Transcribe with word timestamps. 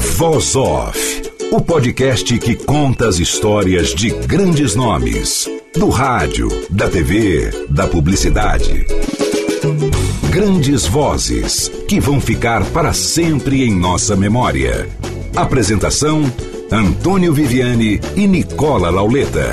Voz 0.00 0.56
Off, 0.56 1.30
o 1.52 1.60
podcast 1.60 2.38
que 2.38 2.56
conta 2.56 3.06
as 3.06 3.18
histórias 3.18 3.94
de 3.94 4.08
grandes 4.08 4.74
nomes, 4.74 5.46
do 5.74 5.90
rádio, 5.90 6.48
da 6.70 6.88
TV, 6.88 7.50
da 7.68 7.86
publicidade. 7.86 8.86
Grandes 10.30 10.86
vozes 10.86 11.68
que 11.86 12.00
vão 12.00 12.18
ficar 12.18 12.64
para 12.70 12.94
sempre 12.94 13.62
em 13.62 13.78
nossa 13.78 14.16
memória. 14.16 14.88
Apresentação: 15.36 16.22
Antônio 16.72 17.34
Viviane 17.34 18.00
e 18.16 18.26
Nicola 18.26 18.88
Lauleta. 18.88 19.50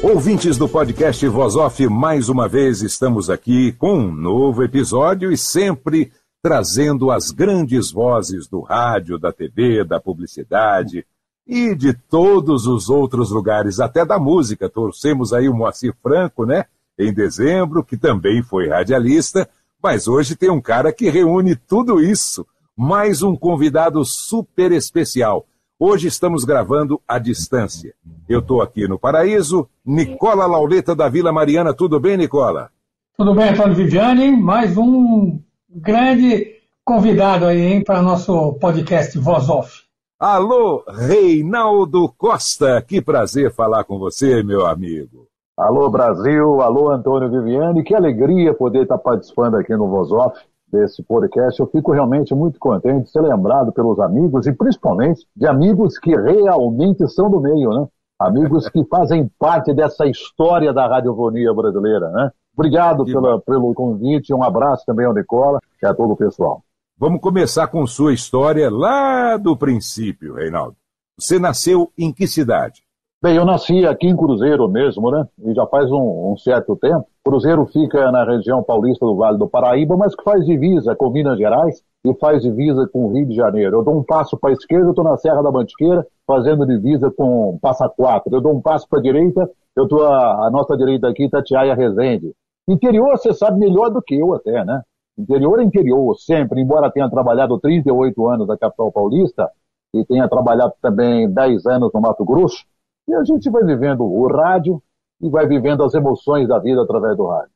Ouvintes 0.00 0.56
do 0.56 0.68
podcast 0.68 1.26
Voz 1.26 1.56
Off, 1.56 1.84
mais 1.88 2.28
uma 2.28 2.48
vez 2.48 2.82
estamos 2.82 3.28
aqui 3.28 3.72
com 3.72 3.98
um 3.98 4.12
novo 4.12 4.62
episódio 4.62 5.32
e 5.32 5.36
sempre 5.36 6.12
trazendo 6.44 7.10
as 7.10 7.30
grandes 7.30 7.90
vozes 7.90 8.46
do 8.46 8.60
rádio, 8.60 9.18
da 9.18 9.32
TV, 9.32 9.82
da 9.82 9.98
publicidade 9.98 11.06
e 11.46 11.74
de 11.74 11.94
todos 11.94 12.66
os 12.66 12.90
outros 12.90 13.30
lugares, 13.30 13.80
até 13.80 14.04
da 14.04 14.18
música. 14.18 14.68
Torcemos 14.68 15.32
aí 15.32 15.48
o 15.48 15.54
Moacir 15.54 15.94
Franco, 16.02 16.44
né? 16.44 16.66
Em 16.98 17.14
dezembro, 17.14 17.82
que 17.82 17.96
também 17.96 18.42
foi 18.42 18.68
radialista, 18.68 19.48
mas 19.82 20.06
hoje 20.06 20.36
tem 20.36 20.50
um 20.50 20.60
cara 20.60 20.92
que 20.92 21.08
reúne 21.08 21.56
tudo 21.56 21.98
isso. 21.98 22.46
Mais 22.76 23.22
um 23.22 23.34
convidado 23.34 24.04
super 24.04 24.70
especial. 24.70 25.46
Hoje 25.80 26.08
estamos 26.08 26.44
gravando 26.44 27.00
à 27.08 27.18
distância. 27.18 27.94
Eu 28.28 28.40
estou 28.40 28.60
aqui 28.60 28.86
no 28.86 28.98
Paraíso. 28.98 29.66
Nicola 29.82 30.44
Lauleta 30.44 30.94
da 30.94 31.08
Vila 31.08 31.32
Mariana. 31.32 31.72
Tudo 31.72 31.98
bem, 31.98 32.18
Nicola? 32.18 32.70
Tudo 33.16 33.34
bem, 33.34 33.48
Antônio 33.48 33.74
Viviane. 33.74 34.30
Mais 34.30 34.76
um 34.76 35.40
grande 35.74 36.60
convidado 36.84 37.46
aí, 37.46 37.82
para 37.82 38.00
nosso 38.00 38.52
podcast 38.60 39.18
Voz 39.18 39.48
Off. 39.48 39.82
Alô, 40.20 40.84
Reinaldo 40.88 42.08
Costa, 42.16 42.80
que 42.80 43.02
prazer 43.02 43.52
falar 43.52 43.82
com 43.82 43.98
você, 43.98 44.42
meu 44.44 44.64
amigo. 44.66 45.26
Alô, 45.58 45.90
Brasil, 45.90 46.60
alô, 46.60 46.90
Antônio 46.90 47.28
Viviane, 47.28 47.82
que 47.82 47.94
alegria 47.94 48.54
poder 48.54 48.82
estar 48.82 48.98
participando 48.98 49.56
aqui 49.56 49.74
no 49.74 49.88
Voz 49.88 50.12
Off 50.12 50.38
desse 50.70 51.02
podcast. 51.02 51.58
Eu 51.58 51.66
fico 51.66 51.92
realmente 51.92 52.34
muito 52.34 52.58
contente 52.60 53.04
de 53.04 53.10
ser 53.10 53.22
lembrado 53.22 53.72
pelos 53.72 53.98
amigos 53.98 54.46
e 54.46 54.52
principalmente 54.52 55.26
de 55.34 55.46
amigos 55.46 55.98
que 55.98 56.14
realmente 56.14 57.08
são 57.08 57.28
do 57.28 57.40
meio, 57.40 57.70
né? 57.70 57.86
Amigos 58.20 58.68
que 58.68 58.84
fazem 58.84 59.28
parte 59.38 59.74
dessa 59.74 60.06
história 60.06 60.72
da 60.72 60.86
radiofonia 60.86 61.52
brasileira, 61.52 62.10
né? 62.10 62.30
Obrigado 62.56 63.04
pela, 63.04 63.40
pelo 63.40 63.74
convite, 63.74 64.32
um 64.32 64.42
abraço 64.42 64.84
também 64.86 65.06
ao 65.06 65.14
Nicola 65.14 65.58
e 65.82 65.86
a 65.86 65.92
todo 65.92 66.12
o 66.12 66.16
pessoal. 66.16 66.62
Vamos 66.96 67.20
começar 67.20 67.66
com 67.66 67.86
sua 67.86 68.12
história 68.12 68.70
lá 68.70 69.36
do 69.36 69.56
princípio, 69.56 70.34
Reinaldo. 70.34 70.76
Você 71.18 71.38
nasceu 71.38 71.90
em 71.98 72.12
que 72.12 72.26
cidade? 72.26 72.82
Bem, 73.24 73.36
eu 73.36 73.44
nasci 73.44 73.86
aqui 73.86 74.06
em 74.06 74.16
Cruzeiro 74.16 74.68
mesmo, 74.68 75.10
né? 75.10 75.26
E 75.44 75.54
já 75.54 75.66
faz 75.66 75.90
um, 75.90 76.32
um, 76.32 76.36
certo 76.36 76.76
tempo. 76.76 77.06
Cruzeiro 77.24 77.64
fica 77.64 78.12
na 78.12 78.22
região 78.22 78.62
paulista 78.62 79.06
do 79.06 79.16
Vale 79.16 79.38
do 79.38 79.48
Paraíba, 79.48 79.96
mas 79.96 80.14
que 80.14 80.22
faz 80.22 80.44
divisa 80.44 80.94
com 80.94 81.08
Minas 81.08 81.38
Gerais 81.38 81.82
e 82.04 82.14
faz 82.16 82.42
divisa 82.42 82.86
com 82.92 83.06
o 83.06 83.12
Rio 83.14 83.26
de 83.26 83.34
Janeiro. 83.34 83.78
Eu 83.78 83.82
dou 83.82 83.98
um 83.98 84.02
passo 84.02 84.36
para 84.36 84.50
a 84.50 84.52
esquerda, 84.52 84.86
eu 84.86 84.90
estou 84.90 85.04
na 85.04 85.16
Serra 85.16 85.42
da 85.42 85.50
Mantiqueira, 85.50 86.06
fazendo 86.26 86.66
divisa 86.66 87.10
com 87.10 87.58
Passa 87.62 87.88
Quatro. 87.88 88.34
Eu 88.34 88.42
dou 88.42 88.52
um 88.52 88.60
passo 88.60 88.86
para 88.86 88.98
a 88.98 89.02
direita, 89.02 89.50
eu 89.74 89.84
estou 89.84 90.06
à, 90.06 90.50
nossa 90.50 90.76
direita 90.76 91.08
aqui, 91.08 91.26
Tatiaia 91.28 91.74
Rezende. 91.74 92.34
Interior, 92.66 93.18
você 93.18 93.32
sabe 93.34 93.58
melhor 93.58 93.90
do 93.90 94.02
que 94.02 94.14
eu 94.14 94.34
até, 94.34 94.64
né? 94.64 94.82
Interior 95.16 95.60
é 95.60 95.64
interior, 95.64 96.16
sempre, 96.16 96.60
embora 96.60 96.90
tenha 96.90 97.08
trabalhado 97.08 97.58
38 97.60 98.28
anos 98.28 98.48
na 98.48 98.56
capital 98.56 98.90
paulista 98.90 99.50
e 99.94 100.04
tenha 100.04 100.28
trabalhado 100.28 100.72
também 100.82 101.30
10 101.30 101.66
anos 101.66 101.90
no 101.94 102.00
Mato 102.00 102.24
Grosso, 102.24 102.64
e 103.06 103.14
a 103.14 103.22
gente 103.22 103.48
vai 103.50 103.62
vivendo 103.64 104.02
o 104.02 104.26
rádio 104.26 104.82
e 105.20 105.28
vai 105.28 105.46
vivendo 105.46 105.84
as 105.84 105.94
emoções 105.94 106.48
da 106.48 106.58
vida 106.58 106.82
através 106.82 107.16
do 107.16 107.26
rádio. 107.26 107.50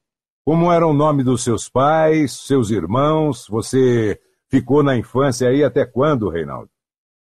Como 0.47 0.71
era 0.71 0.87
o 0.87 0.95
nome 0.95 1.25
dos 1.25 1.43
seus 1.43 1.69
pais, 1.69 2.33
seus 2.47 2.71
irmãos? 2.71 3.47
Você 3.51 4.19
ficou 4.49 4.83
na 4.83 4.97
infância 4.97 5.49
aí 5.49 5.65
até 5.65 5.85
quando, 5.85 6.31
Reinaldo? 6.31 6.71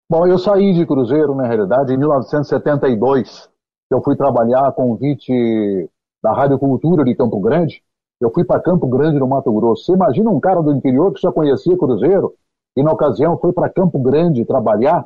Bom, 0.09 0.27
eu 0.27 0.37
saí 0.37 0.73
de 0.73 0.85
Cruzeiro, 0.85 1.33
na 1.35 1.47
realidade, 1.47 1.93
em 1.93 1.97
1972. 1.97 3.49
Eu 3.89 4.01
fui 4.01 4.15
trabalhar 4.15 4.67
a 4.67 4.71
convite 4.71 5.89
da 6.25 6.33
Rádio 6.33 6.57
Cultura 6.57 7.03
de 7.03 7.13
Campo 7.13 7.39
Grande. 7.39 7.83
Eu 8.19 8.31
fui 8.31 8.43
para 8.43 8.59
Campo 8.59 8.87
Grande, 8.87 9.19
no 9.19 9.27
Mato 9.27 9.53
Grosso. 9.53 9.85
Você 9.85 9.93
imagina 9.93 10.31
um 10.31 10.39
cara 10.39 10.59
do 10.59 10.73
interior 10.73 11.13
que 11.13 11.21
já 11.21 11.31
conhecia 11.31 11.77
Cruzeiro 11.77 12.33
e, 12.75 12.81
na 12.81 12.91
ocasião, 12.91 13.37
foi 13.37 13.53
para 13.53 13.69
Campo 13.69 13.99
Grande 13.99 14.43
trabalhar 14.43 15.05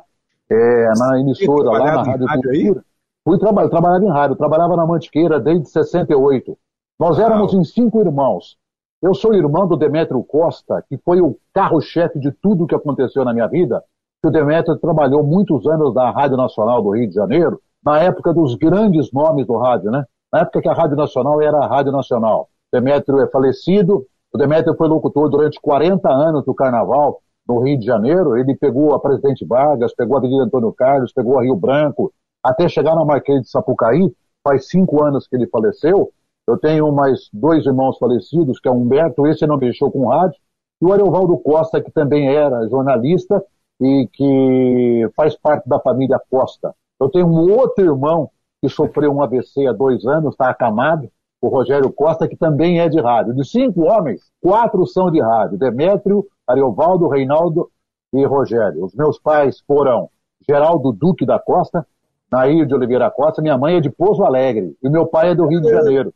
é, 0.50 0.86
na 0.98 1.20
emissora 1.20 1.72
lá 1.72 1.78
na 1.78 2.02
Rádio, 2.02 2.26
Cultura. 2.26 2.50
Aí? 2.52 2.74
Fui 3.22 3.38
trabalhar, 3.38 3.68
trabalhava 3.68 4.04
em 4.04 4.08
rádio, 4.08 4.36
trabalhava 4.36 4.76
na 4.76 4.86
Mantiqueira 4.86 5.38
desde 5.38 5.68
68. 5.68 6.56
Nós 6.98 7.18
éramos 7.18 7.52
em 7.52 7.64
cinco 7.64 8.00
irmãos. 8.00 8.56
Eu 9.02 9.12
sou 9.12 9.34
irmão 9.34 9.66
do 9.66 9.76
Demétrio 9.76 10.22
Costa, 10.24 10.82
que 10.88 10.96
foi 11.04 11.20
o 11.20 11.36
carro-chefe 11.52 12.18
de 12.18 12.32
tudo 12.32 12.66
que 12.66 12.74
aconteceu 12.74 13.26
na 13.26 13.34
minha 13.34 13.46
vida. 13.46 13.84
O 14.24 14.30
Demétrio 14.30 14.78
trabalhou 14.78 15.22
muitos 15.22 15.66
anos 15.66 15.94
na 15.94 16.10
Rádio 16.10 16.38
Nacional 16.38 16.82
do 16.82 16.90
Rio 16.90 17.08
de 17.08 17.14
Janeiro, 17.14 17.60
na 17.84 17.98
época 17.98 18.32
dos 18.32 18.54
grandes 18.54 19.12
nomes 19.12 19.46
do 19.46 19.58
rádio, 19.58 19.90
né? 19.90 20.04
Na 20.32 20.40
época 20.40 20.62
que 20.62 20.68
a 20.68 20.72
Rádio 20.72 20.96
Nacional 20.96 21.40
era 21.42 21.58
a 21.58 21.66
Rádio 21.66 21.92
Nacional. 21.92 22.48
Demétrio 22.72 23.20
é 23.20 23.28
falecido, 23.28 24.06
o 24.32 24.38
Demétrio 24.38 24.76
foi 24.76 24.88
locutor 24.88 25.28
durante 25.28 25.60
40 25.60 26.08
anos 26.08 26.44
do 26.44 26.54
Carnaval 26.54 27.20
no 27.48 27.60
Rio 27.60 27.78
de 27.78 27.84
Janeiro, 27.84 28.36
ele 28.36 28.54
pegou 28.54 28.94
a 28.94 29.00
Presidente 29.00 29.44
Vargas, 29.44 29.92
pegou 29.94 30.16
a 30.16 30.18
Avenida 30.20 30.44
Antônio 30.44 30.72
Carlos, 30.72 31.12
pegou 31.12 31.38
a 31.38 31.42
Rio 31.42 31.56
Branco, 31.56 32.12
até 32.42 32.68
chegar 32.68 32.94
na 32.94 33.04
Marquês 33.04 33.42
de 33.42 33.50
Sapucaí, 33.50 34.12
faz 34.42 34.68
cinco 34.68 35.04
anos 35.04 35.26
que 35.26 35.34
ele 35.34 35.48
faleceu, 35.48 36.12
eu 36.46 36.58
tenho 36.58 36.90
mais 36.92 37.28
dois 37.32 37.66
irmãos 37.66 37.98
falecidos, 37.98 38.58
que 38.58 38.68
é 38.68 38.70
o 38.70 38.74
Humberto, 38.74 39.26
esse 39.26 39.46
não 39.46 39.56
mexeu 39.56 39.90
com 39.90 40.08
rádio, 40.08 40.38
e 40.80 40.84
o 40.84 40.92
Ariovaldo 40.92 41.38
Costa, 41.38 41.80
que 41.80 41.90
também 41.90 42.28
era 42.34 42.68
jornalista 42.68 43.44
e 43.80 44.08
que 44.12 45.08
faz 45.14 45.36
parte 45.36 45.68
da 45.68 45.78
família 45.78 46.20
Costa. 46.30 46.74
Eu 47.00 47.08
tenho 47.08 47.26
um 47.26 47.52
outro 47.56 47.84
irmão 47.84 48.30
que 48.60 48.68
sofreu 48.68 49.12
um 49.12 49.22
AVC 49.22 49.66
há 49.66 49.72
dois 49.72 50.04
anos, 50.04 50.32
está 50.32 50.50
acamado, 50.50 51.10
o 51.40 51.48
Rogério 51.48 51.90
Costa, 51.90 52.28
que 52.28 52.36
também 52.36 52.80
é 52.80 52.88
de 52.88 53.00
rádio. 53.00 53.34
De 53.34 53.48
cinco 53.48 53.82
homens, 53.82 54.20
quatro 54.40 54.86
são 54.86 55.10
de 55.10 55.20
rádio: 55.20 55.58
Demétrio, 55.58 56.26
Ariovaldo, 56.46 57.08
Reinaldo 57.08 57.70
e 58.12 58.24
Rogério. 58.26 58.84
Os 58.84 58.94
meus 58.94 59.18
pais 59.18 59.60
foram 59.66 60.10
Geraldo 60.46 60.92
Duque 60.92 61.24
da 61.24 61.38
Costa, 61.38 61.86
Nair 62.30 62.66
de 62.66 62.74
Oliveira 62.74 63.10
Costa, 63.10 63.42
minha 63.42 63.56
mãe 63.56 63.76
é 63.76 63.80
de 63.80 63.90
Pouso 63.90 64.22
Alegre 64.22 64.76
e 64.82 64.88
meu 64.88 65.06
pai 65.06 65.30
é 65.30 65.34
do 65.34 65.46
Rio 65.46 65.60
de 65.60 65.70
Janeiro. 65.70 66.12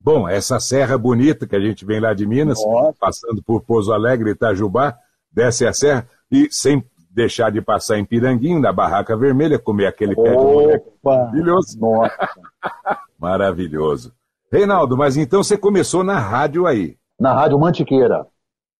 Bom, 0.00 0.28
essa 0.28 0.60
serra 0.60 0.98
bonita 0.98 1.46
que 1.46 1.56
a 1.56 1.60
gente 1.60 1.84
vem 1.84 1.98
lá 1.98 2.12
de 2.12 2.26
Minas, 2.26 2.58
Nossa. 2.64 2.96
passando 3.00 3.42
por 3.42 3.62
Pouso 3.62 3.92
Alegre 3.92 4.30
e 4.30 4.32
Itajubá, 4.32 4.96
desce 5.32 5.66
a 5.66 5.72
serra 5.72 6.06
e 6.30 6.48
sem 6.50 6.84
deixar 7.16 7.50
de 7.50 7.62
passar 7.62 7.98
em 7.98 8.04
Piranguinho, 8.04 8.60
na 8.60 8.70
Barraca 8.70 9.16
Vermelha, 9.16 9.58
comer 9.58 9.86
aquele 9.86 10.12
Opa. 10.12 10.22
pé 10.22 10.36
de 10.36 10.44
moleque 10.44 10.90
maravilhoso. 11.02 11.80
Nossa. 11.80 12.28
Maravilhoso. 13.18 14.12
Reinaldo, 14.52 14.94
mas 14.98 15.16
então 15.16 15.42
você 15.42 15.56
começou 15.56 16.04
na 16.04 16.18
rádio 16.18 16.66
aí? 16.66 16.98
Na 17.18 17.32
Rádio 17.32 17.58
Mantiqueira. 17.58 18.26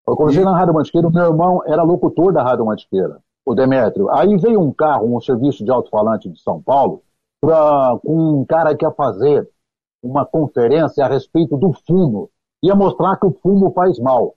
Eu 0.06 0.14
comecei 0.14 0.42
e... 0.42 0.44
na 0.44 0.54
Rádio 0.54 0.74
Mantiqueira, 0.74 1.08
meu 1.10 1.24
irmão 1.24 1.62
era 1.66 1.82
locutor 1.82 2.34
da 2.34 2.42
Rádio 2.42 2.66
Mantiqueira, 2.66 3.18
o 3.46 3.54
Demétrio. 3.54 4.10
Aí 4.10 4.36
veio 4.36 4.60
um 4.60 4.70
carro, 4.70 5.16
um 5.16 5.20
serviço 5.20 5.64
de 5.64 5.70
alto-falante 5.70 6.28
de 6.28 6.38
São 6.42 6.62
Paulo, 6.62 7.02
pra, 7.40 7.98
com 8.04 8.40
um 8.40 8.44
cara 8.44 8.76
que 8.76 8.84
ia 8.84 8.92
fazer 8.92 9.48
uma 10.02 10.26
conferência 10.26 11.02
a 11.02 11.08
respeito 11.08 11.56
do 11.56 11.72
fumo. 11.72 12.28
Ia 12.62 12.74
mostrar 12.74 13.16
que 13.16 13.26
o 13.26 13.32
fumo 13.32 13.72
faz 13.72 13.98
mal. 13.98 14.34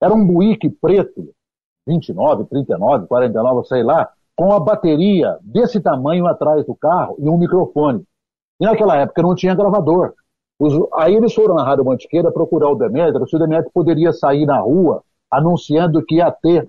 Era 0.00 0.14
um 0.14 0.24
buíque 0.24 0.70
preto, 0.70 1.34
29, 1.90 2.44
39, 2.44 3.06
49, 3.06 3.66
sei 3.66 3.82
lá, 3.82 4.08
com 4.36 4.52
a 4.52 4.60
bateria 4.60 5.36
desse 5.42 5.80
tamanho 5.80 6.26
atrás 6.26 6.64
do 6.64 6.74
carro 6.74 7.16
e 7.18 7.28
um 7.28 7.36
microfone. 7.36 8.04
E 8.60 8.64
naquela 8.64 8.96
época 8.96 9.22
não 9.22 9.34
tinha 9.34 9.54
gravador. 9.54 10.14
Os, 10.58 10.74
aí 10.94 11.14
eles 11.14 11.34
foram 11.34 11.54
na 11.54 11.64
Rádio 11.64 11.84
Mantiqueira 11.84 12.30
procurar 12.30 12.70
o 12.70 12.76
Demetrio, 12.76 13.26
se 13.26 13.34
o 13.34 13.38
Demetrio 13.38 13.70
poderia 13.72 14.12
sair 14.12 14.46
na 14.46 14.60
rua 14.60 15.02
anunciando 15.30 16.04
que 16.04 16.16
ia 16.16 16.30
ter 16.30 16.68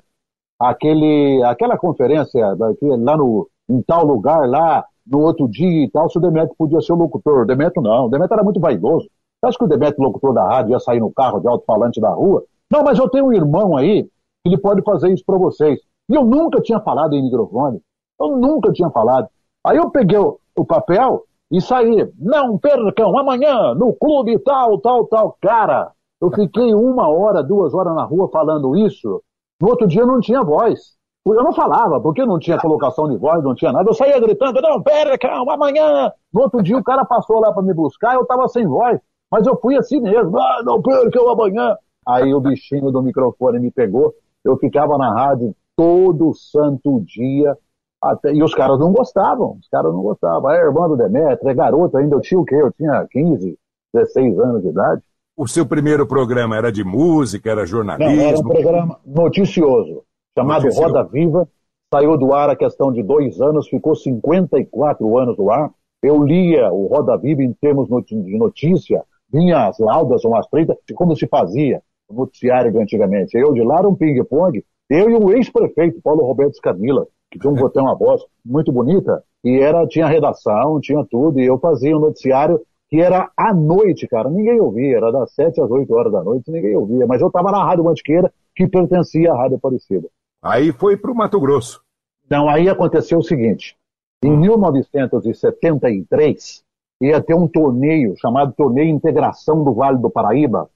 aquele, 0.59 1.43
aquela 1.43 1.77
conferência 1.77 2.55
lá 2.99 3.17
no, 3.17 3.47
em 3.69 3.81
tal 3.81 4.05
lugar, 4.05 4.47
lá 4.47 4.85
no 5.05 5.19
outro 5.19 5.47
dia 5.47 5.83
e 5.85 5.89
tal, 5.89 6.09
se 6.09 6.17
o 6.17 6.21
Demetrio 6.21 6.55
podia 6.57 6.81
ser 6.81 6.93
o 6.93 6.97
locutor. 6.97 7.43
O 7.43 7.45
Demetrio 7.45 7.83
não, 7.83 8.05
o 8.05 8.09
Demetrio 8.09 8.35
era 8.35 8.43
muito 8.43 8.59
vaidoso. 8.59 9.07
Você 9.39 9.47
acha 9.47 9.57
que 9.57 9.65
o 9.65 9.67
Demetrio, 9.67 10.03
locutor 10.03 10.33
da 10.33 10.47
rádio, 10.47 10.71
ia 10.71 10.79
sair 10.79 10.99
no 10.99 11.11
carro 11.11 11.39
de 11.39 11.47
alto-falante 11.47 11.99
da 11.99 12.09
rua? 12.09 12.43
Não, 12.69 12.83
mas 12.83 12.97
eu 12.99 13.09
tenho 13.09 13.25
um 13.25 13.33
irmão 13.33 13.75
aí 13.75 14.07
ele 14.45 14.57
pode 14.57 14.81
fazer 14.83 15.11
isso 15.13 15.23
para 15.25 15.37
vocês. 15.37 15.79
E 16.09 16.15
eu 16.15 16.25
nunca 16.25 16.61
tinha 16.61 16.79
falado 16.79 17.13
em 17.13 17.23
microfone. 17.23 17.81
Eu 18.19 18.37
nunca 18.37 18.71
tinha 18.71 18.89
falado. 18.89 19.27
Aí 19.65 19.77
eu 19.77 19.89
peguei 19.89 20.17
o, 20.17 20.39
o 20.55 20.65
papel 20.65 21.23
e 21.51 21.61
saí. 21.61 22.11
Não 22.17 22.57
percam, 22.57 23.17
amanhã, 23.17 23.73
no 23.75 23.93
clube 23.93 24.39
tal, 24.39 24.79
tal, 24.79 25.05
tal. 25.05 25.37
Cara, 25.41 25.91
eu 26.21 26.31
fiquei 26.31 26.73
uma 26.73 27.09
hora, 27.09 27.43
duas 27.43 27.73
horas 27.73 27.95
na 27.95 28.03
rua 28.03 28.29
falando 28.29 28.75
isso. 28.75 29.21
No 29.61 29.69
outro 29.69 29.87
dia 29.87 30.01
eu 30.01 30.07
não 30.07 30.19
tinha 30.19 30.43
voz. 30.43 30.99
Eu 31.23 31.43
não 31.43 31.53
falava, 31.53 32.01
porque 32.01 32.25
não 32.25 32.39
tinha 32.39 32.57
colocação 32.57 33.07
de 33.07 33.15
voz, 33.15 33.43
não 33.43 33.53
tinha 33.53 33.71
nada. 33.71 33.87
Eu 33.87 33.93
saía 33.93 34.19
gritando, 34.19 34.59
não, 34.59 34.81
pera, 34.81 35.15
calma, 35.19 35.53
amanhã. 35.53 36.11
No 36.33 36.41
outro 36.41 36.63
dia 36.63 36.75
o 36.75 36.83
cara 36.83 37.05
passou 37.05 37.39
lá 37.39 37.53
para 37.53 37.61
me 37.61 37.73
buscar, 37.73 38.15
eu 38.15 38.25
tava 38.25 38.47
sem 38.47 38.65
voz. 38.65 38.99
Mas 39.31 39.45
eu 39.45 39.55
fui 39.61 39.77
assim 39.77 40.01
mesmo, 40.01 40.37
ah, 40.39 40.61
não 40.65 40.81
percam 40.81 41.29
amanhã. 41.29 41.77
Aí 42.07 42.33
o 42.33 42.41
bichinho 42.41 42.91
do 42.91 43.03
microfone 43.03 43.59
me 43.59 43.69
pegou, 43.69 44.13
eu 44.43 44.57
ficava 44.57 44.97
na 44.97 45.13
rádio 45.13 45.55
todo 45.75 46.33
santo 46.33 47.01
dia, 47.01 47.57
até, 48.01 48.33
e 48.33 48.43
os 48.43 48.53
caras 48.53 48.79
não 48.79 48.91
gostavam, 48.91 49.57
os 49.59 49.67
caras 49.69 49.93
não 49.93 50.01
gostavam. 50.01 50.49
A 50.49 50.55
irmã 50.55 50.87
do 50.87 50.97
Demetrio, 50.97 51.49
é 51.49 51.53
garoto 51.53 51.97
ainda, 51.97 52.15
eu 52.15 52.21
tinha 52.21 52.39
o 52.39 52.45
quê? 52.45 52.55
Eu 52.55 52.71
tinha 52.71 53.05
15, 53.09 53.57
16 53.93 54.39
anos 54.39 54.61
de 54.63 54.69
idade. 54.69 55.01
O 55.37 55.47
seu 55.47 55.65
primeiro 55.65 56.05
programa 56.05 56.55
era 56.55 56.71
de 56.71 56.83
música, 56.83 57.49
era 57.49 57.65
jornalismo? 57.65 58.15
Não, 58.15 58.23
era 58.23 58.39
um 58.39 58.43
programa 58.43 58.99
noticioso, 59.05 60.03
chamado 60.37 60.63
noticioso. 60.63 60.93
Roda 60.93 61.03
Viva. 61.03 61.47
Saiu 61.93 62.17
do 62.17 62.33
ar 62.33 62.49
a 62.49 62.55
questão 62.55 62.89
de 62.91 63.03
dois 63.03 63.41
anos, 63.41 63.67
ficou 63.67 63.95
54 63.95 65.17
anos 65.17 65.37
no 65.37 65.51
ar. 65.51 65.69
Eu 66.01 66.23
lia 66.23 66.71
o 66.71 66.87
Roda 66.87 67.17
Viva 67.17 67.43
em 67.43 67.51
termos 67.53 67.89
de 68.07 68.37
notícia, 68.37 69.03
vinha 69.31 69.67
as 69.67 69.77
laudas 69.77 70.23
ou 70.23 70.35
as 70.35 70.47
treitas, 70.47 70.77
como 70.95 71.15
se 71.15 71.27
fazia 71.27 71.81
noticiário 72.13 72.71
de 72.71 72.79
antigamente. 72.79 73.37
Eu 73.37 73.53
de 73.53 73.63
lá 73.63 73.79
era 73.79 73.89
um 73.89 73.95
ping-pong, 73.95 74.63
eu 74.89 75.09
e 75.09 75.15
o 75.15 75.31
ex-prefeito 75.31 76.01
Paulo 76.01 76.25
Roberto 76.25 76.55
Scamila, 76.55 77.07
que 77.29 77.39
tinha 77.39 77.51
um 77.51 77.55
botão 77.55 77.85
uma 77.85 77.95
voz 77.95 78.21
muito 78.45 78.71
bonita, 78.71 79.23
e 79.43 79.59
era, 79.59 79.87
tinha 79.87 80.07
redação, 80.07 80.79
tinha 80.79 81.05
tudo, 81.09 81.39
e 81.39 81.45
eu 81.45 81.57
fazia 81.57 81.95
um 81.95 82.01
noticiário 82.01 82.59
que 82.89 82.99
era 82.99 83.31
à 83.37 83.53
noite, 83.53 84.07
cara. 84.07 84.29
Ninguém 84.29 84.59
ouvia, 84.59 84.97
era 84.97 85.11
das 85.11 85.33
7 85.33 85.61
às 85.61 85.71
8 85.71 85.93
horas 85.93 86.11
da 86.11 86.21
noite, 86.21 86.51
ninguém 86.51 86.75
ouvia. 86.75 87.07
Mas 87.07 87.21
eu 87.21 87.27
estava 87.27 87.49
na 87.49 87.63
Rádio 87.63 87.85
Mantiqueira, 87.85 88.31
que 88.53 88.67
pertencia 88.67 89.31
à 89.31 89.37
Rádio 89.37 89.55
Aparecida. 89.55 90.09
Aí 90.43 90.73
foi 90.73 90.97
para 90.97 91.11
o 91.11 91.15
Mato 91.15 91.39
Grosso. 91.39 91.81
Não, 92.29 92.49
aí 92.49 92.67
aconteceu 92.67 93.19
o 93.19 93.23
seguinte. 93.23 93.77
Em 94.23 94.37
1973, 94.37 96.63
ia 97.01 97.21
ter 97.21 97.33
um 97.33 97.47
torneio 97.47 98.15
chamado 98.17 98.53
Torneio 98.53 98.89
Integração 98.89 99.63
do 99.63 99.73
Vale 99.73 99.97
do 99.97 100.09
Paraíba, 100.09 100.69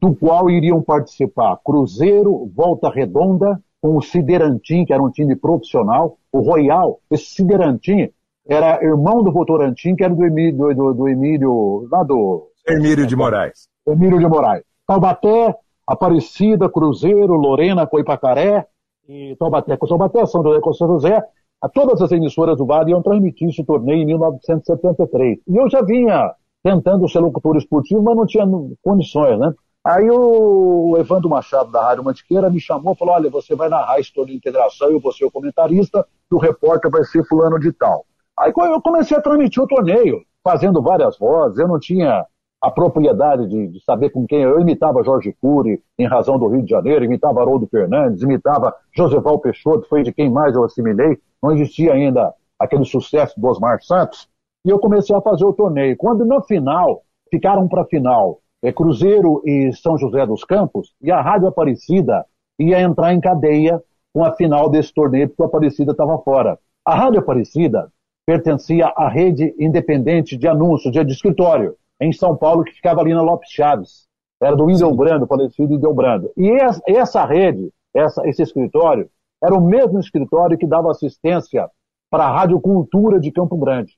do 0.00 0.14
qual 0.14 0.50
iriam 0.50 0.82
participar 0.82 1.58
Cruzeiro, 1.64 2.50
Volta 2.54 2.90
Redonda, 2.90 3.60
com 3.80 3.96
o 3.96 4.02
Siderantim, 4.02 4.84
que 4.84 4.92
era 4.92 5.02
um 5.02 5.10
time 5.10 5.36
profissional, 5.36 6.18
o 6.32 6.40
Royal. 6.40 7.00
Esse 7.10 7.26
Siderantim 7.26 8.10
era 8.46 8.82
irmão 8.82 9.22
do 9.22 9.32
Votorantim, 9.32 9.94
que 9.94 10.04
era 10.04 10.14
do 10.14 10.24
Emílio, 10.24 10.74
do, 10.74 10.94
do 10.94 11.08
Emílio, 11.08 11.88
lá 11.90 12.02
do... 12.02 12.50
Emílio 12.68 13.06
de 13.06 13.16
Moraes. 13.16 13.68
Emílio 13.86 14.18
de 14.18 14.26
Moraes. 14.26 14.62
Taubaté, 14.86 15.54
Aparecida, 15.86 16.68
Cruzeiro, 16.68 17.34
Lorena, 17.34 17.86
Coipacaré, 17.86 18.66
e 19.08 19.36
Taubaté, 19.38 19.76
com 19.76 19.86
Taubaté, 19.86 20.26
São 20.26 20.42
José, 20.42 20.60
com 20.60 20.72
São 20.72 20.88
José, 20.88 21.22
a 21.62 21.68
todas 21.68 22.00
as 22.02 22.12
emissoras 22.12 22.58
do 22.58 22.66
Vale 22.66 22.90
iam 22.90 23.02
transmitir 23.02 23.48
esse 23.48 23.64
torneio 23.64 24.02
em 24.02 24.06
1973. 24.06 25.38
E 25.48 25.56
eu 25.56 25.70
já 25.70 25.82
vinha 25.82 26.32
tentando 26.62 27.08
ser 27.08 27.20
locutor 27.20 27.56
esportivo, 27.56 28.02
mas 28.02 28.16
não 28.16 28.26
tinha 28.26 28.44
condições, 28.82 29.38
né? 29.38 29.52
Aí 29.86 30.10
o 30.10 30.96
Evandro 30.98 31.30
Machado, 31.30 31.70
da 31.70 31.80
Rádio 31.80 32.02
Mantiqueira, 32.02 32.50
me 32.50 32.58
chamou 32.58 32.92
e 32.92 32.96
falou, 32.96 33.14
olha, 33.14 33.30
você 33.30 33.54
vai 33.54 33.68
narrar 33.68 34.00
esse 34.00 34.12
torneio 34.12 34.32
de 34.32 34.38
integração, 34.38 34.90
eu 34.90 34.98
vou 34.98 35.12
ser 35.12 35.24
o 35.24 35.30
comentarista, 35.30 36.04
e 36.28 36.34
o 36.34 36.38
repórter 36.38 36.90
vai 36.90 37.04
ser 37.04 37.24
fulano 37.24 37.56
de 37.56 37.72
tal. 37.72 38.04
Aí 38.36 38.52
eu 38.56 38.82
comecei 38.82 39.16
a 39.16 39.20
transmitir 39.20 39.62
o 39.62 39.66
torneio, 39.68 40.22
fazendo 40.42 40.82
várias 40.82 41.16
vozes, 41.16 41.60
eu 41.60 41.68
não 41.68 41.78
tinha 41.78 42.26
a 42.60 42.68
propriedade 42.68 43.46
de, 43.46 43.68
de, 43.68 43.84
saber 43.84 44.10
com 44.10 44.26
quem 44.26 44.42
eu 44.42 44.58
imitava 44.58 45.04
Jorge 45.04 45.32
Cury, 45.40 45.80
em 45.96 46.08
razão 46.08 46.36
do 46.36 46.48
Rio 46.48 46.64
de 46.64 46.70
Janeiro, 46.70 47.04
imitava 47.04 47.40
Haroldo 47.40 47.68
Fernandes, 47.68 48.22
imitava 48.22 48.74
Joseval 48.90 49.38
Peixoto, 49.38 49.88
foi 49.88 50.02
de 50.02 50.12
quem 50.12 50.28
mais 50.28 50.52
eu 50.56 50.64
assimilei, 50.64 51.16
não 51.40 51.52
existia 51.52 51.92
ainda 51.92 52.34
aquele 52.58 52.84
sucesso 52.84 53.40
do 53.40 53.46
Osmar 53.46 53.80
Santos, 53.84 54.28
e 54.64 54.68
eu 54.68 54.80
comecei 54.80 55.14
a 55.14 55.20
fazer 55.20 55.44
o 55.44 55.52
torneio. 55.52 55.96
Quando 55.96 56.24
na 56.24 56.42
final, 56.42 57.04
ficaram 57.30 57.68
para 57.68 57.82
a 57.82 57.86
final 57.86 58.40
é, 58.62 58.72
Cruzeiro 58.72 59.42
e 59.44 59.72
São 59.72 59.98
José 59.98 60.26
dos 60.26 60.44
Campos, 60.44 60.94
e 61.00 61.10
a 61.10 61.20
Rádio 61.20 61.48
Aparecida 61.48 62.24
ia 62.58 62.80
entrar 62.80 63.12
em 63.12 63.20
cadeia 63.20 63.82
com 64.12 64.24
a 64.24 64.34
final 64.34 64.70
desse 64.70 64.92
torneio, 64.92 65.28
porque 65.28 65.42
a 65.42 65.46
Aparecida 65.46 65.92
estava 65.92 66.18
fora. 66.18 66.58
A 66.84 66.94
Rádio 66.94 67.20
Aparecida 67.20 67.92
pertencia 68.26 68.86
à 68.96 69.08
rede 69.08 69.54
independente 69.58 70.36
de 70.36 70.48
anúncios, 70.48 70.92
de, 70.92 71.04
de 71.04 71.12
escritório, 71.12 71.76
em 72.00 72.12
São 72.12 72.36
Paulo, 72.36 72.64
que 72.64 72.72
ficava 72.72 73.00
ali 73.00 73.14
na 73.14 73.22
Lopes 73.22 73.50
Chaves. 73.50 74.06
Era 74.40 74.56
do 74.56 74.70
Indel 74.70 74.94
Brando, 74.94 75.26
falecido 75.26 75.74
Indel 75.74 75.94
Brando. 75.94 76.30
E 76.36 76.50
essa, 76.50 76.82
essa 76.86 77.24
rede, 77.24 77.70
essa, 77.94 78.26
esse 78.28 78.42
escritório, 78.42 79.08
era 79.42 79.54
o 79.54 79.64
mesmo 79.64 79.98
escritório 79.98 80.58
que 80.58 80.66
dava 80.66 80.90
assistência 80.90 81.70
para 82.10 82.24
a 82.24 82.30
Rádio 82.30 82.60
Cultura 82.60 83.20
de 83.20 83.30
Campo 83.30 83.56
Grande. 83.56 83.92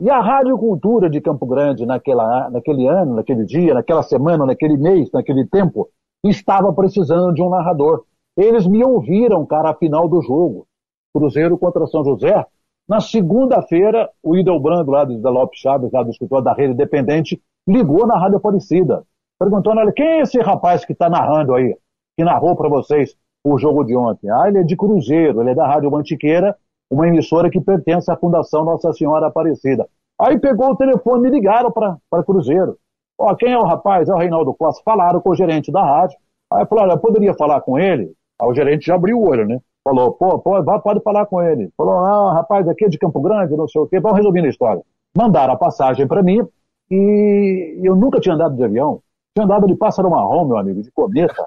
E 0.00 0.08
a 0.08 0.18
Rádio 0.18 0.56
Cultura 0.56 1.10
de 1.10 1.20
Campo 1.20 1.44
Grande, 1.44 1.84
naquela, 1.84 2.48
naquele 2.48 2.88
ano, 2.88 3.16
naquele 3.16 3.44
dia, 3.44 3.74
naquela 3.74 4.02
semana, 4.02 4.46
naquele 4.46 4.78
mês, 4.78 5.10
naquele 5.12 5.46
tempo, 5.46 5.90
estava 6.24 6.72
precisando 6.72 7.34
de 7.34 7.42
um 7.42 7.50
narrador. 7.50 8.04
Eles 8.34 8.66
me 8.66 8.82
ouviram, 8.82 9.44
cara, 9.44 9.72
a 9.72 9.74
final 9.74 10.08
do 10.08 10.22
jogo. 10.22 10.66
Cruzeiro 11.14 11.58
contra 11.58 11.86
São 11.86 12.02
José. 12.02 12.46
Na 12.88 12.98
segunda-feira, 12.98 14.08
o 14.22 14.34
Idelbrando, 14.34 14.90
lá 14.90 15.04
da 15.04 15.28
Lopes 15.28 15.60
Chaves, 15.60 15.92
lá 15.92 16.02
do 16.02 16.10
escritório 16.10 16.44
da 16.44 16.54
Rede 16.54 16.72
Independente, 16.72 17.38
ligou 17.68 18.06
na 18.06 18.18
Rádio 18.18 18.38
Aparecida, 18.38 19.04
perguntando, 19.38 19.80
olha, 19.80 19.92
quem 19.92 20.06
é 20.06 20.20
esse 20.22 20.40
rapaz 20.40 20.82
que 20.82 20.94
está 20.94 21.10
narrando 21.10 21.54
aí, 21.54 21.76
que 22.16 22.24
narrou 22.24 22.56
para 22.56 22.70
vocês 22.70 23.14
o 23.44 23.58
jogo 23.58 23.84
de 23.84 23.94
ontem? 23.94 24.30
Ah, 24.30 24.48
ele 24.48 24.60
é 24.60 24.62
de 24.62 24.76
Cruzeiro, 24.76 25.42
ele 25.42 25.50
é 25.50 25.54
da 25.54 25.66
Rádio 25.66 25.90
Mantiqueira, 25.90 26.56
uma 26.90 27.06
emissora 27.06 27.48
que 27.48 27.60
pertence 27.60 28.10
à 28.10 28.16
Fundação 28.16 28.64
Nossa 28.64 28.92
Senhora 28.92 29.28
Aparecida. 29.28 29.86
Aí 30.20 30.38
pegou 30.38 30.70
o 30.70 30.76
telefone 30.76 31.20
e 31.20 31.22
me 31.22 31.30
ligaram 31.30 31.70
para 31.70 32.24
Cruzeiro. 32.24 32.76
Ó, 33.18 33.34
quem 33.34 33.52
é 33.52 33.58
o 33.58 33.64
rapaz? 33.64 34.08
É 34.08 34.12
o 34.12 34.18
Reinaldo 34.18 34.52
Costa. 34.54 34.82
Falaram 34.84 35.20
com 35.20 35.30
o 35.30 35.34
gerente 35.34 35.70
da 35.70 35.82
rádio. 35.82 36.16
Aí 36.52 36.66
olha, 36.68 36.92
eu 36.92 36.98
poderia 36.98 37.34
falar 37.34 37.60
com 37.60 37.78
ele? 37.78 38.12
Aí 38.40 38.48
o 38.48 38.54
gerente 38.54 38.86
já 38.86 38.96
abriu 38.96 39.18
o 39.18 39.28
olho, 39.28 39.46
né? 39.46 39.60
Falou, 39.84 40.12
pô, 40.12 40.38
pô 40.38 40.62
pode 40.80 41.00
falar 41.02 41.26
com 41.26 41.42
ele. 41.42 41.70
Falou, 41.76 41.94
ah, 41.94 42.34
rapaz, 42.34 42.68
aqui 42.68 42.84
é 42.84 42.88
de 42.88 42.98
Campo 42.98 43.20
Grande, 43.20 43.56
não 43.56 43.68
sei 43.68 43.80
o 43.80 43.86
quê. 43.86 44.00
Vamos 44.00 44.18
resolvendo 44.18 44.46
a 44.46 44.48
história. 44.48 44.82
Mandaram 45.16 45.54
a 45.54 45.56
passagem 45.56 46.06
para 46.06 46.22
mim 46.22 46.46
e 46.90 47.80
eu 47.82 47.94
nunca 47.94 48.20
tinha 48.20 48.34
andado 48.34 48.56
de 48.56 48.64
avião. 48.64 49.00
Tinha 49.34 49.44
andado 49.44 49.66
de 49.66 49.76
pássaro 49.76 50.10
marrom, 50.10 50.46
meu 50.46 50.56
amigo, 50.56 50.82
de 50.82 50.90
cometa. 50.90 51.44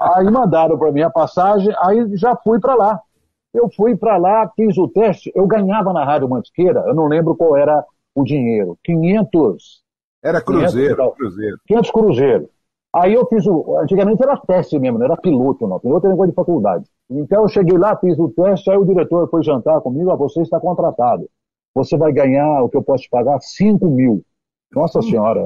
Aí 0.00 0.30
mandaram 0.30 0.78
para 0.78 0.92
mim 0.92 1.02
a 1.02 1.10
passagem, 1.10 1.72
aí 1.82 2.16
já 2.16 2.34
fui 2.36 2.58
para 2.58 2.74
lá. 2.74 3.00
Eu 3.58 3.68
fui 3.74 3.96
para 3.96 4.16
lá, 4.16 4.48
fiz 4.54 4.78
o 4.78 4.86
teste, 4.86 5.32
eu 5.34 5.46
ganhava 5.46 5.92
na 5.92 6.04
Rádio 6.04 6.28
Mantiqueira, 6.28 6.84
eu 6.86 6.94
não 6.94 7.08
lembro 7.08 7.34
qual 7.34 7.56
era 7.56 7.84
o 8.14 8.22
dinheiro. 8.22 8.78
500. 8.84 9.82
Era 10.22 10.40
cruzeiro, 10.40 10.96
500, 10.96 11.16
cruzeiro. 11.16 11.58
500 11.66 11.90
cruzeiro. 11.90 12.50
Aí 12.94 13.14
eu 13.14 13.26
fiz 13.26 13.44
o. 13.46 13.76
Antigamente 13.78 14.22
era 14.22 14.36
teste 14.36 14.78
mesmo, 14.78 14.98
não 14.98 15.06
era 15.06 15.16
piloto, 15.16 15.66
não. 15.66 15.80
Piloto 15.80 16.06
é 16.06 16.10
negócio 16.10 16.30
de 16.30 16.36
faculdade. 16.36 16.84
Então 17.10 17.42
eu 17.42 17.48
cheguei 17.48 17.76
lá, 17.76 17.96
fiz 17.96 18.16
o 18.18 18.28
teste, 18.28 18.70
aí 18.70 18.78
o 18.78 18.84
diretor 18.84 19.28
foi 19.28 19.42
jantar 19.42 19.80
comigo, 19.80 20.10
ah, 20.10 20.16
você 20.16 20.40
está 20.40 20.60
contratado. 20.60 21.28
Você 21.74 21.96
vai 21.96 22.12
ganhar 22.12 22.62
o 22.62 22.68
que 22.68 22.76
eu 22.76 22.82
posso 22.82 23.04
te 23.04 23.10
pagar? 23.10 23.40
5 23.40 23.86
mil. 23.88 24.22
Nossa 24.72 25.02
senhora. 25.02 25.44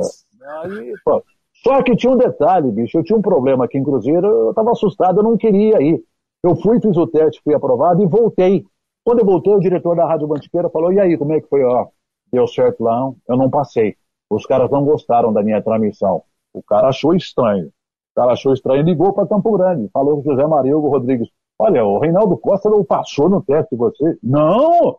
Aí, 0.62 0.92
pô. 1.04 1.22
Só 1.62 1.82
que 1.82 1.96
tinha 1.96 2.12
um 2.12 2.16
detalhe, 2.16 2.70
bicho. 2.70 2.98
Eu 2.98 3.04
tinha 3.04 3.18
um 3.18 3.22
problema 3.22 3.64
aqui 3.64 3.78
em 3.78 3.84
Cruzeiro, 3.84 4.26
eu 4.26 4.50
estava 4.50 4.72
assustado, 4.72 5.18
eu 5.18 5.22
não 5.22 5.36
queria 5.36 5.80
ir. 5.82 6.02
Eu 6.42 6.56
fui, 6.56 6.80
fiz 6.80 6.96
o 6.96 7.06
teste, 7.06 7.40
fui 7.44 7.54
aprovado 7.54 8.02
e 8.02 8.06
voltei. 8.06 8.64
Quando 9.04 9.20
eu 9.20 9.26
voltei, 9.26 9.54
o 9.54 9.60
diretor 9.60 9.96
da 9.96 10.06
Rádio 10.06 10.26
Bantiqueira 10.26 10.68
falou: 10.70 10.92
e 10.92 11.00
aí, 11.00 11.16
como 11.16 11.32
é 11.32 11.40
que 11.40 11.48
foi? 11.48 11.62
Ó, 11.64 11.86
deu 12.32 12.46
certo 12.46 12.82
lá, 12.82 13.10
eu 13.28 13.36
não 13.36 13.50
passei. 13.50 13.96
Os 14.30 14.46
caras 14.46 14.70
não 14.70 14.84
gostaram 14.84 15.32
da 15.32 15.42
minha 15.42 15.62
transmissão. 15.62 16.22
O 16.52 16.62
cara 16.62 16.88
achou 16.88 17.14
estranho. 17.14 17.66
O 17.66 18.20
cara 18.20 18.32
achou 18.32 18.52
estranho 18.52 18.80
e 18.80 18.84
ligou 18.84 19.12
para 19.12 19.26
Campo 19.26 19.52
Grande. 19.52 19.88
Falou 19.92 20.14
com 20.14 20.28
o 20.28 20.32
José 20.32 20.46
Maria 20.46 20.76
Hugo 20.76 20.88
Rodrigues: 20.88 21.28
Olha, 21.58 21.84
o 21.84 21.98
Reinaldo 21.98 22.36
Costa 22.36 22.68
não 22.68 22.84
passou 22.84 23.28
no 23.28 23.42
teste 23.42 23.70
de 23.70 23.76
você. 23.76 24.18
Não! 24.22 24.98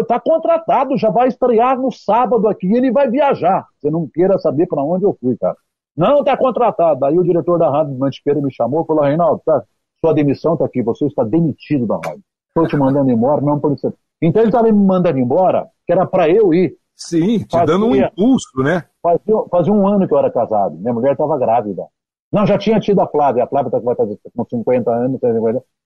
Está 0.00 0.18
contratado, 0.18 0.96
já 0.98 1.10
vai 1.10 1.28
estrear 1.28 1.80
no 1.80 1.92
sábado 1.92 2.48
aqui, 2.48 2.66
ele 2.66 2.90
vai 2.90 3.08
viajar. 3.08 3.64
Você 3.78 3.88
não 3.88 4.08
queira 4.08 4.36
saber 4.38 4.66
para 4.66 4.82
onde 4.82 5.04
eu 5.04 5.16
fui, 5.20 5.36
cara. 5.36 5.56
Não 5.96 6.20
está 6.20 6.36
contratado. 6.36 7.04
Aí 7.04 7.16
o 7.16 7.22
diretor 7.22 7.58
da 7.58 7.70
rádio 7.70 7.96
Mantiqueira 7.96 8.40
me 8.40 8.52
chamou 8.52 8.82
e 8.82 8.86
falou: 8.86 9.04
Reinaldo, 9.04 9.40
tá, 9.44 9.62
sua 10.04 10.14
demissão 10.14 10.54
está 10.54 10.64
aqui, 10.64 10.82
você 10.82 11.06
está 11.06 11.24
demitido 11.24 11.86
da 11.86 11.96
rádio. 11.96 12.22
Estou 12.48 12.66
te 12.66 12.76
mandando 12.76 13.10
embora, 13.10 13.40
não 13.40 13.60
por 13.60 13.72
isso. 13.72 13.92
Então 14.20 14.42
ele 14.42 14.48
estava 14.48 14.64
me 14.64 14.72
mandando 14.72 15.18
embora, 15.18 15.68
que 15.86 15.92
era 15.92 16.06
para 16.06 16.28
eu 16.28 16.52
ir. 16.52 16.76
Sim, 16.94 17.38
te 17.38 17.52
fazia, 17.52 17.66
dando 17.66 17.86
um 17.86 17.94
impulso, 17.94 18.60
né? 18.62 18.84
Fazia, 19.00 19.36
fazia 19.50 19.72
um 19.72 19.86
ano 19.86 20.06
que 20.08 20.12
eu 20.12 20.18
era 20.18 20.30
casado, 20.30 20.76
minha 20.76 20.92
mulher 20.92 21.12
estava 21.12 21.38
grávida. 21.38 21.86
Não, 22.32 22.46
já 22.46 22.58
tinha 22.58 22.78
tido 22.80 23.00
a 23.00 23.06
Flávia, 23.06 23.44
a 23.44 23.46
Flávia 23.46 23.70
tá, 23.70 23.78
vai 23.78 23.94
fazer 23.94 24.18
com 24.36 24.44
50 24.44 24.90
anos, 24.90 25.20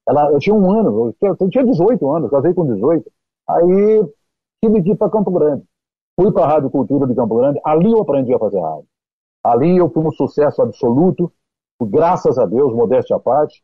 ela, 0.08 0.32
eu 0.32 0.38
tinha 0.38 0.54
um 0.54 0.70
ano, 0.72 1.14
eu, 1.20 1.36
eu 1.40 1.48
tinha 1.48 1.64
18 1.64 2.10
anos, 2.10 2.30
casei 2.30 2.52
com 2.52 2.66
18. 2.66 3.08
Aí 3.48 4.04
tive 4.64 4.82
que 4.82 4.90
ir 4.90 4.96
para 4.96 5.10
Campo 5.10 5.30
Grande. 5.30 5.62
Fui 6.18 6.32
para 6.32 6.44
a 6.44 6.48
Rádio 6.48 6.70
Cultura 6.70 7.06
de 7.06 7.14
Campo 7.14 7.36
Grande, 7.36 7.60
ali 7.64 7.92
eu 7.92 8.00
aprendi 8.00 8.34
a 8.34 8.38
fazer 8.38 8.60
rádio. 8.60 8.86
Ali 9.44 9.76
eu 9.76 9.90
fui 9.90 10.04
um 10.04 10.12
sucesso 10.12 10.62
absoluto, 10.62 11.32
graças 11.80 12.38
a 12.38 12.46
Deus, 12.46 12.74
modéstia 12.74 13.16
à 13.16 13.20
parte, 13.20 13.62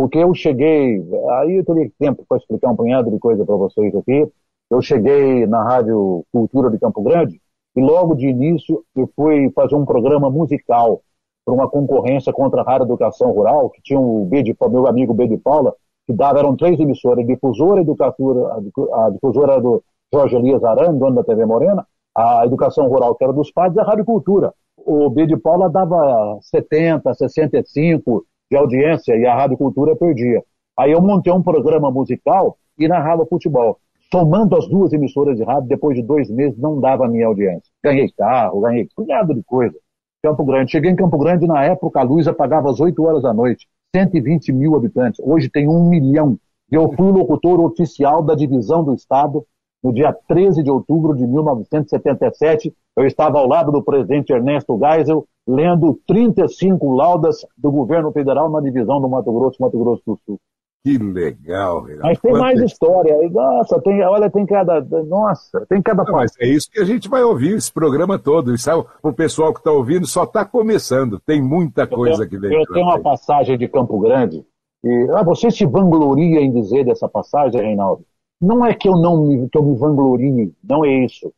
porque 0.00 0.16
eu 0.16 0.32
cheguei, 0.32 1.06
aí 1.42 1.56
eu 1.56 1.62
teria 1.62 1.90
tempo 1.98 2.24
para 2.26 2.38
explicar 2.38 2.70
um 2.70 2.74
punhado 2.74 3.10
de 3.10 3.18
coisa 3.18 3.44
para 3.44 3.54
vocês 3.54 3.94
aqui. 3.94 4.26
Eu 4.70 4.80
cheguei 4.80 5.46
na 5.46 5.62
Rádio 5.62 6.24
Cultura 6.32 6.70
de 6.70 6.78
Campo 6.78 7.02
Grande 7.02 7.38
e 7.76 7.82
logo 7.82 8.14
de 8.14 8.26
início 8.26 8.82
eu 8.96 9.10
fui 9.14 9.50
fazer 9.50 9.74
um 9.74 9.84
programa 9.84 10.30
musical 10.30 11.02
para 11.44 11.54
uma 11.54 11.68
concorrência 11.68 12.32
contra 12.32 12.62
a 12.62 12.64
Rádio 12.64 12.86
Educação 12.86 13.30
Rural, 13.30 13.68
que 13.68 13.82
tinha 13.82 14.00
o 14.00 14.24
B 14.24 14.42
de, 14.42 14.56
meu 14.70 14.86
amigo 14.86 15.12
B 15.12 15.28
de 15.28 15.36
Paula, 15.36 15.74
que 16.06 16.14
dava, 16.14 16.38
eram 16.38 16.56
três 16.56 16.80
emissoras, 16.80 17.26
difusora, 17.26 17.82
educadora, 17.82 18.56
a 18.94 19.10
difusora 19.10 19.60
do 19.60 19.84
Jorge 20.10 20.34
Elias 20.34 20.64
Arana, 20.64 20.94
dono 20.94 21.16
da 21.16 21.24
TV 21.24 21.44
Morena, 21.44 21.86
a 22.16 22.46
Educação 22.46 22.88
Rural, 22.88 23.14
que 23.16 23.24
era 23.24 23.34
dos 23.34 23.52
pais, 23.52 23.74
e 23.76 23.78
a 23.78 23.84
Rádio 23.84 24.06
Cultura. 24.06 24.54
O 24.78 25.10
B 25.10 25.26
de 25.26 25.36
Paula 25.36 25.68
dava 25.68 26.38
70, 26.40 27.12
65 27.12 28.24
de 28.50 28.56
audiência 28.56 29.14
e 29.16 29.26
a 29.26 29.34
Rádio 29.34 29.56
Cultura 29.56 29.94
perdia. 29.94 30.42
Aí 30.78 30.90
eu 30.92 31.00
montei 31.00 31.32
um 31.32 31.42
programa 31.42 31.90
musical 31.90 32.58
e 32.78 32.88
narrava 32.88 33.24
futebol. 33.26 33.78
Somando 34.12 34.56
as 34.56 34.66
duas 34.66 34.92
emissoras 34.92 35.36
de 35.36 35.44
rádio, 35.44 35.68
depois 35.68 35.96
de 35.96 36.02
dois 36.02 36.28
meses, 36.28 36.58
não 36.58 36.80
dava 36.80 37.06
a 37.06 37.08
minha 37.08 37.26
audiência. 37.26 37.70
Ganhei 37.84 38.10
carro, 38.10 38.60
ganhei 38.60 38.88
punhado 38.96 39.34
de 39.34 39.42
coisa. 39.44 39.76
Campo 40.22 40.44
Grande. 40.44 40.72
Cheguei 40.72 40.90
em 40.90 40.96
Campo 40.96 41.16
Grande, 41.16 41.46
na 41.46 41.64
época 41.64 42.00
a 42.00 42.02
luz 42.02 42.26
apagava 42.26 42.70
às 42.70 42.80
8 42.80 43.00
horas 43.02 43.22
da 43.22 43.32
noite. 43.32 43.68
120 43.94 44.52
mil 44.52 44.74
habitantes. 44.74 45.20
Hoje 45.24 45.48
tem 45.48 45.68
um 45.68 45.88
milhão. 45.88 46.36
Eu 46.70 46.92
fui 46.92 47.10
locutor 47.10 47.60
oficial 47.60 48.22
da 48.22 48.34
divisão 48.34 48.84
do 48.84 48.94
Estado 48.94 49.44
no 49.82 49.92
dia 49.92 50.14
13 50.28 50.62
de 50.62 50.70
outubro 50.70 51.14
de 51.16 51.26
1977. 51.26 52.72
Eu 52.96 53.06
estava 53.06 53.38
ao 53.38 53.46
lado 53.46 53.72
do 53.72 53.82
presidente 53.82 54.32
Ernesto 54.32 54.78
Geisel, 54.78 55.24
lendo 55.50 55.98
35 56.06 56.92
laudas 56.92 57.44
do 57.56 57.70
governo 57.70 58.12
federal 58.12 58.50
na 58.50 58.60
divisão 58.60 59.00
do 59.00 59.08
Mato 59.08 59.32
Grosso, 59.32 59.60
Mato 59.60 59.78
Grosso 59.78 60.02
do 60.06 60.18
Sul. 60.24 60.38
Que 60.82 60.96
legal, 60.96 61.82
Renato. 61.82 62.06
Mas 62.06 62.20
tem 62.20 62.32
mais 62.32 62.60
história. 62.62 63.14
Nossa, 63.30 63.78
tem, 63.82 64.02
olha, 64.02 64.30
tem 64.30 64.46
cada. 64.46 64.80
Nossa, 65.04 65.66
tem 65.68 65.82
cada. 65.82 66.04
Não, 66.04 66.14
mas 66.14 66.32
é 66.40 66.46
isso 66.46 66.70
que 66.70 66.80
a 66.80 66.84
gente 66.84 67.06
vai 67.06 67.22
ouvir, 67.22 67.54
esse 67.54 67.70
programa 67.70 68.18
todo. 68.18 68.54
Isso, 68.54 68.70
é 68.70 68.74
o 68.74 69.12
pessoal 69.12 69.52
que 69.52 69.60
está 69.60 69.70
ouvindo 69.70 70.06
só 70.06 70.24
está 70.24 70.42
começando. 70.42 71.20
Tem 71.20 71.42
muita 71.42 71.86
coisa 71.86 72.24
aqui 72.24 72.38
dentro. 72.38 72.60
Eu 72.60 72.66
tenho 72.72 72.86
uma 72.86 73.00
passagem 73.00 73.58
de 73.58 73.68
Campo 73.68 73.98
Grande. 74.00 74.42
E, 74.82 75.08
ah, 75.14 75.22
você 75.22 75.50
se 75.50 75.66
vangloria 75.66 76.40
em 76.40 76.50
dizer 76.50 76.86
dessa 76.86 77.06
passagem, 77.06 77.60
Reinaldo? 77.60 78.02
Não 78.40 78.64
é 78.64 78.72
que 78.72 78.88
eu 78.88 78.94
não 78.94 79.26
me, 79.26 79.50
que 79.50 79.58
eu 79.58 79.62
me 79.62 79.76
vanglorie, 79.76 80.54
não 80.64 80.82
é 80.82 81.04
isso. 81.04 81.30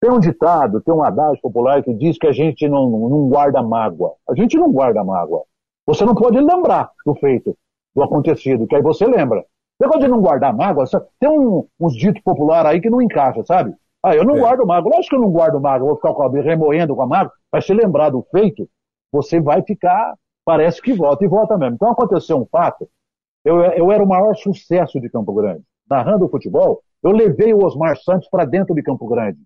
Tem 0.00 0.10
um 0.10 0.18
ditado, 0.18 0.80
tem 0.80 0.94
um 0.94 1.04
adágio 1.04 1.40
popular 1.42 1.82
que 1.82 1.92
diz 1.92 2.16
que 2.18 2.26
a 2.26 2.32
gente 2.32 2.66
não, 2.68 2.88
não 2.88 3.28
guarda 3.28 3.62
mágoa. 3.62 4.14
A 4.28 4.34
gente 4.34 4.56
não 4.56 4.72
guarda 4.72 5.04
mágoa. 5.04 5.42
Você 5.86 6.04
não 6.04 6.14
pode 6.14 6.40
lembrar 6.40 6.90
do 7.04 7.14
feito 7.16 7.56
do 7.94 8.02
acontecido, 8.02 8.66
que 8.66 8.76
aí 8.76 8.82
você 8.82 9.06
lembra. 9.06 9.44
Negócio 9.80 10.02
de 10.02 10.08
não 10.08 10.20
guardar 10.20 10.54
mágoa, 10.54 10.84
tem 11.18 11.28
um, 11.28 11.66
uns 11.78 11.94
ditos 11.94 12.22
populares 12.22 12.70
aí 12.70 12.80
que 12.80 12.90
não 12.90 13.00
encaixa, 13.00 13.42
sabe? 13.44 13.74
Ah, 14.02 14.14
eu 14.14 14.24
não 14.24 14.36
é. 14.36 14.40
guardo 14.40 14.66
mágoa. 14.66 14.92
Lógico 14.94 15.10
que 15.10 15.16
eu 15.16 15.20
não 15.20 15.30
guardo 15.30 15.60
mágoa, 15.60 15.88
vou 15.88 15.96
ficar 15.96 16.14
com 16.14 16.22
a, 16.22 16.28
remoendo 16.28 16.94
com 16.94 17.02
a 17.02 17.06
mágoa, 17.06 17.32
mas 17.52 17.66
se 17.66 17.74
lembrar 17.74 18.10
do 18.10 18.22
feito, 18.30 18.68
você 19.10 19.40
vai 19.40 19.62
ficar, 19.62 20.14
parece 20.44 20.80
que 20.80 20.92
volta 20.92 21.24
e 21.24 21.28
volta 21.28 21.56
mesmo. 21.56 21.74
Então 21.74 21.90
aconteceu 21.90 22.38
um 22.38 22.46
fato, 22.46 22.88
eu, 23.44 23.62
eu 23.62 23.90
era 23.90 24.02
o 24.02 24.08
maior 24.08 24.34
sucesso 24.36 25.00
de 25.00 25.08
Campo 25.08 25.32
Grande. 25.34 25.62
Narrando 25.88 26.26
o 26.26 26.28
futebol, 26.28 26.82
eu 27.02 27.10
levei 27.10 27.52
o 27.54 27.64
Osmar 27.64 27.96
Santos 27.96 28.28
para 28.28 28.44
dentro 28.44 28.74
de 28.74 28.82
Campo 28.82 29.08
Grande. 29.08 29.38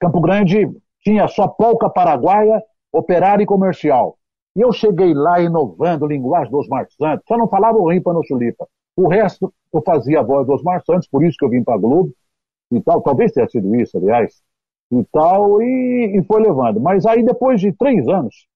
Campo 0.00 0.20
Grande 0.20 0.68
tinha 1.02 1.26
só 1.28 1.48
polca 1.48 1.88
paraguaia, 1.90 2.62
operário 2.92 3.42
e 3.42 3.46
comercial. 3.46 4.16
E 4.56 4.60
eu 4.60 4.72
cheguei 4.72 5.14
lá 5.14 5.40
inovando 5.40 6.06
linguagem 6.06 6.50
do 6.50 6.58
Osmar 6.58 6.86
Santos, 6.90 7.24
só 7.26 7.36
não 7.36 7.48
falava 7.48 7.78
o 7.78 7.88
rimpa 7.88 8.12
no 8.12 8.24
chulipa. 8.24 8.66
O 8.96 9.08
resto 9.08 9.52
eu 9.72 9.82
fazia 9.84 10.20
a 10.20 10.22
voz 10.22 10.46
do 10.46 10.52
Osmar 10.52 10.82
Santos, 10.84 11.08
por 11.08 11.24
isso 11.24 11.36
que 11.38 11.44
eu 11.44 11.50
vim 11.50 11.62
para 11.62 11.74
a 11.74 11.78
Globo 11.78 12.12
e 12.72 12.80
tal. 12.80 13.00
Talvez 13.02 13.32
tenha 13.32 13.48
sido 13.48 13.74
isso, 13.76 13.96
aliás. 13.96 14.42
E 14.90 15.04
tal, 15.12 15.62
e, 15.62 16.18
e 16.18 16.24
foi 16.24 16.42
levando. 16.42 16.80
Mas 16.80 17.06
aí 17.06 17.24
depois 17.24 17.60
de 17.60 17.72
três 17.72 18.08
anos, 18.08 18.46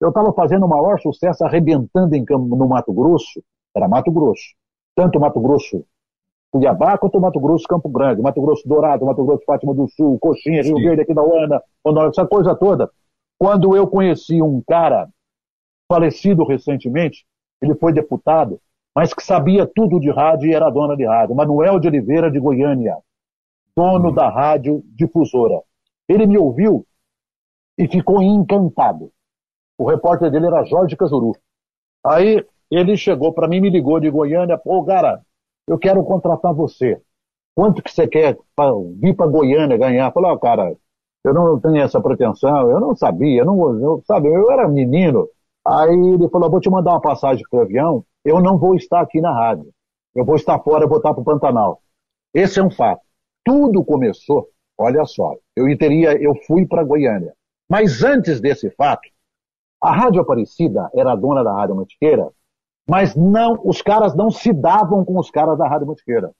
eu 0.00 0.08
estava 0.08 0.32
fazendo 0.32 0.64
o 0.64 0.68
maior 0.68 0.98
sucesso, 1.00 1.44
arrebentando 1.44 2.14
em, 2.14 2.24
no 2.28 2.68
Mato 2.68 2.92
Grosso. 2.92 3.42
Era 3.74 3.88
Mato 3.88 4.10
Grosso. 4.10 4.54
Tanto 4.94 5.20
Mato 5.20 5.40
Grosso 5.40 5.84
Cuiabá 6.50 6.98
quanto 6.98 7.20
Mato 7.20 7.38
Grosso 7.38 7.66
Campo 7.68 7.88
Grande, 7.88 8.20
Mato 8.20 8.40
Grosso 8.42 8.68
Dourado, 8.68 9.06
Mato 9.06 9.24
Grosso 9.24 9.44
Fátima 9.44 9.72
do 9.72 9.88
Sul, 9.88 10.18
Coxinha, 10.18 10.62
Rio 10.62 10.76
Sim. 10.76 10.82
Verde, 10.82 11.02
aqui 11.02 11.14
da 11.14 11.22
Uana, 11.22 11.62
essa 12.08 12.26
coisa 12.26 12.54
toda. 12.54 12.90
Quando 13.38 13.76
eu 13.76 13.86
conheci 13.86 14.42
um 14.42 14.60
cara 14.66 15.08
falecido 15.88 16.44
recentemente, 16.44 17.24
ele 17.62 17.74
foi 17.74 17.92
deputado, 17.92 18.60
mas 18.94 19.14
que 19.14 19.22
sabia 19.22 19.66
tudo 19.66 20.00
de 20.00 20.10
rádio 20.10 20.50
e 20.50 20.54
era 20.54 20.70
dona 20.70 20.96
de 20.96 21.06
rádio. 21.06 21.36
Manuel 21.36 21.78
de 21.78 21.88
Oliveira 21.88 22.30
de 22.30 22.40
Goiânia, 22.40 22.96
dono 23.76 24.08
uhum. 24.08 24.14
da 24.14 24.28
rádio 24.28 24.82
difusora. 24.94 25.62
Ele 26.08 26.26
me 26.26 26.36
ouviu 26.36 26.84
e 27.78 27.86
ficou 27.86 28.20
encantado. 28.20 29.10
O 29.78 29.88
repórter 29.88 30.30
dele 30.30 30.46
era 30.46 30.64
Jorge 30.64 30.96
Casuru. 30.96 31.32
Aí 32.04 32.44
ele 32.70 32.96
chegou 32.96 33.32
para 33.32 33.48
mim, 33.48 33.60
me 33.60 33.70
ligou 33.70 34.00
de 34.00 34.10
Goiânia, 34.10 34.58
pô, 34.58 34.84
cara, 34.84 35.22
eu 35.70 35.78
quero 35.78 36.04
contratar 36.04 36.54
você. 36.54 37.00
Quanto 37.54 37.82
que 37.82 37.92
você 37.92 38.06
quer 38.06 38.36
pra, 38.54 38.70
vir 38.96 39.14
para 39.14 39.26
Goiânia 39.26 39.76
ganhar? 39.76 40.12
Falei, 40.12 40.30
ó, 40.30 40.34
oh, 40.34 40.38
cara, 40.38 40.76
eu 41.24 41.34
não 41.34 41.60
tenho 41.60 41.82
essa 41.82 42.00
pretensão, 42.00 42.70
eu 42.70 42.80
não 42.80 42.94
sabia, 42.96 43.42
eu 43.42 43.46
não, 43.46 43.80
eu, 43.80 44.02
sabe, 44.06 44.28
eu 44.28 44.50
era 44.50 44.68
menino, 44.68 45.28
Aí 45.66 45.94
ele 45.94 46.28
falou: 46.28 46.50
vou 46.50 46.60
te 46.60 46.70
mandar 46.70 46.92
uma 46.92 47.00
passagem 47.00 47.44
para 47.50 47.62
avião, 47.62 48.04
eu 48.24 48.40
não 48.40 48.58
vou 48.58 48.74
estar 48.74 49.00
aqui 49.00 49.20
na 49.20 49.32
rádio. 49.32 49.70
Eu 50.14 50.24
vou 50.24 50.34
estar 50.34 50.58
fora, 50.60 50.84
eu 50.84 50.88
vou 50.88 50.98
estar 50.98 51.12
para 51.12 51.20
o 51.20 51.24
Pantanal. 51.24 51.82
Esse 52.34 52.58
é 52.58 52.62
um 52.62 52.70
fato. 52.70 53.02
Tudo 53.44 53.84
começou, 53.84 54.48
olha 54.76 55.04
só, 55.04 55.34
eu 55.56 55.66
teria, 55.78 56.20
eu 56.20 56.34
fui 56.46 56.66
para 56.66 56.84
Goiânia. 56.84 57.32
Mas 57.68 58.02
antes 58.02 58.40
desse 58.40 58.70
fato, 58.70 59.08
a 59.80 59.92
Rádio 59.92 60.20
Aparecida 60.20 60.90
era 60.94 61.12
a 61.12 61.16
dona 61.16 61.44
da 61.44 61.52
Rádio 61.52 61.76
Mantiqueira, 61.76 62.28
mas 62.90 63.14
não, 63.14 63.60
os 63.64 63.80
caras 63.80 64.16
não 64.16 64.30
se 64.30 64.52
davam 64.52 65.04
com 65.04 65.16
os 65.16 65.30
caras 65.30 65.56
da 65.56 65.68
Rádio 65.68 65.86
Mantiqueira. 65.86 66.32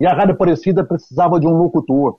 E 0.00 0.06
a 0.06 0.14
Rádio 0.14 0.34
Aparecida 0.34 0.84
precisava 0.84 1.40
de 1.40 1.48
um 1.48 1.56
locutor 1.56 2.18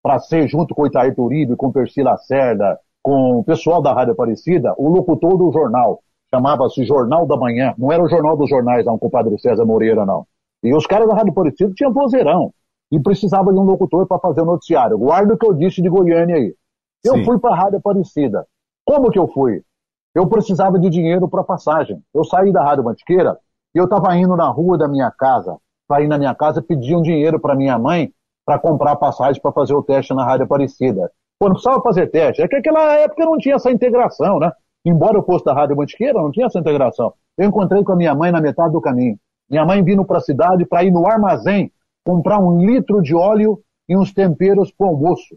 para 0.00 0.20
ser, 0.20 0.46
junto 0.46 0.72
com 0.72 0.82
o 0.82 0.86
Itair 0.86 1.16
Turibe, 1.16 1.56
com 1.56 1.66
o 1.66 1.72
Percy 1.72 2.00
Lacerda, 2.00 2.78
com 3.02 3.40
o 3.40 3.44
pessoal 3.44 3.82
da 3.82 3.92
Rádio 3.92 4.12
Aparecida, 4.12 4.72
o 4.78 4.88
locutor 4.88 5.36
do 5.36 5.50
jornal, 5.50 5.98
chamava-se 6.32 6.84
Jornal 6.84 7.26
da 7.26 7.36
Manhã, 7.36 7.74
não 7.76 7.90
era 7.90 8.04
o 8.04 8.08
Jornal 8.08 8.36
dos 8.36 8.48
Jornais, 8.48 8.86
não, 8.86 8.96
com 8.96 9.08
o 9.08 9.10
padre 9.10 9.36
César 9.38 9.64
Moreira, 9.64 10.06
não. 10.06 10.24
E 10.62 10.72
os 10.72 10.86
caras 10.86 11.08
da 11.08 11.14
Rádio 11.14 11.32
Aparecida 11.32 11.72
tinham 11.74 11.92
vozeirão, 11.92 12.52
e 12.92 13.00
precisava 13.00 13.52
de 13.52 13.58
um 13.58 13.64
locutor 13.64 14.06
para 14.06 14.20
fazer 14.20 14.42
o 14.42 14.46
noticiário. 14.46 14.96
Guarda 14.96 15.34
o 15.34 15.36
que 15.36 15.46
eu 15.46 15.54
disse 15.54 15.82
de 15.82 15.88
Goiânia 15.88 16.36
aí. 16.36 16.54
Eu 17.04 17.16
Sim. 17.16 17.24
fui 17.24 17.38
para 17.40 17.52
a 17.52 17.56
Rádio 17.56 17.78
Aparecida. 17.78 18.46
Como 18.84 19.10
que 19.10 19.18
eu 19.18 19.26
fui? 19.28 19.62
Eu 20.14 20.26
precisava 20.26 20.78
de 20.78 20.88
dinheiro 20.88 21.28
para 21.28 21.44
passagem. 21.44 22.02
Eu 22.14 22.24
saí 22.24 22.52
da 22.52 22.62
Rádio 22.62 22.84
Mantiqueira 22.84 23.38
e 23.74 23.78
eu 23.78 23.84
estava 23.84 24.16
indo 24.16 24.36
na 24.36 24.48
rua 24.48 24.78
da 24.78 24.88
minha 24.88 25.10
casa, 25.10 25.56
para 25.86 26.02
ir 26.02 26.08
na 26.08 26.18
minha 26.18 26.34
casa 26.34 26.62
pedir 26.62 26.96
um 26.96 27.02
dinheiro 27.02 27.38
para 27.40 27.54
minha 27.54 27.78
mãe 27.78 28.12
para 28.44 28.58
comprar 28.58 28.96
passagem 28.96 29.40
para 29.40 29.52
fazer 29.52 29.74
o 29.74 29.82
teste 29.82 30.14
na 30.14 30.24
Rádio 30.24 30.46
Aparecida. 30.46 31.10
Pô, 31.38 31.46
não 31.46 31.52
precisava 31.52 31.82
fazer 31.82 32.06
teste. 32.08 32.42
É 32.42 32.48
que 32.48 32.56
naquela 32.56 32.94
época 32.94 33.24
não 33.24 33.36
tinha 33.36 33.56
essa 33.56 33.70
integração, 33.70 34.38
né? 34.38 34.50
Embora 34.84 35.18
eu 35.18 35.22
fosse 35.22 35.44
da 35.44 35.52
Rádio 35.52 35.76
Mantiqueira, 35.76 36.20
não 36.20 36.30
tinha 36.30 36.46
essa 36.46 36.58
integração. 36.58 37.12
Eu 37.36 37.46
encontrei 37.46 37.84
com 37.84 37.92
a 37.92 37.96
minha 37.96 38.14
mãe 38.14 38.32
na 38.32 38.40
metade 38.40 38.72
do 38.72 38.80
caminho. 38.80 39.18
Minha 39.50 39.64
mãe 39.64 39.82
vindo 39.82 40.04
para 40.04 40.18
a 40.18 40.22
cidade 40.22 40.66
para 40.66 40.82
ir 40.82 40.90
no 40.90 41.06
armazém 41.06 41.70
comprar 42.04 42.38
um 42.38 42.64
litro 42.64 43.02
de 43.02 43.14
óleo 43.14 43.60
e 43.88 43.96
uns 43.96 44.12
temperos 44.12 44.72
para 44.72 44.86
o 44.86 44.90
almoço. 44.90 45.36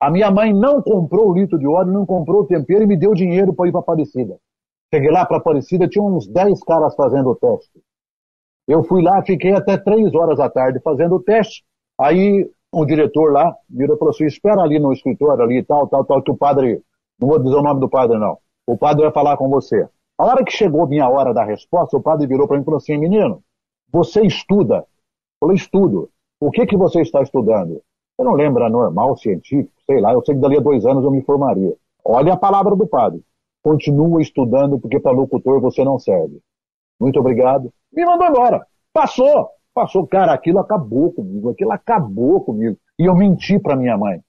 A 0.00 0.10
minha 0.10 0.30
mãe 0.30 0.52
não 0.52 0.80
comprou 0.80 1.30
o 1.30 1.34
litro 1.34 1.58
de 1.58 1.66
óleo, 1.66 1.92
não 1.92 2.06
comprou 2.06 2.42
o 2.42 2.46
tempero 2.46 2.84
e 2.84 2.86
me 2.86 2.96
deu 2.96 3.14
dinheiro 3.14 3.52
para 3.52 3.68
ir 3.68 3.72
para 3.72 3.80
Aparecida. 3.80 4.38
Cheguei 4.92 5.10
lá 5.10 5.26
para 5.26 5.38
Aparecida, 5.38 5.88
tinha 5.88 6.02
uns 6.02 6.26
10 6.28 6.62
caras 6.62 6.94
fazendo 6.94 7.30
o 7.30 7.36
teste. 7.36 7.80
Eu 8.66 8.84
fui 8.84 9.02
lá, 9.02 9.22
fiquei 9.22 9.52
até 9.52 9.76
3 9.76 10.14
horas 10.14 10.38
da 10.38 10.48
tarde 10.48 10.80
fazendo 10.80 11.16
o 11.16 11.22
teste. 11.22 11.64
Aí 11.98 12.48
um 12.72 12.84
diretor 12.84 13.32
lá 13.32 13.56
virou 13.68 13.96
e 13.96 13.98
falou 13.98 14.10
assim, 14.10 14.26
espera 14.26 14.62
ali 14.62 14.78
no 14.78 14.92
escritório 14.92 15.42
ali, 15.42 15.62
tal, 15.64 15.88
tal, 15.88 16.04
tal, 16.04 16.22
que 16.22 16.30
o 16.30 16.36
padre, 16.36 16.82
não 17.18 17.28
vou 17.28 17.38
dizer 17.38 17.56
o 17.56 17.62
nome 17.62 17.80
do 17.80 17.88
padre 17.88 18.18
não, 18.18 18.38
o 18.66 18.76
padre 18.76 19.02
vai 19.04 19.12
falar 19.12 19.36
com 19.36 19.48
você. 19.48 19.88
A 20.18 20.24
hora 20.24 20.44
que 20.44 20.52
chegou 20.52 20.86
minha 20.86 21.08
hora 21.08 21.32
da 21.32 21.44
resposta, 21.44 21.96
o 21.96 22.02
padre 22.02 22.26
virou 22.26 22.46
para 22.46 22.56
mim 22.56 22.62
e 22.62 22.64
falou 22.64 22.78
assim, 22.78 22.98
menino, 22.98 23.42
você 23.90 24.20
estuda? 24.22 24.78
Eu 24.78 24.84
falei, 25.40 25.56
estudo. 25.56 26.10
O 26.40 26.50
que 26.50 26.66
que 26.66 26.76
você 26.76 27.00
está 27.00 27.22
estudando? 27.22 27.82
Eu 28.18 28.24
não 28.24 28.34
lembro, 28.34 28.62
era 28.62 28.70
normal, 28.70 29.16
científico, 29.16 29.72
sei 29.88 30.00
lá, 30.00 30.12
eu 30.12 30.22
sei 30.22 30.34
que 30.34 30.40
dali 30.40 30.58
a 30.58 30.60
dois 30.60 30.84
anos 30.84 31.02
eu 31.02 31.10
me 31.10 31.22
formaria. 31.22 31.74
Olha 32.04 32.34
a 32.34 32.36
palavra 32.36 32.76
do 32.76 32.86
padre. 32.86 33.22
Continua 33.62 34.20
estudando, 34.20 34.78
porque 34.78 35.00
para 35.00 35.12
locutor 35.12 35.60
você 35.60 35.82
não 35.82 35.98
serve. 35.98 36.38
Muito 37.00 37.18
obrigado. 37.18 37.72
Me 37.92 38.04
mandou 38.04 38.28
embora. 38.28 38.66
Passou. 38.92 39.48
Passou. 39.74 40.06
Cara, 40.06 40.32
aquilo 40.32 40.58
acabou 40.58 41.12
comigo. 41.12 41.50
Aquilo 41.50 41.72
acabou 41.72 42.40
comigo. 42.42 42.76
E 42.98 43.06
eu 43.06 43.14
menti 43.14 43.58
para 43.58 43.76
minha 43.76 43.96
mãe. 43.96 44.20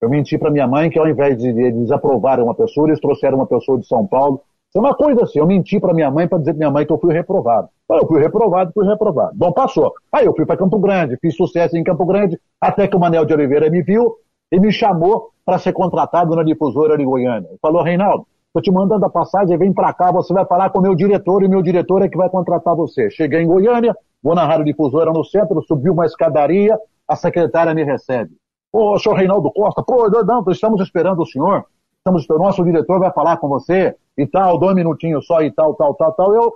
Eu 0.00 0.08
menti 0.08 0.38
para 0.38 0.50
minha 0.50 0.66
mãe 0.66 0.90
que 0.90 0.98
ao 0.98 1.08
invés 1.08 1.38
de 1.38 1.52
desaprovar 1.72 2.40
uma 2.40 2.54
pessoa, 2.54 2.88
eles 2.88 3.00
trouxeram 3.00 3.36
uma 3.36 3.46
pessoa 3.46 3.78
de 3.78 3.86
São 3.86 4.06
Paulo. 4.06 4.42
Isso 4.68 4.78
é 4.78 4.80
uma 4.80 4.94
coisa 4.94 5.24
assim. 5.24 5.38
Eu 5.38 5.46
menti 5.46 5.80
para 5.80 5.94
minha 5.94 6.10
mãe 6.10 6.28
para 6.28 6.38
dizer 6.38 6.52
para 6.52 6.58
minha 6.58 6.70
mãe 6.70 6.86
que 6.86 6.92
eu 6.92 6.98
fui 6.98 7.12
reprovado. 7.12 7.68
Eu 7.90 8.06
fui 8.06 8.20
reprovado, 8.20 8.70
fui 8.72 8.86
reprovado. 8.86 9.32
Bom, 9.34 9.52
passou. 9.52 9.92
Aí 10.12 10.26
eu 10.26 10.34
fui 10.34 10.44
para 10.44 10.56
Campo 10.56 10.78
Grande, 10.78 11.16
fiz 11.20 11.34
sucesso 11.34 11.76
em 11.76 11.82
Campo 11.82 12.04
Grande, 12.04 12.38
até 12.60 12.86
que 12.86 12.94
o 12.94 13.00
Manel 13.00 13.24
de 13.24 13.32
Oliveira 13.32 13.70
me 13.70 13.82
viu 13.82 14.14
e 14.50 14.58
me 14.58 14.72
chamou 14.72 15.30
para 15.44 15.58
ser 15.58 15.72
contratado 15.72 16.34
na 16.34 16.42
difusora 16.42 16.96
de 16.96 17.04
Goiânia. 17.04 17.48
Ele 17.48 17.58
falou, 17.60 17.82
Reinaldo, 17.82 18.26
estou 18.46 18.62
te 18.62 18.70
mandando 18.70 19.04
a 19.04 19.10
passagem, 19.10 19.56
vem 19.56 19.72
para 19.72 19.92
cá, 19.92 20.10
você 20.10 20.32
vai 20.32 20.44
falar 20.46 20.70
com 20.70 20.78
o 20.78 20.82
meu 20.82 20.94
diretor 20.94 21.42
e 21.42 21.48
meu 21.48 21.62
diretor 21.62 22.02
é 22.02 22.08
que 22.08 22.16
vai 22.16 22.28
contratar 22.28 22.74
você. 22.74 23.10
Cheguei 23.10 23.42
em 23.42 23.46
Goiânia, 23.46 23.96
vou 24.22 24.34
na 24.34 24.46
rádio 24.46 24.64
difusora 24.64 25.12
no 25.12 25.24
centro, 25.24 25.62
subi 25.62 25.90
uma 25.90 26.06
escadaria, 26.06 26.78
a 27.06 27.16
secretária 27.16 27.74
me 27.74 27.84
recebe. 27.84 28.32
Ô, 28.72 28.98
senhor 28.98 29.16
Reinaldo 29.16 29.50
Costa, 29.50 29.82
pô, 29.82 30.08
não, 30.24 30.44
estamos 30.50 30.80
esperando 30.82 31.22
o 31.22 31.26
senhor, 31.26 31.64
estamos, 31.96 32.28
o 32.28 32.38
nosso 32.38 32.62
diretor 32.64 32.98
vai 32.98 33.10
falar 33.12 33.38
com 33.38 33.48
você 33.48 33.96
e 34.16 34.26
tal, 34.26 34.58
dois 34.58 34.74
minutinhos 34.74 35.26
só 35.26 35.40
e 35.40 35.50
tal, 35.50 35.74
tal, 35.74 35.94
tal, 35.94 36.12
tal. 36.12 36.34
Eu, 36.34 36.52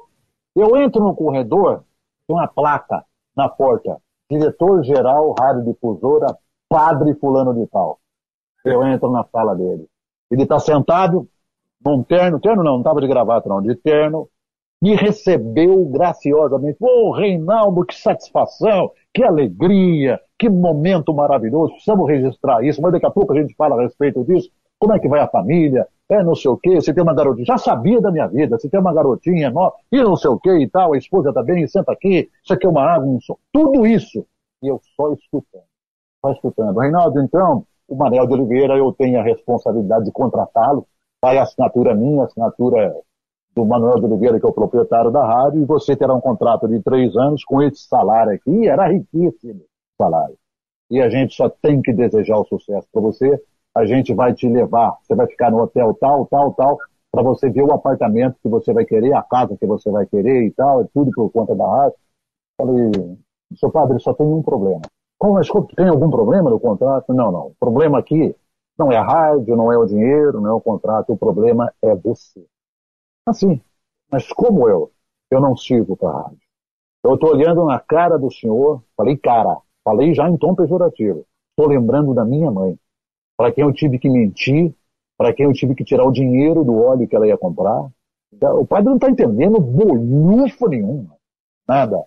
eu 0.55 0.77
entro 0.77 1.03
no 1.03 1.15
corredor, 1.15 1.85
tem 2.27 2.37
uma 2.37 2.47
placa 2.47 3.05
na 3.35 3.49
porta, 3.49 3.97
diretor-geral, 4.31 5.35
rádio 5.39 5.65
difusora, 5.65 6.37
padre 6.73 7.15
fulano 7.17 7.53
de 7.55 7.67
tal. 7.67 7.99
Eu 8.65 8.83
entro 8.87 9.11
na 9.11 9.25
sala 9.25 9.55
dele. 9.55 9.87
Ele 10.31 10.45
está 10.45 10.59
sentado, 10.59 11.29
num 11.85 12.03
terno, 12.03 12.41
terno 12.41 12.63
não, 12.63 12.73
não 12.73 12.79
estava 12.79 13.01
de 13.01 13.07
gravata 13.07 13.49
não, 13.49 13.61
de 13.61 13.75
terno, 13.75 14.29
me 14.81 14.95
recebeu 14.95 15.85
graciosamente. 15.85 16.79
Ô, 16.81 17.09
oh, 17.09 17.13
Reinaldo, 17.13 17.85
que 17.85 17.95
satisfação, 17.95 18.91
que 19.13 19.23
alegria, 19.23 20.19
que 20.39 20.49
momento 20.49 21.13
maravilhoso, 21.13 21.73
precisamos 21.73 22.09
registrar 22.09 22.65
isso, 22.65 22.81
mas 22.81 22.93
daqui 22.93 23.07
a 23.07 23.11
pouco 23.11 23.33
a 23.33 23.41
gente 23.41 23.55
fala 23.55 23.77
a 23.79 23.83
respeito 23.83 24.25
disso. 24.25 24.51
Como 24.79 24.95
é 24.95 24.99
que 24.99 25.09
vai 25.09 25.21
a 25.21 25.29
família? 25.29 25.87
É 26.09 26.23
não 26.23 26.35
sei 26.35 26.51
o 26.51 26.57
quê, 26.57 26.75
você 26.75 26.93
tem 26.93 27.03
uma 27.03 27.15
garotinha, 27.15 27.45
já 27.45 27.59
sabia 27.59 28.01
da 28.01 28.11
minha 28.11 28.27
vida, 28.27 28.59
você 28.59 28.69
tem 28.69 28.81
uma 28.81 28.93
garotinha 28.93 29.51
nova, 29.51 29.75
e 29.91 30.03
não 30.03 30.17
sei 30.17 30.31
o 30.31 30.39
quê 30.39 30.59
e 30.59 30.69
tal, 30.69 30.93
a 30.93 30.99
esposa 30.99 31.29
está 31.29 31.43
bem, 31.43 31.67
senta 31.67 31.93
aqui, 31.93 32.29
isso 32.43 32.53
aqui 32.53 32.67
é 32.67 32.69
uma 32.69 32.83
água, 32.83 33.07
um 33.07 33.21
som, 33.21 33.37
tudo 33.53 33.87
isso. 33.87 34.27
E 34.63 34.69
eu 34.69 34.81
só 34.97 35.13
escutando, 35.13 35.65
só 36.25 36.33
escutando. 36.33 36.79
Reinaldo, 36.79 37.21
então, 37.21 37.67
o 37.89 37.97
Manel 37.97 38.27
de 38.27 38.35
Oliveira, 38.35 38.77
eu 38.77 38.93
tenho 38.93 39.19
a 39.19 39.25
responsabilidade 39.25 40.05
de 40.05 40.13
contratá-lo, 40.13 40.87
vai 41.21 41.37
a 41.39 41.43
assinatura 41.43 41.95
minha, 41.95 42.23
a 42.23 42.27
assinatura 42.27 42.95
do 43.55 43.67
Manuel 43.67 44.01
de 44.01 44.07
Oliveira, 44.07 44.41
que 44.41 44.47
é 44.47 44.49
o 44.49 44.53
proprietário 44.53 45.11
da 45.11 45.25
rádio, 45.27 45.61
e 45.61 45.65
você 45.65 45.95
terá 45.95 46.15
um 46.15 46.21
contrato 46.21 46.67
de 46.67 46.81
três 46.81 47.15
anos 47.17 47.45
com 47.45 47.63
esse 47.63 47.83
salário 47.83 48.33
aqui, 48.33 48.67
era 48.67 48.89
riquíssimo 48.89 49.61
salário. 50.01 50.37
E 50.91 51.01
a 51.01 51.09
gente 51.11 51.35
só 51.35 51.49
tem 51.49 51.83
que 51.83 51.93
desejar 51.93 52.39
o 52.39 52.47
sucesso 52.47 52.89
para 52.91 53.03
você, 53.03 53.41
a 53.75 53.85
gente 53.85 54.15
vai 54.15 54.33
te 54.33 54.49
levar, 54.49 54.97
você 55.03 55.15
vai 55.15 55.27
ficar 55.27 55.51
no 55.51 55.63
hotel 55.63 55.95
tal, 56.01 56.27
tal, 56.27 56.55
tal, 56.55 56.79
para 57.11 57.23
você 57.23 57.51
ver 57.51 57.63
o 57.63 57.75
apartamento 57.75 58.37
que 58.43 58.49
você 58.49 58.73
vai 58.73 58.85
querer, 58.85 59.13
a 59.15 59.23
casa 59.23 59.57
que 59.57 59.67
você 59.67 59.91
vai 59.91 60.07
querer 60.07 60.47
e 60.47 60.51
tal, 60.53 60.87
tudo 60.95 61.11
por 61.15 61.31
conta 61.31 61.55
da 61.55 61.67
rádio. 61.67 61.97
Falei, 62.59 63.19
seu 63.55 63.71
padre, 63.71 63.99
só 64.01 64.15
tem 64.15 64.27
um 64.27 64.43
problema. 64.43 64.81
Como, 65.23 65.35
mas 65.35 65.49
tem 65.77 65.87
algum 65.87 66.11
problema 66.11 66.51
no 66.51 66.59
contrato? 66.59 67.15
Não, 67.15 67.31
não. 67.31 67.47
O 67.47 67.55
problema 67.55 67.97
aqui 67.97 68.35
não 68.77 68.91
é 68.91 68.97
a 68.97 69.05
rádio, 69.05 69.55
não 69.55 69.73
é 69.73 69.79
o 69.79 69.87
dinheiro, 69.87 70.41
não 70.41 70.51
é 70.51 70.53
o 70.53 70.61
contrato, 70.61 71.13
o 71.13 71.17
problema 71.17 71.73
é 71.81 71.95
você. 71.95 72.45
Assim, 73.25 73.61
mas 74.11 74.27
como 74.33 74.69
eu? 74.69 74.91
Eu 75.31 75.41
não 75.41 75.57
sirvo 75.57 75.97
para 75.97 76.09
a 76.09 76.23
rádio. 76.23 76.41
Eu 77.05 77.15
estou 77.15 77.31
olhando 77.31 77.65
na 77.65 77.79
cara 77.79 78.19
do 78.19 78.33
senhor, 78.33 78.83
falei 78.97 79.17
cara, 79.17 79.59
falei 79.85 80.13
já 80.13 80.29
em 80.29 80.37
tom 80.37 80.57
pejorativo. 80.57 81.25
Estou 81.51 81.73
lembrando 81.73 82.13
da 82.13 82.25
minha 82.25 82.51
mãe, 82.51 82.77
para 83.37 83.53
quem 83.53 83.63
eu 83.63 83.73
tive 83.73 84.01
que 84.01 84.11
mentir, 84.11 84.75
para 85.17 85.33
quem 85.33 85.47
eu 85.47 85.53
tive 85.53 85.77
que 85.77 85.85
tirar 85.85 86.05
o 86.05 86.11
dinheiro 86.11 86.65
do 86.65 86.83
óleo 86.83 87.07
que 87.07 87.15
ela 87.15 87.29
ia 87.29 87.39
comprar. 87.39 87.89
O 88.59 88.67
padre 88.67 88.87
não 88.87 88.97
está 88.97 89.09
entendendo 89.09 89.61
bolhufo 89.61 90.67
nenhum, 90.69 91.07
nada. 91.69 92.05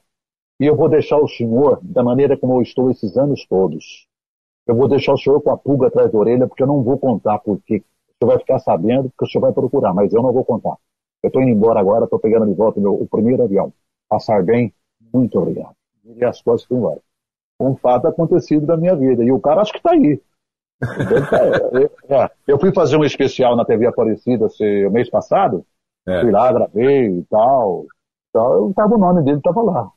E 0.60 0.66
eu 0.66 0.76
vou 0.76 0.88
deixar 0.88 1.18
o 1.18 1.28
senhor 1.28 1.80
da 1.84 2.04
maneira 2.04 2.38
como 2.38 2.56
eu 2.56 2.62
estou 2.62 2.90
esses 2.90 3.18
anos 3.18 3.46
todos. 3.46 4.08
Eu 4.66 4.76
vou 4.76 4.88
deixar 4.88 5.14
o 5.14 5.18
senhor 5.18 5.42
com 5.42 5.52
a 5.52 5.58
pulga 5.58 5.88
atrás 5.88 6.12
da 6.12 6.18
orelha, 6.18 6.48
porque 6.48 6.64
eu 6.64 6.68
não 6.68 6.82
vou 6.82 6.98
contar 6.98 7.40
por 7.40 7.60
quê. 7.62 7.84
O 8.10 8.18
senhor 8.18 8.32
vai 8.32 8.40
ficar 8.40 8.60
sabendo, 8.60 9.10
porque 9.10 9.26
o 9.26 9.28
senhor 9.28 9.42
vai 9.42 9.54
procurar, 9.54 9.94
mas 9.94 10.14
eu 10.14 10.22
não 10.22 10.32
vou 10.32 10.46
contar. 10.46 10.76
Eu 11.22 11.28
estou 11.28 11.42
indo 11.42 11.52
embora 11.52 11.80
agora, 11.80 12.06
estou 12.06 12.20
pegando 12.20 12.46
de 12.46 12.54
volta 12.54 12.80
o, 12.80 12.82
meu, 12.82 12.94
o 12.94 13.08
primeiro 13.08 13.44
avião. 13.44 13.74
Passar 14.08 14.44
bem, 14.44 14.74
muito 15.14 15.38
obrigado. 15.40 15.76
E 16.04 16.24
as 16.24 16.42
coisas 16.42 16.66
fui 16.66 16.78
embora. 16.78 17.00
Um 17.60 17.76
fato 17.76 18.08
acontecido 18.08 18.66
da 18.66 18.78
minha 18.78 18.96
vida. 18.96 19.24
E 19.24 19.32
o 19.32 19.40
cara 19.40 19.62
acho 19.62 19.72
que 19.72 19.80
está 19.80 19.92
aí. 19.92 20.22
eu 22.48 22.60
fui 22.60 22.74
fazer 22.74 22.98
um 22.98 23.04
especial 23.04 23.56
na 23.56 23.66
TV 23.66 23.88
Aparecida 23.88 24.48
o 24.48 24.92
mês 24.92 25.10
passado. 25.10 25.66
É. 26.08 26.22
Fui 26.22 26.32
lá, 26.32 26.52
gravei 26.52 27.08
e 27.08 27.24
tal. 27.24 27.86
Então, 28.30 28.74
tava, 28.74 28.96
o 28.96 29.00
nome 29.00 29.24
dele 29.24 29.38
estava 29.38 29.62
lá. 29.62 29.92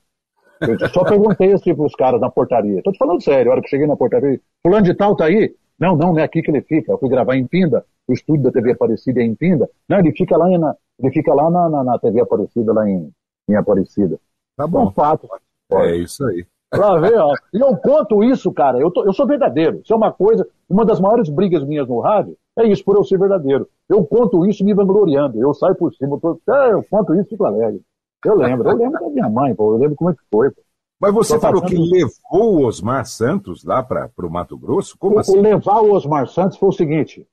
Eu 0.60 0.88
só 0.88 1.04
perguntei 1.04 1.52
assim 1.52 1.74
para 1.74 1.84
os 1.84 1.94
caras 1.94 2.20
na 2.20 2.30
portaria. 2.30 2.78
Estou 2.78 2.92
te 2.92 2.98
falando 2.98 3.22
sério, 3.22 3.50
a 3.50 3.54
hora 3.54 3.62
que 3.62 3.68
cheguei 3.68 3.86
na 3.86 3.96
portaria, 3.96 4.40
fulano 4.62 4.84
de 4.84 4.94
tal 4.94 5.16
tá 5.16 5.26
aí? 5.26 5.54
Não, 5.78 5.96
não, 5.96 6.12
não 6.12 6.18
é 6.18 6.24
aqui 6.24 6.42
que 6.42 6.50
ele 6.50 6.62
fica. 6.62 6.92
Eu 6.92 6.98
fui 6.98 7.08
gravar 7.08 7.36
em 7.36 7.46
Pinda, 7.46 7.84
o 8.06 8.12
estúdio 8.12 8.44
da 8.44 8.50
TV 8.50 8.72
Aparecida 8.72 9.20
é 9.20 9.24
em 9.24 9.34
Pinda. 9.34 9.68
Não, 9.88 9.98
ele 9.98 10.12
fica 10.12 10.36
lá, 10.36 10.48
na, 10.58 10.74
ele 10.98 11.12
fica 11.12 11.32
lá 11.32 11.48
na, 11.50 11.68
na, 11.68 11.84
na 11.84 11.98
TV 11.98 12.20
Aparecida, 12.20 12.72
lá 12.72 12.88
em, 12.88 13.10
em 13.48 13.54
Aparecida. 13.54 14.18
Tá 14.56 14.66
bom. 14.66 14.80
É 14.80 14.84
um 14.86 14.90
fato. 14.90 15.28
É 15.72 15.96
isso 15.96 16.24
aí. 16.26 16.44
Pra 16.70 16.98
ver, 16.98 17.16
ó. 17.18 17.32
E 17.54 17.60
eu 17.60 17.76
conto 17.76 18.24
isso, 18.24 18.52
cara. 18.52 18.78
Eu, 18.78 18.90
tô, 18.90 19.04
eu 19.04 19.12
sou 19.12 19.26
verdadeiro. 19.26 19.80
Isso 19.82 19.92
é 19.92 19.96
uma 19.96 20.12
coisa, 20.12 20.46
uma 20.68 20.84
das 20.84 21.00
maiores 21.00 21.28
brigas 21.28 21.64
minhas 21.64 21.88
no 21.88 22.00
rádio 22.00 22.36
é 22.58 22.66
isso, 22.66 22.84
por 22.84 22.96
eu 22.96 23.04
ser 23.04 23.18
verdadeiro. 23.18 23.68
Eu 23.88 24.04
conto 24.04 24.44
isso 24.44 24.64
me 24.64 24.74
vangloriando. 24.74 25.40
Eu 25.40 25.54
saio 25.54 25.76
por 25.76 25.94
cima, 25.94 26.16
eu, 26.16 26.20
tô, 26.20 26.52
é, 26.52 26.72
eu 26.72 26.84
conto 26.90 27.14
isso 27.14 27.28
e 27.28 27.30
fico 27.30 27.44
alegre. 27.44 27.80
Eu 28.24 28.37
lembro, 28.37 28.68
eu 28.68 28.76
lembro 28.76 29.00
da 29.00 29.09
minha 29.11 29.28
mãe, 29.28 29.54
pô, 29.54 29.74
eu 29.74 29.78
lembro 29.78 29.96
como 29.96 30.11
é 30.11 30.14
que 30.14 30.22
foi. 30.31 30.50
Pô. 30.50 30.62
Mas 31.00 31.14
você 31.14 31.38
falou 31.38 31.62
que 31.62 31.76
levou 31.76 32.57
o 32.57 32.66
Osmar 32.66 33.07
Santos 33.07 33.64
lá 33.64 33.83
para 33.83 34.11
o 34.18 34.31
Mato 34.31 34.59
Grosso? 34.59 34.98
Como 34.98 35.16
o, 35.16 35.18
assim? 35.20 35.40
Levar 35.40 35.81
o 35.81 35.92
Osmar 35.92 36.26
Santos 36.26 36.59
foi 36.59 36.68
o 36.68 36.72
seguinte: 36.72 37.24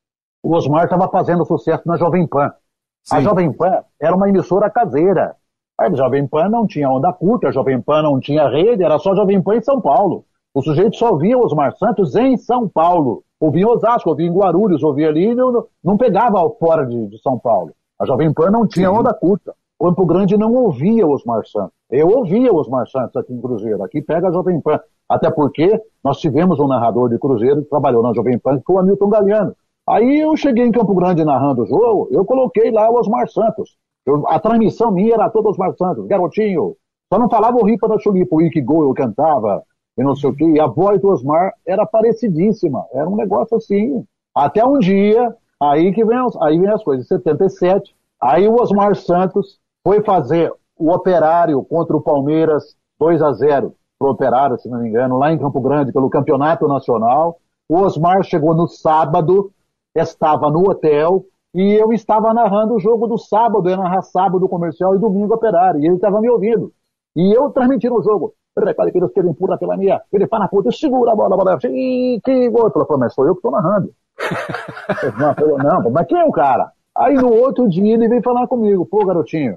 o 0.44 0.54
Osmar 0.54 0.84
estava 0.84 1.10
fazendo 1.10 1.46
sucesso 1.46 1.88
na 1.88 1.98
Jovem 1.98 2.28
Pan. 2.28 2.52
Sim. 3.04 3.16
A 3.16 3.22
Jovem 3.22 3.52
Pan 3.52 3.84
era 4.00 4.16
uma 4.16 4.30
emissora 4.30 4.70
caseira. 4.70 5.36
A 5.78 5.94
Jovem 5.94 6.28
Pan 6.28 6.48
não 6.48 6.68
tinha 6.68 6.90
onda 6.90 7.12
curta, 7.12 7.48
a 7.48 7.52
Jovem 7.52 7.82
Pan 7.82 8.04
não 8.04 8.20
tinha 8.20 8.48
rede, 8.48 8.84
era 8.84 9.00
só 9.00 9.16
Jovem 9.16 9.42
Pan 9.42 9.56
em 9.56 9.62
São 9.62 9.82
Paulo. 9.82 10.24
O 10.54 10.62
sujeito 10.62 10.96
só 10.96 11.16
via 11.18 11.38
Osmar 11.38 11.76
Santos 11.76 12.16
em 12.16 12.38
São 12.38 12.70
Paulo. 12.70 13.24
Ouvia 13.40 13.64
em 13.64 13.66
Osasco, 13.66 14.10
ouvia 14.10 14.28
em 14.28 14.34
Guarulhos, 14.34 14.84
ouvia 14.84 15.10
ali, 15.10 15.36
não, 15.36 15.66
não 15.84 15.98
pegava 15.98 16.50
fora 16.52 16.86
de, 16.86 17.08
de 17.08 17.20
São 17.22 17.38
Paulo. 17.38 17.74
A 18.00 18.06
Jovem 18.06 18.32
Pan 18.32 18.52
não 18.52 18.66
tinha 18.66 18.90
Sim. 18.90 18.96
onda 18.96 19.14
curta. 19.14 19.54
Campo 19.86 20.04
Grande 20.04 20.36
não 20.36 20.52
ouvia 20.52 21.06
Osmar 21.06 21.46
Santos. 21.46 21.72
Eu 21.92 22.08
ouvia 22.08 22.52
Osmar 22.52 22.88
Santos 22.88 23.16
aqui 23.16 23.32
em 23.32 23.40
Cruzeiro. 23.40 23.84
Aqui 23.84 24.02
pega 24.02 24.30
a 24.30 24.32
Jovem 24.32 24.60
Pan. 24.60 24.80
Até 25.08 25.30
porque 25.30 25.80
nós 26.04 26.18
tivemos 26.18 26.60
um 26.60 26.68
narrador 26.68 27.08
de 27.08 27.20
Cruzeiro 27.20 27.62
que 27.62 27.70
trabalhou 27.70 28.02
na 28.02 28.12
Jovem 28.12 28.40
Pan, 28.40 28.58
que 28.58 28.64
foi 28.66 28.78
o 28.78 28.80
Hamilton 28.80 29.10
Galeano. 29.10 29.56
Aí 29.88 30.22
eu 30.22 30.36
cheguei 30.36 30.66
em 30.66 30.72
Campo 30.72 30.96
Grande 30.96 31.24
narrando 31.24 31.62
o 31.62 31.68
jogo, 31.68 32.08
eu 32.10 32.26
coloquei 32.26 32.72
lá 32.72 32.90
o 32.90 32.96
Osmar 32.96 33.30
Santos. 33.30 33.78
Eu, 34.04 34.28
a 34.28 34.40
transmissão 34.40 34.90
minha 34.92 35.14
era 35.14 35.30
toda 35.30 35.50
Osmar 35.50 35.76
Santos, 35.78 36.08
garotinho. 36.08 36.76
Só 37.14 37.20
não 37.20 37.30
falava 37.30 37.56
o 37.56 37.64
Ripa 37.64 37.88
da 37.88 38.00
Chulipa, 38.00 38.36
o 38.36 38.42
Ike 38.42 38.62
Gol 38.62 38.86
eu 38.86 38.94
cantava, 38.96 39.62
e 39.96 40.04
não 40.04 40.16
sei 40.16 40.32
o 40.32 40.36
quê. 40.36 40.46
E 40.46 40.60
a 40.60 40.66
voz 40.66 41.00
do 41.00 41.10
Osmar 41.10 41.54
era 41.64 41.86
parecidíssima. 41.86 42.84
Era 42.92 43.08
um 43.08 43.16
negócio 43.16 43.56
assim. 43.56 44.04
Até 44.34 44.66
um 44.66 44.80
dia, 44.80 45.36
aí 45.62 45.94
que 45.94 46.04
vem, 46.04 46.18
aí 46.42 46.58
vem 46.58 46.70
as 46.70 46.84
coisas, 46.84 47.08
77. 47.08 47.96
Aí 48.20 48.48
o 48.48 48.60
Osmar 48.60 48.96
Santos 48.96 49.60
foi 49.86 50.02
fazer 50.04 50.52
o 50.76 50.92
Operário 50.92 51.64
contra 51.64 51.96
o 51.96 52.02
Palmeiras 52.02 52.76
2 53.00 53.22
a 53.22 53.32
0 53.34 53.76
para 54.00 54.08
o 54.08 54.12
Operário, 54.12 54.58
se 54.58 54.68
não 54.68 54.80
me 54.80 54.90
engano, 54.90 55.20
lá 55.20 55.32
em 55.32 55.38
Campo 55.38 55.62
Grande, 55.62 55.94
pelo 55.94 56.10
Campeonato 56.10 56.68
Nacional. 56.68 57.38
O 57.70 57.78
Osmar 57.78 58.24
chegou 58.24 58.56
no 58.56 58.68
sábado, 58.68 59.52
estava 59.96 60.50
no 60.50 60.68
hotel, 60.70 61.24
e 61.54 61.74
eu 61.80 61.94
estava 61.94 62.34
narrando 62.34 62.74
o 62.74 62.80
jogo 62.80 63.08
do 63.08 63.18
sábado, 63.18 63.70
eu 63.70 63.78
narrar 63.78 64.02
sábado 64.02 64.50
comercial 64.50 64.96
e 64.96 65.00
domingo 65.00 65.36
operário, 65.36 65.80
e 65.80 65.86
ele 65.86 65.96
estava 65.96 66.20
me 66.20 66.30
ouvindo. 66.30 66.74
E 67.16 67.32
eu 67.32 67.52
transmitindo 67.52 67.96
o 67.96 68.04
jogo. 68.04 68.34
repare 68.58 68.92
que 68.92 68.98
ele 68.98 69.30
empurra 69.30 69.58
pela 69.58 69.78
minha, 69.78 70.02
ele 70.12 70.28
para 70.28 70.40
na 70.40 70.48
ponta, 70.48 70.72
segura 70.72 71.12
a 71.12 71.16
bola, 71.16 71.36
a 71.36 71.38
bola, 71.38 71.58
e 71.66 72.20
que 72.24 72.50
gol. 72.50 72.64
Ele 72.64 72.86
falou, 72.86 72.98
mas 72.98 73.14
sou 73.14 73.26
eu 73.26 73.36
que 73.36 73.40
estou 73.40 73.52
narrando. 73.52 73.92
não, 75.64 75.82
não, 75.84 75.92
mas 75.92 76.08
quem 76.08 76.20
é 76.20 76.26
o 76.26 76.32
cara? 76.32 76.72
Aí 76.98 77.14
no 77.14 77.32
outro 77.32 77.68
dia 77.70 77.94
ele 77.94 78.08
veio 78.08 78.24
falar 78.24 78.48
comigo, 78.48 78.86
pô, 78.86 79.06
garotinho, 79.06 79.56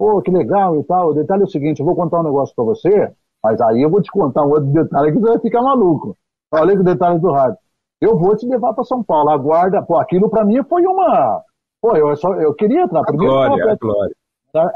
pô, 0.00 0.22
que 0.22 0.30
legal 0.30 0.80
e 0.80 0.84
tal. 0.84 1.10
O 1.10 1.12
detalhe 1.12 1.42
é 1.42 1.44
o 1.44 1.50
seguinte, 1.50 1.80
eu 1.80 1.84
vou 1.84 1.94
contar 1.94 2.20
um 2.20 2.24
negócio 2.24 2.54
pra 2.56 2.64
você, 2.64 3.12
mas 3.44 3.60
aí 3.60 3.82
eu 3.82 3.90
vou 3.90 4.00
te 4.00 4.10
contar 4.10 4.42
um 4.46 4.48
outro 4.48 4.64
detalhe 4.72 5.12
que 5.12 5.18
você 5.18 5.28
vai 5.28 5.38
ficar 5.38 5.60
maluco. 5.60 6.16
Falei 6.50 6.74
com 6.74 6.82
detalhes 6.82 7.20
do 7.20 7.30
rádio. 7.30 7.58
Eu 8.00 8.18
vou 8.18 8.34
te 8.34 8.46
levar 8.46 8.72
para 8.72 8.82
São 8.84 9.04
Paulo. 9.04 9.28
Aguarda. 9.28 9.82
Pô, 9.82 9.98
aquilo 9.98 10.30
para 10.30 10.42
mim 10.42 10.64
foi 10.64 10.86
uma. 10.86 11.42
Pô, 11.82 11.94
eu, 11.94 12.16
só, 12.16 12.32
eu 12.34 12.54
queria 12.54 12.84
entrar. 12.84 13.02
Primeiro, 13.02 13.34
a 13.34 13.48
glória, 13.48 13.72
a 13.72 13.76
glória. 13.76 14.16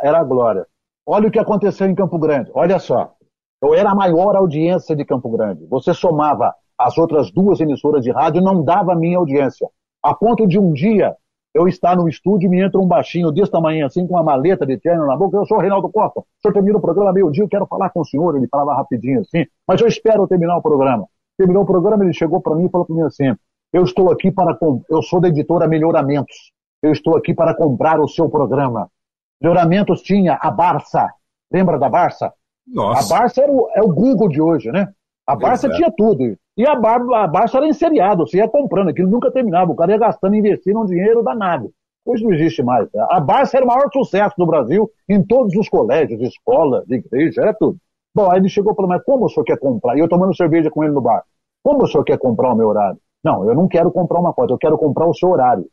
Era 0.03 0.21
a 0.21 0.25
glória. 0.25 0.67
Olha 1.07 1.29
o 1.29 1.31
que 1.31 1.39
aconteceu 1.39 1.87
em 1.87 1.95
Campo 1.95 2.19
Grande. 2.19 2.51
Olha 2.55 2.79
só. 2.79 3.15
Eu 3.63 3.73
era 3.75 3.91
a 3.91 3.95
maior 3.95 4.37
audiência 4.37 4.95
de 4.95 5.07
Campo 5.07 5.31
Grande. 5.31 5.67
Você 5.67 5.95
somava 5.95 6.55
as 6.79 6.99
outras 6.99 7.33
duas 7.33 7.61
emissoras 7.61 8.05
de 8.05 8.13
rádio, 8.13 8.43
não 8.43 8.63
dava 8.63 8.93
a 8.93 8.97
minha 8.97 9.17
audiência. 9.17 9.67
A 10.03 10.15
ponto 10.15 10.47
de 10.47 10.59
um 10.59 10.73
dia 10.73 11.17
eu 11.55 11.69
estar 11.69 11.97
no 11.97 12.09
estúdio 12.09 12.49
e 12.49 12.51
me 12.51 12.61
entra 12.61 12.81
um 12.81 12.87
baixinho 12.87 13.31
desse 13.31 13.51
tamanho 13.51 13.87
assim, 13.87 14.07
com 14.07 14.15
uma 14.15 14.23
maleta 14.25 14.67
de 14.67 14.77
terno 14.77 15.07
na 15.07 15.17
boca. 15.17 15.37
Eu 15.37 15.47
sou 15.47 15.59
o 15.59 15.61
Reinaldo 15.61 15.89
Costa. 15.89 16.21
O 16.21 16.25
senhor 16.43 16.53
termina 16.53 16.79
o 16.79 16.81
programa 16.81 17.13
meio-dia, 17.13 17.45
eu 17.45 17.49
quero 17.49 17.67
falar 17.67 17.91
com 17.91 18.01
o 18.01 18.05
senhor. 18.05 18.37
Ele 18.37 18.49
falava 18.49 18.75
rapidinho 18.75 19.21
assim, 19.21 19.47
mas 19.67 19.81
eu 19.81 19.87
espero 19.87 20.27
terminar 20.27 20.57
o 20.57 20.63
programa. 20.63 21.07
Terminou 21.39 21.63
o 21.63 21.67
programa, 21.67 22.05
ele 22.05 22.13
chegou 22.13 22.41
para 22.41 22.57
mim 22.57 22.67
e 22.67 22.71
falou 22.71 22.87
para 22.87 22.97
mim 22.97 23.03
assim: 23.03 23.35
Eu 23.73 23.85
estou 23.85 24.11
aqui 24.11 24.33
para. 24.33 24.57
Eu 24.91 25.03
sou 25.03 25.21
da 25.21 25.29
editora 25.29 25.69
Melhoramentos. 25.69 26.53
Eu 26.83 26.93
estou 26.93 27.17
aqui 27.17 27.33
para 27.33 27.55
comprar 27.55 28.01
o 28.01 28.09
seu 28.09 28.29
programa. 28.29 28.91
Melhoramentos 29.41 30.03
tinha 30.03 30.39
a 30.41 30.51
Barça. 30.51 31.09
Lembra 31.53 31.79
da 31.79 31.89
Barça? 31.89 32.33
Nossa. 32.67 33.15
A 33.15 33.19
Barça 33.19 33.43
era 33.43 33.53
o, 33.53 33.69
é 33.75 33.83
o 33.83 33.89
Google 33.89 34.29
de 34.29 34.41
hoje, 34.41 34.71
né? 34.71 34.89
A 35.27 35.35
Barça 35.35 35.67
Exato. 35.67 35.77
tinha 35.77 35.93
tudo. 35.97 36.37
E 36.57 36.67
a, 36.67 36.75
Bar, 36.75 37.01
a 37.15 37.27
Barça 37.27 37.57
era 37.57 37.67
enseriado, 37.67 38.27
você 38.27 38.39
ia 38.39 38.49
comprando, 38.49 38.91
aquilo 38.91 39.11
nunca 39.11 39.31
terminava, 39.31 39.73
o 39.73 39.77
cara 39.77 39.93
ia 39.93 39.99
gastando, 39.99 40.37
investindo 40.37 40.81
um 40.81 40.85
dinheiro 40.85 41.23
danado. 41.23 41.73
Hoje 42.07 42.23
não 42.23 42.33
existe 42.33 42.63
mais. 42.63 42.89
A 43.11 43.19
Barça 43.19 43.57
era 43.57 43.65
o 43.65 43.69
maior 43.69 43.89
sucesso 43.93 44.35
do 44.37 44.47
Brasil 44.47 44.91
em 45.09 45.23
todos 45.23 45.57
os 45.57 45.69
colégios, 45.69 46.21
escolas, 46.21 46.89
igreja, 46.89 47.41
era 47.41 47.55
tudo. 47.55 47.79
Bom, 48.15 48.31
aí 48.31 48.39
ele 48.39 48.49
chegou 48.49 48.73
e 48.73 48.77
falou, 48.77 48.91
mas 48.91 49.03
como 49.03 49.25
o 49.25 49.29
senhor 49.29 49.45
quer 49.45 49.59
comprar? 49.59 49.97
E 49.97 50.01
eu 50.01 50.09
tomando 50.09 50.37
cerveja 50.37 50.71
com 50.71 50.85
ele 50.85 50.93
no 50.93 51.01
bar. 51.01 51.25
Como 51.63 51.83
o 51.83 51.87
senhor 51.89 52.05
quer 52.05 52.19
comprar 52.19 52.53
o 52.53 52.57
meu 52.57 52.69
horário? 52.69 52.99
Não, 53.25 53.49
eu 53.49 53.55
não 53.55 53.67
quero 53.67 53.91
comprar 53.91 54.21
uma 54.21 54.35
foto, 54.35 54.53
eu 54.53 54.59
quero 54.59 54.77
comprar 54.77 55.09
o 55.09 55.15
seu 55.15 55.31
horário. 55.31 55.65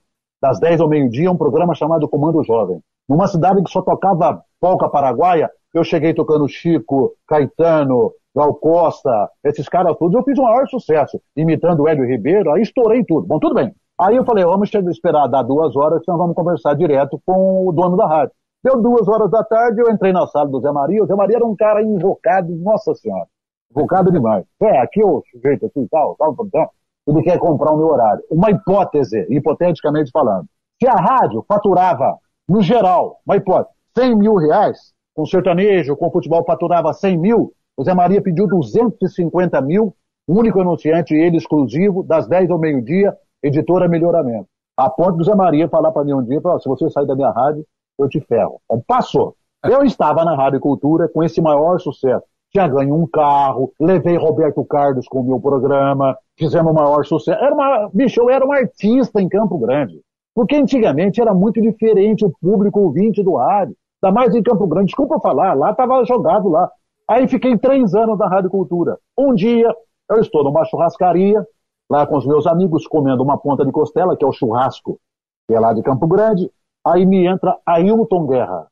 Das 0.42 0.60
10 0.60 0.82
ao 0.82 0.90
meio-dia, 0.90 1.30
um 1.30 1.38
programa 1.38 1.76
chamado 1.76 2.08
Comando 2.08 2.44
Jovem. 2.44 2.80
Numa 3.08 3.28
cidade 3.28 3.62
que 3.62 3.70
só 3.70 3.82
tocava 3.82 4.42
polca 4.60 4.90
paraguaia, 4.90 5.52
eu 5.74 5.84
cheguei 5.84 6.14
tocando 6.14 6.48
Chico, 6.48 7.14
Caetano, 7.28 8.14
Gal 8.36 8.54
Costa, 8.56 9.30
esses 9.44 9.68
caras 9.68 9.98
todos, 9.98 10.16
eu 10.16 10.24
fiz 10.24 10.38
o 10.40 10.44
maior 10.44 10.68
sucesso, 10.68 11.20
imitando 11.36 11.82
o 11.82 11.88
Hélio 11.88 12.06
Ribeiro, 12.06 12.52
aí 12.52 12.62
estourei 12.62 13.04
tudo. 13.04 13.28
Bom, 13.28 13.40
tudo 13.40 13.56
bem. 13.56 13.74
Aí 14.00 14.16
eu 14.16 14.26
falei, 14.26 14.44
vamos 14.44 14.70
esperar 14.74 15.28
dar 15.28 15.44
duas 15.44 15.76
horas, 15.76 16.04
senão 16.04 16.18
vamos 16.18 16.36
conversar 16.36 16.76
direto 16.76 17.22
com 17.26 17.68
o 17.68 17.72
dono 17.72 17.98
da 17.98 18.08
rádio. 18.08 18.34
Deu 18.64 18.82
duas 18.82 19.08
horas 19.08 19.30
da 19.30 19.44
tarde, 19.44 19.82
eu 19.82 19.92
entrei 19.92 20.14
na 20.14 20.26
sala 20.28 20.50
do 20.50 20.62
Zé 20.62 20.72
Maria, 20.72 21.04
o 21.04 21.08
Zé 21.08 21.16
Maria 21.16 21.38
era 21.38 21.46
um 21.46 21.56
cara 21.56 21.84
invocado, 21.84 22.56
nossa 22.56 22.94
senhora, 22.96 23.28
invocado 23.70 24.12
demais. 24.12 24.46
É, 24.62 24.80
aqui 24.80 25.04
o 25.04 25.22
sujeito 25.32 25.70
e 25.76 25.88
tal, 25.90 26.16
tal, 26.16 26.36
tal, 26.36 26.48
tal, 26.50 26.74
ele 27.08 27.24
quer 27.24 27.38
comprar 27.38 27.74
o 27.74 27.78
meu 27.78 27.88
horário. 27.88 28.24
Uma 28.30 28.52
hipótese, 28.52 29.26
hipoteticamente 29.30 30.12
falando. 30.12 30.46
Se 30.82 30.88
a 30.88 30.96
rádio 30.96 31.44
faturava, 31.48 32.18
no 32.48 32.62
geral, 32.62 33.20
uma 33.26 33.36
hipótese, 33.36 33.76
100 33.98 34.16
mil 34.16 34.36
reais, 34.36 34.94
com 35.14 35.26
sertanejo, 35.26 35.98
com 35.98 36.12
futebol 36.12 36.44
faturava 36.46 36.94
100 36.94 37.18
mil, 37.18 37.54
o 37.82 37.84
Zé 37.84 37.96
Maria 37.96 38.22
pediu 38.22 38.46
250 38.46 39.60
mil, 39.62 39.96
único 40.28 40.62
anunciante, 40.62 41.16
ele 41.16 41.38
exclusivo, 41.38 42.04
das 42.04 42.28
10 42.28 42.52
ao 42.52 42.60
meio-dia, 42.60 43.18
editora 43.42 43.88
Melhoramento. 43.88 44.46
A 44.78 44.88
ponto 44.88 45.18
do 45.18 45.24
Zé 45.24 45.34
Maria 45.34 45.68
falar 45.68 45.92
para 45.92 46.04
mim 46.04 46.14
um 46.14 46.24
dia, 46.24 46.40
se 46.60 46.70
você 46.70 46.88
sair 46.92 47.08
da 47.08 47.16
minha 47.16 47.32
rádio, 47.32 47.66
eu 47.98 48.08
te 48.08 48.20
ferro. 48.22 48.62
Então, 48.66 48.84
passou. 48.86 49.36
Eu 49.66 49.84
estava 49.84 50.24
na 50.24 50.36
Rádio 50.36 50.60
Cultura 50.60 51.10
com 51.10 51.24
esse 51.24 51.42
maior 51.42 51.80
sucesso. 51.80 52.24
Tinha 52.52 52.68
ganho 52.68 52.94
um 52.94 53.08
carro, 53.08 53.74
levei 53.80 54.16
Roberto 54.16 54.64
Carlos 54.64 55.08
com 55.08 55.22
o 55.22 55.24
meu 55.24 55.40
programa, 55.40 56.16
fizemos 56.38 56.72
o 56.72 56.76
maior 56.76 57.04
sucesso. 57.04 57.44
Era 57.44 57.56
uma, 57.56 57.90
bicho, 57.92 58.22
eu 58.22 58.30
era 58.30 58.46
um 58.46 58.52
artista 58.52 59.20
em 59.20 59.28
Campo 59.28 59.58
Grande. 59.58 60.00
Porque 60.36 60.56
antigamente 60.56 61.20
era 61.20 61.34
muito 61.34 61.60
diferente 61.60 62.24
o 62.24 62.32
público 62.40 62.80
ouvinte 62.80 63.24
do 63.24 63.38
rádio. 63.38 63.76
Ainda 64.04 64.14
mais 64.14 64.36
em 64.36 64.44
Campo 64.44 64.68
Grande. 64.68 64.88
Desculpa 64.88 65.20
falar, 65.20 65.56
lá 65.56 65.72
estava 65.72 66.06
jogado 66.06 66.48
lá. 66.48 66.70
Aí 67.12 67.28
fiquei 67.28 67.58
três 67.58 67.94
anos 67.94 68.18
na 68.18 68.26
Rádio 68.30 68.50
Cultura. 68.50 68.98
Um 69.18 69.36
dia, 69.36 69.68
eu 70.10 70.22
estou 70.22 70.46
numa 70.46 70.64
churrascaria, 70.64 71.46
lá 71.90 72.08
com 72.08 72.16
os 72.16 72.26
meus 72.26 72.48
amigos, 72.48 72.88
comendo 72.88 73.22
uma 73.22 73.38
ponta 73.38 73.66
de 73.66 73.72
costela, 73.74 74.16
que 74.16 74.24
é 74.24 74.28
o 74.30 74.32
churrasco, 74.32 74.98
que 75.46 75.54
é 75.54 75.60
lá 75.60 75.74
de 75.74 75.84
Campo 75.84 76.08
Grande. 76.08 76.50
Aí 76.88 77.06
me 77.06 77.28
entra 77.28 77.58
Ailton 77.66 78.28
Guerra. 78.28 78.66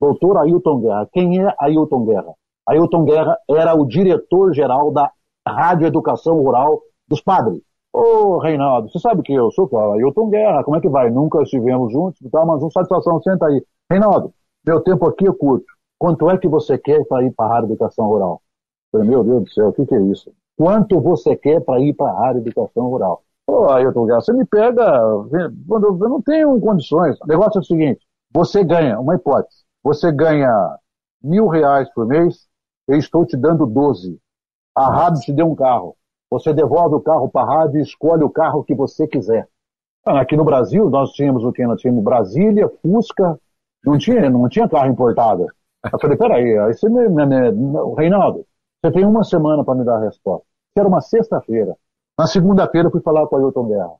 Doutor 0.00 0.38
Ailton 0.38 0.82
Guerra. 0.82 1.08
Quem 1.12 1.44
é 1.44 1.52
Ailton 1.58 2.04
Guerra? 2.04 2.32
Ailton 2.68 3.04
Guerra 3.04 3.36
era 3.50 3.74
o 3.74 3.84
diretor-geral 3.84 4.92
da 4.92 5.10
Rádio 5.44 5.88
Educação 5.88 6.40
Rural 6.40 6.80
dos 7.08 7.20
Padres. 7.20 7.60
Ô, 7.92 8.38
Reinaldo, 8.38 8.88
você 8.88 9.00
sabe 9.00 9.22
que 9.22 9.34
eu 9.34 9.50
sou 9.50 9.68
o 9.68 9.92
Ailton 9.94 10.30
Guerra, 10.30 10.62
como 10.62 10.76
é 10.76 10.80
que 10.80 10.88
vai? 10.88 11.10
Nunca 11.10 11.42
estivemos 11.42 11.92
juntos, 11.92 12.20
tá, 12.30 12.46
mas 12.46 12.62
uma 12.62 12.70
satisfação, 12.70 13.20
senta 13.20 13.48
aí. 13.48 13.60
Reinaldo, 13.90 14.32
meu 14.64 14.80
tempo 14.80 15.08
aqui 15.08 15.26
é 15.26 15.32
curto. 15.32 15.66
Quanto 16.00 16.30
é 16.30 16.38
que 16.38 16.48
você 16.48 16.78
quer 16.78 17.04
para 17.04 17.22
ir 17.22 17.30
para 17.32 17.44
a 17.44 17.56
área 17.56 17.66
de 17.66 17.74
educação 17.74 18.06
rural? 18.06 18.40
falei, 18.90 19.06
meu 19.06 19.22
Deus 19.22 19.44
do 19.44 19.50
céu, 19.50 19.68
o 19.68 19.72
que, 19.72 19.84
que 19.84 19.94
é 19.94 20.00
isso? 20.00 20.32
Quanto 20.56 20.98
você 20.98 21.36
quer 21.36 21.60
para 21.60 21.78
ir 21.78 21.92
para 21.92 22.10
a 22.10 22.26
área 22.26 22.40
de 22.40 22.48
educação 22.48 22.88
rural? 22.88 23.22
Oh, 23.46 23.66
Ailton 23.66 24.06
Guerra, 24.06 24.20
você 24.22 24.32
me 24.32 24.46
pega 24.46 24.82
quando 25.68 25.86
eu 25.86 26.08
não 26.08 26.22
tenho 26.22 26.58
condições. 26.58 27.20
O 27.20 27.26
negócio 27.26 27.58
é 27.58 27.60
o 27.60 27.64
seguinte: 27.64 28.00
você 28.32 28.64
ganha, 28.64 28.98
uma 28.98 29.14
hipótese, 29.14 29.58
você 29.84 30.10
ganha 30.10 30.50
mil 31.22 31.48
reais 31.48 31.92
por 31.92 32.06
mês, 32.06 32.46
eu 32.88 32.96
estou 32.96 33.26
te 33.26 33.36
dando 33.36 33.66
12. 33.66 34.18
A 34.74 34.90
rádio 34.90 35.20
te 35.20 35.32
deu 35.34 35.50
um 35.50 35.54
carro. 35.54 35.94
Você 36.30 36.54
devolve 36.54 36.94
o 36.94 37.00
carro 37.00 37.28
para 37.28 37.42
a 37.42 37.56
rádio 37.56 37.78
e 37.78 37.82
escolhe 37.82 38.24
o 38.24 38.30
carro 38.30 38.64
que 38.64 38.74
você 38.74 39.06
quiser. 39.06 39.46
Ah, 40.06 40.20
aqui 40.20 40.34
no 40.34 40.44
Brasil, 40.44 40.88
nós 40.88 41.10
tínhamos 41.12 41.44
o 41.44 41.52
que? 41.52 41.66
Nós 41.66 41.80
tínhamos 41.80 42.02
Brasília, 42.02 42.70
Fusca, 42.80 43.38
não 43.84 43.98
tinha, 43.98 44.30
não 44.30 44.48
tinha 44.48 44.68
carro 44.68 44.90
importado. 44.90 45.46
Eu 45.84 45.98
falei, 45.98 46.16
peraí, 46.16 46.58
aí 46.58 46.74
você 46.74 46.88
me, 46.88 47.08
me, 47.08 47.26
me, 47.26 47.94
Reinaldo, 47.96 48.46
você 48.82 48.92
tem 48.92 49.04
uma 49.04 49.24
semana 49.24 49.64
para 49.64 49.74
me 49.74 49.84
dar 49.84 49.96
a 49.96 50.04
resposta. 50.04 50.46
Que 50.74 50.80
era 50.80 50.88
uma 50.88 51.00
sexta-feira. 51.00 51.74
Na 52.18 52.26
segunda-feira 52.26 52.88
eu 52.88 52.92
fui 52.92 53.00
falar 53.00 53.26
com 53.26 53.36
o 53.36 53.38
Ailton 53.38 53.66
Guerra. 53.66 53.92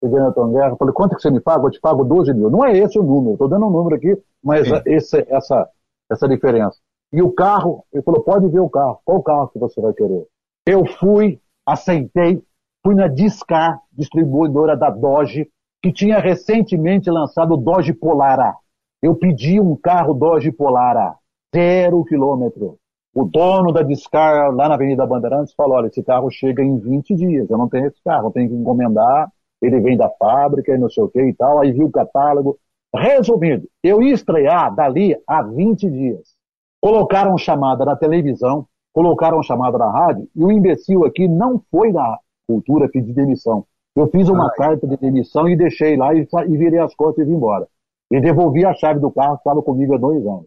Peguei 0.00 0.18
o 0.18 0.24
Ailton 0.24 0.52
Guerra, 0.52 0.76
falei, 0.76 0.94
quanto 0.94 1.14
que 1.14 1.22
você 1.22 1.30
me 1.30 1.40
paga? 1.40 1.66
Eu 1.66 1.70
te 1.70 1.80
pago 1.80 2.04
12 2.04 2.34
mil. 2.34 2.50
Não 2.50 2.64
é 2.64 2.76
esse 2.76 2.98
o 2.98 3.02
número, 3.02 3.34
estou 3.34 3.48
dando 3.48 3.66
um 3.66 3.70
número 3.70 3.94
aqui, 3.94 4.20
mas 4.42 4.66
esse, 4.86 5.24
essa, 5.28 5.68
essa 6.10 6.28
diferença. 6.28 6.78
E 7.12 7.22
o 7.22 7.32
carro, 7.32 7.84
ele 7.92 8.02
falou, 8.02 8.22
pode 8.22 8.48
ver 8.48 8.60
o 8.60 8.70
carro. 8.70 9.00
Qual 9.04 9.22
carro 9.22 9.48
que 9.48 9.58
você 9.58 9.80
vai 9.80 9.92
querer? 9.92 10.26
Eu 10.66 10.84
fui, 10.86 11.40
aceitei, 11.66 12.42
fui 12.84 12.94
na 12.94 13.08
Discar, 13.08 13.80
distribuidora 13.92 14.76
da 14.76 14.90
Dodge, 14.90 15.48
que 15.82 15.92
tinha 15.92 16.18
recentemente 16.18 17.10
lançado 17.10 17.54
o 17.54 17.56
Dodge 17.56 17.92
Polara. 17.92 18.54
Eu 19.02 19.14
pedi 19.14 19.60
um 19.60 19.76
carro 19.76 20.12
Dodge 20.12 20.52
Polara 20.52 21.19
zero 21.54 22.04
quilômetro. 22.04 22.76
O 23.12 23.24
dono 23.24 23.72
da 23.72 23.82
Discar 23.82 24.54
lá 24.54 24.68
na 24.68 24.76
Avenida 24.76 25.04
Bandeirantes 25.04 25.52
falou, 25.54 25.78
olha, 25.78 25.88
esse 25.88 26.02
carro 26.02 26.30
chega 26.30 26.62
em 26.62 26.78
20 26.78 27.14
dias, 27.14 27.50
eu 27.50 27.58
não 27.58 27.68
tenho 27.68 27.86
esse 27.86 28.00
carro, 28.04 28.28
eu 28.28 28.30
tenho 28.30 28.48
que 28.48 28.54
encomendar, 28.54 29.28
ele 29.60 29.80
vem 29.80 29.96
da 29.96 30.08
fábrica 30.10 30.72
e 30.72 30.78
não 30.78 30.88
sei 30.88 31.02
o 31.02 31.08
que 31.08 31.20
e 31.20 31.34
tal, 31.34 31.60
aí 31.60 31.72
viu 31.72 31.86
o 31.86 31.90
catálogo. 31.90 32.56
Resumindo, 32.94 33.68
eu 33.82 34.00
ia 34.00 34.14
estrear 34.14 34.74
dali 34.74 35.16
a 35.26 35.42
20 35.42 35.90
dias. 35.90 36.34
Colocaram 36.80 37.36
chamada 37.36 37.84
na 37.84 37.96
televisão, 37.96 38.66
colocaram 38.92 39.42
chamada 39.42 39.76
na 39.76 39.90
rádio, 39.90 40.28
e 40.34 40.44
o 40.44 40.52
imbecil 40.52 41.04
aqui 41.04 41.28
não 41.28 41.60
foi 41.70 41.92
na 41.92 42.16
cultura 42.46 42.88
pedir 42.88 43.12
demissão. 43.12 43.64
Eu 43.94 44.08
fiz 44.08 44.28
uma 44.28 44.44
Ai. 44.44 44.56
carta 44.56 44.86
de 44.86 44.96
demissão 44.96 45.48
e 45.48 45.56
deixei 45.56 45.96
lá 45.96 46.14
e, 46.14 46.26
e 46.48 46.56
virei 46.56 46.78
as 46.78 46.94
costas 46.94 47.26
e 47.26 47.28
vim 47.28 47.36
embora. 47.36 47.66
E 48.10 48.20
devolvi 48.20 48.64
a 48.64 48.72
chave 48.72 49.00
do 49.00 49.10
carro 49.10 49.34
estava 49.34 49.62
comigo 49.62 49.94
há 49.94 49.98
dois 49.98 50.24
anos 50.24 50.46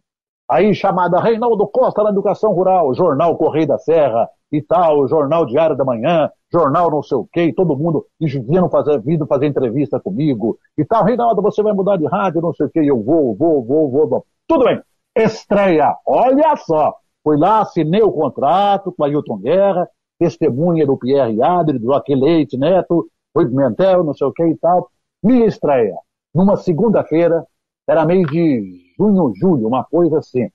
aí 0.50 0.74
chamada 0.74 1.20
Reinaldo 1.20 1.68
Costa 1.68 2.04
na 2.04 2.10
Educação 2.10 2.54
Rural, 2.54 2.94
Jornal 2.94 3.38
Correio 3.38 3.68
da 3.68 3.78
Serra 3.78 4.30
e 4.52 4.62
tal, 4.62 5.08
Jornal 5.08 5.46
Diário 5.46 5.76
da 5.76 5.84
Manhã, 5.84 6.30
Jornal 6.52 6.92
não 6.92 7.02
sei 7.02 7.18
o 7.18 7.28
quê, 7.32 7.46
e 7.46 7.54
todo 7.54 7.76
mundo 7.76 8.06
vindo 8.20 8.70
fazer, 8.70 9.02
vindo 9.02 9.26
fazer 9.26 9.48
entrevista 9.48 10.00
comigo 10.00 10.58
e 10.78 10.86
tal. 10.86 11.04
Reinaldo, 11.04 11.42
você 11.42 11.64
vai 11.64 11.74
mudar 11.74 11.98
de 11.98 12.06
rádio, 12.06 12.42
não 12.42 12.54
sei 12.54 12.68
o 12.68 12.70
quê, 12.70 12.82
eu 12.84 13.02
vou, 13.02 13.36
vou, 13.36 13.64
vou, 13.64 13.90
vou, 13.90 14.08
vou. 14.08 14.26
Tudo 14.48 14.66
bem. 14.66 14.80
Estreia, 15.16 15.96
olha 16.06 16.56
só. 16.58 16.94
Fui 17.24 17.38
lá, 17.38 17.62
assinei 17.62 18.02
o 18.02 18.12
contrato 18.12 18.92
com 18.92 19.04
a 19.04 19.08
Ailton 19.08 19.38
Guerra, 19.38 19.88
testemunha 20.20 20.86
do 20.86 20.98
Pierre 20.98 21.42
Adri, 21.42 21.80
do 21.80 21.86
Joaquim 21.86 22.16
Leite 22.16 22.58
Neto, 22.58 23.08
Rui 23.36 23.48
Pimentel, 23.48 24.04
não 24.04 24.14
sei 24.14 24.28
o 24.28 24.34
que 24.34 24.44
e 24.46 24.58
tal. 24.58 24.90
Minha 25.24 25.46
estreia, 25.46 25.96
numa 26.36 26.58
segunda-feira, 26.58 27.46
era 27.88 28.06
mês 28.06 28.26
de 28.28 28.94
junho, 28.98 29.34
julho, 29.36 29.68
uma 29.68 29.84
coisa 29.84 30.20
assim. 30.20 30.50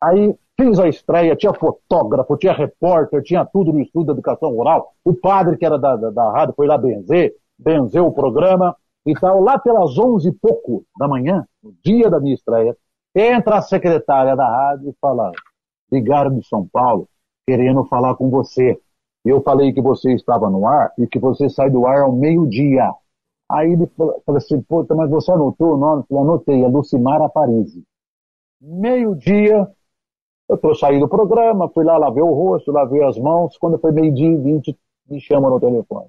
Aí 0.00 0.34
Fiz 0.56 0.78
a 0.78 0.88
estreia, 0.88 1.34
tinha 1.34 1.52
fotógrafo, 1.52 2.36
tinha 2.36 2.52
repórter, 2.52 3.22
tinha 3.22 3.44
tudo 3.44 3.72
no 3.72 3.80
estudo 3.80 4.06
de 4.06 4.12
educação 4.12 4.50
rural. 4.50 4.94
O 5.04 5.12
padre, 5.12 5.56
que 5.56 5.66
era 5.66 5.76
da, 5.76 5.96
da, 5.96 6.10
da 6.10 6.30
rádio, 6.30 6.54
foi 6.54 6.68
lá 6.68 6.78
benzer, 6.78 7.34
benzeu 7.58 8.06
o 8.06 8.12
programa 8.12 8.76
e 9.04 9.14
tal. 9.14 9.40
Lá 9.40 9.58
pelas 9.58 9.98
onze 9.98 10.28
e 10.28 10.32
pouco 10.32 10.84
da 10.96 11.08
manhã, 11.08 11.44
no 11.60 11.74
dia 11.84 12.08
da 12.08 12.20
minha 12.20 12.34
estreia, 12.34 12.76
entra 13.12 13.56
a 13.56 13.62
secretária 13.62 14.36
da 14.36 14.46
rádio 14.46 14.90
e 14.90 14.94
fala: 15.00 15.32
ligaram 15.90 16.38
de 16.38 16.46
São 16.46 16.64
Paulo, 16.68 17.08
querendo 17.44 17.84
falar 17.86 18.14
com 18.14 18.30
você. 18.30 18.78
Eu 19.24 19.42
falei 19.42 19.72
que 19.72 19.80
você 19.80 20.12
estava 20.12 20.48
no 20.48 20.68
ar 20.68 20.92
e 20.98 21.06
que 21.08 21.18
você 21.18 21.48
sai 21.48 21.68
do 21.68 21.84
ar 21.84 22.02
ao 22.02 22.12
meio-dia. 22.12 22.92
Aí 23.54 23.72
ele 23.72 23.86
falou 23.96 24.20
assim, 24.36 24.60
puta, 24.62 24.96
mas 24.96 25.08
você 25.08 25.30
anotou 25.30 25.74
o 25.74 25.76
nome? 25.76 26.02
Eu 26.02 26.06
falei, 26.08 26.22
anotei, 26.24 26.64
é 26.64 26.66
Lucimara 26.66 27.28
Parisi. 27.28 27.84
Meio-dia, 28.60 29.68
eu 30.48 30.58
tô 30.58 30.74
saindo 30.74 31.06
do 31.06 31.08
programa, 31.08 31.68
fui 31.68 31.84
lá, 31.84 31.96
lavei 31.96 32.22
o 32.22 32.32
rosto, 32.32 32.72
lavei 32.72 33.04
as 33.04 33.16
mãos. 33.16 33.56
Quando 33.58 33.78
foi 33.78 33.92
meio-dia 33.92 34.28
e 34.28 34.36
vinte, 34.36 34.76
me 35.08 35.20
chama 35.20 35.48
no 35.48 35.60
telefone. 35.60 36.08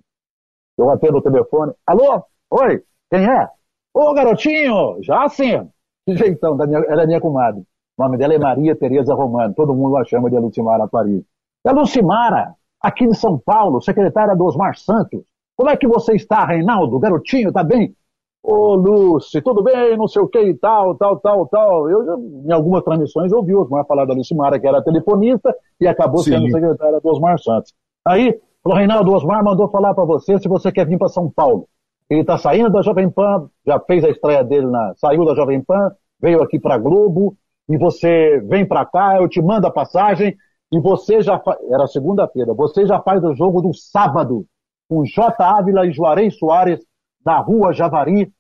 Eu 0.76 0.90
atendo 0.90 1.18
o 1.18 1.22
telefone. 1.22 1.72
Alô? 1.86 2.24
Oi? 2.50 2.84
Quem 3.12 3.24
é? 3.24 3.48
Ô, 3.94 4.12
garotinho! 4.14 5.04
Já 5.04 5.30
sim. 5.30 5.70
Que 6.04 6.18
jeitão, 6.18 6.58
era 6.60 7.04
é 7.04 7.06
minha 7.06 7.22
comadre. 7.22 7.62
O 7.96 8.04
nome 8.04 8.18
dela 8.18 8.34
é 8.34 8.40
Maria 8.40 8.76
Tereza 8.76 9.14
Romano. 9.14 9.54
Todo 9.54 9.76
mundo 9.76 9.98
a 9.98 10.04
chama 10.04 10.32
de 10.32 10.40
Lucimara 10.40 10.88
Paris. 10.88 11.24
É 11.64 11.72
Lucimara, 11.72 12.56
aqui 12.82 13.08
de 13.08 13.16
São 13.16 13.38
Paulo, 13.38 13.82
secretária 13.82 14.36
do 14.36 14.46
Osmar 14.46 14.76
Santos. 14.76 15.22
Como 15.56 15.70
é 15.70 15.78
que 15.78 15.88
você 15.88 16.16
está, 16.16 16.46
Reinaldo? 16.46 17.00
Garotinho, 17.00 17.52
tá 17.52 17.64
bem? 17.64 17.96
Ô, 18.44 18.76
Lúcio, 18.76 19.42
tudo 19.42 19.64
bem? 19.64 19.98
Não 19.98 20.08
sei 20.08 20.22
o 20.22 20.28
que 20.28 20.40
e 20.40 20.54
tal, 20.54 20.96
tal, 20.96 21.20
tal, 21.20 21.48
tal. 21.48 21.90
Eu, 21.90 22.20
em 22.46 22.52
algumas 22.52 22.84
transmissões, 22.84 23.32
ouvi 23.32 23.56
Osmar 23.56 23.86
falar 23.88 24.06
da 24.06 24.14
Lucimara, 24.14 24.60
que 24.60 24.68
era 24.68 24.84
telefonista, 24.84 25.56
e 25.80 25.88
acabou 25.88 26.20
Sim. 26.20 26.32
sendo 26.32 26.52
secretária 26.52 27.00
do 27.00 27.10
Osmar 27.10 27.40
Santos. 27.40 27.74
Aí, 28.06 28.40
falou, 28.62 28.78
Reinaldo, 28.78 29.12
Osmar 29.12 29.44
mandou 29.44 29.68
falar 29.70 29.96
para 29.96 30.06
você 30.06 30.38
se 30.38 30.48
você 30.48 30.72
quer 30.72 30.86
vir 30.86 31.00
para 31.00 31.08
São 31.08 31.32
Paulo. 31.32 31.68
Ele 32.10 32.22
está 32.22 32.38
saindo 32.38 32.70
da 32.70 32.84
Jovem 32.84 33.10
Pan, 33.10 33.50
já 33.66 33.80
fez 33.80 34.04
a 34.04 34.10
estreia 34.10 34.44
dele 34.44 34.68
na. 34.68 34.94
saiu 34.98 35.26
da 35.26 35.34
Jovem 35.34 35.64
Pan, 35.64 35.92
veio 36.22 36.44
aqui 36.44 36.60
para 36.60 36.78
Globo, 36.78 37.36
e 37.68 37.78
você 37.78 38.40
vem 38.42 38.66
para 38.68 38.86
cá, 38.86 39.18
eu 39.20 39.28
te 39.28 39.42
mando 39.42 39.66
a 39.66 39.72
passagem, 39.72 40.36
e 40.72 40.80
você 40.80 41.22
já 41.22 41.40
faz. 41.40 41.58
Era 41.72 41.88
segunda-feira, 41.88 42.54
você 42.54 42.86
já 42.86 43.02
faz 43.02 43.24
o 43.24 43.34
jogo 43.34 43.60
do 43.60 43.74
sábado, 43.74 44.46
com 44.88 45.04
J. 45.06 45.36
Ávila 45.44 45.86
e 45.86 45.92
Juarez 45.92 46.38
Soares, 46.38 46.80
na 47.26 47.40
rua 47.40 47.74
Javari, 47.74 48.32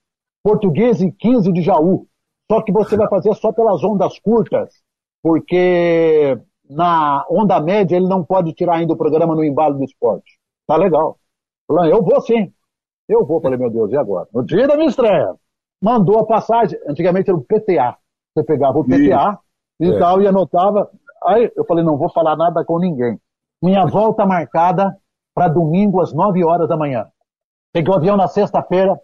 português 0.43 1.01
e 1.01 1.11
15 1.11 1.51
de 1.51 1.61
Jaú. 1.61 2.07
Só 2.51 2.61
que 2.61 2.71
você 2.71 2.95
vai 2.95 3.07
fazer 3.09 3.33
só 3.33 3.51
pelas 3.51 3.83
ondas 3.83 4.19
curtas, 4.19 4.71
porque 5.23 6.37
na 6.69 7.25
onda 7.29 7.59
média 7.59 7.95
ele 7.95 8.07
não 8.07 8.23
pode 8.23 8.53
tirar 8.53 8.75
ainda 8.75 8.93
o 8.93 8.97
programa 8.97 9.35
no 9.35 9.43
embalo 9.43 9.77
do 9.77 9.83
esporte. 9.83 10.37
Tá 10.67 10.75
legal. 10.75 11.17
Falei, 11.67 11.91
eu 11.91 12.03
vou 12.03 12.21
sim. 12.21 12.53
Eu 13.09 13.25
vou. 13.25 13.41
Falei, 13.41 13.57
meu 13.57 13.69
Deus, 13.69 13.91
e 13.91 13.97
agora? 13.97 14.27
No 14.33 14.43
dia 14.43 14.67
da 14.67 14.75
minha 14.75 14.89
estreia, 14.89 15.33
mandou 15.81 16.19
a 16.19 16.25
passagem. 16.25 16.79
Antigamente 16.87 17.29
era 17.29 17.37
o 17.37 17.43
PTA. 17.43 17.97
Você 18.33 18.43
pegava 18.43 18.77
o 18.79 18.83
PTA 18.83 19.39
e, 19.79 19.87
e 19.87 19.93
é. 19.93 19.99
tal 19.99 20.21
e 20.21 20.27
anotava. 20.27 20.89
Aí 21.23 21.51
eu 21.55 21.65
falei, 21.65 21.83
não 21.83 21.97
vou 21.97 22.11
falar 22.11 22.35
nada 22.35 22.63
com 22.63 22.79
ninguém. 22.79 23.19
Minha 23.61 23.85
volta 23.85 24.25
marcada 24.25 24.95
para 25.35 25.49
domingo 25.49 26.01
às 26.01 26.13
9 26.13 26.43
horas 26.45 26.69
da 26.69 26.77
manhã. 26.77 27.05
Peguei 27.73 27.93
o 27.93 27.97
avião 27.97 28.15
na 28.15 28.27
sexta-feira, 28.27 28.97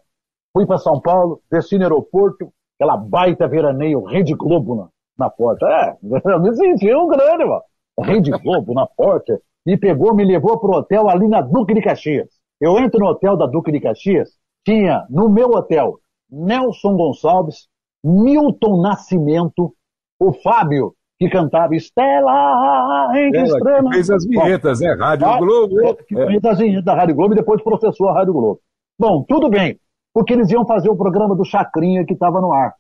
fui 0.54 0.66
para 0.66 0.78
São 0.78 1.02
Paulo, 1.02 1.42
desci 1.52 1.78
no 1.78 1.84
aeroporto, 1.84 2.52
aquela 2.80 2.96
baita 2.96 3.50
veraneio, 3.50 4.06
Rede 4.06 4.34
Globo 4.34 4.76
na, 4.76 4.88
na 5.20 5.30
porta. 5.30 5.66
É, 5.68 5.98
eu 6.32 6.40
me 6.40 6.56
senti 6.56 6.96
um 6.96 7.08
grande, 7.08 7.44
mano. 7.44 7.62
Rede 8.00 8.32
Globo 8.32 8.74
na 8.74 8.88
porta. 8.88 9.40
Me 9.66 9.78
pegou, 9.78 10.16
me 10.16 10.24
levou 10.24 10.58
pro 10.58 10.72
hotel 10.72 11.10
ali 11.10 11.28
na 11.28 11.42
Duque 11.42 11.74
de 11.74 11.82
Caxias. 11.82 12.30
Eu 12.60 12.80
entro 12.80 13.00
no 13.00 13.08
hotel 13.08 13.36
da 13.36 13.46
Duque 13.46 13.72
de 13.72 13.82
Caxias, 13.82 14.30
tinha 14.66 15.06
no 15.10 15.30
meu 15.30 15.50
hotel 15.50 16.00
Nelson 16.30 16.96
Gonçalves, 16.96 17.68
Milton 18.04 18.82
Nascimento, 18.82 19.76
o 20.20 20.32
Fábio, 20.32 20.94
que 21.22 21.30
cantava 21.30 21.76
Estela 21.76 23.12
em 23.14 23.30
que 23.30 23.38
é, 23.38 23.44
estrela. 23.44 23.90
Que 23.90 23.94
fez 23.94 24.10
as 24.10 24.26
vinhetas, 24.26 24.80
né? 24.80 24.96
Rádio 24.96 25.28
ah, 25.28 25.38
Globo. 25.38 25.96
Que 26.08 26.20
é. 26.20 26.26
fez 26.26 26.46
as 26.46 26.58
vinhetas 26.58 26.84
da 26.84 26.96
Rádio 26.96 27.16
Globo 27.16 27.34
e 27.36 27.38
depois 27.38 27.62
processou 27.62 28.10
a 28.10 28.14
Rádio 28.16 28.34
Globo. 28.34 28.60
Bom, 28.98 29.24
tudo 29.28 29.48
bem, 29.48 29.78
porque 30.12 30.34
eles 30.34 30.50
iam 30.50 30.66
fazer 30.66 30.90
o 30.90 30.98
programa 30.98 31.36
do 31.36 31.46
Chacrinha 31.46 32.04
que 32.08 32.14
estava 32.14 32.42
no 32.42 32.52
ar. 32.52 32.74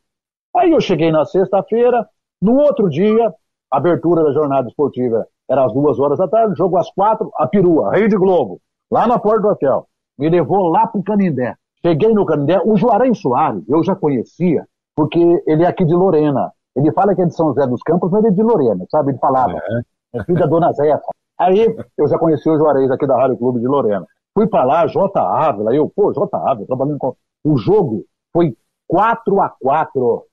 Aí 0.56 0.72
eu 0.72 0.82
cheguei 0.82 1.12
na 1.12 1.24
sexta-feira, 1.24 2.04
no 2.42 2.56
outro 2.56 2.90
dia, 2.90 3.32
abertura 3.70 4.24
da 4.24 4.32
jornada 4.32 4.68
esportiva 4.68 5.24
era 5.48 5.64
às 5.64 5.74
duas 5.74 6.00
horas 6.00 6.18
da 6.18 6.28
tarde, 6.28 6.58
jogo 6.58 6.78
às 6.78 6.90
quatro, 6.92 7.30
a 7.38 7.46
perua, 7.46 7.92
Rede 7.92 8.18
Globo, 8.18 8.60
lá 8.92 9.06
na 9.06 9.20
porta 9.20 9.42
do 9.42 9.50
hotel. 9.50 9.86
Me 10.18 10.30
levou 10.30 10.68
lá 10.70 10.88
pro 10.88 11.04
Canindé. 11.04 11.54
Cheguei 11.86 12.12
no 12.12 12.26
Canindé, 12.26 12.60
o 12.66 12.76
Juarez 12.76 13.20
Soares, 13.20 13.64
eu 13.70 13.84
já 13.84 13.96
conhecia, 13.96 14.66
porque 14.96 15.20
ele 15.46 15.64
é 15.64 15.68
aqui 15.68 15.86
de 15.86 15.94
Lorena. 15.94 16.52
Ele 16.76 16.92
fala 16.94 17.14
que 17.16 17.22
é 17.22 17.26
de 17.26 17.36
São 17.36 17.48
José 17.48 17.68
dos 17.68 17.82
Campos, 17.84 18.10
mas 18.12 18.24
ele 18.24 18.34
é 18.34 18.36
de 18.36 18.44
Lorena, 18.44 18.86
sabe? 18.90 19.12
Ele 19.12 19.18
falava, 19.20 19.58
é, 19.58 20.20
é 20.20 20.24
filho 20.24 20.40
da 20.40 20.46
dona 20.46 20.72
Zefa. 20.72 21.08
Aí 21.40 21.76
eu 21.98 22.08
já 22.08 22.18
conheci 22.18 22.50
o 22.50 22.58
Juarez 22.58 22.90
aqui 22.92 23.08
da 23.08 23.18
Rádio 23.18 23.38
Clube 23.38 23.60
de 23.60 23.68
Lorena. 23.68 24.06
Fui 24.34 24.48
para 24.48 24.64
lá, 24.64 24.88
J. 24.88 25.20
Ávila, 25.20 25.74
eu, 25.74 25.92
pô, 25.94 26.14
J. 26.14 26.30
Ávila, 26.38 26.68
trabalhando 26.68 26.98
com. 26.98 27.16
O 27.44 27.58
jogo 27.58 28.06
foi 28.32 28.56
4 28.88 29.42
a 29.42 29.50
4 29.50 30.26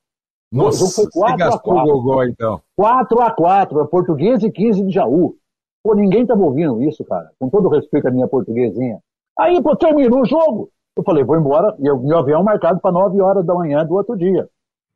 Nossa, 0.53 0.85
o 0.85 0.87
jogo 0.87 0.93
foi 0.93 1.11
4 1.11 1.45
a 1.47 1.59
4 1.59 1.93
gogó, 1.93 2.23
então. 2.25 2.61
4 2.77 3.23
a 3.23 3.31
4 3.31 3.81
é 3.81 3.87
português 3.87 4.43
e 4.43 4.51
15 4.51 4.85
de 4.85 4.93
Jaú. 4.93 5.35
Pô, 5.83 5.95
ninguém 5.95 6.27
tava 6.27 6.43
ouvindo 6.43 6.83
isso, 6.83 7.05
cara. 7.05 7.31
Com 7.39 7.49
todo 7.49 7.69
respeito 7.69 8.07
à 8.07 8.11
minha 8.11 8.29
portuguesinha. 8.29 8.99
Aí, 9.39 9.63
pô, 9.63 9.75
terminou 9.75 10.21
o 10.21 10.27
jogo. 10.27 10.69
Eu 10.97 11.03
falei, 11.03 11.25
vou 11.25 11.37
embora. 11.37 11.75
E 11.79 11.91
o 11.91 11.99
meu 11.99 12.19
avião 12.19 12.43
marcado 12.43 12.81
para 12.81 12.93
9 12.93 13.21
horas 13.23 13.47
da 13.47 13.55
manhã 13.55 13.85
do 13.87 13.95
outro 13.95 14.17
dia. 14.17 14.49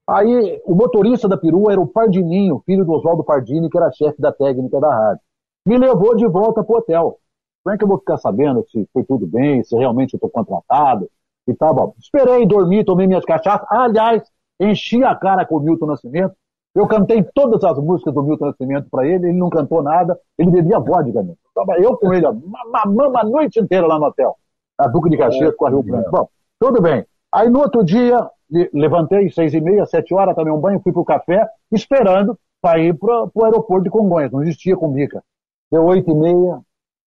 Aí 0.08 0.60
o 0.64 0.74
motorista 0.74 1.28
da 1.28 1.36
perua 1.36 1.72
era 1.72 1.80
o 1.80 1.86
Pardininho, 1.86 2.62
filho 2.66 2.84
do 2.84 2.92
Oswaldo 2.92 3.22
Pardini, 3.22 3.70
que 3.70 3.78
era 3.78 3.92
chefe 3.92 4.20
da 4.20 4.32
técnica 4.32 4.80
da 4.80 4.92
rádio. 4.92 5.20
Me 5.64 5.78
levou 5.78 6.16
de 6.16 6.26
volta 6.26 6.64
pro 6.64 6.78
hotel. 6.78 7.18
Como 7.62 7.74
é 7.74 7.78
que 7.78 7.84
eu 7.84 7.88
vou 7.88 7.98
ficar 7.98 8.18
sabendo 8.18 8.64
se 8.68 8.88
foi 8.92 9.04
tudo 9.04 9.26
bem, 9.26 9.62
se 9.62 9.76
realmente 9.76 10.14
eu 10.14 10.16
estou 10.16 10.28
contratado 10.28 11.08
e 11.46 11.54
tal? 11.54 11.94
Esperei 11.98 12.44
dormir, 12.44 12.84
tomei 12.84 13.06
minhas 13.06 13.24
cachaças. 13.24 13.66
aliás, 13.70 14.22
enchi 14.60 15.04
a 15.04 15.14
cara 15.14 15.46
com 15.46 15.56
o 15.56 15.60
Milton 15.60 15.86
Nascimento. 15.86 16.34
Eu 16.74 16.88
cantei 16.88 17.22
todas 17.34 17.62
as 17.62 17.78
músicas 17.78 18.12
do 18.12 18.22
Milton 18.22 18.46
Nascimento 18.46 18.88
para 18.90 19.06
ele, 19.06 19.28
ele 19.28 19.38
não 19.38 19.50
cantou 19.50 19.82
nada, 19.82 20.18
ele 20.36 20.50
bebia 20.50 20.80
vodka. 20.80 21.22
Né? 21.22 21.34
Eu 21.78 21.96
com 21.96 22.12
ele, 22.12 22.26
mamamos 22.26 23.14
a 23.14 23.24
noite 23.24 23.60
inteira 23.60 23.86
lá 23.86 23.98
no 23.98 24.06
hotel. 24.06 24.36
A 24.78 24.88
Duque 24.88 25.10
de 25.10 25.18
Caxias 25.18 25.54
com 25.54 25.66
a 25.66 25.70
Rio 25.70 25.82
Branco. 25.82 26.10
Bom, 26.10 26.28
tudo 26.58 26.82
bem. 26.82 27.06
Aí 27.32 27.48
no 27.48 27.60
outro 27.60 27.84
dia, 27.84 28.28
levantei 28.72 29.30
seis 29.30 29.54
e 29.54 29.60
meia, 29.60 29.86
sete 29.86 30.14
horas, 30.14 30.34
tomei 30.34 30.52
um 30.52 30.60
banho, 30.60 30.80
fui 30.80 30.92
pro 30.92 31.04
café, 31.04 31.48
esperando 31.70 32.38
para 32.60 32.78
ir 32.78 32.96
para 32.96 33.28
o 33.34 33.44
aeroporto 33.44 33.84
de 33.84 33.90
Congonhas. 33.90 34.30
Não 34.30 34.42
existia 34.42 34.76
Cumbica. 34.76 35.22
Deu 35.70 35.84
oito 35.84 36.10
e 36.10 36.14
meia, 36.14 36.60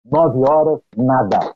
nove 0.04 0.38
horas, 0.38 0.80
nada. 0.96 1.54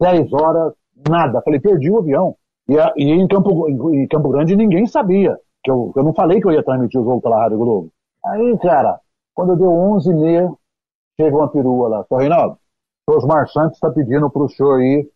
Dez 0.00 0.32
horas, 0.32 0.74
nada. 1.08 1.40
Falei, 1.42 1.60
perdi 1.60 1.90
o 1.90 1.98
avião. 1.98 2.36
E, 2.68 2.74
e 2.96 3.10
em, 3.12 3.26
Campo, 3.28 3.68
em 3.68 4.06
Campo 4.08 4.28
Grande 4.30 4.56
ninguém 4.56 4.86
sabia. 4.86 5.38
Que 5.62 5.70
eu, 5.70 5.92
eu 5.94 6.02
não 6.02 6.12
falei 6.12 6.40
que 6.40 6.46
eu 6.46 6.52
ia 6.52 6.62
transmitir 6.62 7.00
o 7.00 7.04
jogo 7.04 7.20
pela 7.20 7.42
Rádio 7.42 7.58
Globo. 7.58 7.92
Aí, 8.24 8.58
cara, 8.58 9.00
quando 9.34 9.56
deu 9.56 9.70
onze 9.70 10.10
e 10.10 10.14
meia, 10.14 10.52
chega 11.20 11.36
uma 11.36 11.48
perua 11.48 11.88
lá. 11.88 12.04
Só, 12.08 12.16
Reinaldo, 12.16 12.58
Osmar 13.08 13.48
Santos 13.48 13.74
está 13.74 13.90
pedindo 13.90 14.28
para 14.28 14.42
o 14.42 14.48
senhor 14.48 14.80
ir 14.80 15.08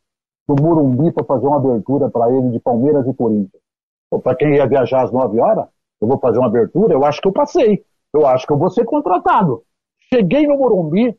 do 0.49 0.55
Murumbi 0.62 1.11
para 1.12 1.25
fazer 1.25 1.47
uma 1.47 1.57
abertura 1.57 2.09
para 2.09 2.33
ele 2.33 2.51
de 2.51 2.61
Palmeiras 2.61 3.05
e 3.09 3.14
Corinthians 3.14 3.65
para 4.23 4.37
quem 4.37 4.55
ia 4.55 4.66
viajar 4.66 5.03
às 5.03 5.12
9 5.12 5.40
horas, 5.40 5.66
eu 6.01 6.09
vou 6.09 6.19
fazer 6.19 6.38
uma 6.38 6.49
abertura, 6.49 6.95
eu 6.95 7.05
acho 7.05 7.21
que 7.21 7.29
eu 7.29 7.33
passei. 7.33 7.85
Eu 8.12 8.27
acho 8.27 8.47
que 8.47 8.53
eu 8.53 8.59
vou 8.59 8.71
ser 8.71 8.85
contratado. 8.85 9.62
Cheguei 10.12 10.47
no 10.47 10.57
Morumbi, 10.57 11.16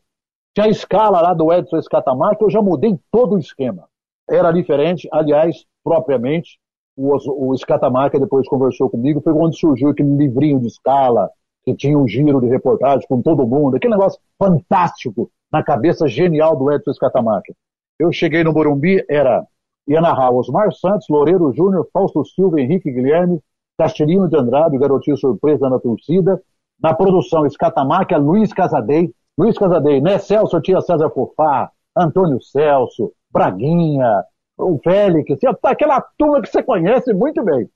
tinha 0.54 0.66
a 0.66 0.70
escala 0.70 1.20
lá 1.20 1.34
do 1.34 1.52
Edson 1.52 1.76
Escatamar, 1.76 2.36
que 2.36 2.44
eu 2.44 2.50
já 2.50 2.60
mudei 2.62 2.98
todo 3.10 3.36
o 3.36 3.38
esquema. 3.38 3.84
Era 4.28 4.50
diferente, 4.50 5.08
aliás, 5.12 5.64
propriamente, 5.84 6.58
o, 6.96 7.50
o 7.50 7.54
Escatamar, 7.54 8.10
que 8.10 8.18
depois 8.18 8.48
conversou 8.48 8.90
comigo, 8.90 9.20
foi 9.20 9.32
onde 9.32 9.58
surgiu 9.58 9.90
aquele 9.90 10.16
livrinho 10.16 10.58
de 10.58 10.66
escala, 10.66 11.30
que 11.64 11.74
tinha 11.74 11.98
um 11.98 12.08
giro 12.08 12.40
de 12.40 12.48
reportagem 12.48 13.06
com 13.06 13.22
todo 13.22 13.46
mundo, 13.46 13.76
aquele 13.76 13.94
negócio 13.94 14.20
fantástico 14.38 15.30
na 15.52 15.62
cabeça 15.62 16.08
genial 16.08 16.56
do 16.56 16.72
Edson 16.72 16.90
Escatamaca. 16.90 17.54
Eu 17.98 18.10
cheguei 18.12 18.42
no 18.42 18.52
Morumbi, 18.52 19.04
era 19.08 19.46
ia 19.88 20.00
narrar 20.00 20.30
Osmar 20.30 20.72
Santos, 20.72 21.06
Loureiro 21.08 21.52
Júnior, 21.52 21.88
Fausto 21.92 22.24
Silva, 22.24 22.60
Henrique 22.60 22.92
Guilherme, 22.92 23.40
Castilhinho 23.78 24.28
de 24.28 24.36
Andrade, 24.36 24.78
Garotinho 24.78 25.16
Surpresa 25.16 25.68
na 25.68 25.78
torcida. 25.78 26.40
Na 26.80 26.94
produção, 26.94 27.46
Escatamáquia, 27.46 28.18
Luiz 28.18 28.52
Casadei. 28.52 29.10
Luiz 29.36 29.56
Casadei, 29.56 30.00
né? 30.00 30.18
Celso, 30.18 30.60
tinha 30.60 30.80
César 30.80 31.10
Fofá, 31.10 31.70
Antônio 31.96 32.40
Celso, 32.40 33.12
Braguinha, 33.32 34.24
o 34.58 34.78
Félix, 34.82 35.38
aquela 35.62 36.00
turma 36.18 36.42
que 36.42 36.48
você 36.48 36.62
conhece 36.62 37.14
muito 37.14 37.42
bem. 37.44 37.68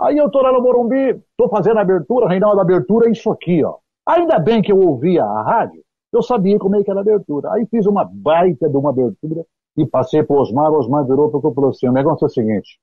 Aí 0.00 0.16
eu 0.16 0.30
tô 0.30 0.40
lá 0.40 0.52
no 0.52 0.62
Morumbi, 0.62 1.22
tô 1.36 1.48
fazendo 1.48 1.78
a 1.78 1.82
abertura, 1.82 2.28
Reinaldo, 2.28 2.58
a 2.58 2.62
abertura 2.62 3.08
é 3.08 3.12
isso 3.12 3.30
aqui, 3.30 3.62
ó. 3.62 3.76
Ainda 4.06 4.38
bem 4.38 4.62
que 4.62 4.72
eu 4.72 4.78
ouvia 4.78 5.22
a 5.22 5.42
rádio, 5.42 5.82
eu 6.12 6.22
sabia 6.22 6.58
como 6.58 6.76
é 6.76 6.82
que 6.82 6.90
era 6.90 7.00
a 7.00 7.02
abertura. 7.02 7.52
Aí 7.52 7.66
fiz 7.66 7.86
uma 7.86 8.04
baita 8.04 8.68
de 8.68 8.76
uma 8.76 8.90
abertura 8.90 9.44
e 9.82 9.86
passei 9.86 10.22
para 10.22 10.36
o 10.36 10.40
Osmar, 10.40 10.70
o 10.70 10.78
Osmar 10.78 11.06
virou 11.06 11.30
para 11.30 11.38
o 11.48 11.54
falou 11.54 11.70
assim, 11.70 11.88
o 11.88 11.92
negócio 11.92 12.24
é 12.24 12.26
o 12.26 12.30
seguinte, 12.30 12.78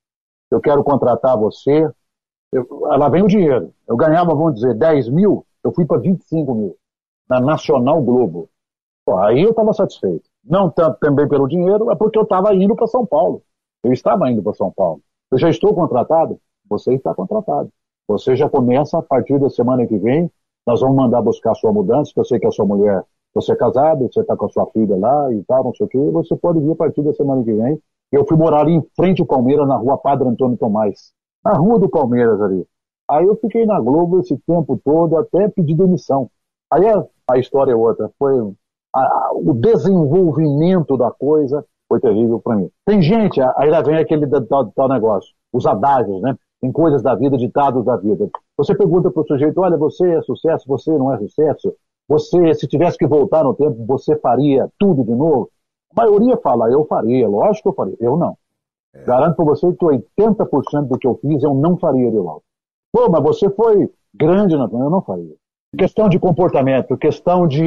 eu 0.50 0.60
quero 0.60 0.82
contratar 0.82 1.38
você, 1.38 1.88
eu, 2.52 2.66
lá 2.80 3.08
vem 3.08 3.22
o 3.22 3.28
dinheiro. 3.28 3.72
Eu 3.86 3.96
ganhava, 3.96 4.34
vamos 4.34 4.54
dizer, 4.54 4.74
10 4.74 5.10
mil, 5.10 5.44
eu 5.62 5.72
fui 5.72 5.84
para 5.84 5.98
25 5.98 6.54
mil, 6.54 6.76
na 7.28 7.40
Nacional 7.40 8.00
Globo. 8.02 8.48
Pô, 9.04 9.18
aí 9.18 9.42
eu 9.42 9.50
estava 9.50 9.72
satisfeito. 9.72 10.28
Não 10.44 10.70
tanto 10.70 10.98
também 10.98 11.28
pelo 11.28 11.46
dinheiro, 11.46 11.90
é 11.90 11.96
porque 11.96 12.18
eu 12.18 12.22
estava 12.22 12.54
indo 12.54 12.74
para 12.74 12.86
São 12.86 13.04
Paulo. 13.04 13.42
Eu 13.82 13.92
estava 13.92 14.30
indo 14.30 14.42
para 14.42 14.54
São 14.54 14.70
Paulo. 14.70 15.00
Eu 15.30 15.38
já 15.38 15.50
estou 15.50 15.74
contratado? 15.74 16.40
Você 16.68 16.94
está 16.94 17.14
contratado. 17.14 17.70
Você 18.06 18.34
já 18.34 18.48
começa 18.48 18.98
a 18.98 19.02
partir 19.02 19.38
da 19.38 19.50
semana 19.50 19.86
que 19.86 19.96
vem. 19.98 20.30
Nós 20.66 20.80
vamos 20.80 20.96
mandar 20.96 21.22
buscar 21.22 21.54
sua 21.54 21.72
mudança, 21.72 22.12
que 22.12 22.20
eu 22.20 22.24
sei 22.24 22.38
que 22.38 22.46
a 22.46 22.50
sua 22.50 22.64
mulher, 22.64 23.04
você 23.40 23.52
é 23.52 23.56
casado, 23.56 24.08
você 24.10 24.20
está 24.20 24.36
com 24.36 24.46
a 24.46 24.48
sua 24.48 24.66
filha 24.66 24.96
lá 24.96 25.32
e 25.32 25.42
tal, 25.44 25.64
não 25.64 25.74
sei 25.74 25.86
o 25.86 25.88
quê. 25.88 25.98
Você 26.12 26.36
pode 26.36 26.60
vir 26.60 26.72
a 26.72 26.76
partir 26.76 27.02
da 27.02 27.12
semana 27.12 27.42
que 27.44 27.52
vem. 27.52 27.80
Eu 28.10 28.26
fui 28.26 28.36
morar 28.36 28.60
ali 28.60 28.74
em 28.74 28.86
frente 28.96 29.20
ao 29.20 29.26
Palmeiras, 29.26 29.66
na 29.68 29.76
rua 29.76 29.98
Padre 29.98 30.28
Antônio 30.28 30.56
Tomás. 30.56 31.12
Na 31.44 31.52
rua 31.52 31.78
do 31.78 31.88
Palmeiras 31.88 32.40
ali. 32.40 32.66
Aí 33.08 33.24
eu 33.24 33.36
fiquei 33.36 33.64
na 33.64 33.80
Globo 33.80 34.20
esse 34.20 34.36
tempo 34.46 34.80
todo 34.84 35.16
até 35.16 35.48
pedir 35.48 35.74
demissão. 35.74 36.30
Aí 36.70 36.86
a, 36.88 37.04
a 37.30 37.38
história 37.38 37.72
é 37.72 37.76
outra. 37.76 38.10
Foi 38.18 38.34
a, 38.94 39.30
o 39.34 39.54
desenvolvimento 39.54 40.96
da 40.96 41.10
coisa 41.10 41.64
foi 41.88 42.00
terrível 42.00 42.38
para 42.38 42.56
mim. 42.56 42.70
Tem 42.84 43.00
gente, 43.00 43.40
aí 43.56 43.70
lá 43.70 43.80
vem 43.80 43.96
aquele 43.96 44.26
tal, 44.46 44.70
tal 44.72 44.88
negócio, 44.88 45.32
os 45.52 45.66
adágios, 45.66 46.20
né? 46.20 46.36
Tem 46.60 46.70
coisas 46.70 47.02
da 47.02 47.14
vida, 47.14 47.38
ditados 47.38 47.84
da 47.84 47.96
vida. 47.96 48.28
Você 48.56 48.74
pergunta 48.74 49.10
para 49.10 49.22
o 49.22 49.26
sujeito, 49.26 49.60
olha, 49.60 49.76
você 49.76 50.16
é 50.16 50.22
sucesso, 50.22 50.64
você 50.66 50.90
não 50.90 51.14
é 51.14 51.18
sucesso? 51.18 51.74
Você, 52.08 52.54
se 52.54 52.66
tivesse 52.66 52.96
que 52.96 53.06
voltar 53.06 53.44
no 53.44 53.54
tempo, 53.54 53.84
você 53.84 54.18
faria 54.18 54.68
tudo 54.78 55.04
de 55.04 55.14
novo? 55.14 55.50
A 55.94 56.02
maioria 56.02 56.36
fala, 56.38 56.70
eu 56.70 56.84
faria, 56.86 57.28
lógico 57.28 57.62
que 57.62 57.68
eu 57.68 57.74
faria. 57.74 57.96
Eu 58.00 58.16
não. 58.16 58.36
É. 58.94 59.04
Garanto 59.04 59.36
para 59.36 59.44
você 59.44 59.70
que 59.74 59.84
80% 59.84 60.88
do 60.88 60.98
que 60.98 61.06
eu 61.06 61.16
fiz 61.16 61.42
eu 61.42 61.54
não 61.54 61.76
faria 61.76 62.10
de 62.10 62.16
volta. 62.16 62.44
Pô, 62.92 63.10
mas 63.10 63.22
você 63.22 63.50
foi 63.50 63.90
grande, 64.14 64.56
na... 64.56 64.64
eu 64.64 64.90
não 64.90 65.02
faria. 65.02 65.34
Questão 65.76 66.08
de 66.08 66.18
comportamento, 66.18 66.96
questão 66.96 67.46
de. 67.46 67.60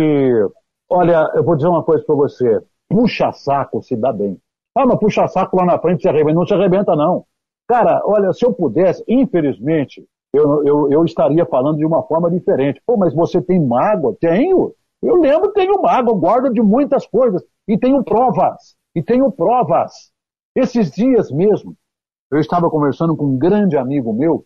Olha, 0.90 1.32
eu 1.36 1.44
vou 1.44 1.56
dizer 1.56 1.68
uma 1.68 1.84
coisa 1.84 2.04
para 2.04 2.16
você 2.16 2.62
puxa-saco 2.90 3.82
se 3.82 3.96
dá 3.96 4.12
bem. 4.12 4.38
Ah, 4.76 4.86
mas 4.86 5.00
puxa-saco 5.00 5.56
lá 5.56 5.66
na 5.66 5.80
frente 5.80 6.02
se 6.02 6.10
arrebenta. 6.10 6.34
Não 6.34 6.46
se 6.46 6.54
arrebenta, 6.54 6.96
não. 6.96 7.26
Cara, 7.68 8.02
olha, 8.06 8.34
se 8.34 8.46
eu 8.46 8.54
pudesse, 8.54 9.04
infelizmente, 9.08 10.06
eu, 10.34 10.66
eu, 10.66 10.92
eu 10.92 11.06
estaria 11.06 11.46
falando 11.46 11.78
de 11.78 11.86
uma 11.86 12.04
forma 12.04 12.30
diferente. 12.30 12.82
Pô, 12.86 12.98
mas 12.98 13.14
você 13.14 13.42
tem 13.42 13.60
mágoa? 13.60 14.16
Tenho. 14.20 14.74
Eu 15.02 15.16
lembro 15.16 15.52
que 15.52 15.60
tenho 15.60 15.82
mágoa, 15.82 16.18
guardo 16.18 16.54
de 16.54 16.62
muitas 16.62 17.06
coisas. 17.06 17.44
E 17.68 17.78
tenho 17.78 18.04
provas. 18.04 18.76
E 18.96 19.02
tenho 19.02 19.32
provas. 19.32 20.12
Esses 20.56 20.92
dias 20.92 21.32
mesmo, 21.32 21.76
eu 22.30 22.40
estava 22.40 22.70
conversando 22.70 23.16
com 23.16 23.26
um 23.26 23.38
grande 23.38 23.78
amigo 23.78 24.14
meu, 24.14 24.46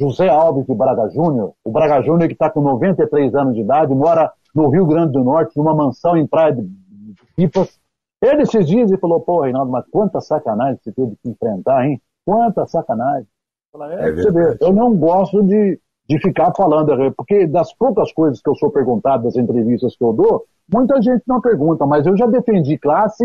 José 0.00 0.28
Alves 0.28 0.66
de 0.66 0.74
Braga 0.74 1.08
Júnior. 1.10 1.52
O 1.64 1.70
Braga 1.70 2.02
Júnior 2.02 2.28
que 2.28 2.34
está 2.34 2.48
com 2.50 2.60
93 2.60 3.34
anos 3.34 3.54
de 3.54 3.60
idade, 3.60 3.94
mora 3.94 4.32
no 4.54 4.68
Rio 4.68 4.86
Grande 4.86 5.12
do 5.12 5.22
Norte, 5.22 5.56
numa 5.56 5.74
mansão 5.74 6.16
em 6.16 6.26
Praia 6.26 6.54
de 6.54 6.68
Pipas. 7.36 7.78
Ele 8.22 8.42
esses 8.42 8.66
dias 8.66 8.90
ele 8.90 9.00
falou, 9.00 9.20
pô, 9.20 9.42
Reinaldo, 9.42 9.70
mas 9.70 9.84
quanta 9.90 10.20
sacanagem 10.20 10.78
você 10.82 10.92
teve 10.92 11.16
que 11.22 11.28
enfrentar, 11.28 11.86
hein? 11.86 12.00
Quanta 12.24 12.66
sacanagem. 12.66 13.26
É, 13.74 14.08
é 14.08 14.12
você 14.12 14.30
vê, 14.30 14.56
eu 14.60 14.72
não 14.72 14.96
gosto 14.96 15.42
de, 15.42 15.78
de 16.08 16.18
ficar 16.20 16.52
falando, 16.54 16.92
porque 17.14 17.46
das 17.46 17.72
poucas 17.74 18.12
coisas 18.12 18.40
que 18.40 18.48
eu 18.48 18.54
sou 18.56 18.70
perguntado, 18.70 19.24
das 19.24 19.36
entrevistas 19.36 19.96
que 19.96 20.04
eu 20.04 20.12
dou, 20.12 20.44
muita 20.72 21.00
gente 21.00 21.22
não 21.26 21.40
pergunta, 21.40 21.86
mas 21.86 22.06
eu 22.06 22.16
já 22.16 22.26
defendi 22.26 22.78
classe, 22.78 23.24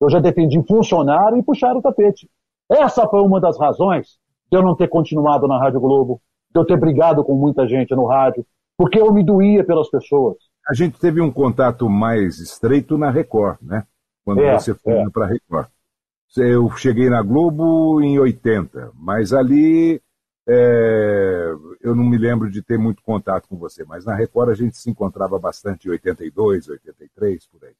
eu 0.00 0.10
já 0.10 0.20
defendi 0.20 0.62
funcionário 0.66 1.38
e 1.38 1.42
puxar 1.42 1.76
o 1.76 1.82
tapete. 1.82 2.28
Essa 2.70 3.06
foi 3.08 3.20
uma 3.20 3.40
das 3.40 3.58
razões 3.58 4.18
de 4.50 4.56
eu 4.56 4.62
não 4.62 4.76
ter 4.76 4.88
continuado 4.88 5.46
na 5.46 5.58
Rádio 5.58 5.80
Globo, 5.80 6.20
de 6.52 6.60
eu 6.60 6.64
ter 6.64 6.78
brigado 6.78 7.24
com 7.24 7.34
muita 7.34 7.66
gente 7.66 7.94
no 7.94 8.06
rádio, 8.06 8.44
porque 8.76 9.00
eu 9.00 9.12
me 9.12 9.24
doía 9.24 9.64
pelas 9.64 9.90
pessoas. 9.90 10.36
A 10.68 10.74
gente 10.74 10.98
teve 10.98 11.20
um 11.20 11.30
contato 11.30 11.88
mais 11.88 12.38
estreito 12.38 12.96
na 12.96 13.10
Record, 13.10 13.58
né? 13.60 13.84
quando 14.24 14.42
é, 14.42 14.58
você 14.58 14.74
foi 14.74 14.92
é. 14.92 15.10
para 15.10 15.24
a 15.24 15.28
Record. 15.28 15.66
Eu 16.36 16.70
cheguei 16.76 17.10
na 17.10 17.22
Globo 17.22 18.00
em 18.00 18.18
80, 18.18 18.92
mas 18.94 19.32
ali 19.32 20.00
é, 20.48 21.52
eu 21.80 21.94
não 21.94 22.04
me 22.04 22.16
lembro 22.16 22.50
de 22.50 22.62
ter 22.62 22.78
muito 22.78 23.02
contato 23.02 23.48
com 23.48 23.56
você, 23.56 23.84
mas 23.84 24.04
na 24.04 24.14
Record 24.14 24.50
a 24.50 24.54
gente 24.54 24.76
se 24.76 24.90
encontrava 24.90 25.38
bastante 25.38 25.88
em 25.88 25.90
82, 25.90 26.68
83, 26.68 27.46
por 27.46 27.64
aí. 27.64 27.74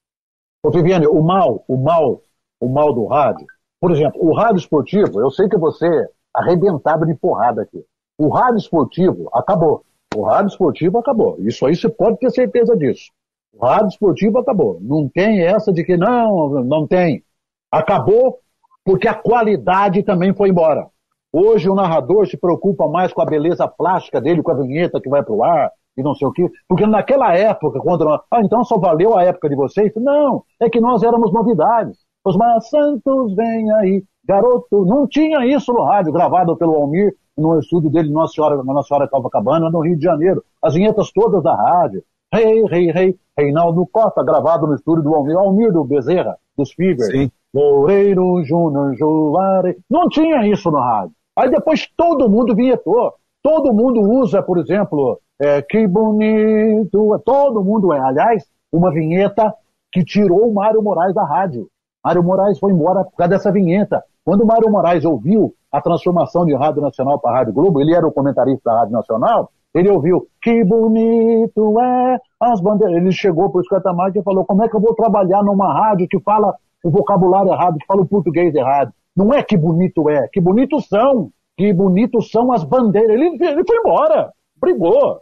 Ô 0.63 0.71
Viviane, 0.71 1.07
o 1.07 1.23
mal, 1.23 1.65
o 1.67 1.77
mal, 1.77 2.23
o 2.61 2.69
mal 2.69 2.93
do 2.93 3.07
rádio, 3.07 3.47
por 3.81 3.93
exemplo, 3.93 4.21
o 4.23 4.35
rádio 4.35 4.59
esportivo, 4.59 5.21
eu 5.21 5.31
sei 5.31 5.49
que 5.49 5.57
você 5.57 5.89
arrebentava 6.35 7.07
de 7.07 7.15
porrada 7.15 7.63
aqui. 7.63 7.85
O 8.19 8.29
rádio 8.29 8.59
esportivo 8.59 9.31
acabou. 9.33 9.85
O 10.15 10.23
rádio 10.23 10.49
esportivo 10.49 10.99
acabou. 10.99 11.37
Isso 11.41 11.65
aí 11.65 11.75
você 11.75 11.89
pode 11.89 12.19
ter 12.19 12.31
certeza 12.31 12.77
disso. 12.77 13.11
O 13.53 13.65
rádio 13.65 13.89
esportivo 13.89 14.39
acabou. 14.39 14.79
Não 14.81 15.09
tem 15.09 15.43
essa 15.43 15.73
de 15.73 15.83
que 15.83 15.97
não, 15.97 16.63
não 16.63 16.87
tem. 16.87 17.25
Acabou 17.71 18.39
porque 18.85 19.07
a 19.07 19.15
qualidade 19.15 20.03
também 20.03 20.35
foi 20.35 20.49
embora. 20.49 20.87
Hoje 21.33 21.71
o 21.71 21.75
narrador 21.75 22.27
se 22.27 22.37
preocupa 22.37 22.89
mais 22.89 23.13
com 23.13 23.23
a 23.23 23.27
beleza 23.27 23.69
plástica 23.69 24.21
dele, 24.21 24.43
com 24.43 24.51
a 24.51 24.57
vinheta 24.57 25.01
que 25.01 25.09
vai 25.09 25.23
pro 25.23 25.45
ar 25.45 25.71
e 25.97 26.03
não 26.03 26.15
sei 26.15 26.27
o 26.27 26.33
quê. 26.33 26.51
Porque 26.69 26.87
naquela 26.87 27.37
época, 27.37 27.79
quando. 27.81 28.09
Ah, 28.09 28.41
então 28.43 28.65
só 28.65 28.79
valeu 28.79 29.17
a 29.17 29.23
época 29.23 29.49
de 29.49 29.55
vocês? 29.55 29.93
Não, 29.97 30.43
é 30.61 30.69
que 30.69 30.81
nós 30.81 31.03
éramos 31.03 31.33
novidades. 31.33 31.99
Os 32.25 32.37
mais 32.37 32.69
santos 32.69 33.35
vêm 33.35 33.73
aí, 33.75 34.03
garoto. 34.27 34.85
Não 34.85 35.07
tinha 35.07 35.47
isso 35.47 35.73
no 35.73 35.85
rádio, 35.85 36.13
gravado 36.13 36.57
pelo 36.57 36.75
Almir 36.75 37.15
no 37.37 37.59
estúdio 37.59 37.91
dele, 37.91 38.11
Nossa 38.11 38.35
Senhora, 38.35 38.63
Nossa 38.63 38.89
Senhora 38.89 39.09
Calvacabana, 39.09 39.71
no 39.71 39.81
Rio 39.81 39.97
de 39.97 40.05
Janeiro. 40.05 40.43
As 40.63 40.75
vinhetas 40.75 41.11
todas 41.13 41.43
da 41.43 41.55
rádio. 41.55 42.03
Rei, 42.33 42.63
rei, 42.65 42.91
rei, 42.91 43.19
Reinaldo 43.37 43.87
Costa, 43.91 44.23
gravado 44.23 44.67
no 44.67 44.75
estúdio 44.75 45.03
do 45.03 45.15
Almir, 45.15 45.37
Almir 45.37 45.73
do 45.73 45.85
Bezerra, 45.85 46.37
dos 46.57 46.73
Fever. 46.73 47.07
Sim. 47.07 47.31
Loureiro 47.55 48.43
Júnior 48.45 48.95
Joare. 48.97 49.77
Não 49.91 50.09
tinha 50.09 50.47
isso 50.47 50.71
no 50.71 50.79
rádio. 50.79 51.13
Aí 51.37 51.51
depois 51.51 51.89
todo 51.97 52.29
mundo 52.29 52.55
vinhetou. 52.55 53.13
Todo 53.43 53.73
mundo 53.73 54.01
usa, 54.01 54.43
por 54.43 54.59
exemplo, 54.59 55.19
é, 55.41 55.63
que 55.63 55.87
bonito. 55.87 57.21
Todo 57.25 57.65
mundo 57.65 57.93
é. 57.93 58.01
Aliás, 58.01 58.45
uma 58.73 58.93
vinheta 58.93 59.53
que 59.93 60.05
tirou 60.05 60.49
o 60.49 60.55
Mário 60.55 60.83
Moraes 60.83 61.15
da 61.15 61.25
rádio. 61.25 61.69
Mário 62.05 62.23
Moraes 62.23 62.59
foi 62.59 62.73
embora 62.73 63.05
por 63.05 63.17
causa 63.17 63.31
dessa 63.31 63.53
vinheta. 63.53 64.03
Quando 64.25 64.43
o 64.43 64.47
Mário 64.47 64.71
Moraes 64.71 65.05
ouviu 65.05 65.55
a 65.73 65.81
transformação 65.81 66.45
de 66.45 66.55
Rádio 66.55 66.83
Nacional 66.83 67.19
para 67.19 67.39
Rádio 67.39 67.53
Globo, 67.53 67.81
ele 67.81 67.95
era 67.95 68.07
o 68.07 68.13
comentarista 68.13 68.71
da 68.71 68.81
Rádio 68.81 68.93
Nacional, 68.93 69.51
ele 69.75 69.89
ouviu, 69.89 70.27
que 70.43 70.65
bonito 70.65 71.81
é 71.81 72.19
as 72.41 72.61
bandeiras. 72.61 72.97
Ele 72.97 73.13
chegou 73.13 73.51
para 73.51 73.59
o 73.59 73.63
escatamar 73.63 74.11
e 74.15 74.23
falou, 74.23 74.45
como 74.45 74.65
é 74.65 74.69
que 74.69 74.75
eu 74.75 74.81
vou 74.81 74.95
trabalhar 74.95 75.43
numa 75.43 75.73
rádio 75.73 76.09
que 76.09 76.21
fala 76.21 76.55
o 76.85 76.91
vocabulário 76.91 77.53
errado, 77.53 77.79
que 77.79 77.87
fala 77.87 78.03
o 78.03 78.09
português 78.09 78.55
errado? 78.55 78.93
Não 79.17 79.35
é 79.35 79.43
que 79.43 79.57
bonito 79.57 80.09
é, 80.09 80.29
que 80.29 80.41
bonitos 80.41 80.87
são, 80.89 81.31
que 81.57 81.73
bonitos 81.73 82.31
são 82.31 82.53
as 82.53 82.65
bandeiras. 82.65 83.11
Ele, 83.11 83.37
ele 83.45 83.65
foi 83.65 83.77
embora, 83.79 84.33
brigou. 84.61 85.21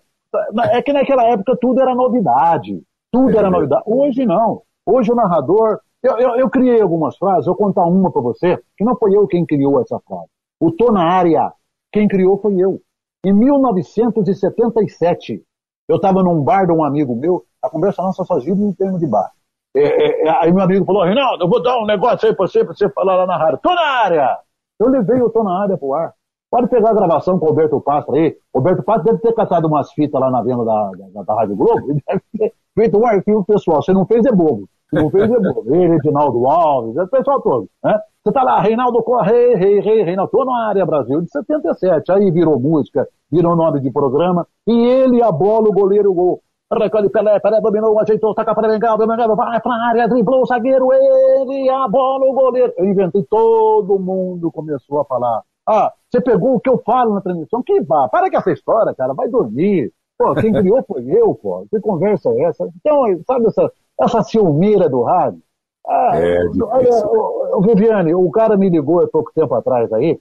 É 0.72 0.82
que 0.82 0.92
naquela 0.92 1.24
época 1.24 1.56
tudo 1.60 1.80
era 1.80 1.94
novidade, 1.94 2.82
tudo 3.10 3.36
era 3.36 3.50
novidade. 3.50 3.82
Hoje 3.86 4.26
não. 4.26 4.62
Hoje 4.86 5.10
o 5.10 5.14
narrador, 5.14 5.80
eu, 6.02 6.18
eu, 6.18 6.36
eu 6.36 6.50
criei 6.50 6.80
algumas 6.80 7.16
frases, 7.16 7.46
eu 7.46 7.54
vou 7.54 7.66
contar 7.66 7.84
uma 7.84 8.10
para 8.10 8.22
você, 8.22 8.58
que 8.76 8.84
não 8.84 8.96
foi 8.96 9.16
eu 9.16 9.26
quem 9.26 9.44
criou 9.44 9.80
essa 9.80 9.98
frase. 10.00 10.28
O 10.60 10.70
tô 10.70 10.92
na 10.92 11.04
área, 11.04 11.52
quem 11.92 12.06
criou 12.06 12.38
foi 12.38 12.56
eu. 12.58 12.80
Em 13.24 13.32
1977, 13.32 15.42
eu 15.88 15.96
estava 15.96 16.22
num 16.22 16.42
bar 16.42 16.66
de 16.66 16.72
um 16.72 16.84
amigo 16.84 17.16
meu, 17.16 17.44
a 17.62 17.68
conversa 17.68 18.02
nossa 18.02 18.24
só 18.24 18.38
gira 18.38 18.56
em 18.56 18.72
termos 18.72 19.00
de 19.00 19.06
bar. 19.06 19.32
É, 19.76 19.80
é, 19.80 20.28
é, 20.28 20.30
aí 20.42 20.52
meu 20.52 20.64
amigo 20.64 20.84
falou, 20.84 21.04
Reinaldo, 21.04 21.44
eu 21.44 21.48
vou 21.48 21.62
dar 21.62 21.78
um 21.78 21.86
negócio 21.86 22.28
aí 22.28 22.34
pra 22.34 22.46
você, 22.46 22.64
pra 22.64 22.74
você 22.74 22.88
falar 22.90 23.16
lá 23.16 23.26
na 23.26 23.36
rádio. 23.36 23.60
Tô 23.62 23.74
na 23.74 23.86
área! 24.04 24.38
Eu 24.80 24.88
levei 24.88 25.20
o 25.20 25.30
Tô 25.30 25.42
na 25.42 25.62
área 25.62 25.76
pro 25.76 25.92
ar. 25.94 26.12
Pode 26.50 26.68
pegar 26.68 26.90
a 26.90 26.94
gravação 26.94 27.38
com 27.38 27.46
o 27.46 27.48
Roberto 27.50 27.80
Pastro 27.80 28.14
aí. 28.14 28.34
O 28.54 28.58
Roberto 28.58 28.82
Pastro 28.82 29.04
deve 29.04 29.18
ter 29.18 29.34
catado 29.34 29.66
umas 29.66 29.92
fitas 29.92 30.18
lá 30.18 30.30
na 30.30 30.42
venda 30.42 30.64
da, 30.64 30.90
da, 31.12 31.22
da 31.22 31.34
Rádio 31.34 31.56
Globo 31.56 31.90
e 31.90 32.02
deve 32.06 32.22
ter 32.38 32.54
feito 32.74 32.98
um 32.98 33.06
arquivo 33.06 33.44
pessoal. 33.44 33.82
Você 33.82 33.92
não 33.92 34.06
fez 34.06 34.24
é 34.24 34.32
bobo. 34.32 34.66
Se 34.88 34.96
não 34.96 35.10
fez 35.10 35.30
é 35.30 35.38
bobo. 35.38 35.74
Ele, 35.74 35.96
Edinaldo 35.96 36.46
Alves, 36.46 36.96
é 36.96 37.02
o 37.02 37.08
pessoal 37.08 37.42
todo. 37.42 37.68
Né? 37.84 37.98
Você 38.24 38.32
tá 38.32 38.42
lá, 38.42 38.60
Reinaldo 38.60 39.02
Correia, 39.02 39.58
rei, 39.58 39.80
rei, 39.80 40.02
Reinaldo, 40.02 40.30
tô 40.30 40.44
na 40.44 40.68
área 40.68 40.86
Brasil 40.86 41.20
de 41.20 41.30
77. 41.30 42.12
Aí 42.12 42.30
virou 42.30 42.58
música, 42.58 43.06
virou 43.30 43.54
nome 43.54 43.80
de 43.80 43.90
programa. 43.90 44.46
E 44.66 44.72
ele, 44.72 45.22
a 45.22 45.30
bola, 45.30 45.68
o 45.68 45.72
goleiro, 45.72 46.14
gol. 46.14 46.40
Recolhe 46.70 47.08
Pelé, 47.08 47.40
Pelé 47.40 47.60
dominou, 47.62 47.98
ajeitou, 47.98 48.34
taca 48.34 48.54
para 48.54 48.68
Bengal, 48.68 48.98
Bengal, 48.98 49.34
vai 49.34 49.60
pra 49.60 49.74
área, 49.88 50.08
driblou 50.08 50.42
o 50.42 50.46
zagueiro, 50.46 50.92
ele, 50.92 51.70
a 51.70 51.88
bola, 51.88 52.26
o 52.26 52.34
goleiro. 52.34 52.72
Eu 52.76 52.84
inventei, 52.84 53.22
todo 53.24 53.98
mundo 53.98 54.52
começou 54.52 55.00
a 55.00 55.04
falar. 55.04 55.42
Ah, 55.66 55.92
você 56.10 56.20
pegou 56.20 56.54
o 56.54 56.60
que 56.60 56.68
eu 56.68 56.78
falo 56.84 57.14
na 57.14 57.22
transmissão? 57.22 57.62
Que 57.62 57.80
vá, 57.80 58.08
para 58.08 58.30
com 58.30 58.36
essa 58.36 58.52
história, 58.52 58.94
cara, 58.94 59.14
vai 59.14 59.28
dormir. 59.28 59.92
Pô, 60.18 60.34
quem 60.34 60.52
criou 60.52 60.82
foi 60.82 61.04
eu, 61.06 61.34
pô. 61.34 61.66
Que 61.70 61.80
conversa 61.80 62.30
é 62.30 62.44
essa? 62.44 62.68
Então, 62.76 63.02
sabe 63.26 63.46
essa, 63.46 63.72
essa 64.00 64.22
ciumeira 64.22 64.90
do 64.90 65.02
rádio? 65.02 65.40
Ah, 65.86 66.10
é, 66.14 66.38
olha, 66.60 67.06
o, 67.06 67.58
o 67.58 67.62
Viviane, 67.62 68.14
o 68.14 68.30
cara 68.30 68.58
me 68.58 68.68
ligou 68.68 69.02
há 69.02 69.08
pouco 69.08 69.32
tempo 69.34 69.54
atrás 69.54 69.90
aí, 69.92 70.20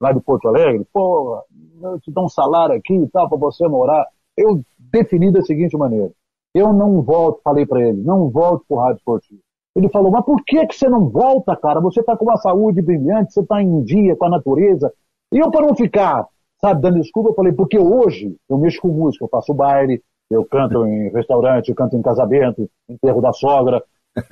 lá 0.00 0.12
de 0.12 0.20
Porto 0.20 0.48
Alegre, 0.48 0.86
pô, 0.92 1.38
eu 1.82 2.00
te 2.00 2.10
dou 2.10 2.24
um 2.24 2.28
salário 2.28 2.74
aqui 2.74 2.94
e 2.94 3.08
tal, 3.08 3.28
para 3.28 3.36
você 3.36 3.68
morar. 3.68 4.06
Eu 4.36 4.62
defini 4.92 5.32
da 5.32 5.42
seguinte 5.42 5.76
maneira, 5.76 6.10
eu 6.54 6.72
não 6.72 7.00
volto, 7.00 7.40
falei 7.42 7.64
para 7.64 7.80
ele, 7.80 8.02
não 8.02 8.28
volto 8.28 8.64
pro 8.68 8.78
rádio 8.78 8.98
esportivo. 8.98 9.40
Ele 9.74 9.88
falou, 9.88 10.10
mas 10.10 10.24
por 10.24 10.44
que, 10.44 10.66
que 10.66 10.74
você 10.74 10.88
não 10.88 11.08
volta, 11.08 11.56
cara? 11.56 11.80
Você 11.80 12.00
está 12.00 12.14
com 12.14 12.26
uma 12.26 12.36
saúde 12.36 12.82
brilhante, 12.82 13.32
você 13.32 13.40
está 13.40 13.62
em 13.62 13.82
dia 13.82 14.14
com 14.14 14.26
a 14.26 14.30
natureza. 14.30 14.92
E 15.32 15.38
eu, 15.38 15.50
para 15.50 15.66
não 15.66 15.74
ficar, 15.74 16.26
sabe, 16.60 16.82
dando 16.82 17.00
desculpa, 17.00 17.30
eu 17.30 17.34
falei, 17.34 17.52
porque 17.52 17.78
hoje 17.78 18.36
eu 18.50 18.58
mexo 18.58 18.82
com 18.82 18.88
música, 18.88 19.24
eu 19.24 19.30
faço 19.30 19.54
baile, 19.54 20.02
eu 20.30 20.44
canto 20.44 20.86
em 20.86 21.08
restaurante, 21.10 21.70
eu 21.70 21.74
canto 21.74 21.96
em 21.96 22.02
casamento, 22.02 22.68
enterro 22.86 23.22
da 23.22 23.32
sogra. 23.32 23.82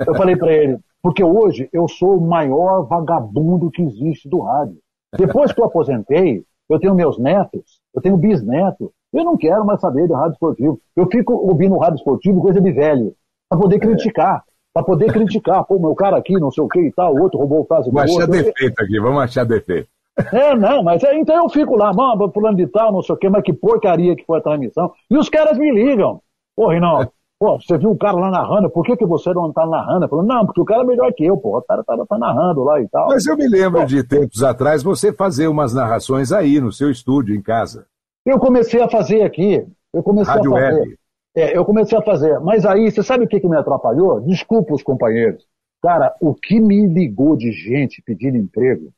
Eu 0.06 0.14
falei 0.14 0.36
para 0.36 0.52
ele, 0.52 0.78
porque 1.02 1.24
hoje 1.24 1.70
eu 1.72 1.88
sou 1.88 2.18
o 2.18 2.26
maior 2.26 2.82
vagabundo 2.82 3.70
que 3.70 3.82
existe 3.82 4.28
do 4.28 4.40
rádio. 4.40 4.76
Depois 5.16 5.52
que 5.52 5.61
eu 5.61 5.64
aposentei, 5.64 6.44
eu 6.68 6.78
tenho 6.78 6.94
meus 6.94 7.18
netos, 7.18 7.80
eu 7.94 8.02
tenho 8.02 8.16
bisnetos, 8.16 8.90
eu 9.12 9.24
não 9.24 9.36
quero 9.36 9.64
mais 9.64 9.80
saber 9.80 10.06
de 10.06 10.14
rádio 10.14 10.32
esportivo. 10.32 10.80
Eu 10.96 11.06
fico 11.11 11.32
ouvindo 11.32 11.78
rádio 11.78 11.96
esportivo 11.96 12.40
coisa 12.40 12.61
de 12.61 12.72
velho, 12.72 13.14
para 13.48 13.58
poder 13.58 13.76
é. 13.76 13.78
criticar 13.80 14.44
para 14.72 14.84
poder 14.84 15.12
criticar. 15.12 15.64
Pô, 15.64 15.78
meu 15.78 15.94
cara 15.94 16.16
aqui, 16.16 16.34
não 16.34 16.50
sei 16.50 16.64
o 16.64 16.68
que 16.68 16.80
e 16.80 16.92
tal, 16.92 17.14
o 17.14 17.22
outro 17.22 17.38
roubou 17.38 17.61
o 17.61 17.64
frase 17.64 17.90
Vamos 17.90 18.16
achar 18.16 18.26
defeito 18.26 18.80
aqui, 18.80 19.00
vamos 19.00 19.22
achar 19.22 19.44
defeito. 19.44 19.88
É, 20.32 20.54
não, 20.54 20.82
mas 20.82 21.02
é, 21.02 21.16
então 21.18 21.36
eu 21.36 21.48
fico 21.48 21.76
lá, 21.76 21.92
mano, 21.92 22.30
fulano 22.32 22.56
de 22.56 22.66
tal, 22.66 22.92
não 22.92 23.02
sei 23.02 23.14
o 23.14 23.18
que, 23.18 23.28
mas 23.28 23.42
que 23.42 23.52
porcaria 23.52 24.14
que 24.14 24.24
foi 24.24 24.38
a 24.38 24.42
transmissão. 24.42 24.92
E 25.11 25.16
os 25.16 25.28
caras 25.28 25.56
me 25.56 25.72
ligam. 25.72 26.20
Pô, 26.54 26.68
Rinaldo, 26.68 27.11
pô, 27.38 27.58
você 27.58 27.78
viu 27.78 27.90
o 27.90 27.96
cara 27.96 28.18
lá 28.18 28.30
narrando, 28.30 28.68
por 28.68 28.84
que, 28.84 28.96
que 28.96 29.06
você 29.06 29.32
não 29.32 29.50
tá 29.52 29.66
narrando? 29.66 30.08
Falando, 30.08 30.26
não, 30.26 30.44
porque 30.44 30.61
o 30.61 30.64
cara 30.64 30.82
é 30.82 30.84
melhor 30.84 31.11
que 31.14 31.24
eu, 31.24 31.38
pô, 31.38 31.56
o 31.56 31.62
cara 31.62 31.82
tá, 31.84 31.96
tá 32.06 32.18
narrando 32.18 32.62
lá 32.62 32.80
e 32.80 32.88
tal. 32.88 33.08
Mas 33.08 33.24
eu 33.24 33.36
me 33.36 33.48
lembro 33.48 33.80
pô, 33.80 33.86
de 33.86 34.06
tempos 34.06 34.42
atrás 34.42 34.82
você 34.82 35.12
fazer 35.12 35.48
umas 35.48 35.72
narrações 35.72 36.32
aí, 36.32 36.61
no 36.61 36.72
seu 36.72 36.90
estúdio, 36.90 37.34
em 37.34 37.40
casa. 37.40 37.86
Eu 38.24 38.38
comecei 38.38 38.80
a 38.82 38.88
fazer 38.88 39.22
aqui, 39.22 39.66
eu 39.92 40.02
comecei 40.02 40.34
Rádio 40.34 40.56
a 40.56 40.60
fazer. 40.60 40.98
É, 41.34 41.56
eu 41.56 41.64
comecei 41.64 41.96
a 41.96 42.02
fazer. 42.02 42.38
Mas 42.40 42.66
aí, 42.66 42.90
você 42.90 43.02
sabe 43.02 43.24
o 43.24 43.28
que, 43.28 43.40
que 43.40 43.48
me 43.48 43.56
atrapalhou? 43.56 44.20
Desculpa 44.20 44.74
os 44.74 44.82
companheiros. 44.82 45.46
Cara, 45.82 46.14
o 46.20 46.34
que 46.34 46.60
me 46.60 46.86
ligou 46.86 47.36
de 47.36 47.52
gente 47.52 48.02
pedindo 48.02 48.36
emprego, 48.36 48.92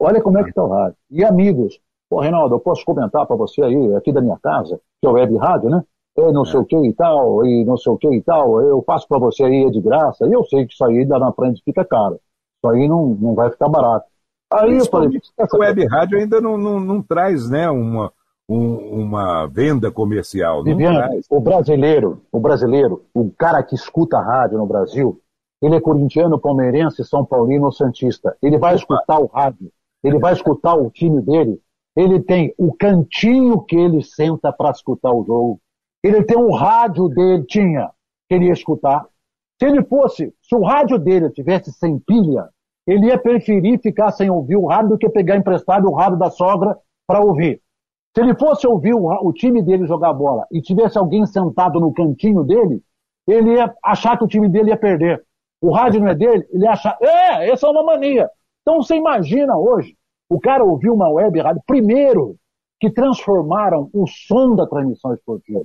olha 0.00 0.20
como 0.20 0.38
é 0.38 0.44
que 0.44 0.52
tá 0.52 0.64
o 0.64 0.68
rádio. 0.68 0.96
E 1.10 1.24
amigos, 1.24 1.78
pô, 2.10 2.20
Reinaldo, 2.20 2.56
eu 2.56 2.60
posso 2.60 2.84
comentar 2.84 3.24
para 3.26 3.36
você 3.36 3.62
aí, 3.62 3.94
aqui 3.94 4.12
da 4.12 4.20
minha 4.20 4.38
casa, 4.42 4.80
que 5.00 5.06
é 5.06 5.10
o 5.10 5.12
Web 5.12 5.36
Rádio, 5.36 5.70
né? 5.70 5.82
É 6.16 6.32
não 6.32 6.44
sei 6.44 6.60
o 6.60 6.64
que 6.64 6.76
e 6.76 6.92
tal, 6.92 7.44
e 7.44 7.64
não 7.64 7.76
sei 7.76 7.92
o 7.92 7.98
que 7.98 8.08
e 8.08 8.22
tal, 8.22 8.60
eu 8.62 8.82
faço 8.82 9.06
para 9.08 9.18
você 9.18 9.42
aí 9.42 9.64
é 9.64 9.70
de 9.70 9.80
graça, 9.80 10.26
e 10.26 10.32
eu 10.32 10.44
sei 10.44 10.64
que 10.64 10.72
isso 10.72 10.84
aí 10.84 11.04
dá 11.04 11.18
na 11.18 11.32
frente 11.32 11.62
fica 11.64 11.84
caro. 11.84 12.14
Isso 12.14 12.72
aí 12.72 12.88
não, 12.88 13.08
não 13.08 13.34
vai 13.34 13.50
ficar 13.50 13.68
barato. 13.68 14.06
Aí 14.52 14.78
eu 14.78 14.86
falei. 14.86 15.20
O 15.52 15.56
Web 15.58 15.86
Rádio 15.86 16.18
ainda 16.18 16.40
não, 16.40 16.56
não, 16.56 16.78
não 16.78 17.02
traz, 17.02 17.50
né, 17.50 17.68
uma, 17.68 18.12
um, 18.48 19.02
uma 19.02 19.46
venda 19.46 19.90
comercial. 19.90 20.62
Viviane, 20.62 21.20
o 21.30 21.40
brasileiro, 21.40 22.22
o 22.30 22.40
brasileiro, 22.40 23.04
o 23.14 23.30
cara 23.30 23.62
que 23.62 23.74
escuta 23.74 24.18
a 24.18 24.22
rádio 24.22 24.58
no 24.58 24.66
Brasil, 24.66 25.20
ele 25.62 25.76
é 25.76 25.80
corintiano, 25.80 26.38
palmeirense, 26.38 27.04
São 27.04 27.24
Paulino 27.24 27.66
ou 27.66 27.72
Santista. 27.72 28.36
Ele 28.42 28.58
vai 28.58 28.74
escutar 28.74 29.18
o 29.18 29.26
rádio, 29.26 29.70
ele 30.02 30.18
vai 30.18 30.34
escutar 30.34 30.74
o 30.74 30.90
time 30.90 31.22
dele, 31.22 31.58
ele 31.96 32.20
tem 32.20 32.54
o 32.58 32.72
cantinho 32.74 33.62
que 33.62 33.76
ele 33.76 34.02
senta 34.02 34.52
para 34.52 34.70
escutar 34.70 35.12
o 35.12 35.24
jogo, 35.24 35.60
ele 36.02 36.22
tem 36.22 36.36
o 36.36 36.52
rádio 36.52 37.08
dele, 37.08 37.44
tinha, 37.44 37.90
que 38.28 38.34
ele 38.34 38.46
ia 38.46 38.52
escutar. 38.52 39.06
Se 39.58 39.66
ele 39.66 39.82
fosse, 39.84 40.34
se 40.42 40.54
o 40.54 40.62
rádio 40.62 40.98
dele 40.98 41.30
tivesse 41.30 41.72
sem 41.72 41.98
pilha, 41.98 42.48
ele 42.86 43.06
ia 43.06 43.18
preferir 43.18 43.80
ficar 43.80 44.10
sem 44.10 44.30
ouvir 44.30 44.56
o 44.56 44.66
rádio 44.66 44.90
do 44.90 44.98
que 44.98 45.08
pegar 45.08 45.36
emprestado 45.36 45.88
o 45.88 45.94
rádio 45.94 46.18
da 46.18 46.30
sogra 46.30 46.76
para 47.06 47.20
ouvir. 47.20 47.62
Se 48.14 48.20
ele 48.20 48.34
fosse 48.36 48.66
ouvir 48.66 48.94
o, 48.94 49.32
time 49.32 49.60
dele 49.60 49.86
jogar 49.86 50.12
bola 50.12 50.46
e 50.50 50.62
tivesse 50.62 50.96
alguém 50.96 51.26
sentado 51.26 51.80
no 51.80 51.92
cantinho 51.92 52.44
dele, 52.44 52.80
ele 53.26 53.54
ia 53.54 53.74
achar 53.82 54.16
que 54.16 54.24
o 54.24 54.28
time 54.28 54.48
dele 54.48 54.70
ia 54.70 54.76
perder. 54.76 55.24
O 55.60 55.72
rádio 55.72 56.00
não 56.00 56.08
é 56.08 56.14
dele, 56.14 56.46
ele 56.52 56.64
ia 56.64 56.70
achar, 56.70 56.96
é, 57.00 57.50
essa 57.50 57.66
é 57.66 57.70
uma 57.70 57.82
mania. 57.82 58.30
Então 58.62 58.80
você 58.80 58.94
imagina 58.94 59.56
hoje, 59.56 59.96
o 60.28 60.38
cara 60.38 60.64
ouviu 60.64 60.94
uma 60.94 61.08
web 61.08 61.40
rádio, 61.40 61.62
primeiro, 61.66 62.36
que 62.78 62.90
transformaram 62.90 63.90
o 63.92 64.06
som 64.06 64.54
da 64.54 64.66
transmissão 64.66 65.12
esportiva. 65.12 65.64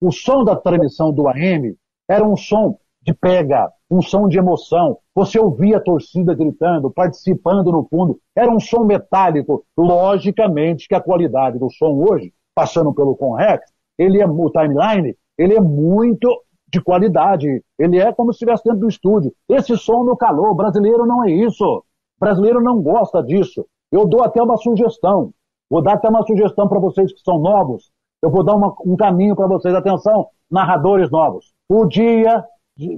O 0.00 0.12
som 0.12 0.44
da 0.44 0.54
transmissão 0.54 1.12
do 1.12 1.28
AM 1.28 1.74
era 2.08 2.24
um 2.26 2.36
som 2.36 2.78
de 3.06 3.14
pega, 3.14 3.70
um 3.88 4.02
som 4.02 4.26
de 4.26 4.36
emoção. 4.36 4.98
Você 5.14 5.38
ouvia 5.38 5.76
a 5.76 5.80
torcida 5.80 6.34
gritando, 6.34 6.90
participando 6.90 7.70
no 7.70 7.86
fundo. 7.88 8.18
Era 8.34 8.50
um 8.50 8.58
som 8.58 8.84
metálico. 8.84 9.64
Logicamente 9.78 10.88
que 10.88 10.94
a 10.94 11.00
qualidade 11.00 11.56
do 11.58 11.70
som 11.70 11.94
hoje, 11.94 12.32
passando 12.52 12.92
pelo 12.92 13.14
Conrex, 13.14 13.64
ele 13.96 14.20
é 14.20 14.26
o 14.26 14.50
timeline, 14.50 15.16
ele 15.38 15.54
é 15.54 15.60
muito 15.60 16.28
de 16.68 16.80
qualidade. 16.80 17.62
Ele 17.78 17.98
é 17.98 18.12
como 18.12 18.32
se 18.32 18.38
estivesse 18.38 18.64
dentro 18.64 18.80
do 18.80 18.88
estúdio. 18.88 19.32
Esse 19.48 19.76
som 19.76 20.02
no 20.02 20.16
calor, 20.16 20.52
brasileiro 20.54 21.06
não 21.06 21.24
é 21.24 21.30
isso. 21.30 21.84
brasileiro 22.18 22.60
não 22.60 22.82
gosta 22.82 23.22
disso. 23.22 23.64
Eu 23.92 24.04
dou 24.04 24.24
até 24.24 24.42
uma 24.42 24.56
sugestão. 24.56 25.30
Vou 25.70 25.80
dar 25.80 25.94
até 25.94 26.08
uma 26.08 26.26
sugestão 26.26 26.68
para 26.68 26.80
vocês 26.80 27.12
que 27.12 27.20
são 27.20 27.38
novos. 27.38 27.88
Eu 28.20 28.30
vou 28.30 28.42
dar 28.42 28.56
uma, 28.56 28.74
um 28.84 28.96
caminho 28.96 29.36
para 29.36 29.46
vocês. 29.46 29.72
Atenção, 29.72 30.26
narradores 30.50 31.08
novos. 31.08 31.52
O 31.68 31.84
dia 31.84 32.44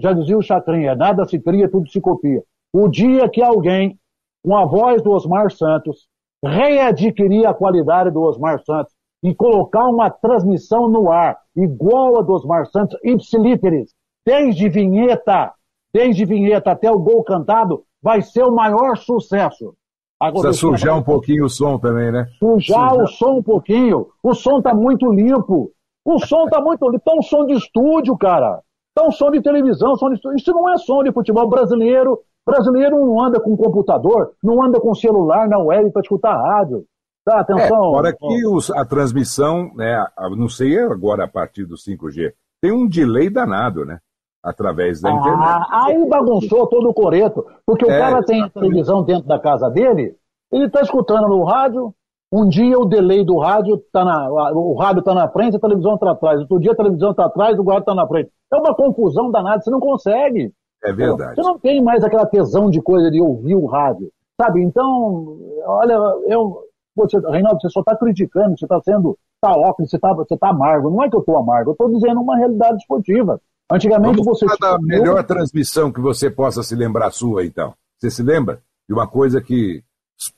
já 0.00 0.12
dizia 0.12 0.36
o 0.36 0.42
Chacrinha, 0.42 0.94
nada 0.94 1.24
se 1.26 1.38
cria, 1.38 1.70
tudo 1.70 1.88
se 1.90 2.00
copia. 2.00 2.42
O 2.72 2.88
dia 2.88 3.28
que 3.28 3.42
alguém, 3.42 3.98
com 4.44 4.56
a 4.56 4.64
voz 4.64 5.02
do 5.02 5.10
Osmar 5.12 5.50
Santos, 5.50 6.08
readquirir 6.44 7.46
a 7.46 7.54
qualidade 7.54 8.10
do 8.10 8.20
Osmar 8.20 8.62
Santos 8.64 8.92
e 9.22 9.34
colocar 9.34 9.86
uma 9.86 10.10
transmissão 10.10 10.88
no 10.88 11.10
ar 11.10 11.38
igual 11.56 12.18
a 12.18 12.22
do 12.22 12.32
Osmar 12.32 12.66
Santos, 12.66 12.98
ipsilíteres, 13.02 13.92
desde 14.24 14.68
vinheta, 14.68 15.52
desde 15.92 16.24
vinheta 16.24 16.72
até 16.72 16.90
o 16.90 16.98
gol 16.98 17.24
cantado, 17.24 17.84
vai 18.02 18.22
ser 18.22 18.44
o 18.44 18.54
maior 18.54 18.96
sucesso. 18.96 19.74
Agora, 20.20 20.48
Precisa 20.48 20.66
sujar 20.66 20.98
um 20.98 21.02
pouquinho 21.02 21.44
o 21.44 21.48
som 21.48 21.78
também, 21.78 22.10
né? 22.10 22.26
Sujar, 22.38 22.90
sujar. 22.90 23.04
o 23.04 23.06
som 23.06 23.32
um 23.36 23.42
pouquinho. 23.42 24.08
O 24.22 24.34
som 24.34 24.60
tá 24.60 24.74
muito 24.74 25.10
limpo. 25.12 25.70
O 26.04 26.18
som 26.18 26.46
tá 26.46 26.60
muito 26.60 26.88
limpo. 26.90 27.04
Tá 27.04 27.14
um 27.14 27.22
som 27.22 27.46
de 27.46 27.54
estúdio, 27.54 28.16
cara. 28.16 28.60
Então, 28.98 29.12
som 29.12 29.30
de 29.30 29.40
televisão, 29.40 29.94
som 29.94 30.10
de... 30.10 30.18
isso 30.36 30.52
não 30.52 30.68
é 30.68 30.76
som 30.76 31.04
de 31.04 31.12
futebol 31.12 31.48
brasileiro. 31.48 32.18
Brasileiro 32.44 32.98
não 32.98 33.22
anda 33.22 33.38
com 33.38 33.56
computador, 33.56 34.32
não 34.42 34.60
anda 34.60 34.80
com 34.80 34.92
celular 34.92 35.48
na 35.48 35.58
web 35.58 35.92
para 35.92 36.02
escutar 36.02 36.34
rádio. 36.34 36.84
Tá, 37.24 37.40
atenção. 37.40 37.76
É, 37.76 37.90
fora 37.90 38.12
que 38.12 38.46
os, 38.46 38.70
a 38.70 38.84
transmissão, 38.84 39.70
né, 39.76 40.04
não 40.36 40.48
sei 40.48 40.78
agora 40.80 41.24
a 41.24 41.28
partir 41.28 41.64
do 41.64 41.76
5G, 41.76 42.32
tem 42.60 42.72
um 42.72 42.88
delay 42.88 43.30
danado, 43.30 43.84
né? 43.84 43.98
Através 44.42 45.00
da 45.00 45.10
ah, 45.10 45.12
internet. 45.12 45.66
Aí 45.70 46.08
bagunçou 46.08 46.66
todo 46.66 46.88
o 46.88 46.94
coreto, 46.94 47.46
porque 47.64 47.84
é, 47.84 47.94
o 47.94 48.00
cara 48.00 48.24
tem 48.24 48.42
a 48.42 48.48
televisão 48.48 49.04
dentro 49.04 49.28
da 49.28 49.38
casa 49.38 49.68
dele, 49.68 50.16
ele 50.50 50.66
está 50.66 50.80
escutando 50.80 51.28
no 51.28 51.44
rádio, 51.44 51.94
um 52.30 52.48
dia 52.48 52.78
o 52.78 52.84
delay 52.84 53.24
do 53.24 53.38
rádio 53.38 53.82
tá 53.92 54.04
na. 54.04 54.30
O 54.52 54.74
rádio 54.74 55.00
está 55.00 55.14
na 55.14 55.28
frente, 55.28 55.56
a 55.56 55.60
televisão 55.60 55.94
está 55.94 56.10
atrás. 56.10 56.40
Outro 56.40 56.60
dia 56.60 56.72
a 56.72 56.76
televisão 56.76 57.10
está 57.10 57.24
atrás, 57.24 57.58
o 57.58 57.62
rádio 57.62 57.80
está 57.80 57.94
na 57.94 58.06
frente. 58.06 58.30
É 58.52 58.56
uma 58.56 58.74
confusão 58.74 59.30
danada, 59.30 59.62
você 59.62 59.70
não 59.70 59.80
consegue. 59.80 60.52
É 60.84 60.92
verdade. 60.92 61.34
Você 61.34 61.42
não 61.42 61.58
tem 61.58 61.82
mais 61.82 62.04
aquela 62.04 62.26
tesão 62.26 62.70
de 62.70 62.80
coisa 62.80 63.10
de 63.10 63.20
ouvir 63.20 63.54
o 63.54 63.66
rádio. 63.66 64.10
Sabe? 64.40 64.62
Então, 64.62 65.38
olha, 65.66 65.94
eu. 66.26 66.62
Você, 66.96 67.18
Reinaldo, 67.18 67.60
você 67.60 67.70
só 67.70 67.80
está 67.80 67.96
criticando, 67.96 68.58
você 68.58 68.64
está 68.64 68.80
sendo. 68.82 69.16
Está 69.42 69.56
óculos, 69.56 69.88
você 69.88 69.96
está 69.96 70.12
você 70.12 70.36
tá 70.36 70.48
amargo. 70.48 70.90
Não 70.90 71.02
é 71.02 71.08
que 71.08 71.16
eu 71.16 71.20
estou 71.20 71.38
amargo, 71.38 71.70
eu 71.70 71.72
estou 71.72 71.88
dizendo 71.92 72.20
uma 72.20 72.36
realidade 72.36 72.76
esportiva. 72.78 73.40
Antigamente 73.70 74.16
Vamos 74.16 74.26
você. 74.26 74.46
Qual 74.46 74.74
a 74.74 74.78
melhor 74.80 75.22
transmissão 75.24 75.92
que 75.92 76.00
você 76.00 76.28
possa 76.30 76.62
se 76.62 76.74
lembrar 76.74 77.10
sua, 77.10 77.44
então? 77.44 77.72
Você 77.98 78.10
se 78.10 78.22
lembra 78.22 78.60
de 78.88 78.94
uma 78.94 79.06
coisa 79.06 79.40
que 79.40 79.82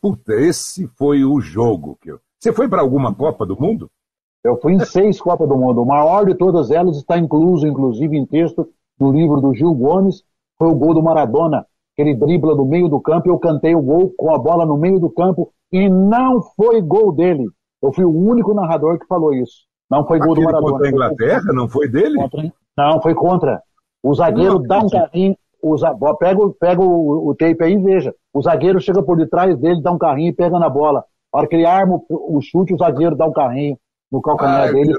Puta, 0.01 0.35
esse 0.35 0.87
foi 0.99 1.25
o 1.25 1.41
jogo 1.41 1.97
que 2.01 2.11
eu. 2.11 2.19
Você 2.39 2.53
foi 2.53 2.69
para 2.69 2.83
alguma 2.83 3.15
Copa 3.15 3.45
do 3.47 3.59
Mundo? 3.61 3.91
Eu 4.43 4.57
fui 4.61 4.73
em 4.73 4.81
seis 4.81 5.21
Copas 5.21 5.49
do 5.49 5.57
Mundo. 5.57 5.83
O 5.83 5.87
maior 5.87 6.25
de 6.25 6.35
todas 6.35 6.71
elas 6.71 6.97
está 6.97 7.19
incluso, 7.19 7.67
inclusive, 7.67 8.17
em 8.17 8.27
texto 8.27 8.69
do 8.99 9.13
livro 9.13 9.41
do 9.41 9.55
Gil 9.55 9.75
Gomes. 9.75 10.23
Foi 10.59 10.69
o 10.69 10.75
gol 10.75 10.95
do 10.95 11.03
Maradona. 11.03 11.67
Que 11.95 12.03
ele 12.03 12.15
dribla 12.15 12.55
no 12.55 12.65
meio 12.65 12.89
do 12.89 13.01
campo. 13.01 13.29
Eu 13.29 13.39
cantei 13.39 13.75
o 13.75 13.83
gol 13.83 14.13
com 14.17 14.35
a 14.35 14.39
bola 14.39 14.65
no 14.65 14.79
meio 14.79 14.99
do 14.99 15.11
campo 15.11 15.53
e 15.71 15.89
não 15.89 16.41
foi 16.41 16.81
gol 16.81 17.13
dele. 17.13 17.47
Eu 17.83 17.93
fui 17.93 18.05
o 18.05 18.11
único 18.11 18.55
narrador 18.55 18.99
que 18.99 19.07
falou 19.07 19.35
isso. 19.35 19.67
Não 19.91 20.07
foi 20.07 20.19
gol 20.19 20.33
Aquele 20.33 20.47
do 20.47 20.53
Maradona. 20.53 20.73
Contra 20.73 20.87
a 20.87 20.91
Inglaterra? 20.91 21.53
Não 21.53 21.69
foi 21.69 21.89
dele? 21.89 22.17
Contra... 22.17 22.53
Não, 22.77 23.03
foi 23.03 23.15
contra. 23.15 23.63
O 24.03 24.15
zagueiro 24.15 24.55
não, 24.55 24.63
dá 24.63 24.79
um 24.79 24.89
carrinho, 24.89 25.37
usa, 25.63 25.95
pega, 26.19 26.41
pega 26.59 26.81
o, 26.83 27.29
o 27.29 27.35
tape 27.35 27.63
aí 27.63 27.75
e 27.75 27.83
veja. 27.83 28.15
O 28.33 28.43
zagueiro 28.43 28.81
chega 28.81 29.03
por 29.03 29.17
detrás 29.17 29.57
dele, 29.59 29.83
dá 29.83 29.93
um 29.93 29.99
carrinho 29.99 30.31
e 30.31 30.35
pega 30.35 30.59
na 30.59 30.69
bola. 30.69 31.05
A 31.33 31.39
hora 31.39 31.49
que 31.49 31.57
ele 31.57 31.67
arma 31.67 32.01
o, 32.09 32.39
o 32.39 32.41
chute, 32.41 32.75
o 32.75 32.79
zagueiro 32.79 33.17
dá 33.17 33.27
um 33.27 33.33
carrinho. 33.33 33.79
no 34.11 34.21
calcanhar 34.21 34.63
Ai, 34.63 34.73
dele. 34.73 34.95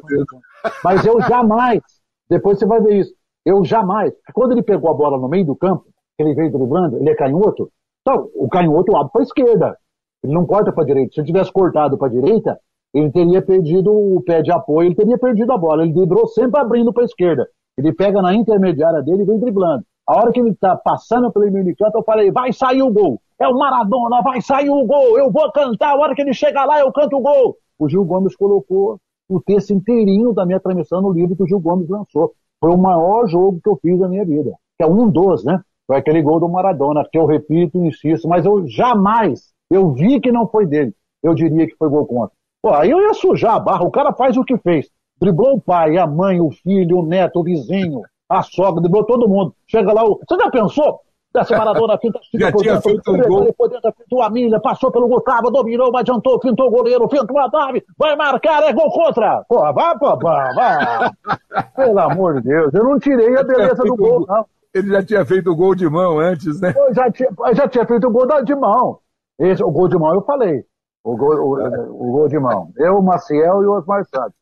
Mas 0.83 1.05
eu 1.05 1.21
jamais, 1.21 1.81
depois 2.29 2.59
você 2.59 2.65
vai 2.65 2.81
ver 2.81 2.99
isso, 2.99 3.13
eu 3.45 3.63
jamais, 3.65 4.13
quando 4.33 4.51
ele 4.51 4.63
pegou 4.63 4.89
a 4.89 4.93
bola 4.93 5.17
no 5.17 5.27
meio 5.27 5.45
do 5.45 5.55
campo, 5.55 5.85
ele 6.17 6.35
veio 6.35 6.51
driblando, 6.51 6.97
ele 6.97 7.09
é 7.09 7.15
canhoto, 7.15 7.71
então, 8.01 8.29
o 8.35 8.49
canhoto 8.49 8.95
abre 8.95 9.11
para 9.11 9.21
a 9.21 9.23
esquerda, 9.23 9.77
ele 10.23 10.33
não 10.33 10.45
corta 10.45 10.71
para 10.71 10.83
a 10.83 10.85
direita. 10.87 11.13
Se 11.13 11.19
ele 11.19 11.27
tivesse 11.27 11.51
cortado 11.51 11.97
para 11.97 12.07
a 12.07 12.11
direita, 12.11 12.59
ele 12.93 13.11
teria 13.11 13.41
perdido 13.41 13.91
o 13.91 14.21
pé 14.21 14.41
de 14.41 14.51
apoio, 14.51 14.87
ele 14.87 14.95
teria 14.95 15.17
perdido 15.17 15.51
a 15.51 15.57
bola. 15.57 15.83
Ele 15.83 15.93
driblou 15.93 16.27
sempre 16.27 16.59
abrindo 16.59 16.91
para 16.91 17.03
a 17.03 17.05
esquerda. 17.05 17.47
Ele 17.77 17.93
pega 17.93 18.21
na 18.21 18.33
intermediária 18.33 19.01
dele 19.01 19.23
e 19.23 19.25
vem 19.25 19.39
driblando. 19.39 19.83
A 20.11 20.17
hora 20.17 20.31
que 20.33 20.41
ele 20.41 20.49
está 20.49 20.75
passando 20.75 21.31
pelo 21.31 21.49
meio 21.49 21.63
de 21.63 21.73
campo, 21.73 21.99
eu 21.99 22.03
falei, 22.03 22.29
vai 22.31 22.51
sair 22.51 22.81
o 22.81 22.91
gol. 22.91 23.21
É 23.39 23.47
o 23.47 23.57
Maradona, 23.57 24.21
vai 24.21 24.41
sair 24.41 24.69
o 24.69 24.85
gol. 24.85 25.17
Eu 25.17 25.31
vou 25.31 25.49
cantar. 25.53 25.91
A 25.91 25.97
hora 25.97 26.13
que 26.13 26.21
ele 26.21 26.33
chega 26.33 26.65
lá, 26.65 26.81
eu 26.81 26.91
canto 26.91 27.15
o 27.15 27.21
gol. 27.21 27.55
O 27.79 27.87
Gil 27.87 28.03
Gomes 28.03 28.35
colocou 28.35 28.99
o 29.29 29.39
texto 29.39 29.71
inteirinho 29.71 30.33
da 30.33 30.45
minha 30.45 30.59
transmissão 30.59 31.01
no 31.01 31.13
livro 31.13 31.37
que 31.37 31.43
o 31.43 31.47
Gil 31.47 31.61
Gomes 31.61 31.87
lançou. 31.87 32.33
Foi 32.59 32.73
o 32.73 32.77
maior 32.77 33.25
jogo 33.25 33.61
que 33.63 33.69
eu 33.69 33.79
fiz 33.81 33.97
na 33.97 34.09
minha 34.09 34.25
vida. 34.25 34.51
Que 34.77 34.83
é 34.83 34.85
um 34.85 35.09
dos, 35.09 35.45
né? 35.45 35.61
Foi 35.87 35.95
aquele 35.95 36.21
gol 36.21 36.41
do 36.41 36.49
Maradona, 36.49 37.07
que 37.09 37.17
eu 37.17 37.25
repito 37.25 37.77
e 37.77 37.87
insisto, 37.87 38.27
mas 38.27 38.45
eu 38.45 38.67
jamais, 38.67 39.53
eu 39.69 39.93
vi 39.93 40.19
que 40.19 40.29
não 40.29 40.45
foi 40.45 40.65
dele. 40.65 40.93
Eu 41.23 41.33
diria 41.33 41.65
que 41.65 41.77
foi 41.77 41.87
gol 41.87 42.05
contra. 42.05 42.35
Pô, 42.61 42.73
aí 42.73 42.91
eu 42.91 42.99
ia 42.99 43.13
sujar 43.13 43.55
a 43.55 43.59
barra. 43.61 43.85
O 43.85 43.91
cara 43.91 44.11
faz 44.11 44.35
o 44.35 44.43
que 44.43 44.57
fez. 44.57 44.89
Driblou 45.21 45.55
o 45.55 45.61
pai, 45.61 45.97
a 45.97 46.05
mãe, 46.05 46.41
o 46.41 46.51
filho, 46.51 46.99
o 46.99 47.05
neto, 47.05 47.39
o 47.39 47.43
vizinho, 47.43 48.01
a 48.31 48.41
sogra, 48.41 48.81
driblou 48.81 49.05
todo 49.05 49.27
mundo. 49.27 49.53
Chega 49.67 49.91
lá, 49.93 50.03
o... 50.03 50.19
você 50.19 50.41
já 50.41 50.49
pensou? 50.49 50.99
Dessa 51.33 51.57
Maradona 51.57 51.97
finta, 51.97 52.19
já 52.35 52.51
tinha 52.51 52.81
feito 52.81 53.11
um 53.11 53.21
gol. 53.21 53.45
Depois 53.45 53.71
fintou 53.97 54.21
a 54.21 54.29
milha, 54.29 54.59
passou 54.59 54.91
pelo 54.91 55.07
Gustavo, 55.07 55.49
dominou, 55.49 55.95
adiantou, 55.95 56.41
fintou 56.41 56.67
o 56.67 56.71
goleiro, 56.71 57.07
fintou 57.09 57.39
a 57.39 57.49
trave, 57.49 57.83
vai 57.97 58.15
marcar, 58.17 58.63
é 58.63 58.73
gol 58.73 58.91
contra. 58.91 59.43
Pô, 59.47 59.59
vai, 59.73 59.97
pô, 59.97 60.17
vai. 60.17 61.09
Pelo 61.75 61.99
amor 61.99 62.41
de 62.41 62.49
Deus, 62.49 62.73
eu 62.73 62.83
não 62.83 62.99
tirei 62.99 63.37
a 63.37 63.43
beleza 63.43 63.83
do 63.83 63.95
gol, 63.95 64.25
não. 64.27 64.45
Ele 64.73 64.89
já 64.89 65.03
tinha 65.03 65.25
feito 65.25 65.51
o 65.51 65.55
gol 65.55 65.75
de 65.75 65.89
mão 65.89 66.19
antes, 66.19 66.59
né? 66.61 66.73
Eu 66.75 66.93
já 66.93 67.11
tinha, 67.11 67.29
eu 67.29 67.55
já 67.55 67.67
tinha 67.67 67.85
feito 67.85 68.07
o 68.07 68.11
gol 68.11 68.25
de 68.43 68.55
mão. 68.55 68.99
Esse, 69.39 69.63
o 69.63 69.71
gol 69.71 69.87
de 69.87 69.97
mão 69.97 70.13
eu 70.13 70.21
falei. 70.21 70.63
O 71.03 71.17
gol, 71.17 71.35
o, 71.35 72.07
o 72.07 72.11
gol 72.11 72.27
de 72.27 72.39
mão. 72.39 72.69
Eu, 72.77 72.97
o 72.97 73.03
Maciel 73.03 73.63
e 73.63 73.65
o 73.65 73.73
Osmar 73.73 74.05
Santos. 74.05 74.40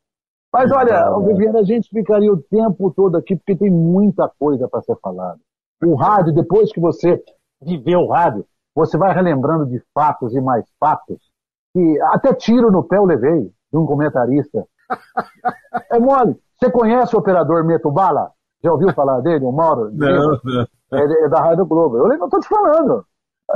Mas 0.52 0.72
olha, 0.72 1.18
Viviane, 1.20 1.60
a 1.60 1.64
gente 1.64 1.90
ficaria 1.90 2.32
o 2.32 2.42
tempo 2.42 2.92
todo 2.92 3.18
aqui 3.18 3.36
porque 3.36 3.56
tem 3.56 3.70
muita 3.70 4.30
coisa 4.40 4.68
para 4.68 4.82
ser 4.82 4.96
falada. 5.02 5.40
O 5.84 5.96
rádio, 5.96 6.34
depois 6.34 6.72
que 6.72 6.80
você 6.80 7.24
viveu 7.62 8.00
o 8.02 8.12
rádio, 8.12 8.46
você 8.76 8.98
vai 8.98 9.14
relembrando 9.14 9.66
de 9.66 9.82
fatos 9.94 10.36
e 10.36 10.42
mais 10.42 10.66
fatos. 10.80 11.18
E 11.76 12.02
até 12.14 12.34
tiro 12.34 12.72
no 12.72 12.84
pé 12.84 12.98
eu 12.98 13.06
levei 13.06 13.52
de 13.72 13.78
um 13.78 13.86
comentarista. 13.86 14.66
É 15.92 16.00
mole. 16.00 16.36
Você 16.56 16.70
conhece 16.72 17.16
o 17.16 17.20
operador 17.20 17.64
Meto 17.64 17.92
Bala? 17.92 18.32
Já 18.64 18.72
ouviu 18.72 18.92
falar 18.94 19.22
dele, 19.22 19.46
o 19.46 19.52
Mauro? 19.52 19.90
Não, 19.94 20.40
não. 20.44 20.68
É, 20.92 21.26
é, 21.26 21.30
da 21.30 21.40
Rádio 21.40 21.66
Globo. 21.66 21.98
Eu 21.98 22.08
não 22.08 22.26
estou 22.26 22.40
te 22.40 22.48
falando. 22.48 23.06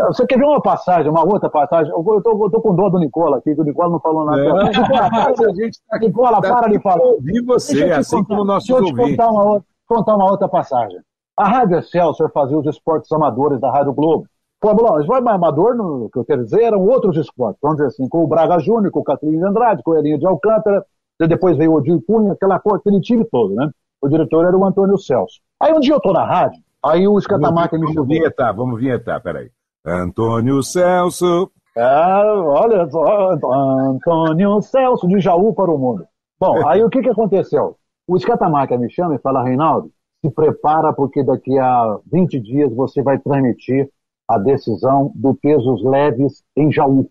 Você 0.08 0.26
quer 0.26 0.40
ver 0.40 0.46
uma 0.46 0.62
passagem, 0.62 1.10
uma 1.10 1.24
outra 1.24 1.50
passagem? 1.50 1.92
Eu 1.92 2.18
estou 2.18 2.62
com 2.62 2.76
dó 2.76 2.90
do 2.90 2.98
Nicola 2.98 3.38
aqui, 3.38 3.54
que 3.54 3.62
o 3.62 3.64
Nicola 3.64 3.92
não 3.92 4.00
falou 4.00 4.26
nada. 4.26 4.42
É. 4.42 4.64
Nicola, 4.64 5.10
tá 5.90 6.00
Nicola, 6.00 6.42
tá 6.42 6.56
para 6.56 6.72
de 6.72 6.82
falar. 6.82 7.04
Ouvir 7.04 7.42
você, 7.44 7.92
assim 7.92 8.18
contar, 8.18 8.28
como 8.28 8.44
nossos 8.44 8.68
Deixa 8.68 8.84
eu 8.84 8.88
te 8.88 8.96
contar 8.96 9.30
uma, 9.30 9.44
outra, 9.44 9.68
contar 9.88 10.16
uma 10.16 10.32
outra 10.32 10.48
passagem. 10.48 11.00
A 11.38 11.48
Rádio 11.48 11.78
Excelsior 11.78 12.32
fazia 12.32 12.58
os 12.58 12.66
esportes 12.66 13.12
amadores 13.12 13.60
da 13.60 13.72
Rádio 13.72 13.94
Globo. 13.94 14.26
Fórmula 14.62 14.98
1, 14.98 15.02
esporte 15.02 15.28
amador, 15.28 15.76
no, 15.76 16.10
que 16.10 16.18
eu 16.18 16.26
quero 16.26 16.44
dizer, 16.44 16.64
eram 16.64 16.82
outros 16.88 17.18
esportes. 17.18 17.60
Vamos 17.62 17.78
dizer 17.78 17.90
assim, 17.90 18.08
com 18.08 18.24
o 18.24 18.28
Braga 18.28 18.58
Júnior, 18.60 18.92
com 18.92 19.02
o 19.02 19.04
Catarina 19.04 19.38
de 19.38 19.46
Andrade, 19.46 19.84
com 19.84 19.92
o 19.92 19.98
Elinho 19.98 20.18
de 20.18 20.26
Alcântara, 20.26 20.86
depois 21.28 21.58
veio 21.58 21.72
o 21.72 21.76
Odir 21.76 22.02
Cunha, 22.06 22.34
aquela, 22.34 22.56
aquele 22.56 23.00
time 23.00 23.26
todo, 23.26 23.54
né? 23.54 23.70
O 24.02 24.08
diretor 24.08 24.46
era 24.46 24.58
o 24.58 24.66
Antônio 24.66 24.98
Celso. 24.98 25.40
Aí 25.60 25.74
um 25.74 25.80
dia 25.80 25.94
eu 25.94 26.02
tô 26.02 26.12
na 26.12 26.26
rádio, 26.26 26.62
aí 26.84 27.08
o 27.08 27.18
escatamaca 27.18 27.78
me 27.78 27.88
chamou. 27.88 28.06
Vamos 28.06 28.18
vinhetar, 28.18 28.56
vamos 28.56 28.80
vinhetar, 28.80 29.22
peraí. 29.22 29.50
Antônio 29.86 30.64
Celso. 30.64 31.52
Ah, 31.78 32.34
olha 32.36 32.90
só, 32.90 33.32
Antônio 33.32 34.62
Celso, 34.62 35.08
de 35.08 35.20
Jaú 35.20 35.54
para 35.54 35.72
o 35.72 35.78
mundo. 35.78 36.06
Bom, 36.40 36.68
aí 36.68 36.84
o 36.84 36.90
que 36.90 37.02
que 37.02 37.10
aconteceu? 37.10 37.78
O 38.08 38.16
escatamaca 38.16 38.78
me 38.78 38.90
chama 38.90 39.16
e 39.16 39.20
fala, 39.20 39.44
Reinaldo, 39.44 39.92
se 40.24 40.32
prepara 40.32 40.94
porque 40.94 41.24
daqui 41.24 41.58
a 41.60 42.00
20 42.12 42.40
dias 42.40 42.74
você 42.74 43.02
vai 43.02 43.18
transmitir 43.20 43.90
a 44.28 44.38
decisão 44.38 45.12
do 45.16 45.34
pesos 45.36 45.84
leves 45.84 46.44
em 46.56 46.72
Jaú, 46.72 47.10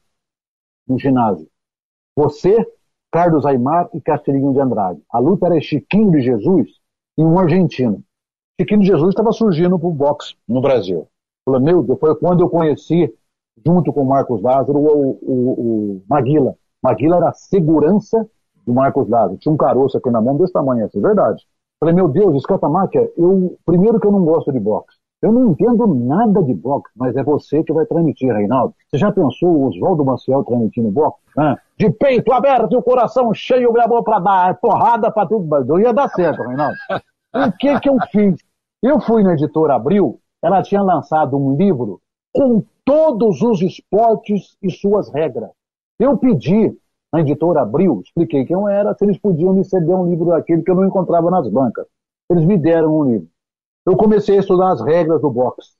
no 0.88 0.98
ginásio. 0.98 1.46
Você, 2.16 2.56
Carlos 3.10 3.44
Aymar 3.44 3.90
e 3.92 4.00
Castelhinho 4.00 4.52
de 4.52 4.60
Andrade. 4.60 5.02
A 5.12 5.18
luta 5.18 5.46
era 5.46 5.60
Chiquinho 5.60 6.10
de 6.10 6.22
Jesus 6.22 6.68
e 7.18 7.22
um 7.22 7.38
argentino. 7.38 8.02
Chiquinho 8.58 8.80
de 8.80 8.86
Jesus 8.86 9.10
estava 9.10 9.32
surgindo 9.32 9.78
para 9.78 9.88
o 9.88 9.92
boxe 9.92 10.34
no 10.48 10.60
Brasil. 10.60 11.06
Falei, 11.45 11.61
meu 11.61 11.82
Deus, 11.82 11.99
foi 11.99 12.14
quando 12.16 12.40
eu 12.40 12.49
conheci, 12.49 13.12
junto 13.64 13.93
com 13.93 14.03
o 14.03 14.09
Marcos 14.09 14.40
Lázaro, 14.40 14.78
o, 14.78 15.18
o, 15.22 15.51
o 15.97 16.03
Maguila. 16.09 16.55
Maguila 16.82 17.16
era 17.16 17.28
a 17.30 17.32
segurança 17.32 18.28
do 18.66 18.72
Marcos 18.72 19.09
Lázaro. 19.09 19.38
Tinha 19.38 19.53
um 19.53 19.57
caroço 19.57 19.99
aqui 19.99 20.11
na 20.11 20.20
mão 20.20 20.36
desse 20.36 20.53
tamanho, 20.53 20.84
assim, 20.84 21.01
verdade. 21.01 21.45
Falei, 21.80 21.95
meu 21.95 22.09
Deus, 22.09 22.36
escatamáquia, 22.36 23.11
eu, 23.16 23.57
primeiro 23.66 23.99
que 23.99 24.07
eu 24.07 24.12
não 24.12 24.24
gosto 24.24 24.53
de 24.53 24.61
boxe. 24.61 24.97
Eu 25.20 25.32
não 25.32 25.51
entendo 25.51 25.86
nada 25.86 26.43
de 26.43 26.53
boxe, 26.53 26.93
mas 26.97 27.16
é 27.16 27.22
você 27.22 27.62
que 27.62 27.72
vai 27.72 27.86
transmitir, 27.86 28.32
Reinaldo. 28.32 28.74
Você 28.88 28.99
já 28.99 29.11
pensou 29.12 29.51
o 29.51 29.68
Oswaldo 29.68 30.05
Maciel 30.05 30.45
transmitindo 30.45 30.90
boxe? 30.90 31.18
De 31.78 31.90
peito 31.90 32.32
aberto 32.32 32.72
e 32.72 32.76
o 32.76 32.82
coração 32.82 33.32
cheio, 33.32 33.72
gravou 33.72 34.03
para 34.03 34.18
dar 34.18 34.61
porrada 34.61 35.11
para 35.11 35.26
tudo, 35.26 35.47
não 35.64 35.78
ia 35.78 35.93
dar 35.93 36.09
certo, 36.09 36.43
Reinaldo. 36.43 36.76
O 37.34 37.53
que 37.59 37.80
que 37.80 37.88
eu 37.88 37.97
fiz? 38.11 38.36
Eu 38.82 39.01
fui 39.01 39.22
na 39.22 39.34
editora 39.34 39.74
Abril, 39.76 40.18
ela 40.43 40.62
tinha 40.62 40.82
lançado 40.82 41.36
um 41.36 41.57
livro 41.57 42.01
com 42.32 42.64
todos 42.84 43.43
os 43.43 43.62
esportes 43.62 44.57
e 44.62 44.70
suas 44.70 45.09
regras. 45.11 45.51
Eu 45.99 46.16
pedi 46.18 46.76
na 47.12 47.20
editora 47.20 47.61
Abril, 47.61 48.01
expliquei 48.05 48.45
quem 48.45 48.55
eu 48.55 48.66
era, 48.66 48.95
se 48.95 49.05
eles 49.05 49.18
podiam 49.18 49.53
me 49.53 49.64
ceder 49.64 49.95
um 49.95 50.09
livro 50.09 50.26
daquele 50.26 50.62
que 50.62 50.70
eu 50.70 50.74
não 50.74 50.86
encontrava 50.86 51.30
nas 51.30 51.47
bancas. 51.49 51.86
Eles 52.30 52.45
me 52.45 52.57
deram 52.57 52.99
um 52.99 53.05
livro. 53.05 53.28
Eu 53.84 53.97
comecei 53.97 54.36
a 54.36 54.40
estudar 54.40 54.72
as 54.72 54.80
regras 54.80 55.20
do 55.20 55.30
boxe. 55.30 55.72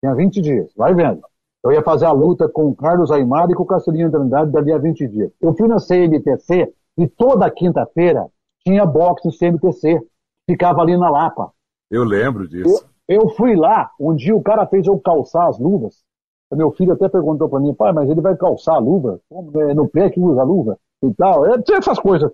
Tinha 0.00 0.14
20 0.14 0.40
dias, 0.40 0.72
vai 0.76 0.94
vendo. 0.94 1.20
Eu 1.62 1.72
ia 1.72 1.82
fazer 1.82 2.06
a 2.06 2.12
luta 2.12 2.48
com 2.48 2.66
o 2.68 2.74
Carlos 2.74 3.10
Aymar 3.10 3.50
e 3.50 3.54
com 3.54 3.64
o 3.64 3.66
Castelinho 3.66 4.10
Trindade 4.10 4.50
dali 4.50 4.72
a 4.72 4.78
20 4.78 5.08
dias. 5.08 5.32
Eu 5.40 5.54
fui 5.54 5.68
na 5.68 5.76
CMTC 5.76 6.72
e 6.96 7.06
toda 7.08 7.50
quinta-feira 7.50 8.26
tinha 8.64 8.86
boxe 8.86 9.36
CMTC. 9.36 10.00
Ficava 10.48 10.80
ali 10.80 10.96
na 10.96 11.10
Lapa. 11.10 11.52
Eu 11.90 12.04
lembro 12.04 12.48
disso. 12.48 12.88
Eu, 13.08 13.30
fui 13.30 13.56
lá, 13.56 13.90
um 13.98 14.14
dia 14.14 14.36
o 14.36 14.42
cara 14.42 14.66
fez 14.66 14.86
eu 14.86 14.98
calçar 15.00 15.48
as 15.48 15.58
luvas. 15.58 16.04
Meu 16.52 16.70
filho 16.72 16.92
até 16.92 17.08
perguntou 17.08 17.48
para 17.48 17.60
mim, 17.60 17.74
pai, 17.74 17.92
mas 17.92 18.08
ele 18.08 18.20
vai 18.20 18.36
calçar 18.36 18.74
a 18.74 18.78
luva? 18.78 19.20
É 19.30 19.74
no 19.74 19.88
pé 19.88 20.10
que 20.10 20.20
usa 20.20 20.42
a 20.42 20.44
luva? 20.44 20.78
E 21.02 21.12
tal. 21.14 21.46
É, 21.46 21.60
tinha 21.62 21.78
essas 21.78 21.98
coisas. 21.98 22.30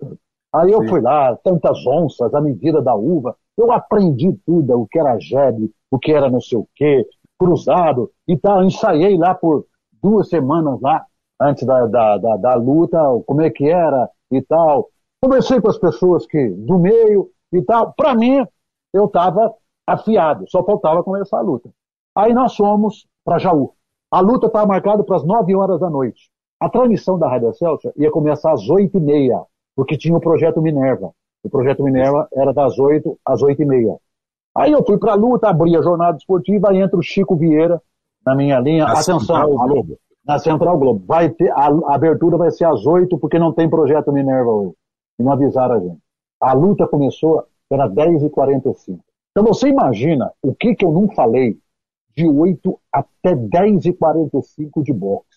Aí 0.53 0.71
eu 0.71 0.81
Sim. 0.83 0.87
fui 0.87 1.01
lá, 1.01 1.35
tantas 1.37 1.85
onças, 1.85 2.33
a 2.33 2.41
medida 2.41 2.81
da 2.81 2.95
uva. 2.95 3.35
Eu 3.57 3.71
aprendi 3.71 4.33
tudo, 4.45 4.81
o 4.81 4.87
que 4.87 4.99
era 4.99 5.19
jebe, 5.19 5.71
o 5.91 5.97
que 5.97 6.11
era 6.11 6.29
não 6.29 6.41
sei 6.41 6.57
o 6.57 6.67
quê, 6.75 7.05
cruzado 7.37 8.11
e 8.27 8.37
tal. 8.37 8.63
Ensaiei 8.63 9.17
lá 9.17 9.33
por 9.33 9.65
duas 10.01 10.29
semanas 10.29 10.79
lá, 10.81 11.05
antes 11.41 11.65
da, 11.65 11.85
da, 11.87 12.17
da, 12.17 12.37
da 12.37 12.55
luta, 12.55 12.97
como 13.25 13.41
é 13.41 13.49
que 13.49 13.69
era 13.69 14.09
e 14.31 14.41
tal. 14.41 14.89
Conversei 15.21 15.59
com 15.59 15.69
as 15.69 15.77
pessoas 15.77 16.25
que 16.25 16.49
do 16.49 16.79
meio 16.79 17.29
e 17.51 17.61
tal. 17.61 17.93
Para 17.93 18.15
mim, 18.15 18.45
eu 18.93 19.05
estava 19.05 19.53
afiado, 19.85 20.45
só 20.49 20.63
faltava 20.63 21.03
começar 21.03 21.37
a 21.37 21.41
luta. 21.41 21.69
Aí 22.15 22.33
nós 22.33 22.55
fomos 22.55 23.05
para 23.23 23.37
Jaú. 23.37 23.73
A 24.11 24.19
luta 24.19 24.47
estava 24.47 24.65
marcada 24.65 25.03
para 25.03 25.17
as 25.17 25.23
9 25.23 25.55
horas 25.55 25.79
da 25.79 25.89
noite. 25.89 26.29
A 26.59 26.69
transmissão 26.69 27.19
da 27.19 27.29
Rádio 27.29 27.53
Celso 27.53 27.91
ia 27.97 28.09
começar 28.09 28.53
às 28.53 28.69
8 28.69 28.97
e 28.97 29.01
meia, 29.01 29.43
porque 29.75 29.97
tinha 29.97 30.15
o 30.15 30.21
Projeto 30.21 30.61
Minerva. 30.61 31.11
O 31.43 31.49
Projeto 31.49 31.83
Minerva 31.83 32.27
era 32.33 32.53
das 32.53 32.79
8 32.79 33.19
às 33.25 33.41
8 33.41 33.61
e 33.61 33.65
meia. 33.65 33.97
Aí 34.55 34.71
eu 34.71 34.83
fui 34.85 34.97
para 34.97 35.11
a 35.11 35.15
luta, 35.15 35.49
abri 35.49 35.75
a 35.75 35.81
jornada 35.81 36.17
esportiva, 36.17 36.69
aí 36.69 36.79
entra 36.79 36.97
o 36.97 37.03
Chico 37.03 37.35
Vieira 37.35 37.81
na 38.25 38.35
minha 38.35 38.59
linha. 38.59 38.85
Na 38.85 38.93
Atenção, 38.93 39.19
Central 39.19 39.49
Globo. 39.49 39.97
Na 40.25 40.39
Central 40.39 40.77
Globo. 40.79 41.03
Vai 41.05 41.29
ter, 41.29 41.51
a, 41.51 41.67
a 41.67 41.95
abertura 41.95 42.37
vai 42.37 42.51
ser 42.51 42.65
às 42.65 42.85
8, 42.85 43.17
porque 43.17 43.37
não 43.37 43.51
tem 43.51 43.69
Projeto 43.69 44.13
Minerva 44.13 44.49
hoje. 44.49 44.73
E 45.19 45.23
não 45.23 45.33
avisaram 45.33 45.75
a 45.75 45.79
gente. 45.79 45.99
A 46.41 46.53
luta 46.53 46.87
começou, 46.87 47.43
era 47.69 47.89
10h45. 47.89 48.99
Então 49.35 49.53
você 49.53 49.67
imagina 49.67 50.31
o 50.41 50.55
que, 50.55 50.73
que 50.73 50.85
eu 50.85 50.93
não 50.93 51.09
falei 51.09 51.57
de 52.15 52.25
8 52.25 52.79
até 52.89 53.35
10h45 53.35 54.81
de 54.81 54.93
boxe. 54.93 55.27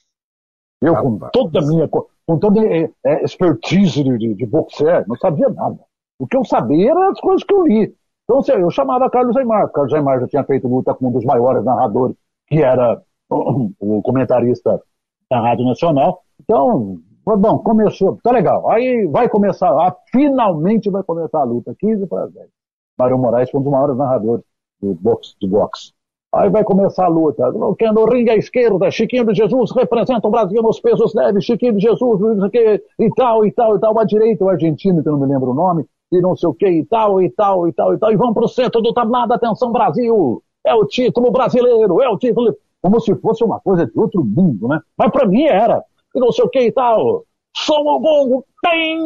Eu, 0.80 0.94
com 0.94 1.18
toda 1.32 1.58
a 1.58 1.66
minha, 1.66 1.88
com 1.88 2.38
toda 2.38 2.60
a 2.60 2.64
é, 2.64 2.88
é, 3.04 3.24
expertise 3.24 4.04
de, 4.04 4.34
de, 4.34 4.46
boxer, 4.46 5.04
não 5.08 5.16
sabia 5.16 5.48
nada. 5.48 5.80
O 6.16 6.28
que 6.28 6.36
eu 6.36 6.44
sabia 6.44 6.92
eram 6.92 7.10
as 7.10 7.20
coisas 7.20 7.42
que 7.42 7.52
eu 7.52 7.66
li. 7.66 7.92
Então 8.22 8.40
eu 8.56 8.70
chamava 8.70 9.10
Carlos 9.10 9.36
Aymar. 9.36 9.68
Carlos 9.72 9.92
Aymar 9.92 10.20
já 10.20 10.28
tinha 10.28 10.44
feito 10.44 10.68
luta 10.68 10.94
com 10.94 11.08
um 11.08 11.12
dos 11.12 11.24
maiores 11.24 11.64
narradores, 11.64 12.16
que 12.46 12.62
era 12.62 13.02
o 13.28 14.00
comentarista 14.02 14.80
da 15.28 15.40
Rádio 15.40 15.64
Nacional. 15.64 16.22
Então, 16.40 17.00
bom, 17.24 17.58
começou, 17.58 18.16
tá 18.22 18.30
legal. 18.30 18.70
Aí 18.70 19.08
vai 19.08 19.28
começar, 19.28 19.70
ah, 19.70 19.96
finalmente 20.12 20.88
vai 20.88 21.02
começar 21.02 21.40
a 21.40 21.44
luta, 21.44 21.74
15 21.76 22.06
para 22.06 22.28
10. 22.28 22.57
Mário 22.98 23.18
Moraes 23.18 23.50
foi 23.50 23.60
um 23.60 23.62
dos 23.62 23.72
maiores 23.72 23.96
narradores 23.96 24.44
de 24.82 24.92
boxe, 24.94 25.34
de 25.40 25.46
boxe. 25.46 25.92
Aí 26.34 26.50
vai 26.50 26.62
começar 26.62 27.06
a 27.06 27.08
luta. 27.08 27.50
Que 27.78 27.90
no 27.90 28.04
ringue 28.04 28.30
à 28.30 28.36
esquerda, 28.36 28.90
Chiquinho 28.90 29.24
de 29.24 29.34
Jesus 29.34 29.70
representa 29.72 30.28
o 30.28 30.30
Brasil 30.30 30.62
nos 30.62 30.78
pesos 30.78 31.14
leves, 31.14 31.44
Chiquinho 31.44 31.74
de 31.74 31.80
Jesus, 31.80 32.20
o 32.20 32.46
e 32.46 33.14
tal, 33.14 33.46
e 33.46 33.52
tal, 33.52 33.76
e 33.76 33.80
tal. 33.80 33.98
À 33.98 34.04
direita, 34.04 34.44
o 34.44 34.48
argentino, 34.48 35.02
que 35.02 35.08
eu 35.08 35.12
não 35.12 35.20
me 35.20 35.32
lembro 35.32 35.52
o 35.52 35.54
nome, 35.54 35.86
e 36.12 36.20
não 36.20 36.36
sei 36.36 36.48
o 36.48 36.54
que, 36.54 36.68
e 36.68 36.84
tal, 36.84 37.22
e 37.22 37.30
tal, 37.30 37.66
e 37.66 37.72
tal, 37.72 37.94
e 37.94 37.98
tal. 37.98 38.12
E 38.12 38.16
vão 38.16 38.34
pro 38.34 38.48
centro 38.48 38.82
do 38.82 38.92
tablado, 38.92 39.32
atenção 39.32 39.72
Brasil! 39.72 40.42
É 40.66 40.74
o 40.74 40.84
título 40.84 41.30
brasileiro, 41.30 42.02
é 42.02 42.08
o 42.08 42.18
título. 42.18 42.54
Como 42.82 43.00
se 43.00 43.14
fosse 43.16 43.42
uma 43.42 43.58
coisa 43.60 43.86
de 43.86 43.98
outro 43.98 44.22
mundo, 44.22 44.68
né? 44.68 44.80
Mas 44.96 45.10
para 45.10 45.26
mim 45.26 45.44
era. 45.44 45.82
E 46.14 46.20
não 46.20 46.30
sei 46.30 46.44
o 46.44 46.48
que 46.48 46.60
e 46.60 46.72
tal. 46.72 47.24
Sou 47.56 47.86
o 47.86 47.98
gongo, 47.98 48.44
tem, 48.62 49.00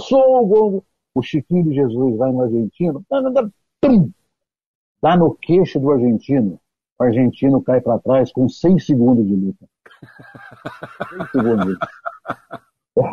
sou 0.00 0.42
o 0.42 0.46
gongo. 0.46 0.84
O 1.16 1.22
Chiquinho 1.22 1.64
de 1.64 1.74
Jesus 1.74 2.18
vai 2.18 2.30
no 2.30 2.42
argentino, 2.42 3.02
dá 5.00 5.16
no 5.16 5.34
queixo 5.34 5.80
do 5.80 5.90
argentino. 5.90 6.60
O 6.98 7.04
argentino 7.04 7.62
cai 7.62 7.80
para 7.80 7.98
trás 8.00 8.30
com 8.30 8.46
seis 8.50 8.84
segundos 8.84 9.26
de 9.26 9.34
luta. 9.34 9.66
seis 11.08 11.30
segundos. 11.30 11.78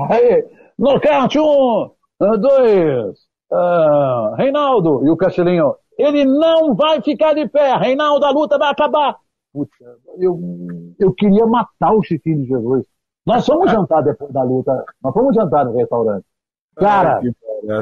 Aí, 0.09 0.45
nocaute, 0.77 1.39
um, 1.39 1.91
dois, 2.19 3.19
uh, 3.49 4.35
Reinaldo. 4.35 5.05
E 5.05 5.09
o 5.09 5.15
Castelinho, 5.15 5.73
ele 5.97 6.25
não 6.25 6.75
vai 6.75 7.01
ficar 7.01 7.33
de 7.33 7.47
pé. 7.47 7.73
Reinaldo, 7.77 8.25
a 8.25 8.31
luta 8.31 8.57
vai 8.57 8.69
acabar. 8.69 9.15
Puta, 9.53 9.71
eu, 10.17 10.37
eu 10.99 11.13
queria 11.13 11.45
matar 11.45 11.93
o 11.93 12.03
Chiquinho 12.03 12.41
de 12.41 12.47
Jesus. 12.49 12.85
Nós 13.25 13.45
fomos 13.45 13.71
jantar 13.71 14.03
depois 14.03 14.33
da 14.33 14.43
luta. 14.43 14.83
Nós 15.01 15.13
fomos 15.13 15.33
jantar 15.33 15.63
no 15.63 15.77
restaurante. 15.77 16.25
Cara, 16.75 17.21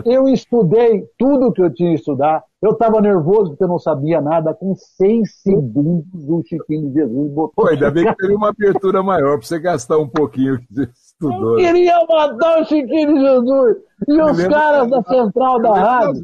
eu 0.05 0.27
estudei 0.27 1.05
tudo 1.17 1.51
que 1.51 1.61
eu 1.61 1.73
tinha 1.73 1.89
que 1.89 1.95
estudar. 1.95 2.43
Eu 2.61 2.71
estava 2.71 3.01
nervoso 3.01 3.51
porque 3.51 3.63
eu 3.63 3.67
não 3.67 3.79
sabia 3.79 4.21
nada. 4.21 4.53
Com 4.53 4.75
seis 4.75 5.41
segundos, 5.41 6.05
o 6.27 6.43
Chiquinho 6.43 6.89
de 6.89 6.99
Jesus 6.99 7.31
botou. 7.31 7.65
Pô, 7.65 7.67
ainda 7.67 7.89
bem 7.89 8.05
que 8.05 8.15
teve 8.17 8.35
uma 8.35 8.49
abertura 8.49 9.01
maior 9.01 9.37
para 9.37 9.47
você 9.47 9.59
gastar 9.59 9.97
um 9.97 10.07
pouquinho 10.07 10.59
que 10.59 10.67
você 10.73 10.89
estudou. 10.93 11.59
Eu 11.59 11.65
queria 11.65 12.05
matar 12.07 12.61
o 12.61 12.65
Chiquinho 12.65 13.13
de 13.15 13.21
Jesus. 13.21 13.77
E 14.07 14.21
os 14.21 14.47
caras 14.47 14.89
da 14.89 15.03
central 15.03 15.59
da 15.61 15.73
rádio 15.73 16.23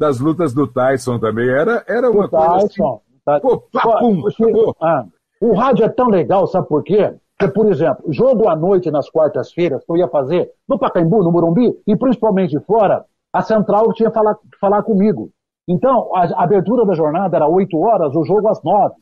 das 0.00 0.18
lutas 0.18 0.54
do 0.54 0.66
Tyson 0.66 1.18
também. 1.18 1.48
Era, 1.48 1.84
era 1.86 2.10
uma 2.10 2.26
coisa 2.26 2.56
assim. 2.56 2.66
Tyson, 2.68 3.02
assim. 3.26 3.40
Pô, 3.42 3.58
papum, 3.70 4.22
pô, 4.22 4.76
ah, 4.82 5.04
o 5.42 5.52
rádio 5.54 5.84
é 5.84 5.88
tão 5.90 6.08
legal, 6.08 6.46
sabe 6.46 6.66
por 6.66 6.82
quê? 6.82 7.14
Por 7.48 7.66
exemplo, 7.70 8.12
jogo 8.12 8.48
à 8.48 8.56
noite 8.56 8.90
nas 8.90 9.08
quartas-feiras 9.08 9.84
que 9.84 9.90
eu 9.90 9.96
ia 9.96 10.08
fazer 10.08 10.50
no 10.68 10.78
Pacaembu, 10.78 11.22
no 11.22 11.32
Morumbi, 11.32 11.74
e 11.86 11.96
principalmente 11.96 12.58
fora, 12.60 13.04
a 13.32 13.42
central 13.42 13.92
tinha 13.92 14.10
que 14.10 14.14
falar, 14.14 14.36
falar 14.60 14.82
comigo. 14.82 15.30
Então, 15.66 16.14
a, 16.14 16.42
abertura 16.42 16.84
da 16.84 16.94
jornada 16.94 17.36
era 17.36 17.48
8 17.48 17.78
horas, 17.78 18.14
o 18.14 18.24
jogo 18.24 18.48
às 18.48 18.62
9. 18.62 18.94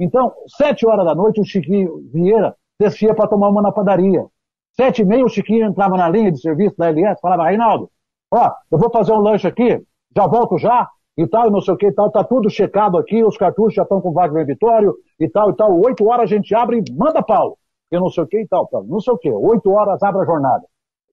Então, 0.00 0.32
7 0.46 0.86
horas 0.86 1.04
da 1.04 1.14
noite, 1.14 1.40
o 1.40 1.44
Chiquinho 1.44 2.02
Vieira 2.12 2.54
descia 2.78 3.14
para 3.14 3.28
tomar 3.28 3.48
uma 3.48 3.62
na 3.62 3.72
padaria. 3.72 4.26
Sete 4.72 5.02
e 5.02 5.04
meia, 5.04 5.24
o 5.24 5.28
Chiquinho 5.28 5.66
entrava 5.66 5.96
na 5.96 6.08
linha 6.08 6.32
de 6.32 6.40
serviço 6.40 6.76
da 6.78 6.88
LS, 6.88 7.20
falava, 7.20 7.48
Reinaldo, 7.48 7.90
ó, 8.32 8.50
eu 8.70 8.78
vou 8.78 8.90
fazer 8.90 9.12
um 9.12 9.20
lanche 9.20 9.46
aqui, 9.46 9.82
já 10.16 10.26
volto 10.26 10.56
já, 10.58 10.88
e 11.16 11.26
tal, 11.26 11.50
não 11.50 11.60
sei 11.60 11.74
o 11.74 11.76
que 11.76 11.86
e 11.88 11.92
tal, 11.92 12.10
tá 12.10 12.24
tudo 12.24 12.48
checado 12.48 12.96
aqui, 12.96 13.22
os 13.22 13.36
cartuchos 13.36 13.74
já 13.74 13.82
estão 13.82 14.00
com 14.00 14.12
Wagner 14.12 14.46
Vitório, 14.46 14.94
e 15.20 15.28
tal, 15.28 15.50
e 15.50 15.56
tal, 15.56 15.78
oito 15.78 16.06
horas 16.08 16.24
a 16.24 16.34
gente 16.34 16.54
abre 16.54 16.78
e 16.78 16.92
manda 16.92 17.22
pau, 17.22 17.58
e 17.92 18.00
não 18.00 18.08
sei 18.08 18.24
o 18.24 18.26
que 18.26 18.40
e 18.40 18.48
tal, 18.48 18.68
não 18.86 19.00
sei 19.00 19.12
o 19.12 19.18
que, 19.18 19.30
oito 19.30 19.70
horas 19.70 20.02
abre 20.02 20.22
a 20.22 20.24
jornada, 20.24 20.64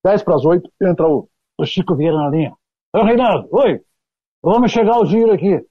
dez 0.04 0.24
para 0.24 0.36
as 0.36 0.46
oito, 0.46 0.70
entra 0.82 1.08
o, 1.08 1.28
o, 1.58 1.66
Chico 1.66 1.96
Vieira 1.96 2.18
na 2.18 2.30
linha, 2.30 2.54
ô 2.96 3.04
Reinaldo, 3.04 3.48
oi, 3.52 3.82
vamos 4.42 4.72
chegar 4.72 5.00
o 5.00 5.06
giro 5.06 5.32
aqui, 5.32 5.62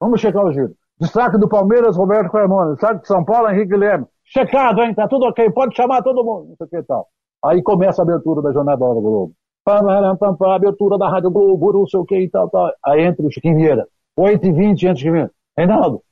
vamos 0.00 0.20
checar 0.20 0.44
o 0.44 0.52
giro, 0.52 0.74
destaque 1.00 1.38
do 1.38 1.48
Palmeiras, 1.48 1.96
Roberto 1.96 2.30
Carmona, 2.30 2.72
destaque 2.72 3.00
de 3.00 3.08
São 3.08 3.24
Paulo, 3.24 3.50
Henrique 3.50 3.72
Guilherme, 3.72 4.06
checado, 4.24 4.82
hein, 4.82 4.94
tá 4.94 5.08
tudo 5.08 5.26
ok, 5.26 5.50
pode 5.50 5.74
chamar 5.74 6.02
todo 6.02 6.24
mundo, 6.24 6.48
não 6.50 6.56
sei 6.56 6.66
o 6.66 6.70
que 6.70 6.76
e 6.76 6.82
tal. 6.82 7.08
Aí 7.44 7.62
começa 7.62 8.02
a 8.02 8.04
abertura 8.04 8.42
da 8.42 8.52
jornada 8.52 8.78
da 8.78 8.86
Globo. 8.86 9.32
Pam, 9.64 10.54
abertura 10.54 10.98
da 10.98 11.08
Rádio 11.08 11.30
Globo, 11.30 11.72
não 11.72 11.86
sei 11.86 12.00
o 12.00 12.04
que 12.04 12.18
e 12.18 12.30
tal, 12.30 12.48
tal. 12.48 12.70
Aí 12.84 13.02
entra 13.02 13.24
o 13.24 13.30
Chiquinho 13.30 13.56
Vieira, 13.56 13.86
8h20 14.18 14.90
antes 14.90 15.02
de 15.02 15.10
mim. 15.10 15.28
Reinaldo, 15.56 16.02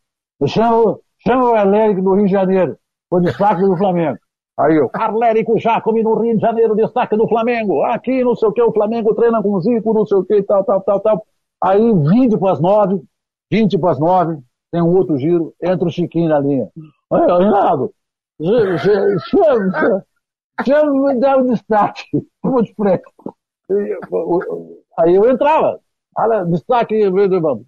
chama, 0.46 1.50
o 1.50 1.56
Elérico 1.56 2.02
do 2.02 2.14
Rio 2.14 2.26
de 2.26 2.32
Janeiro, 2.32 2.76
o 3.10 3.20
destaque 3.20 3.62
do 3.62 3.76
Flamengo. 3.76 4.18
Aí 4.58 4.74
eu, 4.76 4.90
Arlérico 4.92 5.58
Jacome 5.58 6.02
no 6.02 6.14
Rio 6.18 6.36
de 6.36 6.40
Janeiro, 6.40 6.74
destaque 6.74 7.16
do 7.16 7.28
Flamengo. 7.28 7.82
Aqui, 7.82 8.24
não 8.24 8.34
sei 8.34 8.48
o 8.48 8.52
que, 8.52 8.62
o 8.62 8.72
Flamengo 8.72 9.14
treina 9.14 9.42
com 9.42 9.52
o 9.52 9.60
Zico, 9.60 9.92
não 9.92 10.06
sei 10.06 10.16
o 10.16 10.24
que, 10.24 10.42
tal, 10.42 10.64
tal, 10.64 10.80
tal, 10.80 11.00
tal. 11.00 11.26
Aí, 11.62 11.80
20 11.80 12.38
para 12.38 12.52
as 12.52 12.60
9, 12.60 13.02
20 13.50 13.78
para 13.78 13.90
as 13.90 13.98
9, 13.98 14.38
tem 14.72 14.82
um 14.82 14.96
outro 14.96 15.18
giro, 15.18 15.54
entra 15.62 15.86
o 15.86 15.90
Chiquinho 15.90 16.30
na 16.30 16.40
linha. 16.40 16.70
Aí, 17.12 17.20
Reinaldo, 17.20 17.92
chama, 20.64 20.92
me 20.92 21.34
o 21.34 21.42
destaque. 21.44 22.04
Vamos 22.42 22.68
te 22.68 22.74
Aí 24.98 25.14
eu 25.14 25.30
entrava. 25.30 25.80
Olha, 26.18 26.44
destaque, 26.46 26.98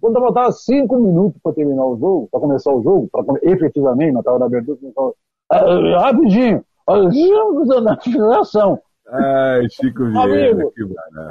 quando 0.01 0.19
faltava 0.19 0.51
cinco 0.51 0.97
minutos 0.97 1.39
para 1.43 1.53
terminar 1.53 1.85
o 1.85 1.97
jogo, 1.97 2.27
para 2.31 2.39
começar 2.39 2.73
o 2.73 2.81
jogo, 2.81 3.07
para 3.11 3.23
efetivamente, 3.43 4.13
na 4.13 4.21
hora 4.25 4.39
da 4.39 4.45
abertura, 4.45 4.79
uh, 4.97 5.99
rapidinho, 5.99 6.65
na 7.81 7.97
finalização. 7.99 8.79
Ai, 9.07 9.67
Chico 9.69 10.05
Vieira, 10.05 10.51
Amigo, 10.51 10.71
que 10.71 10.83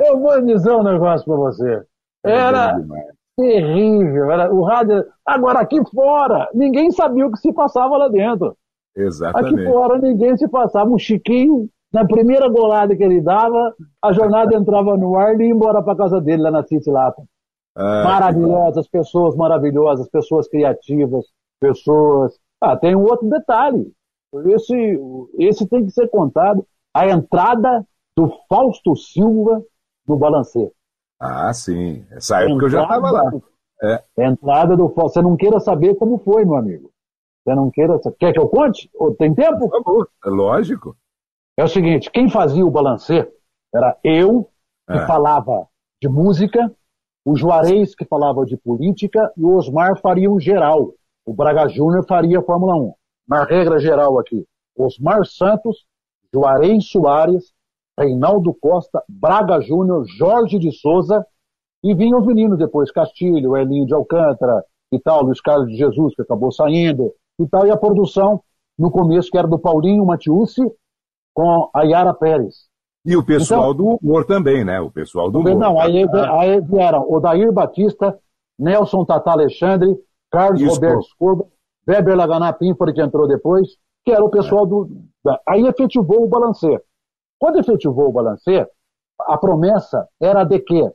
Eu 0.06 0.18
vou 0.18 0.40
dizer 0.44 0.72
um 0.72 0.82
negócio 0.82 1.24
para 1.24 1.36
você. 1.36 1.82
Era 2.24 2.76
terrível. 3.36 4.30
Era, 4.30 4.52
o 4.52 4.62
rádio. 4.64 5.04
Agora, 5.24 5.60
aqui 5.60 5.78
fora, 5.94 6.48
ninguém 6.52 6.90
sabia 6.90 7.26
o 7.26 7.30
que 7.30 7.38
se 7.38 7.52
passava 7.52 7.96
lá 7.96 8.08
dentro. 8.08 8.56
Exatamente. 8.96 9.54
Aqui 9.54 9.64
fora, 9.64 9.98
ninguém 9.98 10.36
se 10.36 10.48
passava. 10.48 10.90
Um 10.90 10.98
Chiquinho 10.98 11.68
na 11.92 12.04
primeira 12.04 12.48
golada 12.48 12.96
que 12.96 13.02
ele 13.02 13.20
dava, 13.20 13.74
a 14.02 14.12
jornada 14.12 14.54
entrava 14.56 14.96
no 14.96 15.16
ar 15.16 15.40
e 15.40 15.44
ia 15.44 15.50
embora 15.50 15.82
para 15.82 15.96
casa 15.96 16.20
dele, 16.20 16.42
lá 16.42 16.50
na 16.50 16.64
City 16.64 16.90
Lapa. 16.90 17.22
Ah, 17.76 18.02
maravilhosas, 18.04 18.88
pessoas 18.88 19.36
maravilhosas, 19.36 20.08
pessoas 20.08 20.48
criativas, 20.48 21.24
pessoas. 21.60 22.36
Ah, 22.60 22.76
tem 22.76 22.96
um 22.96 23.02
outro 23.02 23.28
detalhe. 23.28 23.92
Esse, 24.46 25.00
esse 25.38 25.68
tem 25.68 25.84
que 25.84 25.90
ser 25.90 26.08
contado. 26.08 26.66
A 26.94 27.08
entrada 27.08 27.86
do 28.16 28.28
Fausto 28.48 28.96
Silva 28.96 29.62
no 30.06 30.16
balancê. 30.16 30.70
Ah, 31.20 31.52
sim. 31.52 32.04
Essa 32.10 32.42
época 32.42 32.66
eu 32.66 32.70
já 32.70 32.82
estava 32.82 33.10
lá. 33.10 33.32
É. 33.82 34.04
Entrada 34.18 34.76
do 34.76 34.88
Fausto. 34.90 35.14
Você 35.14 35.22
não 35.22 35.36
queira 35.36 35.60
saber 35.60 35.94
como 35.94 36.18
foi, 36.18 36.44
meu 36.44 36.56
amigo. 36.56 36.90
Você 37.44 37.54
não 37.54 37.70
queira. 37.70 37.98
Quer 38.18 38.32
que 38.32 38.38
eu 38.38 38.48
conte? 38.48 38.90
Tem 39.18 39.34
tempo? 39.34 39.68
Por 39.68 39.82
favor. 39.82 40.08
É 40.24 40.28
lógico. 40.28 40.96
É 41.56 41.64
o 41.64 41.68
seguinte, 41.68 42.10
quem 42.10 42.30
fazia 42.30 42.64
o 42.64 42.70
balancê 42.70 43.28
era 43.74 43.98
eu, 44.04 44.48
que 44.88 44.96
é. 44.96 45.06
falava 45.06 45.66
de 46.00 46.08
música, 46.08 46.72
o 47.24 47.36
Juarez, 47.36 47.96
que 47.96 48.04
falava 48.04 48.44
de 48.44 48.56
política, 48.56 49.32
e 49.36 49.44
o 49.44 49.56
Osmar 49.56 50.00
faria 50.00 50.30
um 50.30 50.38
geral. 50.38 50.94
O 51.26 51.34
Braga 51.34 51.68
Júnior 51.68 52.06
faria 52.06 52.38
a 52.38 52.42
Fórmula 52.42 52.76
1. 52.76 52.94
Na 53.28 53.44
regra 53.44 53.78
geral 53.78 54.18
aqui, 54.18 54.44
Osmar 54.76 55.26
Santos, 55.26 55.84
Juarez 56.32 56.88
Soares, 56.88 57.52
Reinaldo 57.98 58.54
Costa, 58.54 59.02
Braga 59.08 59.60
Júnior, 59.60 60.04
Jorge 60.16 60.58
de 60.58 60.72
Souza, 60.72 61.26
e 61.82 61.94
vinham 61.94 62.20
os 62.20 62.26
meninos 62.26 62.58
depois, 62.58 62.90
Castilho, 62.90 63.56
Elinho 63.56 63.86
de 63.86 63.94
Alcântara 63.94 64.64
e 64.90 64.98
tal, 64.98 65.24
Luiz 65.24 65.40
Carlos 65.40 65.68
de 65.68 65.76
Jesus, 65.76 66.14
que 66.14 66.22
acabou 66.22 66.50
saindo, 66.50 67.12
e 67.38 67.46
tal, 67.46 67.66
e 67.66 67.70
a 67.70 67.76
produção, 67.76 68.40
no 68.78 68.90
começo, 68.90 69.30
que 69.30 69.38
era 69.38 69.46
do 69.46 69.58
Paulinho 69.58 70.04
Matiusi, 70.04 70.62
com 71.34 71.68
a 71.74 71.82
Yara 71.82 72.14
Pérez. 72.14 72.68
E 73.04 73.16
o 73.16 73.24
pessoal 73.24 73.72
então, 73.72 73.74
do 73.74 73.98
humor 74.02 74.24
também, 74.24 74.64
né? 74.64 74.80
O 74.80 74.90
pessoal 74.90 75.30
do 75.30 75.38
humor. 75.38 75.54
Não, 75.56 75.78
aí, 75.80 76.04
aí 76.38 76.60
vieram 76.60 77.08
Odair 77.10 77.52
Batista, 77.52 78.18
Nelson 78.58 79.04
Tata 79.04 79.30
Alexandre, 79.30 79.96
Carlos 80.30 80.60
Isso, 80.60 80.74
Roberto 80.74 81.00
Escoba, 81.00 81.46
Weber 81.88 82.16
Laganá 82.16 82.52
Pinford, 82.52 82.92
que 82.92 83.02
entrou 83.02 83.26
depois, 83.26 83.68
que 84.04 84.12
era 84.12 84.24
o 84.24 84.30
pessoal 84.30 84.66
do. 84.66 84.88
Aí 85.46 85.66
efetivou 85.66 86.24
o 86.24 86.28
balancê. 86.28 86.80
Quando 87.38 87.58
efetivou 87.58 88.08
o 88.08 88.12
balancê, 88.12 88.66
a 89.20 89.38
promessa 89.38 90.06
era 90.20 90.44
de 90.44 90.58
que 90.60 90.90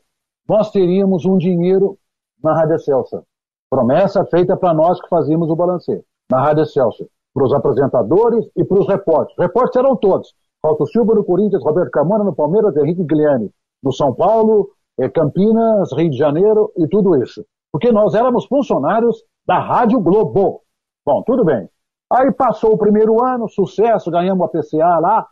nós 0.47 0.71
teríamos 0.71 1.25
um 1.25 1.37
dinheiro 1.37 1.97
na 2.43 2.53
Rádio 2.53 2.79
Celsa. 2.79 3.23
Promessa 3.69 4.25
feita 4.25 4.55
para 4.55 4.73
nós 4.73 5.01
que 5.01 5.07
fazíamos 5.07 5.49
o 5.49 5.55
balancê, 5.55 6.03
na 6.29 6.41
Rádio 6.41 6.65
Celsa 6.65 7.05
para 7.33 7.45
os 7.45 7.53
apresentadores 7.53 8.45
e 8.55 8.63
para 8.63 8.79
os 8.79 8.87
repórteres. 8.87 9.35
Repórteres 9.39 9.85
eram 9.85 9.95
todos. 9.95 10.33
Fausto 10.61 10.85
Silva 10.87 11.15
no 11.15 11.23
Corinthians, 11.23 11.63
Roberto 11.63 11.91
Camona 11.91 12.23
no 12.23 12.35
Palmeiras, 12.35 12.75
Henrique 12.77 13.03
Guilherme 13.03 13.49
no 13.81 13.91
São 13.91 14.13
Paulo, 14.13 14.69
eh, 14.97 15.09
Campinas, 15.09 15.91
Rio 15.91 16.09
de 16.09 16.17
Janeiro 16.17 16.71
e 16.77 16.87
tudo 16.87 17.21
isso. 17.21 17.43
Porque 17.71 17.91
nós 17.91 18.13
éramos 18.13 18.45
funcionários 18.45 19.23
da 19.45 19.59
Rádio 19.59 19.99
Globo. 19.99 20.61
Bom, 21.05 21.21
tudo 21.23 21.43
bem. 21.43 21.69
Aí 22.11 22.31
passou 22.31 22.73
o 22.73 22.77
primeiro 22.77 23.23
ano, 23.23 23.49
sucesso, 23.49 24.09
ganhamos 24.11 24.45
a 24.45 24.49
PCA 24.49 24.99
lá, 24.99 25.27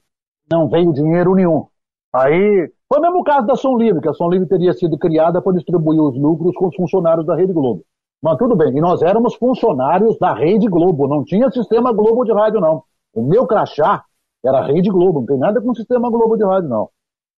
não 0.52 0.68
veio 0.68 0.92
dinheiro 0.92 1.34
nenhum. 1.34 1.68
Aí, 2.14 2.70
foi 2.90 3.00
o 3.00 3.02
mesmo 3.02 3.24
caso 3.24 3.48
da 3.48 3.56
Som 3.56 3.78
Livre, 3.78 4.02
que 4.02 4.10
a 4.10 4.14
Som 4.14 4.30
Livre 4.30 4.50
teria 4.50 4.74
sido 4.74 4.98
criada 4.98 5.42
para 5.42 5.54
distribuir 5.54 6.02
os 6.02 6.18
lucros 6.18 6.54
com 6.56 6.68
os 6.68 6.76
funcionários 6.76 7.26
da 7.26 7.36
Rede 7.36 7.54
Globo. 7.54 7.84
Mas 8.22 8.38
tudo 8.38 8.56
bem, 8.56 8.76
e 8.76 8.82
nós 8.82 9.02
éramos 9.02 9.36
funcionários 9.36 10.18
da 10.20 10.34
Rede 10.34 10.68
Globo, 10.68 11.08
não 11.08 11.24
tinha 11.24 11.50
sistema 11.52 11.94
Globo 11.94 12.26
de 12.26 12.34
rádio, 12.34 12.60
não. 12.60 12.84
O 13.14 13.24
meu 13.24 13.48
crachá 13.48 14.04
era 14.44 14.66
Rede 14.66 14.90
Globo, 14.90 15.22
não 15.22 15.26
tem 15.26 15.38
nada 15.38 15.62
com 15.62 15.74
sistema 15.74 16.10
Globo 16.10 16.36
de 16.36 16.44
rádio, 16.44 16.68
não. 16.68 16.90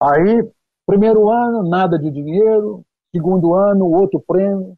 Aí, 0.02 0.50
primeiro 0.88 1.30
ano, 1.30 1.70
nada 1.70 2.00
de 2.00 2.10
dinheiro, 2.10 2.82
segundo 3.12 3.54
ano, 3.54 3.86
outro 3.92 4.20
prêmio, 4.26 4.74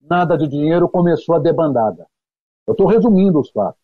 nada 0.00 0.36
de 0.38 0.48
dinheiro, 0.48 0.88
começou 0.88 1.34
a 1.34 1.38
debandada. 1.38 2.06
Eu 2.66 2.72
estou 2.72 2.86
resumindo 2.86 3.40
os 3.40 3.50
fatos. 3.50 3.80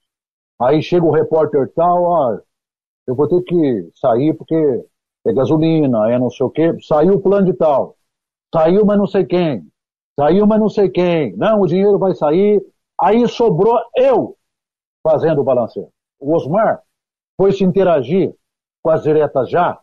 Aí 0.61 0.83
chega 0.83 1.05
o 1.05 1.11
repórter 1.11 1.72
tal, 1.74 2.03
ó, 2.03 2.39
eu 3.07 3.14
vou 3.14 3.28
ter 3.28 3.43
que 3.43 3.91
sair 3.95 4.35
porque 4.35 4.55
é 5.24 5.33
gasolina, 5.33 6.11
é 6.11 6.18
não 6.18 6.30
sei 6.30 6.47
o 6.47 6.51
quê. 6.51 6.76
Saiu 6.80 7.14
o 7.14 7.20
plano 7.20 7.47
de 7.47 7.55
tal. 7.55 7.97
Saiu, 8.55 8.85
mas 8.85 8.99
não 8.99 9.07
sei 9.07 9.24
quem. 9.24 9.66
Saiu, 10.18 10.47
mas 10.47 10.61
não 10.61 10.68
sei 10.68 10.89
quem. 10.89 11.35
Não, 11.37 11.61
o 11.61 11.66
dinheiro 11.66 11.99
vai 11.99 12.14
sair. 12.14 12.62
Aí 13.01 13.26
sobrou 13.28 13.78
eu 13.97 14.37
fazendo 15.03 15.41
o 15.41 15.45
balanceio. 15.45 15.89
O 16.20 16.35
Osmar 16.35 16.83
foi 17.37 17.53
se 17.53 17.64
interagir 17.64 18.35
com 18.83 18.91
as 18.91 19.03
diretas 19.03 19.51
já. 19.51 19.80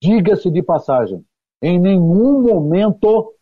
Diga-se 0.00 0.50
de 0.50 0.62
passagem, 0.62 1.24
em 1.62 1.78
nenhum 1.78 2.42
momento, 2.42 3.34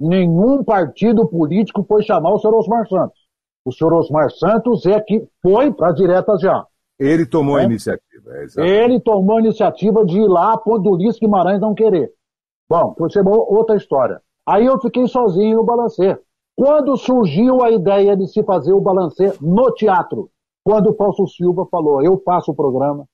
nenhum 0.00 0.64
partido 0.64 1.28
político 1.28 1.84
foi 1.84 2.02
chamar 2.02 2.32
o 2.32 2.38
senhor 2.38 2.56
Osmar 2.56 2.88
Santos. 2.88 3.25
O 3.66 3.72
senhor 3.72 3.92
Osmar 3.94 4.30
Santos 4.30 4.86
é 4.86 5.00
que 5.00 5.26
foi 5.42 5.72
para 5.72 5.88
as 5.88 5.96
diretas 5.96 6.40
já. 6.40 6.64
Ele 7.00 7.26
tomou 7.26 7.58
é? 7.58 7.62
a 7.62 7.64
iniciativa. 7.64 8.30
É, 8.58 8.84
Ele 8.84 9.00
tomou 9.00 9.38
a 9.38 9.40
iniciativa 9.40 10.04
de 10.04 10.20
ir 10.20 10.28
lá 10.28 10.56
por 10.56 10.80
Ulisses 10.80 11.18
Guimarães 11.18 11.60
não 11.60 11.74
querer. 11.74 12.12
Bom, 12.70 12.94
foi 12.96 13.08
outra 13.26 13.74
história. 13.74 14.22
Aí 14.46 14.64
eu 14.64 14.80
fiquei 14.80 15.08
sozinho 15.08 15.56
no 15.56 15.64
balancê. 15.64 16.16
Quando 16.56 16.96
surgiu 16.96 17.62
a 17.64 17.70
ideia 17.72 18.16
de 18.16 18.28
se 18.28 18.42
fazer 18.44 18.72
o 18.72 18.80
balancê 18.80 19.32
no 19.40 19.72
teatro? 19.72 20.30
Quando 20.64 20.90
o 20.90 20.94
Fausto 20.94 21.26
Silva 21.26 21.66
falou, 21.68 22.02
eu 22.02 22.22
faço 22.24 22.52
o 22.52 22.54
programa, 22.54 23.04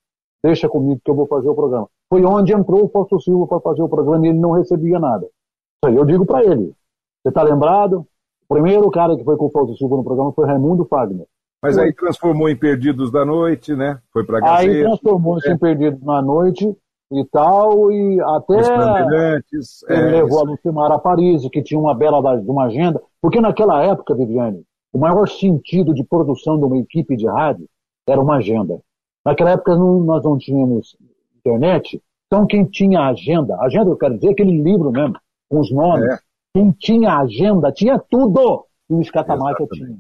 deixa 0.45 0.69
comigo 0.69 1.01
que 1.03 1.11
eu 1.11 1.15
vou 1.15 1.27
fazer 1.27 1.49
o 1.49 1.55
programa. 1.55 1.89
Foi 2.11 2.23
onde 2.27 2.53
entrou 2.53 2.85
o 2.85 2.89
Fausto 2.91 3.19
Silva 3.21 3.47
para 3.47 3.61
fazer 3.61 3.83
o 3.83 3.89
programa 3.89 4.27
e 4.27 4.31
ele 4.31 4.39
não 4.39 4.53
recebia 4.53 5.01
nada. 5.01 5.25
Isso 5.25 5.87
aí 5.87 5.97
eu 5.97 6.05
digo 6.05 6.27
para 6.27 6.45
ele. 6.45 6.75
Você 7.23 7.31
está 7.31 7.43
lembrado? 7.43 8.07
O 8.53 8.55
primeiro 8.55 8.91
cara 8.91 9.17
que 9.17 9.25
foi 9.25 9.35
com 9.39 9.47
o 9.47 9.51
Fausto 9.51 9.75
Silva 9.79 9.97
no 9.97 10.05
programa 10.05 10.31
foi 10.35 10.47
Raimundo 10.47 10.85
Fagner. 10.85 11.25
Mas 11.63 11.79
aí 11.79 11.91
transformou 11.95 12.51
em 12.51 12.57
Perdidos 12.57 13.11
da 13.11 13.25
Noite, 13.25 13.75
né? 13.75 13.99
Foi 14.13 14.27
para 14.27 14.41
Gazeta. 14.41 14.71
Aí 14.71 14.83
transformou-se 14.83 15.49
é. 15.49 15.53
em 15.53 15.59
Perdidos 15.59 16.03
na 16.03 16.21
Noite 16.21 16.71
e 17.13 17.25
tal, 17.33 17.91
e 17.91 18.21
até 18.21 18.55
ele 19.89 20.07
é, 20.07 20.11
levou 20.11 20.41
a 20.41 20.51
Lucimara 20.51 20.97
a 20.97 20.99
Paris, 20.99 21.49
que 21.51 21.63
tinha 21.63 21.81
uma 21.81 21.95
bela 21.95 22.21
de 22.37 22.51
uma 22.51 22.65
agenda, 22.65 23.01
porque 23.23 23.41
naquela 23.41 23.83
época, 23.83 24.15
Viviane, 24.15 24.63
o 24.93 24.99
maior 24.99 25.27
sentido 25.27 25.95
de 25.95 26.05
produção 26.05 26.59
de 26.59 26.65
uma 26.65 26.77
equipe 26.77 27.17
de 27.17 27.27
rádio 27.27 27.67
era 28.07 28.21
uma 28.21 28.37
agenda. 28.37 28.81
Naquela 29.25 29.53
época 29.53 29.75
não, 29.77 30.01
nós 30.01 30.23
não 30.25 30.37
tínhamos 30.37 30.95
internet, 31.39 32.03
então 32.27 32.47
quem 32.47 32.67
tinha 32.67 33.01
agenda, 33.09 33.57
agenda 33.61 33.91
eu 33.91 33.97
quero 33.97 34.17
dizer 34.17 34.33
aquele 34.33 34.61
livro 34.61 34.91
mesmo, 34.91 35.17
com 35.49 35.59
os 35.59 35.73
nomes, 35.73 36.05
é. 36.05 36.19
Quem 36.55 36.71
tinha 36.73 37.19
agenda 37.19 37.73
tinha 37.73 37.99
tudo, 37.99 38.67
e 38.91 38.95
o 38.95 39.01
Escatamáquia 39.01 39.67
tinha. 39.73 39.97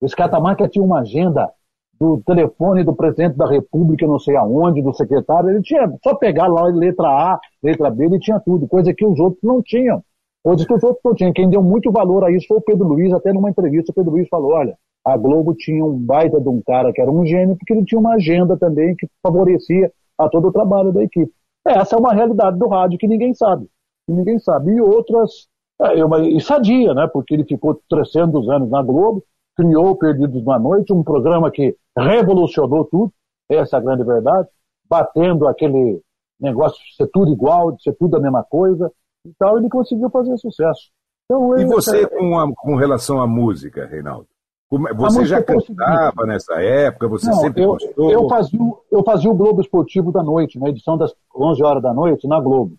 O 0.00 0.06
Escatamarca 0.06 0.68
tinha 0.68 0.84
uma 0.84 1.00
agenda 1.00 1.50
do 1.98 2.22
telefone 2.24 2.84
do 2.84 2.94
presidente 2.94 3.36
da 3.36 3.48
República, 3.48 4.06
não 4.06 4.18
sei 4.20 4.36
aonde, 4.36 4.80
do 4.80 4.94
secretário, 4.94 5.50
ele 5.50 5.62
tinha 5.62 5.92
só 6.02 6.14
pegar 6.14 6.46
lá 6.46 6.64
letra 6.66 7.08
A, 7.08 7.40
letra 7.60 7.90
B, 7.90 8.04
ele 8.04 8.20
tinha 8.20 8.38
tudo, 8.38 8.68
coisa 8.68 8.94
que 8.94 9.04
os 9.04 9.18
outros 9.18 9.42
não 9.42 9.60
tinham. 9.60 10.02
Coisa 10.44 10.64
que 10.64 10.72
os 10.72 10.82
outros 10.84 11.02
não 11.04 11.14
tinham. 11.14 11.32
Quem 11.32 11.50
deu 11.50 11.60
muito 11.60 11.90
valor 11.90 12.24
a 12.24 12.30
isso 12.30 12.46
foi 12.46 12.58
o 12.58 12.62
Pedro 12.62 12.86
Luiz, 12.86 13.12
até 13.12 13.32
numa 13.32 13.50
entrevista 13.50 13.90
o 13.90 13.94
Pedro 13.94 14.12
Luiz 14.12 14.28
falou, 14.28 14.52
olha, 14.52 14.78
a 15.04 15.16
Globo 15.16 15.54
tinha 15.54 15.84
um 15.84 15.98
baita 15.98 16.40
de 16.40 16.48
um 16.48 16.62
cara 16.62 16.92
que 16.92 17.00
era 17.00 17.10
um 17.10 17.26
gênio, 17.26 17.56
porque 17.56 17.72
ele 17.72 17.84
tinha 17.84 17.98
uma 17.98 18.14
agenda 18.14 18.56
também 18.56 18.94
que 18.94 19.08
favorecia 19.20 19.90
a 20.16 20.28
todo 20.28 20.48
o 20.48 20.52
trabalho 20.52 20.92
da 20.92 21.02
equipe. 21.02 21.32
Essa 21.66 21.96
é 21.96 21.98
uma 21.98 22.14
realidade 22.14 22.58
do 22.58 22.68
rádio 22.68 22.98
que 22.98 23.08
ninguém 23.08 23.34
sabe. 23.34 23.66
Que 24.06 24.12
ninguém 24.12 24.38
sabe. 24.38 24.72
E 24.72 24.80
outras, 24.80 25.48
é, 25.80 26.00
eu, 26.00 26.08
e 26.24 26.40
sadia, 26.40 26.94
né? 26.94 27.08
Porque 27.12 27.34
ele 27.34 27.44
ficou 27.44 27.80
300 27.88 28.48
anos 28.48 28.70
na 28.70 28.82
Globo, 28.82 29.22
criou 29.56 29.96
Perdidos 29.96 30.44
na 30.44 30.58
Noite, 30.58 30.92
um 30.92 31.02
programa 31.02 31.50
que 31.50 31.76
revolucionou 31.96 32.84
tudo, 32.84 33.12
essa 33.48 33.76
é 33.76 33.78
a 33.78 33.82
grande 33.82 34.04
verdade, 34.04 34.48
batendo 34.88 35.48
aquele 35.48 36.00
negócio 36.40 36.78
de 36.84 36.96
ser 36.96 37.08
tudo 37.08 37.32
igual, 37.32 37.72
de 37.72 37.82
ser 37.82 37.92
tudo 37.94 38.16
a 38.16 38.20
mesma 38.20 38.44
coisa 38.44 38.90
e 39.24 39.32
tal, 39.38 39.58
ele 39.58 39.68
conseguiu 39.68 40.08
fazer 40.10 40.36
sucesso. 40.38 40.90
Então, 41.24 41.58
e 41.58 41.64
você, 41.66 42.06
com, 42.06 42.38
a, 42.38 42.50
com 42.54 42.76
relação 42.76 43.20
à 43.20 43.26
música, 43.26 43.86
Reinaldo? 43.86 44.26
É, 44.72 44.94
você 44.94 45.24
já 45.24 45.42
cantava 45.42 46.26
nessa 46.26 46.54
época? 46.60 47.08
Você 47.08 47.26
Não, 47.26 47.34
sempre 47.34 47.62
eu, 47.62 47.68
gostou? 47.68 48.10
Eu 48.10 48.28
fazia, 48.28 48.60
eu 48.92 49.02
fazia 49.02 49.30
o 49.30 49.34
Globo 49.34 49.60
Esportivo 49.60 50.12
da 50.12 50.22
noite, 50.22 50.58
na 50.58 50.68
edição 50.68 50.96
das 50.96 51.14
11 51.34 51.62
horas 51.62 51.82
da 51.82 51.92
noite, 51.92 52.26
na 52.26 52.40
Globo. 52.40 52.76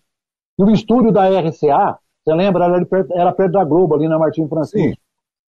E 0.58 0.62
o 0.62 0.70
estúdio 0.70 1.12
da 1.12 1.28
RCA, 1.28 1.98
você 2.30 2.34
lembra, 2.34 2.64
era 2.64 2.86
perto, 2.86 3.12
era 3.12 3.32
perto 3.32 3.52
da 3.52 3.64
Globo, 3.64 3.94
ali 3.94 4.08
na 4.08 4.18
Martim 4.18 4.46
Francisco. 4.46 4.88
Sim. 4.88 4.94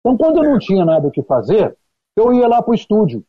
Então, 0.01 0.17
quando 0.17 0.45
eu 0.45 0.51
não 0.51 0.59
tinha 0.59 0.85
nada 0.85 1.09
o 1.09 1.11
que 1.11 1.23
fazer, 1.23 1.77
eu 2.17 2.33
ia 2.33 2.47
lá 2.47 2.63
para 2.63 2.71
o 2.71 2.75
estúdio. 2.75 3.25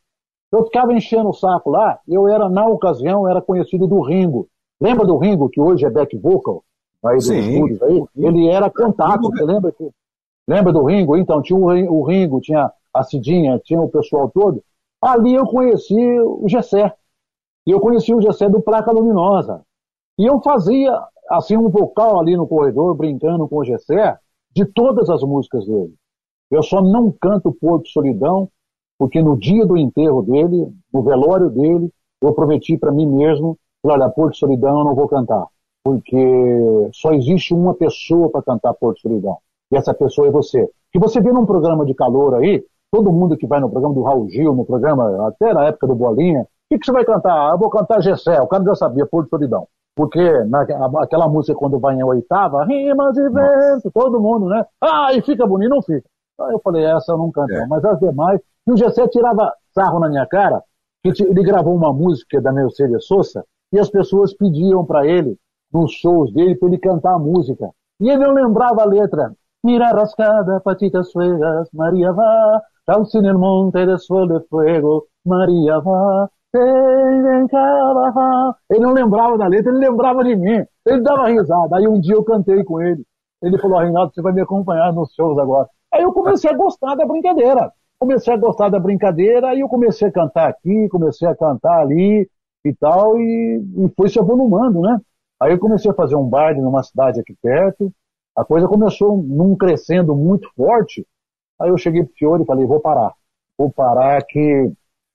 Eu 0.52 0.64
ficava 0.64 0.92
enchendo 0.92 1.28
o 1.28 1.34
saco 1.34 1.70
lá, 1.70 1.98
eu 2.08 2.28
era, 2.28 2.48
na 2.48 2.66
ocasião, 2.66 3.28
era 3.28 3.40
conhecido 3.40 3.86
do 3.86 4.00
Ringo. 4.00 4.48
Lembra 4.80 5.06
do 5.06 5.16
Ringo, 5.16 5.48
que 5.48 5.60
hoje 5.60 5.84
é 5.84 5.90
back 5.90 6.16
vocal? 6.16 6.64
Aí 7.04 7.16
dos 7.16 7.30
estúdios 7.30 7.82
aí? 7.82 8.04
Ele 8.16 8.48
era 8.48 8.70
contato, 8.70 9.22
você 9.22 9.44
lembra? 9.44 9.72
Que... 9.72 9.90
Lembra 10.48 10.72
do 10.72 10.84
Ringo? 10.84 11.16
Então, 11.16 11.42
tinha 11.42 11.58
o 11.58 12.02
Ringo, 12.04 12.40
tinha 12.40 12.70
a 12.92 13.02
Cidinha, 13.02 13.60
tinha 13.64 13.80
o 13.80 13.88
pessoal 13.88 14.30
todo. 14.30 14.62
Ali 15.00 15.34
eu 15.34 15.46
conheci 15.46 16.20
o 16.20 16.48
Gessé. 16.48 16.92
E 17.66 17.70
eu 17.70 17.80
conheci 17.80 18.14
o 18.14 18.20
Gessé 18.20 18.48
do 18.48 18.60
Placa 18.60 18.90
Luminosa. 18.90 19.62
E 20.18 20.26
eu 20.26 20.40
fazia, 20.40 20.92
assim, 21.30 21.56
um 21.56 21.68
vocal 21.68 22.18
ali 22.18 22.36
no 22.36 22.46
corredor, 22.46 22.94
brincando 22.96 23.48
com 23.48 23.58
o 23.58 23.64
Gessé, 23.64 24.18
de 24.52 24.64
todas 24.64 25.08
as 25.08 25.22
músicas 25.22 25.64
dele. 25.64 25.94
Eu 26.50 26.62
só 26.62 26.82
não 26.82 27.12
canto 27.12 27.52
Porto 27.52 27.88
Solidão, 27.88 28.48
porque 28.98 29.22
no 29.22 29.38
dia 29.38 29.64
do 29.64 29.76
enterro 29.76 30.22
dele, 30.22 30.68
no 30.92 31.02
velório 31.02 31.48
dele, 31.48 31.90
eu 32.20 32.34
prometi 32.34 32.76
para 32.76 32.90
mim 32.90 33.06
mesmo, 33.06 33.56
olha, 33.84 34.10
Porto 34.10 34.36
Solidão 34.36 34.80
eu 34.80 34.84
não 34.84 34.94
vou 34.94 35.06
cantar, 35.06 35.46
porque 35.84 36.90
só 36.92 37.12
existe 37.12 37.54
uma 37.54 37.74
pessoa 37.74 38.28
para 38.28 38.42
cantar 38.42 38.74
Porto 38.74 39.00
Solidão, 39.00 39.38
e 39.70 39.76
essa 39.76 39.94
pessoa 39.94 40.26
é 40.26 40.30
você. 40.30 40.68
Que 40.92 40.98
você 40.98 41.20
vê 41.20 41.32
num 41.32 41.46
programa 41.46 41.86
de 41.86 41.94
calor 41.94 42.34
aí, 42.34 42.64
todo 42.90 43.12
mundo 43.12 43.36
que 43.36 43.46
vai 43.46 43.60
no 43.60 43.70
programa 43.70 43.94
do 43.94 44.02
Raul 44.02 44.28
Gil, 44.28 44.52
no 44.52 44.66
programa, 44.66 45.28
até 45.28 45.54
na 45.54 45.66
época 45.66 45.86
do 45.86 45.94
Bolinha, 45.94 46.42
o 46.42 46.46
que, 46.68 46.78
que 46.80 46.86
você 46.86 46.92
vai 46.92 47.04
cantar? 47.04 47.32
Ah, 47.32 47.52
eu 47.54 47.58
vou 47.58 47.70
cantar 47.70 48.02
Gessé, 48.02 48.40
o 48.40 48.48
cara 48.48 48.64
já 48.64 48.74
sabia, 48.74 49.06
Porto 49.06 49.30
Solidão. 49.30 49.68
Porque 49.94 50.44
naquela 50.44 51.28
música, 51.28 51.58
quando 51.58 51.78
vai 51.78 51.96
em 51.96 52.02
oitava, 52.02 52.64
rimas 52.64 53.16
e 53.16 53.28
vento, 53.28 53.90
todo 53.92 54.20
mundo, 54.20 54.46
né? 54.46 54.64
Ah, 54.80 55.12
e 55.12 55.20
fica 55.22 55.46
bonito, 55.46 55.70
não 55.70 55.82
fica. 55.82 56.08
Aí 56.40 56.52
eu 56.52 56.60
falei, 56.60 56.84
essa 56.84 57.12
eu 57.12 57.18
não 57.18 57.30
canto, 57.30 57.52
é. 57.52 57.66
mas 57.66 57.84
as 57.84 57.98
demais. 57.98 58.40
E 58.66 58.72
o 58.72 58.76
Gessé 58.76 59.06
tirava 59.08 59.52
sarro 59.74 59.98
na 59.98 60.08
minha 60.08 60.26
cara, 60.26 60.62
que 61.02 61.10
ele 61.22 61.42
gravou 61.42 61.74
uma 61.74 61.92
música 61.92 62.40
da 62.40 62.52
Mercedes 62.52 63.06
Sosa 63.06 63.44
e 63.72 63.78
as 63.78 63.90
pessoas 63.90 64.34
pediam 64.34 64.84
para 64.84 65.06
ele, 65.06 65.36
nos 65.72 65.92
shows 65.92 66.32
dele, 66.32 66.56
para 66.56 66.68
ele 66.68 66.78
cantar 66.78 67.14
a 67.14 67.18
música. 67.18 67.70
E 68.00 68.08
ele 68.08 68.24
não 68.24 68.32
lembrava 68.32 68.82
a 68.82 68.86
letra. 68.86 69.32
Mira 69.62 69.90
rascada, 69.90 70.60
patitas 70.60 71.10
suegas, 71.10 71.68
Maria 71.72 72.12
va, 72.12 72.62
calcina 72.86 73.28
el 73.28 73.38
monte 73.38 73.84
de 73.84 73.98
sol 73.98 74.26
de 74.26 74.40
fuego, 74.48 75.06
Maria 75.24 75.78
va, 75.80 76.30
ele 78.68 78.80
não 78.80 78.92
lembrava 78.92 79.38
da 79.38 79.46
letra, 79.46 79.70
ele 79.70 79.86
lembrava 79.86 80.24
de 80.24 80.34
mim. 80.34 80.64
Ele 80.84 81.00
dava 81.00 81.28
risada. 81.28 81.76
Aí 81.76 81.86
um 81.86 82.00
dia 82.00 82.14
eu 82.14 82.24
cantei 82.24 82.64
com 82.64 82.80
ele. 82.80 83.04
Ele 83.42 83.58
falou, 83.58 83.78
Reinaldo, 83.78 84.12
você 84.12 84.20
vai 84.20 84.32
me 84.32 84.40
acompanhar 84.40 84.92
nos 84.92 85.14
shows 85.14 85.38
agora. 85.38 85.68
Aí 85.92 86.02
eu 86.02 86.12
comecei 86.12 86.50
a 86.50 86.56
gostar 86.56 86.94
da 86.94 87.06
brincadeira. 87.06 87.72
Comecei 87.98 88.32
a 88.32 88.36
gostar 88.36 88.68
da 88.70 88.80
brincadeira, 88.80 89.48
aí 89.48 89.60
eu 89.60 89.68
comecei 89.68 90.08
a 90.08 90.12
cantar 90.12 90.48
aqui, 90.48 90.88
comecei 90.88 91.28
a 91.28 91.36
cantar 91.36 91.80
ali 91.80 92.28
e 92.64 92.74
tal, 92.74 93.18
e, 93.18 93.62
e 93.76 93.88
foi 93.94 94.08
se 94.08 94.18
avolumando, 94.18 94.80
né? 94.80 94.98
Aí 95.38 95.52
eu 95.52 95.58
comecei 95.58 95.90
a 95.90 95.94
fazer 95.94 96.16
um 96.16 96.26
baile 96.26 96.62
numa 96.62 96.82
cidade 96.82 97.20
aqui 97.20 97.34
perto, 97.42 97.92
a 98.34 98.42
coisa 98.42 98.66
começou 98.66 99.18
num 99.18 99.54
crescendo 99.54 100.16
muito 100.16 100.48
forte, 100.54 101.06
aí 101.60 101.68
eu 101.68 101.76
cheguei 101.76 102.02
pro 102.02 102.14
Fiore 102.14 102.42
e 102.42 102.46
falei, 102.46 102.64
vou 102.64 102.80
parar, 102.80 103.12
vou 103.58 103.70
parar 103.70 104.22
que 104.24 104.72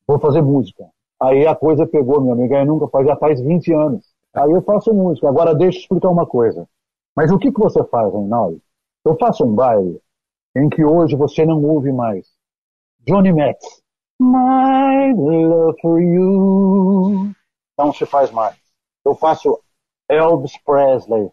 vou 0.07 0.19
fazer 0.19 0.43
música. 0.43 0.85
Aí 1.25 1.47
a 1.47 1.55
coisa 1.55 1.87
pegou, 1.87 2.21
meu 2.21 2.33
amigo, 2.33 2.55
aí 2.55 2.63
nunca 2.65 2.87
faz, 2.87 3.07
já 3.07 3.15
faz 3.15 3.41
20 3.41 3.73
anos. 3.73 4.13
Aí 4.31 4.51
eu 4.51 4.61
faço 4.61 4.93
música. 4.93 5.27
Agora 5.27 5.55
deixa 5.55 5.79
eu 5.79 5.81
explicar 5.81 6.09
uma 6.09 6.25
coisa. 6.27 6.67
Mas 7.15 7.31
o 7.31 7.39
que, 7.39 7.51
que 7.51 7.59
você 7.59 7.83
faz, 7.85 8.13
Reinaldo? 8.13 8.61
Eu 9.03 9.17
faço 9.17 9.43
um 9.43 9.55
baile, 9.55 9.99
em 10.55 10.69
que 10.69 10.85
hoje 10.85 11.15
você 11.15 11.43
não 11.43 11.63
ouve 11.63 11.91
mais. 11.91 12.27
Johnny 13.07 13.33
Metz. 13.33 13.81
My 14.19 15.13
love 15.15 15.81
for 15.81 15.99
you. 15.99 17.31
Não 17.77 17.91
se 17.91 18.05
faz 18.05 18.29
mais. 18.31 18.55
Eu 19.03 19.15
faço 19.15 19.59
Elvis 20.07 20.57
Presley, 20.63 21.31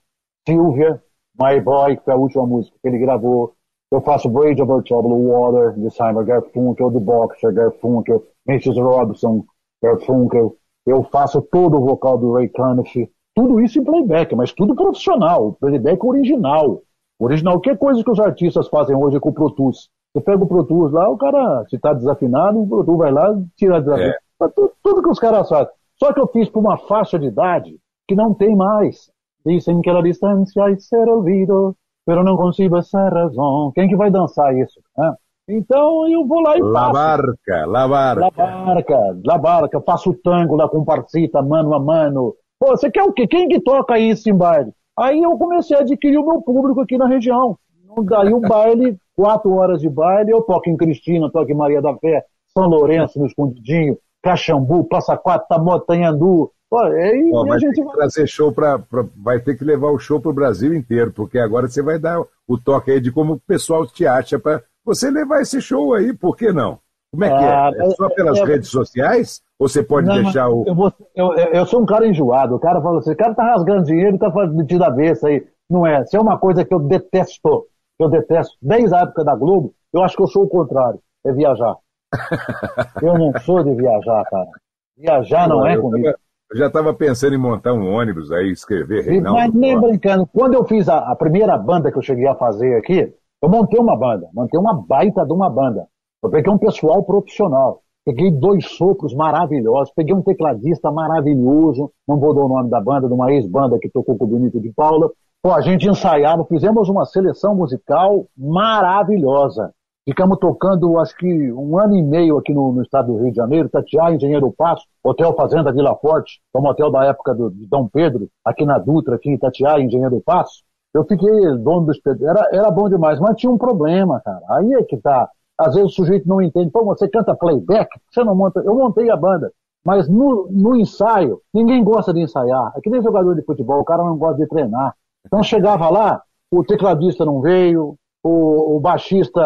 Sylvia, 0.48 1.02
My 1.38 1.60
Boy, 1.60 1.98
que 1.98 2.04
foi 2.04 2.14
a 2.14 2.16
última 2.16 2.46
música 2.46 2.76
que 2.80 2.88
ele 2.88 2.98
gravou. 2.98 3.54
Eu 3.90 4.00
faço 4.00 4.30
Bridge 4.30 4.62
Over 4.62 4.82
Troubled 4.84 5.26
Water, 5.26 5.72
de 5.78 5.90
Simon 5.90 6.24
Garfunkel, 6.24 6.92
The 6.92 7.00
Boxer, 7.00 7.52
Garfunkel, 7.52 8.24
Mrs. 8.48 8.80
Robinson, 8.80 9.44
Garfunkel. 9.82 10.56
Eu 10.86 11.02
faço 11.04 11.40
todo 11.42 11.76
o 11.76 11.84
vocal 11.84 12.18
do 12.18 12.32
Ray 12.32 12.48
Conniff. 12.48 13.10
Tudo 13.34 13.60
isso 13.60 13.78
em 13.78 13.84
playback, 13.84 14.34
mas 14.34 14.52
tudo 14.52 14.74
profissional, 14.74 15.56
playback 15.60 16.04
original. 16.04 16.82
Original, 17.18 17.60
que 17.60 17.70
é 17.70 17.76
coisa 17.76 18.02
que 18.02 18.10
os 18.10 18.20
artistas 18.20 18.68
fazem 18.68 18.96
hoje 18.96 19.18
com 19.20 19.30
o 19.30 19.32
Pro 19.32 19.50
Tools. 19.50 19.88
Você 20.12 20.22
pega 20.22 20.42
o 20.42 20.46
Pro 20.46 20.64
Tools 20.64 20.92
lá, 20.92 21.08
o 21.08 21.16
cara, 21.16 21.64
se 21.68 21.76
está 21.76 21.92
desafinado, 21.92 22.60
o 22.60 22.68
Pro 22.68 22.84
Tools 22.84 22.98
vai 22.98 23.12
lá 23.12 23.32
e 23.32 23.46
tira 23.56 23.80
desafinado. 23.80 24.14
É. 24.14 24.48
Tudo, 24.54 24.72
tudo, 24.82 25.02
que 25.02 25.08
os 25.08 25.18
caras 25.18 25.48
fazem. 25.48 25.72
Só 25.98 26.12
que 26.12 26.20
eu 26.20 26.26
fiz 26.26 26.48
para 26.48 26.60
uma 26.60 26.76
faixa 26.76 27.18
de 27.18 27.26
idade 27.26 27.78
que 28.08 28.14
não 28.14 28.34
tem 28.34 28.56
mais. 28.56 29.10
Dizem 29.46 29.80
que 29.80 29.88
a 29.88 30.02
distância 30.02 30.70
é 30.70 30.76
ser 30.76 31.08
ouvido, 31.08 31.76
pero 32.04 32.24
não 32.24 32.36
consigo 32.36 32.76
essa 32.76 33.08
razão. 33.08 33.72
Quem 33.74 33.88
que 33.88 33.96
vai 33.96 34.10
dançar 34.10 34.54
isso? 34.56 34.80
Né? 34.98 35.14
Então 35.48 36.08
eu 36.08 36.26
vou 36.26 36.40
lá 36.40 36.56
e 36.56 36.60
faço. 36.60 36.72
La 36.72 36.92
barca, 36.92 37.66
la 37.66 37.88
barca. 37.88 38.20
La 38.20 38.30
barca, 38.30 39.20
la 39.24 39.38
barca. 39.38 39.80
Faço 39.80 40.14
tango 40.22 40.56
lá 40.56 40.68
com 40.68 40.84
parcita, 40.84 41.42
mano 41.42 41.74
a 41.74 41.80
mano. 41.80 42.34
Pô, 42.58 42.70
você 42.76 42.90
quer 42.90 43.02
o 43.02 43.12
quê? 43.12 43.26
Quem 43.26 43.48
que 43.48 43.60
toca 43.60 43.98
isso 43.98 44.30
em 44.30 44.34
baile? 44.34 44.72
Aí 44.96 45.22
eu 45.22 45.36
comecei 45.36 45.76
a 45.76 45.80
adquirir 45.80 46.18
o 46.18 46.26
meu 46.26 46.42
público 46.42 46.80
aqui 46.80 46.96
na 46.96 47.06
região. 47.06 47.58
Daí 48.04 48.32
o 48.32 48.40
baile, 48.40 48.96
quatro 49.14 49.52
horas 49.54 49.80
de 49.80 49.88
baile, 49.88 50.30
eu 50.30 50.42
toco 50.42 50.70
em 50.70 50.76
Cristina, 50.76 51.30
toco 51.30 51.50
em 51.50 51.54
Maria 51.56 51.82
da 51.82 51.94
Fé, 51.96 52.24
São 52.56 52.66
Lourenço, 52.66 53.18
no 53.18 53.26
Escondidinho, 53.26 53.98
Caxambu, 54.22 54.84
Passa 54.84 55.16
Quatro, 55.16 55.48
Tamotanhandu, 55.48 56.50
aí 56.72 57.30
Ó, 57.34 57.44
vai 57.44 57.58
gente... 57.58 57.74
ter 57.74 57.84
que 57.84 57.92
trazer 57.92 58.26
show 58.26 58.52
para. 58.52 58.80
Vai 59.16 59.40
ter 59.40 59.56
que 59.56 59.64
levar 59.64 59.90
o 59.90 59.98
show 59.98 60.20
para 60.20 60.30
o 60.30 60.34
Brasil 60.34 60.74
inteiro, 60.74 61.12
porque 61.12 61.38
agora 61.38 61.68
você 61.68 61.82
vai 61.82 61.98
dar 61.98 62.22
o 62.46 62.58
toque 62.58 62.92
aí 62.92 63.00
de 63.00 63.12
como 63.12 63.34
o 63.34 63.40
pessoal 63.40 63.86
te 63.86 64.06
acha 64.06 64.38
para 64.38 64.62
você 64.84 65.10
levar 65.10 65.40
esse 65.40 65.60
show 65.60 65.94
aí, 65.94 66.12
por 66.12 66.36
que 66.36 66.52
não? 66.52 66.78
Como 67.12 67.24
é 67.24 67.28
que 67.28 67.44
é? 67.44 67.48
ah, 67.48 67.70
é? 67.74 67.86
É 67.86 67.90
só 67.90 68.08
pelas 68.08 68.38
é, 68.38 68.44
redes 68.44 68.70
sociais? 68.70 69.42
Ou 69.58 69.68
você 69.68 69.82
pode 69.82 70.06
não, 70.06 70.22
deixar 70.22 70.48
o. 70.48 70.64
Eu, 70.66 70.74
vou, 70.74 70.92
eu, 71.14 71.32
eu, 71.34 71.66
sou 71.66 71.82
um 71.82 71.86
cara 71.86 72.06
enjoado. 72.06 72.56
O 72.56 72.58
cara 72.58 72.80
fala 72.80 72.98
assim: 72.98 73.12
o 73.12 73.16
cara 73.16 73.34
tá 73.34 73.44
rasgando 73.44 73.84
dinheiro 73.84 74.16
e 74.16 74.18
tá 74.18 74.30
metido 74.48 74.82
a 74.82 74.90
vez 74.90 75.22
aí. 75.22 75.46
Não 75.68 75.86
é. 75.86 76.04
Se 76.06 76.16
é 76.16 76.20
uma 76.20 76.38
coisa 76.38 76.64
que 76.64 76.74
eu 76.74 76.80
detesto, 76.80 77.66
eu 77.98 78.08
detesto, 78.08 78.56
desde 78.60 78.94
a 78.94 79.00
época 79.00 79.24
da 79.24 79.36
Globo, 79.36 79.74
eu 79.92 80.02
acho 80.02 80.16
que 80.16 80.22
eu 80.22 80.26
sou 80.26 80.44
o 80.44 80.48
contrário: 80.48 80.98
é 81.24 81.32
viajar. 81.32 81.76
eu 83.02 83.18
não 83.18 83.32
sou 83.40 83.62
de 83.62 83.74
viajar, 83.74 84.24
cara. 84.24 84.48
Viajar 84.96 85.48
não, 85.48 85.58
não 85.58 85.66
é 85.66 85.76
comigo. 85.76 86.04
Tava, 86.04 86.18
eu 86.52 86.58
já 86.58 86.66
estava 86.66 86.92
pensando 86.92 87.34
em 87.34 87.38
montar 87.38 87.72
um 87.72 87.94
ônibus 87.94 88.30
aí, 88.30 88.50
escrever 88.50 89.04
Reinaldo. 89.04 89.38
Mas 89.38 89.54
nem 89.54 89.80
brincando. 89.80 90.26
Quando 90.26 90.54
eu 90.54 90.64
fiz 90.64 90.88
a, 90.88 90.98
a, 90.98 91.16
primeira 91.16 91.56
banda 91.56 91.90
que 91.90 91.96
eu 91.96 92.02
cheguei 92.02 92.26
a 92.26 92.34
fazer 92.34 92.76
aqui, 92.76 93.12
eu 93.42 93.48
montei 93.48 93.80
uma 93.80 93.96
banda. 93.96 94.28
Montei 94.32 94.58
uma 94.58 94.74
baita 94.74 95.26
de 95.26 95.32
uma 95.32 95.50
banda. 95.50 95.86
Eu 96.22 96.30
peguei 96.30 96.52
um 96.52 96.58
pessoal 96.58 97.02
profissional. 97.02 97.82
Peguei 98.04 98.30
dois 98.30 98.66
sopros 98.66 99.14
maravilhosos. 99.14 99.92
Peguei 99.94 100.14
um 100.14 100.22
tecladista 100.22 100.90
maravilhoso. 100.90 101.90
Não 102.06 102.18
vou 102.18 102.34
dar 102.34 102.42
o 102.42 102.48
nome 102.48 102.70
da 102.70 102.80
banda, 102.80 103.08
de 103.08 103.14
uma 103.14 103.32
ex-banda 103.32 103.78
que 103.80 103.90
tocou 103.90 104.16
com 104.16 104.24
o 104.24 104.28
Benito 104.28 104.60
de 104.60 104.72
Paula. 104.72 105.10
Pô, 105.42 105.52
a 105.52 105.60
gente 105.60 105.88
ensaiava, 105.88 106.44
fizemos 106.44 106.88
uma 106.88 107.04
seleção 107.04 107.56
musical 107.56 108.26
maravilhosa. 108.38 109.72
Ficamos 110.04 110.38
tocando, 110.38 110.98
acho 110.98 111.16
que 111.16 111.52
um 111.52 111.78
ano 111.78 111.96
e 111.96 112.02
meio 112.02 112.38
aqui 112.38 112.52
no, 112.52 112.72
no 112.72 112.82
estado 112.82 113.12
do 113.12 113.18
Rio 113.18 113.30
de 113.30 113.36
Janeiro, 113.36 113.68
Tatiá, 113.68 114.12
Engenheiro 114.12 114.52
Passo, 114.56 114.84
Hotel 115.02 115.34
Fazenda 115.34 115.72
Vila 115.72 115.96
Forte, 115.96 116.40
que 116.52 116.60
um 116.60 116.66
hotel 116.66 116.90
da 116.90 117.04
época 117.04 117.34
do, 117.34 117.50
de 117.50 117.66
Dom 117.66 117.88
Pedro, 117.88 118.28
aqui 118.44 118.64
na 118.64 118.78
Dutra, 118.78 119.16
aqui 119.16 119.30
em 119.30 119.38
Tatiá, 119.38 119.80
Engenheiro 119.80 120.20
Passo. 120.24 120.62
Eu 120.94 121.04
fiquei 121.04 121.30
dono 121.58 121.86
do 121.86 121.92
espetáculo. 121.92 122.28
Era, 122.28 122.48
era 122.52 122.70
bom 122.70 122.88
demais, 122.88 123.18
mas 123.18 123.36
tinha 123.36 123.50
um 123.50 123.58
problema, 123.58 124.20
cara. 124.20 124.42
Aí 124.50 124.74
é 124.74 124.82
que 124.82 124.96
tá. 124.96 125.28
Às 125.58 125.74
vezes 125.74 125.92
o 125.92 125.94
sujeito 125.94 126.28
não 126.28 126.40
entende. 126.40 126.70
Pô, 126.70 126.84
você 126.84 127.08
canta 127.08 127.34
playback? 127.34 127.88
Você 128.10 128.22
não 128.24 128.34
monta. 128.34 128.60
Eu 128.60 128.74
montei 128.74 129.10
a 129.10 129.16
banda. 129.16 129.50
Mas 129.84 130.08
no, 130.08 130.48
no 130.50 130.76
ensaio, 130.76 131.40
ninguém 131.52 131.82
gosta 131.82 132.12
de 132.12 132.20
ensaiar. 132.20 132.72
É 132.76 132.80
que 132.80 132.90
nem 132.90 133.02
jogador 133.02 133.34
de 133.34 133.44
futebol, 133.44 133.80
o 133.80 133.84
cara 133.84 134.04
não 134.04 134.16
gosta 134.16 134.38
de 134.38 134.48
treinar. 134.48 134.94
Então 135.26 135.42
chegava 135.42 135.88
lá, 135.88 136.22
o 136.50 136.62
tecladista 136.64 137.24
não 137.24 137.40
veio, 137.40 137.96
o, 138.22 138.76
o 138.76 138.80
baixista 138.80 139.40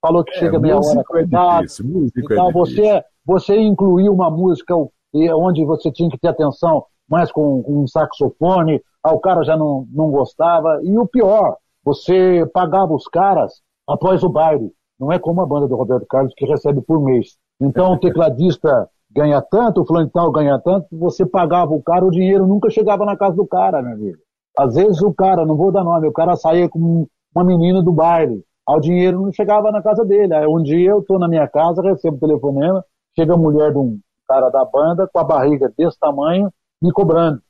falou 0.00 0.24
que 0.24 0.34
é, 0.34 0.38
chega 0.38 0.58
meia 0.58 0.76
hora 0.76 1.04
é 1.14 1.60
difícil, 1.62 2.10
então, 2.16 2.48
é 2.48 2.52
você, 2.52 3.04
você 3.24 3.56
incluiu 3.60 4.12
uma 4.12 4.30
música 4.30 4.74
onde 5.14 5.64
você 5.64 5.90
tinha 5.92 6.10
que 6.10 6.18
ter 6.18 6.28
atenção 6.28 6.84
mais 7.08 7.30
com, 7.30 7.62
com 7.62 7.82
um 7.82 7.86
saxofone, 7.86 8.82
aí 9.04 9.12
o 9.12 9.20
cara 9.20 9.42
já 9.42 9.56
não, 9.56 9.86
não 9.92 10.10
gostava. 10.10 10.80
E 10.82 10.96
o 10.98 11.06
pior, 11.06 11.56
você 11.84 12.46
pagava 12.52 12.92
os 12.94 13.06
caras 13.06 13.62
após 13.86 14.22
o 14.22 14.28
baile. 14.28 14.72
Não 14.98 15.12
é 15.12 15.18
como 15.18 15.40
a 15.40 15.46
banda 15.46 15.68
do 15.68 15.76
Roberto 15.76 16.06
Carlos 16.06 16.34
que 16.36 16.46
recebe 16.46 16.80
por 16.82 17.00
mês. 17.02 17.36
Então 17.60 17.92
o 17.92 17.98
tecladista 18.00 18.88
ganha 19.10 19.40
tanto, 19.40 19.82
o 19.82 19.86
flantal 19.86 20.30
ganha 20.30 20.58
tanto, 20.58 20.86
você 20.92 21.24
pagava 21.24 21.72
o 21.72 21.82
cara, 21.82 22.04
o 22.04 22.10
dinheiro 22.10 22.46
nunca 22.46 22.68
chegava 22.68 23.04
na 23.04 23.16
casa 23.16 23.36
do 23.36 23.46
cara, 23.46 23.80
meu 23.80 23.94
amigo. 23.94 24.18
Às 24.58 24.74
vezes 24.74 25.00
o 25.02 25.12
cara, 25.12 25.46
não 25.46 25.56
vou 25.56 25.72
dar 25.72 25.84
nome, 25.84 26.08
o 26.08 26.12
cara 26.12 26.36
saía 26.36 26.68
com 26.68 27.06
uma 27.34 27.44
menina 27.44 27.82
do 27.82 27.92
baile. 27.92 28.44
O 28.68 28.80
dinheiro 28.80 29.22
não 29.22 29.32
chegava 29.32 29.72
na 29.72 29.82
casa 29.82 30.04
dele. 30.04 30.34
Aí 30.34 30.46
um 30.46 30.62
dia 30.62 30.90
eu 30.90 30.98
estou 30.98 31.18
na 31.18 31.26
minha 31.26 31.48
casa, 31.48 31.80
recebo 31.80 32.16
o 32.16 32.20
telefonema, 32.20 32.84
chega 33.16 33.32
a 33.32 33.36
mulher 33.36 33.72
de 33.72 33.78
um 33.78 33.98
cara 34.26 34.50
da 34.50 34.64
banda 34.64 35.08
com 35.10 35.18
a 35.18 35.24
barriga 35.24 35.72
desse 35.76 35.98
tamanho 35.98 36.52
me 36.82 36.92
cobrando. 36.92 37.40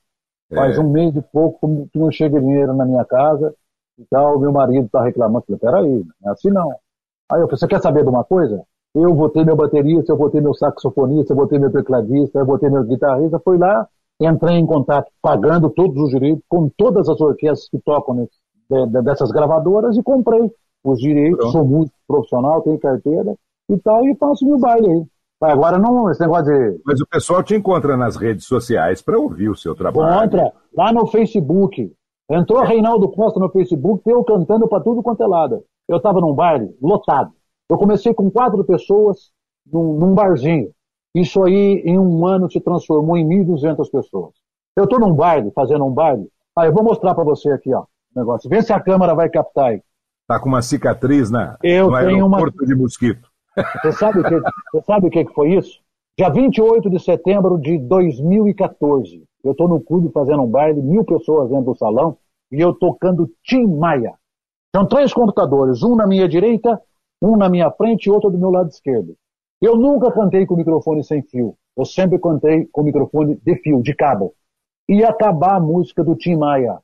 É. 0.51 0.55
Faz 0.55 0.79
um 0.79 0.91
mês 0.91 1.15
e 1.15 1.23
pouco 1.23 1.89
que 1.93 1.99
não 1.99 2.11
chega 2.11 2.41
dinheiro 2.41 2.75
na 2.75 2.85
minha 2.85 3.05
casa 3.05 3.55
e 3.99 4.05
tal, 4.11 4.39
meu 4.39 4.53
marido 4.53 4.87
está 4.87 5.03
reclamando. 5.03 5.45
Eu 5.49 5.59
falei, 5.59 5.73
peraí, 5.73 6.05
não 6.21 6.31
é 6.31 6.33
assim 6.33 6.51
não. 6.51 6.71
Aí 7.31 7.41
eu 7.41 7.47
falei, 7.47 7.59
você 7.59 7.67
quer 7.67 7.81
saber 7.81 8.03
de 8.03 8.09
uma 8.09 8.25
coisa? 8.25 8.63
Eu 8.95 9.15
votei 9.15 9.45
meu 9.45 9.55
baterista, 9.55 10.13
eu 10.13 10.17
votei 10.17 10.41
meu 10.41 10.55
saxofonista, 10.55 11.33
eu 11.33 11.37
votei 11.37 11.59
meu 11.59 11.71
tecladista, 11.71 12.39
eu 12.39 12.47
votei 12.47 12.71
meu 12.71 12.85
guitarrista, 12.85 13.39
fui 13.45 13.59
lá, 13.59 13.87
entrei 14.19 14.57
em 14.57 14.67
contato, 14.67 15.11
pagando 15.21 15.69
todos 15.71 16.03
os 16.03 16.11
direitos, 16.11 16.43
com 16.49 16.71
todas 16.77 17.09
as 17.09 17.21
orquestras 17.21 17.69
que 17.69 17.79
tocam 17.79 18.15
nesse 18.15 18.33
de, 18.69 18.87
de, 18.87 19.03
dessas 19.03 19.31
gravadoras 19.31 19.97
e 19.97 20.03
comprei 20.03 20.53
os 20.85 20.99
direitos, 20.99 21.39
Pronto. 21.39 21.53
sou 21.53 21.65
muito 21.65 21.93
profissional, 22.07 22.63
tenho 22.63 22.79
carteira 22.79 23.35
e 23.69 23.79
tal, 23.79 24.07
e 24.07 24.15
faço 24.17 24.47
meu 24.47 24.59
baile 24.59 24.89
aí. 24.91 25.07
Agora 25.41 25.79
não, 25.79 26.11
esse 26.11 26.21
negócio 26.21 26.47
de. 26.47 26.81
Mas 26.85 27.01
o 27.01 27.07
pessoal 27.07 27.43
te 27.43 27.55
encontra 27.55 27.97
nas 27.97 28.17
redes 28.17 28.47
sociais 28.47 29.01
para 29.01 29.19
ouvir 29.19 29.49
o 29.49 29.57
seu 29.57 29.75
trabalho. 29.75 30.19
Encontra 30.19 30.53
lá 30.77 30.93
no 30.93 31.07
Facebook. 31.07 31.93
Entrou 32.31 32.63
Reinaldo 32.63 33.09
Costa 33.09 33.41
no 33.41 33.49
Facebook, 33.49 34.03
eu 34.07 34.23
cantando 34.23 34.69
para 34.69 34.83
tudo 34.83 35.03
quanto 35.03 35.23
é 35.23 35.27
lado. 35.27 35.65
Eu 35.89 35.97
estava 35.97 36.21
num 36.21 36.35
baile 36.35 36.77
lotado. 36.83 37.33
Eu 37.71 37.79
comecei 37.79 38.13
com 38.13 38.31
quatro 38.31 38.63
pessoas 38.65 39.31
num, 39.73 39.95
num 39.95 40.15
barzinho. 40.15 40.71
Isso 41.15 41.43
aí, 41.43 41.83
em 41.87 41.99
um 41.99 42.27
ano, 42.27 42.51
se 42.51 42.61
transformou 42.61 43.17
em 43.17 43.27
1.200 43.27 43.91
pessoas. 43.91 44.35
Eu 44.77 44.85
estou 44.85 45.01
num 45.01 45.15
baile, 45.15 45.51
fazendo 45.53 45.87
um 45.87 45.91
baile. 45.91 46.29
Ah, 46.55 46.67
eu 46.67 46.73
vou 46.73 46.85
mostrar 46.85 47.15
para 47.15 47.25
você 47.25 47.51
aqui, 47.51 47.73
ó 47.73 47.85
negócio. 48.19 48.49
Vê 48.49 48.63
se 48.63 48.73
a 48.73 48.81
câmera 48.81 49.15
vai 49.15 49.29
captar 49.29 49.67
aí. 49.67 49.83
Tá 50.27 50.39
com 50.39 50.49
uma 50.49 50.61
cicatriz 50.61 51.31
na, 51.31 51.57
eu 51.63 51.91
no 51.91 51.99
tenho 51.99 52.27
uma... 52.27 52.51
de 52.51 52.75
mosquito. 52.75 53.29
Você 53.83 53.93
sabe 53.93 54.21
o 54.21 54.25
que, 54.25 54.41
você 54.73 54.85
sabe 54.85 55.07
o 55.07 55.11
que 55.11 55.25
foi 55.33 55.55
isso? 55.55 55.81
Dia 56.17 56.31
28 56.31 56.91
de 56.91 56.99
setembro 56.99 57.59
de 57.59 57.79
2014. 57.79 59.25
Eu 59.43 59.53
estou 59.53 59.69
no 59.69 59.81
clube 59.81 60.11
fazendo 60.13 60.43
um 60.43 60.51
baile, 60.51 60.83
mil 60.83 61.05
pessoas 61.05 61.49
dentro 61.49 61.67
do 61.67 61.77
salão, 61.77 62.17
e 62.51 62.61
eu 62.61 62.73
tocando 62.75 63.31
Tim 63.43 63.67
Maia. 63.67 64.15
São 64.75 64.87
três 64.87 65.13
computadores, 65.13 65.83
um 65.83 65.97
na 65.97 66.07
minha 66.07 66.29
direita, 66.29 66.81
um 67.23 67.37
na 67.37 67.49
minha 67.49 67.71
frente 67.71 68.07
e 68.07 68.11
outro 68.11 68.31
do 68.31 68.39
meu 68.39 68.51
lado 68.51 68.69
esquerdo. 68.69 69.15
Eu 69.61 69.77
nunca 69.77 70.13
cantei 70.13 70.47
com 70.47 70.57
microfone 70.57 71.03
sem 71.03 71.23
fio. 71.23 71.57
Eu 71.77 71.85
sempre 71.85 72.19
cantei 72.19 72.67
com 72.67 72.83
microfone 72.83 73.37
de 73.37 73.57
fio, 73.57 73.83
de 73.83 73.95
cabo. 73.95 74.35
Ia 74.89 75.09
acabar 75.09 75.57
a 75.57 75.61
música 75.61 76.03
do 76.05 76.15
Tim 76.15 76.37
Maia. 76.37 76.79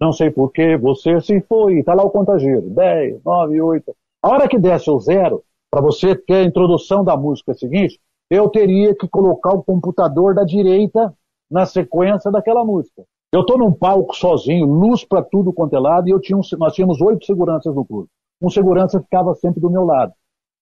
Não 0.00 0.12
sei 0.12 0.30
por 0.30 0.50
que 0.52 0.76
você 0.76 1.20
se 1.20 1.40
foi. 1.42 1.80
Está 1.80 1.94
lá 1.94 2.02
o 2.04 2.10
contagiro. 2.10 2.70
10, 2.70 3.22
9, 3.22 3.60
8. 3.60 3.96
A 4.22 4.28
hora 4.28 4.48
que 4.48 4.58
desce 4.58 4.90
o 4.90 4.98
zero, 4.98 5.42
para 5.70 5.80
você 5.80 6.16
ter 6.16 6.34
a 6.34 6.44
introdução 6.44 7.04
da 7.04 7.16
música 7.16 7.54
seguinte, 7.54 8.00
eu 8.30 8.48
teria 8.48 8.94
que 8.94 9.08
colocar 9.08 9.50
o 9.50 9.62
computador 9.62 10.34
da 10.34 10.44
direita 10.44 11.14
na 11.50 11.66
sequência 11.66 12.30
daquela 12.30 12.64
música. 12.64 13.02
Eu 13.32 13.42
estou 13.42 13.58
num 13.58 13.72
palco 13.72 14.14
sozinho, 14.14 14.66
luz 14.66 15.04
para 15.04 15.22
tudo 15.22 15.52
quanto 15.52 15.76
é 15.76 15.78
lado, 15.78 16.08
e 16.08 16.10
eu 16.10 16.20
tinha 16.20 16.36
um, 16.36 16.40
nós 16.58 16.74
tínhamos 16.74 17.00
oito 17.00 17.24
seguranças 17.24 17.74
no 17.74 17.84
clube. 17.84 18.08
Um 18.42 18.50
segurança 18.50 19.00
ficava 19.00 19.34
sempre 19.34 19.60
do 19.60 19.70
meu 19.70 19.84
lado. 19.84 20.12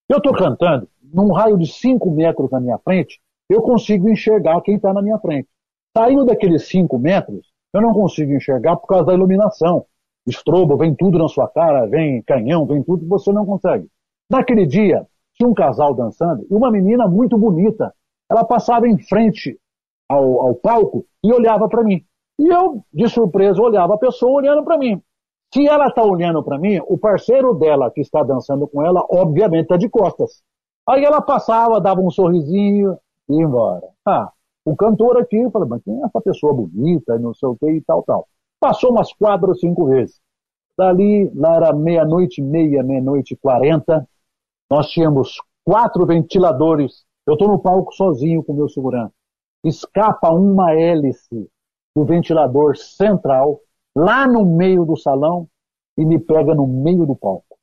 Eu 0.08 0.18
estou 0.18 0.34
cantando, 0.34 0.88
num 1.12 1.32
raio 1.32 1.56
de 1.56 1.66
cinco 1.66 2.10
metros 2.10 2.50
na 2.50 2.60
minha 2.60 2.78
frente, 2.78 3.20
eu 3.48 3.62
consigo 3.62 4.08
enxergar 4.08 4.60
quem 4.60 4.76
está 4.76 4.92
na 4.92 5.00
minha 5.00 5.18
frente. 5.18 5.48
Saindo 5.96 6.24
daqueles 6.24 6.68
cinco 6.68 6.98
metros, 6.98 7.46
eu 7.72 7.80
não 7.80 7.92
consigo 7.92 8.32
enxergar 8.32 8.76
por 8.76 8.86
causa 8.86 9.06
da 9.06 9.14
iluminação. 9.14 9.86
Estrobo, 10.26 10.76
vem 10.76 10.94
tudo 10.94 11.18
na 11.18 11.28
sua 11.28 11.48
cara, 11.48 11.86
vem 11.86 12.22
canhão, 12.22 12.66
vem 12.66 12.82
tudo, 12.82 13.06
você 13.06 13.32
não 13.32 13.46
consegue. 13.46 13.88
Naquele 14.30 14.66
dia, 14.66 15.06
tinha 15.34 15.48
um 15.48 15.54
casal 15.54 15.94
dançando 15.94 16.46
e 16.50 16.54
uma 16.54 16.70
menina 16.70 17.06
muito 17.08 17.38
bonita. 17.38 17.94
Ela 18.30 18.44
passava 18.44 18.86
em 18.86 18.98
frente 18.98 19.58
ao, 20.08 20.40
ao 20.40 20.54
palco 20.54 21.04
e 21.24 21.32
olhava 21.32 21.68
para 21.68 21.82
mim. 21.82 22.04
E 22.38 22.46
eu, 22.46 22.84
de 22.92 23.08
surpresa, 23.08 23.60
olhava 23.60 23.94
a 23.94 23.98
pessoa 23.98 24.32
olhando 24.32 24.64
para 24.64 24.78
mim. 24.78 25.00
Se 25.52 25.66
ela 25.66 25.86
está 25.86 26.02
olhando 26.02 26.42
para 26.42 26.58
mim, 26.58 26.78
o 26.86 26.98
parceiro 26.98 27.54
dela 27.54 27.90
que 27.90 28.02
está 28.02 28.22
dançando 28.22 28.68
com 28.68 28.84
ela, 28.84 29.04
obviamente, 29.10 29.62
está 29.62 29.76
de 29.76 29.88
costas. 29.88 30.42
Aí 30.86 31.04
ela 31.04 31.22
passava, 31.22 31.80
dava 31.80 32.00
um 32.00 32.10
sorrisinho 32.10 32.98
e 33.28 33.34
ia 33.34 33.44
embora. 33.44 33.86
Ah, 34.06 34.30
o 34.64 34.76
cantor 34.76 35.16
aqui, 35.18 35.48
falei, 35.50 35.68
mas 35.68 35.82
quem 35.82 36.00
é 36.00 36.04
essa 36.04 36.20
pessoa 36.20 36.52
bonita, 36.52 37.18
não 37.18 37.32
sei 37.32 37.48
o 37.48 37.56
que 37.56 37.70
e 37.70 37.80
tal, 37.80 38.02
tal. 38.02 38.28
Passou 38.60 38.90
umas 38.90 39.12
quatro 39.12 39.48
ou 39.48 39.54
cinco 39.54 39.86
vezes. 39.86 40.20
Dali, 40.76 41.30
lá 41.34 41.56
era 41.56 41.72
meia-noite 41.72 42.42
meia, 42.42 42.82
meia-noite 42.82 43.34
e 43.34 43.36
quarenta, 43.36 44.06
nós 44.70 44.88
tínhamos 44.90 45.36
quatro 45.64 46.06
ventiladores. 46.06 47.04
Eu 47.26 47.34
estou 47.34 47.48
no 47.48 47.58
palco 47.58 47.92
sozinho 47.92 48.42
com 48.42 48.54
meu 48.54 48.68
segurança. 48.68 49.12
Escapa 49.64 50.30
uma 50.30 50.72
hélice 50.72 51.48
do 51.94 52.04
ventilador 52.04 52.76
central, 52.76 53.60
lá 53.96 54.26
no 54.26 54.44
meio 54.44 54.84
do 54.84 54.96
salão, 54.96 55.48
e 55.96 56.04
me 56.04 56.18
pega 56.18 56.54
no 56.54 56.66
meio 56.66 57.04
do 57.04 57.16
palco. 57.16 57.58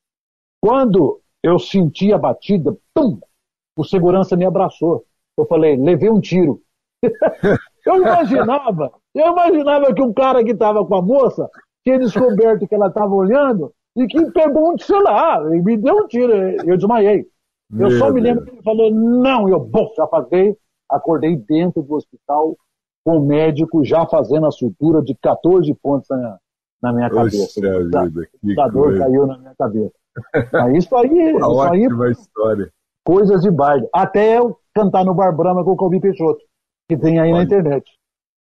Quando 0.61 1.21
eu 1.41 1.57
senti 1.57 2.11
a 2.11 2.17
batida, 2.17 2.75
pum, 2.93 3.19
o 3.77 3.83
segurança 3.83 4.35
me 4.35 4.45
abraçou. 4.45 5.05
Eu 5.37 5.45
falei, 5.45 5.77
levei 5.77 6.09
um 6.09 6.19
tiro. 6.19 6.61
eu 7.85 7.95
imaginava, 7.95 8.91
eu 9.13 9.31
imaginava 9.31 9.93
que 9.93 10.01
um 10.01 10.11
cara 10.11 10.43
que 10.43 10.51
estava 10.51 10.85
com 10.85 10.95
a 10.95 11.01
moça 11.01 11.49
tinha 11.83 11.99
descoberto 11.99 12.67
que 12.67 12.75
ela 12.75 12.87
estava 12.87 13.13
olhando 13.13 13.73
e 13.95 14.07
que 14.07 14.31
pegou 14.31 14.73
um, 14.73 14.77
sei 14.77 15.01
lá, 15.01 15.41
e 15.55 15.61
me 15.61 15.77
deu 15.77 15.95
um 15.95 16.07
tiro. 16.07 16.33
Eu 16.33 16.77
desmaiei. 16.77 17.25
Meu 17.69 17.89
eu 17.89 17.97
só 17.97 18.11
me 18.11 18.21
lembro 18.21 18.43
Deus. 18.43 18.49
que 18.51 18.55
ele 18.57 18.63
falou, 18.63 18.91
não, 18.91 19.49
eu, 19.49 19.59
bom, 19.59 19.91
já 19.95 20.03
apaguei, 20.03 20.55
acordei 20.89 21.35
dentro 21.35 21.81
do 21.81 21.95
hospital 21.95 22.55
com 23.03 23.17
o 23.17 23.25
médico 23.25 23.83
já 23.83 24.05
fazendo 24.05 24.45
a 24.47 24.51
sutura 24.51 25.01
de 25.01 25.15
14 25.15 25.73
pontos 25.75 26.07
na 26.09 26.17
minha, 26.17 26.39
na 26.81 26.93
minha 26.93 27.09
cabeça. 27.09 27.61
Vida, 28.43 28.63
a 28.63 28.67
dor 28.67 28.97
caiu 28.97 29.27
na 29.27 29.37
minha 29.37 29.53
cabeça. 29.57 29.93
Mas 30.51 30.85
isso 30.85 30.95
aí, 30.95 31.09
Uma 31.35 31.75
isso 31.77 32.03
aí, 32.03 32.11
história. 32.11 32.71
coisas 33.03 33.41
de 33.41 33.51
baile. 33.51 33.87
Até 33.93 34.37
eu 34.37 34.57
cantar 34.73 35.05
no 35.05 35.13
Bar 35.13 35.35
Brahma 35.35 35.63
com 35.63 35.71
o 35.71 35.77
Calbi 35.77 35.99
Peixoto, 35.99 36.43
que 36.89 36.97
tem 36.97 37.19
aí 37.19 37.29
Olha. 37.31 37.39
na 37.39 37.43
internet. 37.43 37.89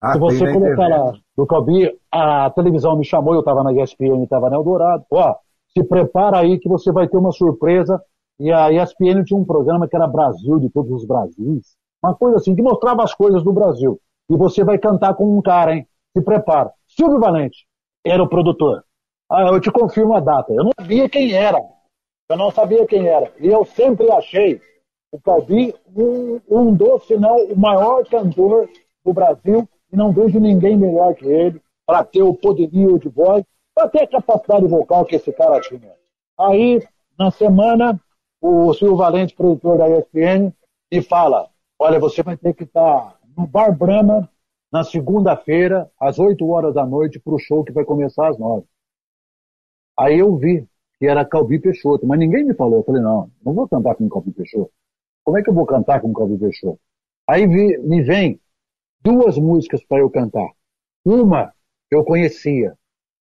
Ah, 0.01 0.13
Se 0.13 0.19
você 0.19 0.51
colocar 0.51 0.87
lá 0.87 1.13
do 1.37 1.45
Calbi, 1.45 1.95
a 2.11 2.49
televisão 2.49 2.97
me 2.97 3.05
chamou, 3.05 3.35
eu 3.35 3.41
estava 3.41 3.63
na 3.63 3.71
ESPN, 3.71 4.23
estava 4.23 4.49
na 4.49 4.55
Eldorado. 4.55 5.05
Ó, 5.11 5.35
se 5.67 5.83
prepara 5.83 6.39
aí 6.39 6.59
que 6.59 6.67
você 6.67 6.91
vai 6.91 7.07
ter 7.07 7.17
uma 7.17 7.31
surpresa. 7.31 8.01
E 8.39 8.51
a 8.51 8.71
ESPN 8.71 9.23
tinha 9.23 9.39
um 9.39 9.45
programa 9.45 9.87
que 9.87 9.95
era 9.95 10.07
Brasil, 10.07 10.57
de 10.57 10.69
todos 10.71 10.91
os 10.91 11.05
Brasis. 11.05 11.75
Uma 12.03 12.15
coisa 12.15 12.37
assim, 12.37 12.55
que 12.55 12.63
mostrava 12.63 13.03
as 13.03 13.13
coisas 13.13 13.43
do 13.43 13.53
Brasil. 13.53 13.99
E 14.27 14.35
você 14.35 14.63
vai 14.63 14.79
cantar 14.79 15.13
com 15.13 15.37
um 15.37 15.41
cara, 15.41 15.75
hein? 15.75 15.87
Se 16.17 16.23
prepara. 16.23 16.71
Silvio 16.87 17.19
Valente 17.19 17.67
era 18.03 18.23
o 18.23 18.27
produtor. 18.27 18.83
Ah, 19.31 19.43
eu 19.43 19.61
te 19.61 19.71
confirmo 19.71 20.15
a 20.15 20.19
data. 20.19 20.51
Eu 20.51 20.63
não 20.63 20.71
sabia 20.79 21.07
quem 21.07 21.31
era. 21.33 21.61
Eu 22.27 22.37
não 22.37 22.49
sabia 22.49 22.87
quem 22.87 23.07
era. 23.07 23.31
E 23.39 23.47
eu 23.47 23.63
sempre 23.63 24.09
achei 24.11 24.59
o 25.11 25.21
Calbi 25.21 25.75
um, 25.95 26.39
um 26.49 26.73
dos, 26.73 27.05
se 27.05 27.17
não 27.17 27.35
o 27.45 27.57
maior 27.57 28.03
cantor 28.05 28.67
do 29.05 29.13
Brasil. 29.13 29.69
E 29.91 29.95
não 29.95 30.11
vejo 30.11 30.39
ninguém 30.39 30.77
melhor 30.77 31.13
que 31.15 31.25
ele 31.25 31.61
para 31.85 32.03
ter 32.03 32.21
o 32.21 32.33
poderio 32.33 32.97
de 32.97 33.09
voz, 33.09 33.43
para 33.75 33.89
ter 33.89 34.03
a 34.03 34.07
capacidade 34.07 34.65
vocal 34.67 35.05
que 35.05 35.15
esse 35.15 35.31
cara 35.33 35.59
tinha. 35.59 35.93
Aí, 36.39 36.81
na 37.17 37.29
semana, 37.31 37.99
o 38.39 38.73
Silvio 38.73 38.95
Valente, 38.95 39.35
produtor 39.35 39.77
da 39.77 39.89
ESPN, 39.89 40.53
me 40.91 41.01
fala: 41.01 41.49
olha, 41.77 41.99
você 41.99 42.23
vai 42.23 42.37
ter 42.37 42.53
que 42.53 42.63
estar 42.63 43.19
no 43.37 43.45
Bar 43.45 43.77
Brahma 43.77 44.29
na 44.71 44.83
segunda-feira, 44.83 45.91
às 45.99 46.17
8 46.17 46.47
horas 46.47 46.73
da 46.73 46.85
noite, 46.85 47.19
para 47.19 47.33
o 47.33 47.39
show 47.39 47.63
que 47.63 47.73
vai 47.73 47.83
começar 47.83 48.29
às 48.29 48.37
9. 48.37 48.65
Aí 49.99 50.19
eu 50.19 50.35
vi 50.37 50.65
que 50.97 51.05
era 51.05 51.25
Calbi 51.25 51.59
Peixoto, 51.59 52.07
mas 52.07 52.17
ninguém 52.17 52.45
me 52.45 52.53
falou. 52.53 52.79
Eu 52.79 52.83
falei, 52.83 53.01
não, 53.01 53.29
não 53.43 53.53
vou 53.53 53.67
cantar 53.67 53.95
com 53.95 54.07
Calbi 54.07 54.31
Peixoto. 54.31 54.71
Como 55.23 55.37
é 55.37 55.43
que 55.43 55.49
eu 55.49 55.53
vou 55.53 55.65
cantar 55.65 55.99
com 55.99 56.13
Calbi 56.13 56.37
Peixoto? 56.37 56.79
Aí 57.27 57.45
vi, 57.45 57.77
me 57.79 58.01
vem 58.01 58.39
duas 59.03 59.37
músicas 59.37 59.83
para 59.83 59.99
eu 59.99 60.09
cantar. 60.09 60.49
Uma 61.05 61.51
eu 61.89 62.03
conhecia 62.03 62.73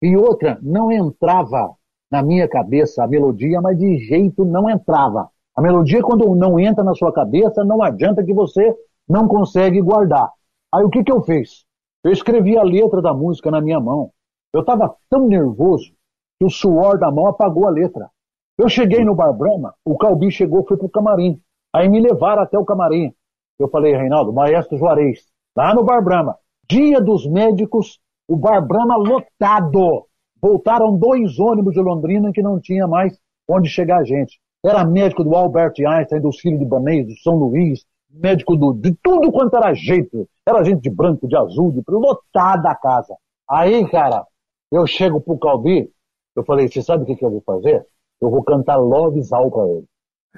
e 0.02 0.16
outra 0.16 0.58
não 0.62 0.92
entrava 0.92 1.74
na 2.10 2.22
minha 2.22 2.48
cabeça 2.48 3.02
a 3.02 3.08
melodia, 3.08 3.60
mas 3.60 3.78
de 3.78 3.98
jeito 3.98 4.44
não 4.44 4.68
entrava. 4.68 5.28
A 5.56 5.62
melodia, 5.62 6.02
quando 6.02 6.34
não 6.34 6.58
entra 6.58 6.84
na 6.84 6.94
sua 6.94 7.12
cabeça, 7.12 7.64
não 7.64 7.82
adianta 7.82 8.24
que 8.24 8.34
você 8.34 8.74
não 9.08 9.26
consegue 9.26 9.80
guardar. 9.80 10.30
Aí 10.72 10.84
o 10.84 10.90
que, 10.90 11.02
que 11.02 11.12
eu 11.12 11.22
fiz? 11.22 11.64
Eu 12.02 12.12
escrevi 12.12 12.58
a 12.58 12.62
letra 12.62 13.00
da 13.00 13.14
música 13.14 13.50
na 13.50 13.60
minha 13.60 13.80
mão. 13.80 14.10
Eu 14.52 14.60
estava 14.60 14.94
tão 15.08 15.26
nervoso 15.26 15.92
que 16.38 16.44
o 16.44 16.50
suor 16.50 16.98
da 16.98 17.10
mão 17.10 17.26
apagou 17.26 17.66
a 17.66 17.70
letra. 17.70 18.10
Eu 18.58 18.68
cheguei 18.68 19.04
no 19.04 19.14
Bar 19.14 19.32
Brahma, 19.32 19.74
o 19.84 19.96
Calbi 19.96 20.30
chegou, 20.30 20.64
foi 20.66 20.76
pro 20.76 20.88
camarim. 20.88 21.40
Aí 21.72 21.88
me 21.88 22.00
levaram 22.00 22.42
até 22.42 22.58
o 22.58 22.64
camarim. 22.64 23.12
Eu 23.58 23.68
falei, 23.68 23.96
Reinaldo, 23.96 24.32
Maestro 24.32 24.76
Juarez, 24.76 25.24
lá 25.56 25.74
no 25.74 25.84
Bar 25.84 26.02
Brahma, 26.02 26.36
dia 26.68 27.00
dos 27.00 27.26
médicos, 27.26 27.98
o 28.28 28.36
Bar 28.36 28.66
Brahma 28.66 28.96
lotado. 28.96 30.06
Voltaram 30.40 30.96
dois 30.96 31.38
ônibus 31.38 31.74
de 31.74 31.80
Londrina 31.80 32.30
que 32.32 32.42
não 32.42 32.60
tinha 32.60 32.86
mais 32.86 33.18
onde 33.48 33.68
chegar 33.68 34.00
a 34.00 34.04
gente. 34.04 34.38
Era 34.64 34.84
médico 34.84 35.24
do 35.24 35.34
Albert 35.34 35.74
Einstein, 35.78 36.20
dos 36.20 36.38
filhos 36.38 36.58
de 36.58 36.66
Banês, 36.66 37.06
do 37.06 37.16
São 37.18 37.34
Luís, 37.36 37.84
médico 38.10 38.56
do, 38.56 38.72
de 38.72 38.94
tudo 39.02 39.30
quanto 39.32 39.56
era 39.56 39.74
jeito. 39.74 40.28
Era 40.46 40.64
gente 40.64 40.82
de 40.82 40.90
branco, 40.90 41.26
de 41.26 41.36
azul, 41.36 41.72
de 41.72 41.82
lotada 41.88 42.70
a 42.70 42.74
casa. 42.74 43.14
Aí, 43.48 43.86
cara, 43.88 44.26
eu 44.70 44.86
chego 44.86 45.20
pro 45.20 45.38
Calbi, 45.38 45.90
eu 46.34 46.44
falei, 46.44 46.68
você 46.68 46.82
sabe 46.82 47.02
o 47.04 47.06
que, 47.06 47.16
que 47.16 47.24
eu 47.24 47.30
vou 47.30 47.42
fazer? 47.44 47.86
Eu 48.20 48.30
vou 48.30 48.42
cantar 48.42 48.76
Love 48.76 49.22
Zal 49.22 49.50
pra 49.50 49.66
ele. 49.68 49.84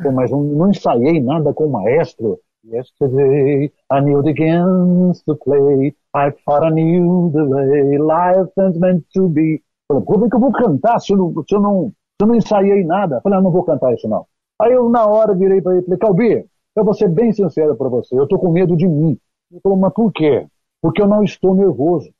Pô, 0.02 0.12
mas 0.12 0.30
não, 0.30 0.42
não 0.42 0.70
ensaiei 0.70 1.20
nada 1.20 1.54
com 1.54 1.66
o 1.66 1.72
maestro. 1.72 2.38
Yesterday, 2.68 3.70
I 3.90 4.00
knew 4.00 4.22
the 4.22 4.32
games 4.32 5.22
to 5.22 5.36
play. 5.36 5.94
I 6.12 6.30
thought 6.44 6.72
knew 6.72 7.30
the 7.32 7.44
way 7.44 7.96
life 7.96 8.50
is 8.58 8.76
meant 8.80 9.04
to 9.14 9.28
be. 9.28 9.62
Falei, 9.86 10.02
como 10.04 10.26
é 10.26 10.28
que 10.28 10.34
eu 10.34 10.40
vou 10.40 10.50
cantar 10.50 10.98
se 10.98 11.12
eu 11.12 11.16
não, 11.16 11.44
se 11.48 11.54
eu 11.54 11.60
não, 11.60 11.88
se 11.90 12.22
eu 12.22 12.26
não 12.26 12.34
ensaiei 12.34 12.84
nada? 12.84 13.20
Falei, 13.20 13.38
ah, 13.38 13.42
não 13.42 13.52
vou 13.52 13.62
cantar 13.62 13.94
isso 13.94 14.08
não. 14.08 14.26
Aí 14.60 14.72
eu, 14.72 14.88
na 14.88 15.06
hora, 15.06 15.32
virei 15.32 15.62
para 15.62 15.74
ele 15.74 15.82
e 15.82 15.84
falei, 15.84 15.98
Calbi, 15.98 16.46
eu 16.74 16.84
vou 16.84 16.92
ser 16.92 17.08
bem 17.08 17.32
sincero 17.32 17.76
para 17.76 17.88
você, 17.88 18.18
eu 18.18 18.26
tô 18.26 18.36
com 18.36 18.50
medo 18.50 18.76
de 18.76 18.88
mim. 18.88 19.16
Ele 19.52 19.60
falou, 19.60 19.78
mas 19.78 19.92
por 19.92 20.12
quê? 20.12 20.44
Porque 20.82 21.00
eu 21.00 21.06
não 21.06 21.22
estou 21.22 21.54
nervoso. 21.54 22.10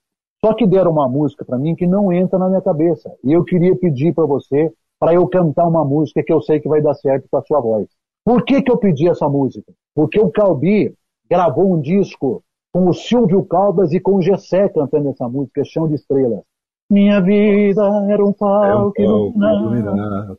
Só 0.45 0.55
que 0.55 0.65
deram 0.65 0.93
uma 0.93 1.09
música 1.09 1.45
para 1.45 1.59
mim 1.59 1.75
que 1.75 1.89
não 1.89 2.13
entra 2.13 2.39
na 2.39 2.49
minha 2.49 2.63
cabeça. 2.63 3.13
E 3.25 3.33
eu 3.33 3.43
queria 3.43 3.75
pedir 3.77 4.15
para 4.15 4.27
você 4.27 4.73
para 5.01 5.13
eu 5.13 5.27
cantar 5.27 5.67
uma 5.67 5.85
música 5.85 6.23
que 6.23 6.33
eu 6.33 6.41
sei 6.41 6.61
que 6.61 6.69
vai 6.69 6.81
dar 6.81 6.95
certo 6.95 7.27
com 7.29 7.37
a 7.37 7.43
sua 7.43 7.61
voz. 7.61 7.89
Por 8.27 8.45
que, 8.45 8.61
que 8.61 8.73
eu 8.73 8.77
pedi 8.77 9.09
essa 9.09 9.29
música? 9.29 9.73
Porque 9.95 10.19
o 10.19 10.33
Calbi 10.33 10.93
gravou 11.31 11.73
um 11.73 11.81
disco 11.81 12.43
com 12.73 12.89
o 12.89 12.93
Silvio 12.93 13.45
Caldas 13.45 13.93
e 13.93 14.01
com 14.01 14.17
o 14.17 14.21
Gessé 14.21 14.69
cantando 14.69 15.11
essa 15.11 15.29
música, 15.29 15.63
Chão 15.65 15.87
de 15.87 15.95
Estrelas. 15.95 16.41
Minha 16.91 17.21
vida 17.21 17.83
era 18.09 18.25
um 18.25 18.33
palco, 18.33 19.01
é 19.01 19.09
um 19.09 19.29
iluminado. 19.29 20.39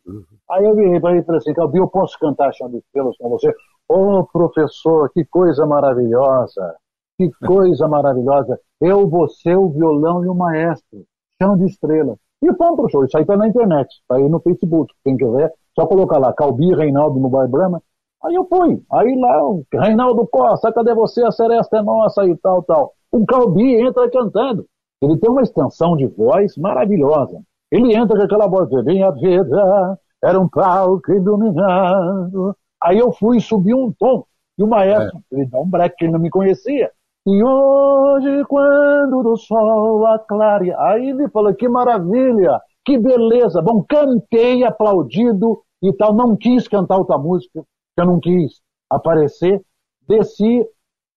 Aí 0.50 0.66
eu 0.66 0.76
virei 0.76 1.00
para 1.00 1.12
ele 1.12 1.22
e 1.22 1.24
falei 1.24 1.40
assim, 1.40 1.54
Calbi, 1.54 1.78
eu 1.78 1.88
posso 1.88 2.20
cantar 2.20 2.54
Chão 2.54 2.70
de 2.70 2.80
Estrelas 2.80 3.16
com 3.18 3.30
você? 3.30 3.54
Ô 3.88 4.18
oh, 4.18 4.26
professor, 4.26 5.10
que 5.14 5.24
coisa 5.24 5.66
maravilhosa! 5.66 6.76
Que 7.18 7.32
coisa 7.46 7.88
maravilhosa! 7.88 8.60
Eu, 8.82 9.08
você, 9.08 9.56
o 9.56 9.70
violão 9.70 10.26
e 10.26 10.28
o 10.28 10.36
maestro. 10.36 11.06
Chão 11.42 11.56
de 11.56 11.68
Estrelas. 11.68 12.18
E 12.42 12.54
fomos 12.56 12.76
pro 12.76 12.90
show. 12.90 13.06
Isso 13.06 13.18
aí 13.18 13.26
tá 13.26 13.38
na 13.38 13.48
internet, 13.48 13.88
tá 14.10 14.18
aí 14.18 14.28
no 14.28 14.42
Facebook. 14.42 14.94
Quem 15.06 15.16
quiser, 15.16 15.54
só 15.78 15.86
colocar 15.86 16.18
lá, 16.18 16.34
Calbi 16.34 16.74
Reinaldo 16.74 17.20
no 17.20 17.30
Bar 17.30 17.48
Brahma. 17.48 17.82
Aí 18.24 18.34
eu 18.34 18.46
fui. 18.46 18.82
Aí 18.92 19.16
lá, 19.16 19.38
Reinaldo 19.80 20.28
Costa, 20.28 20.74
cadê 20.74 20.96
você? 20.96 21.24
A 21.24 21.32
seresta 21.32 21.78
é 21.78 21.84
nossa 21.84 22.26
e 22.26 22.36
tal, 22.38 22.64
tal. 22.64 22.94
O 23.12 23.24
Calbi 23.28 23.76
entra 23.76 24.10
cantando. 24.10 24.66
Ele 25.00 25.18
tem 25.18 25.30
uma 25.30 25.44
extensão 25.44 25.96
de 25.96 26.08
voz 26.08 26.58
maravilhosa. 26.58 27.40
Ele 27.72 27.96
entra 27.96 28.18
com 28.18 28.24
aquela 28.24 28.48
voz 28.48 28.68
minha 28.84 29.12
vida, 29.12 30.00
era 30.24 30.40
um 30.40 30.50
palco 30.50 31.12
iluminado. 31.12 32.56
Aí 32.82 32.98
eu 32.98 33.12
fui 33.12 33.40
subir 33.40 33.76
um 33.76 33.92
tom. 33.92 34.24
E 34.58 34.64
o 34.64 34.68
maestro, 34.68 35.20
é. 35.32 35.36
ele 35.36 35.46
dá 35.46 35.60
um 35.60 35.70
break, 35.70 35.96
que 35.96 36.06
ele 36.06 36.14
não 36.14 36.20
me 36.20 36.32
conhecia. 36.32 36.90
E 37.28 37.44
hoje, 37.44 38.44
quando 38.46 39.22
do 39.22 39.38
sol 39.38 40.08
aclareia, 40.08 40.76
aí 40.80 41.10
ele 41.10 41.30
falou, 41.30 41.54
que 41.54 41.70
maravilha, 41.70 42.60
que 42.84 42.98
beleza. 42.98 43.62
Bom, 43.62 43.86
cantei, 43.88 44.64
aplaudido 44.64 45.62
e 45.82 45.94
tal, 45.94 46.14
não 46.14 46.36
quis 46.36 46.68
cantar 46.68 46.98
outra 46.98 47.18
música, 47.18 47.64
eu 47.98 48.06
não 48.06 48.20
quis 48.20 48.62
aparecer, 48.90 49.62
desci, 50.08 50.68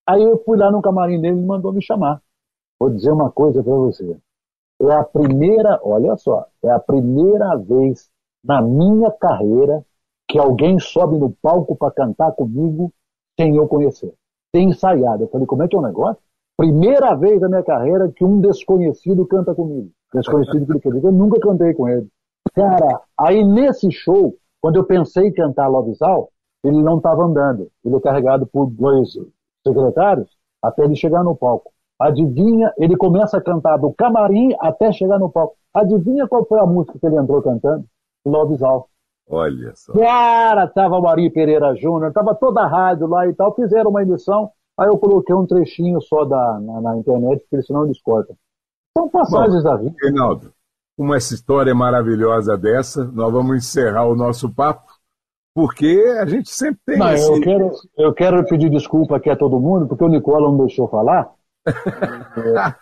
aí 0.07 0.23
eu 0.23 0.43
fui 0.45 0.59
lá 0.59 0.71
no 0.71 0.83
camarim 0.83 1.21
dele 1.21 1.41
e 1.41 1.45
mandou 1.45 1.73
me 1.73 1.83
chamar. 1.83 2.21
Vou 2.79 2.91
dizer 2.91 3.13
uma 3.13 3.31
coisa 3.31 3.63
para 3.63 3.75
você. 3.75 4.17
É 4.83 4.93
a 4.93 5.05
primeira, 5.05 5.79
olha 5.83 6.17
só, 6.17 6.47
é 6.63 6.71
a 6.71 6.79
primeira 6.79 7.57
vez 7.57 8.11
na 8.43 8.63
minha 8.63 9.11
carreira 9.11 9.85
que 10.27 10.39
alguém 10.39 10.79
sobe 10.79 11.19
no 11.19 11.31
palco 11.43 11.77
para 11.77 11.93
cantar 11.93 12.33
comigo 12.33 12.93
sem 13.39 13.57
eu 13.57 13.69
conhecer 13.69 14.15
tem 14.53 14.71
ensaiado. 14.71 15.25
Eu 15.25 15.29
falei, 15.29 15.47
como 15.47 15.63
é 15.63 15.69
que 15.69 15.77
é 15.77 15.79
o 15.79 15.83
negócio? 15.83 16.23
Primeira 16.57 17.15
vez 17.15 17.41
na 17.41 17.49
minha 17.49 17.63
carreira 17.63 18.11
que 18.15 18.25
um 18.25 18.41
desconhecido 18.41 19.27
canta 19.27 19.55
comigo. 19.55 19.91
Desconhecido 20.13 20.67
que 20.67 20.73
ele 20.73 20.81
quer 20.81 20.93
dizer, 20.93 21.07
eu 21.07 21.13
nunca 21.13 21.41
cantei 21.41 21.73
com 21.73 21.89
ele. 21.89 22.09
Cara, 22.53 23.01
aí 23.17 23.45
nesse 23.45 23.91
show, 23.91 24.35
quando 24.61 24.77
eu 24.77 24.85
pensei 24.85 25.29
em 25.29 25.33
cantar 25.33 25.69
Lovisal, 25.69 26.31
ele 26.63 26.83
não 26.83 26.99
estava 26.99 27.25
andando. 27.25 27.71
Ele 27.85 27.97
é 27.97 28.01
carregado 28.01 28.47
por 28.47 28.67
dois 28.71 29.09
secretários 29.67 30.29
até 30.63 30.85
ele 30.85 30.95
chegar 30.95 31.25
no 31.25 31.35
palco. 31.35 31.73
Adivinha, 31.99 32.73
ele 32.79 32.97
começa 32.97 33.37
a 33.37 33.43
cantar 33.43 33.77
do 33.77 33.93
camarim 33.93 34.55
até 34.61 34.93
chegar 34.93 35.19
no 35.19 35.31
palco. 35.31 35.57
Adivinha 35.75 36.27
qual 36.27 36.47
foi 36.47 36.59
a 36.59 36.67
música 36.67 36.99
que 36.99 37.07
ele 37.07 37.17
entrou 37.17 37.43
cantando? 37.43 37.85
Lovisal. 38.27 38.89
Olha 39.29 39.73
só. 39.75 39.93
Cara, 39.93 40.67
tava 40.67 40.99
o 40.99 41.07
Ari 41.07 41.31
Pereira 41.31 41.75
Júnior, 41.77 42.13
tava 42.13 42.35
toda 42.35 42.63
a 42.63 42.67
rádio 42.67 43.07
lá 43.07 43.27
e 43.29 43.35
tal, 43.35 43.55
fizeram 43.55 43.91
uma 43.91 44.03
emissão, 44.03 44.51
aí 44.77 44.89
eu 44.89 44.99
coloquei 44.99 45.35
um 45.35 45.47
trechinho 45.47 46.01
só 46.01 46.25
da, 46.25 46.59
na, 46.59 46.81
na 46.81 46.97
internet, 46.97 47.47
porque 47.49 47.65
senão 47.65 47.85
eles 47.85 48.03
cortam. 48.03 48.35
São 48.97 49.09
passagens 49.09 49.63
Bom, 49.63 49.71
da 49.71 49.77
vida. 49.77 49.95
Reinaldo, 50.03 50.53
com 51.01 51.15
essa 51.15 51.33
história 51.33 51.75
maravilhosa 51.75 52.59
dessa, 52.59 53.07
nós 53.07 53.33
vamos 53.33 53.57
encerrar 53.57 54.05
o 54.05 54.15
nosso 54.15 54.55
papo, 54.55 54.85
porque 55.55 55.99
a 56.21 56.27
gente 56.27 56.51
sempre 56.51 56.79
tem 56.85 56.99
não, 56.99 57.11
esse... 57.11 57.27
eu, 57.27 57.41
quero, 57.41 57.71
eu 57.97 58.13
quero 58.13 58.45
pedir 58.45 58.69
desculpa 58.69 59.17
aqui 59.17 59.31
a 59.31 59.37
todo 59.37 59.59
mundo, 59.59 59.89
porque 59.89 60.05
o 60.05 60.09
Nicola 60.09 60.51
não 60.51 60.59
deixou 60.59 60.87
falar. 60.89 61.31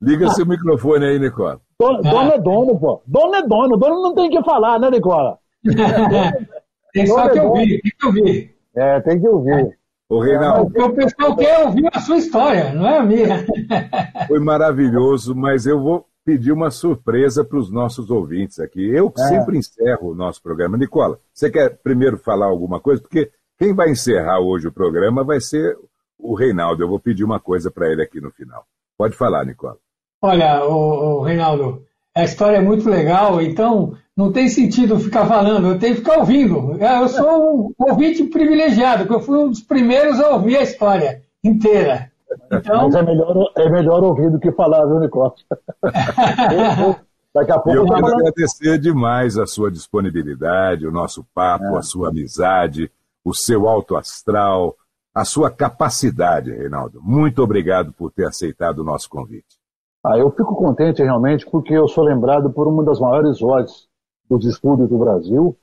Liga 0.00 0.30
seu 0.30 0.46
microfone 0.46 1.04
aí, 1.04 1.18
Nicola. 1.18 1.60
Dono, 1.80 1.98
é. 1.98 2.10
dono 2.12 2.30
é 2.30 2.38
dono, 2.38 2.78
pô. 2.78 3.02
Dono 3.04 3.34
é 3.34 3.42
dono. 3.42 3.76
Dono 3.76 4.02
não 4.02 4.14
tem 4.14 4.30
que 4.30 4.40
falar, 4.44 4.78
né, 4.78 4.88
Nicola? 4.88 5.36
tem 6.94 7.08
só 7.08 7.28
que 7.28 7.40
ouvir, 7.40 7.80
tem 7.82 7.92
que 7.98 8.06
ouvir. 8.06 8.56
É, 8.76 9.00
tem 9.00 9.20
que 9.20 9.26
ouvir. 9.26 9.76
O 10.08 10.20
Reinaldo. 10.20 10.72
O 10.84 10.94
pessoal 10.94 11.36
quer 11.36 11.66
ouvir 11.66 11.88
a 11.92 12.00
sua 12.00 12.16
história, 12.16 12.72
não 12.72 12.86
é 12.86 12.98
a 12.98 13.02
minha. 13.02 13.44
Foi 14.28 14.38
maravilhoso, 14.38 15.34
mas 15.34 15.66
eu 15.66 15.80
vou 15.80 16.06
pedir 16.24 16.52
uma 16.52 16.70
surpresa 16.70 17.44
para 17.44 17.58
os 17.58 17.70
nossos 17.70 18.10
ouvintes 18.10 18.60
aqui. 18.60 18.84
Eu 18.84 19.12
é. 19.16 19.22
sempre 19.28 19.58
encerro 19.58 20.10
o 20.10 20.14
nosso 20.14 20.42
programa. 20.42 20.76
Nicola, 20.76 21.18
você 21.32 21.50
quer 21.50 21.76
primeiro 21.78 22.18
falar 22.18 22.46
alguma 22.46 22.80
coisa? 22.80 23.02
Porque 23.02 23.30
quem 23.58 23.74
vai 23.74 23.90
encerrar 23.90 24.40
hoje 24.40 24.68
o 24.68 24.72
programa 24.72 25.24
vai 25.24 25.40
ser 25.40 25.76
o 26.18 26.34
Reinaldo. 26.34 26.82
Eu 26.82 26.88
vou 26.88 27.00
pedir 27.00 27.24
uma 27.24 27.40
coisa 27.40 27.70
para 27.70 27.90
ele 27.90 28.02
aqui 28.02 28.20
no 28.20 28.30
final. 28.30 28.64
Pode 28.96 29.16
falar, 29.16 29.44
Nicola. 29.44 29.76
Olha, 30.22 30.64
o, 30.64 31.18
o 31.18 31.22
Reinaldo, 31.22 31.84
a 32.14 32.24
história 32.24 32.56
é 32.56 32.62
muito 32.62 32.88
legal, 32.88 33.40
então 33.40 33.96
não 34.16 34.32
tem 34.32 34.48
sentido 34.48 34.98
ficar 34.98 35.26
falando, 35.26 35.66
eu 35.68 35.78
tenho 35.78 35.94
que 35.94 36.00
ficar 36.00 36.18
ouvindo. 36.18 36.82
É, 36.82 37.02
eu 37.02 37.08
sou 37.08 37.54
um 37.54 37.74
ouvinte 37.78 38.24
privilegiado, 38.24 39.04
porque 39.04 39.14
eu 39.14 39.20
fui 39.20 39.38
um 39.38 39.50
dos 39.50 39.60
primeiros 39.60 40.18
a 40.18 40.30
ouvir 40.30 40.56
a 40.56 40.62
história 40.62 41.22
inteira. 41.44 42.10
Então... 42.50 42.84
Mas 42.84 42.94
é 42.94 43.02
melhor, 43.02 43.52
é 43.56 43.70
melhor 43.70 44.02
ouvir 44.02 44.30
do 44.30 44.38
que 44.40 44.50
falar, 44.52 44.86
viu, 44.86 45.00
Nicola? 45.00 45.34
Daqui 47.34 47.52
a 47.52 47.58
pouco 47.58 47.78
eu 47.78 47.84
quero 47.84 48.00
falando... 48.00 48.20
agradecer 48.20 48.78
demais 48.78 49.36
a 49.36 49.46
sua 49.46 49.70
disponibilidade, 49.70 50.86
o 50.86 50.90
nosso 50.90 51.22
papo, 51.34 51.76
é. 51.76 51.78
a 51.78 51.82
sua 51.82 52.08
amizade, 52.08 52.90
o 53.22 53.34
seu 53.34 53.68
alto 53.68 53.94
astral, 53.96 54.74
a 55.14 55.26
sua 55.26 55.50
capacidade, 55.50 56.50
Reinaldo. 56.50 57.02
Muito 57.02 57.42
obrigado 57.42 57.92
por 57.92 58.10
ter 58.10 58.26
aceitado 58.26 58.78
o 58.78 58.84
nosso 58.84 59.10
convite. 59.10 59.58
Ah, 60.02 60.16
eu 60.16 60.30
fico 60.30 60.56
contente 60.56 61.02
realmente 61.02 61.44
porque 61.44 61.74
eu 61.74 61.86
sou 61.86 62.04
lembrado 62.04 62.48
por 62.50 62.66
uma 62.66 62.82
das 62.82 62.98
maiores 62.98 63.38
vozes 63.40 63.86
dos 64.28 64.44
estúdios 64.44 64.88
do 64.88 64.98
Brasil, 64.98 65.56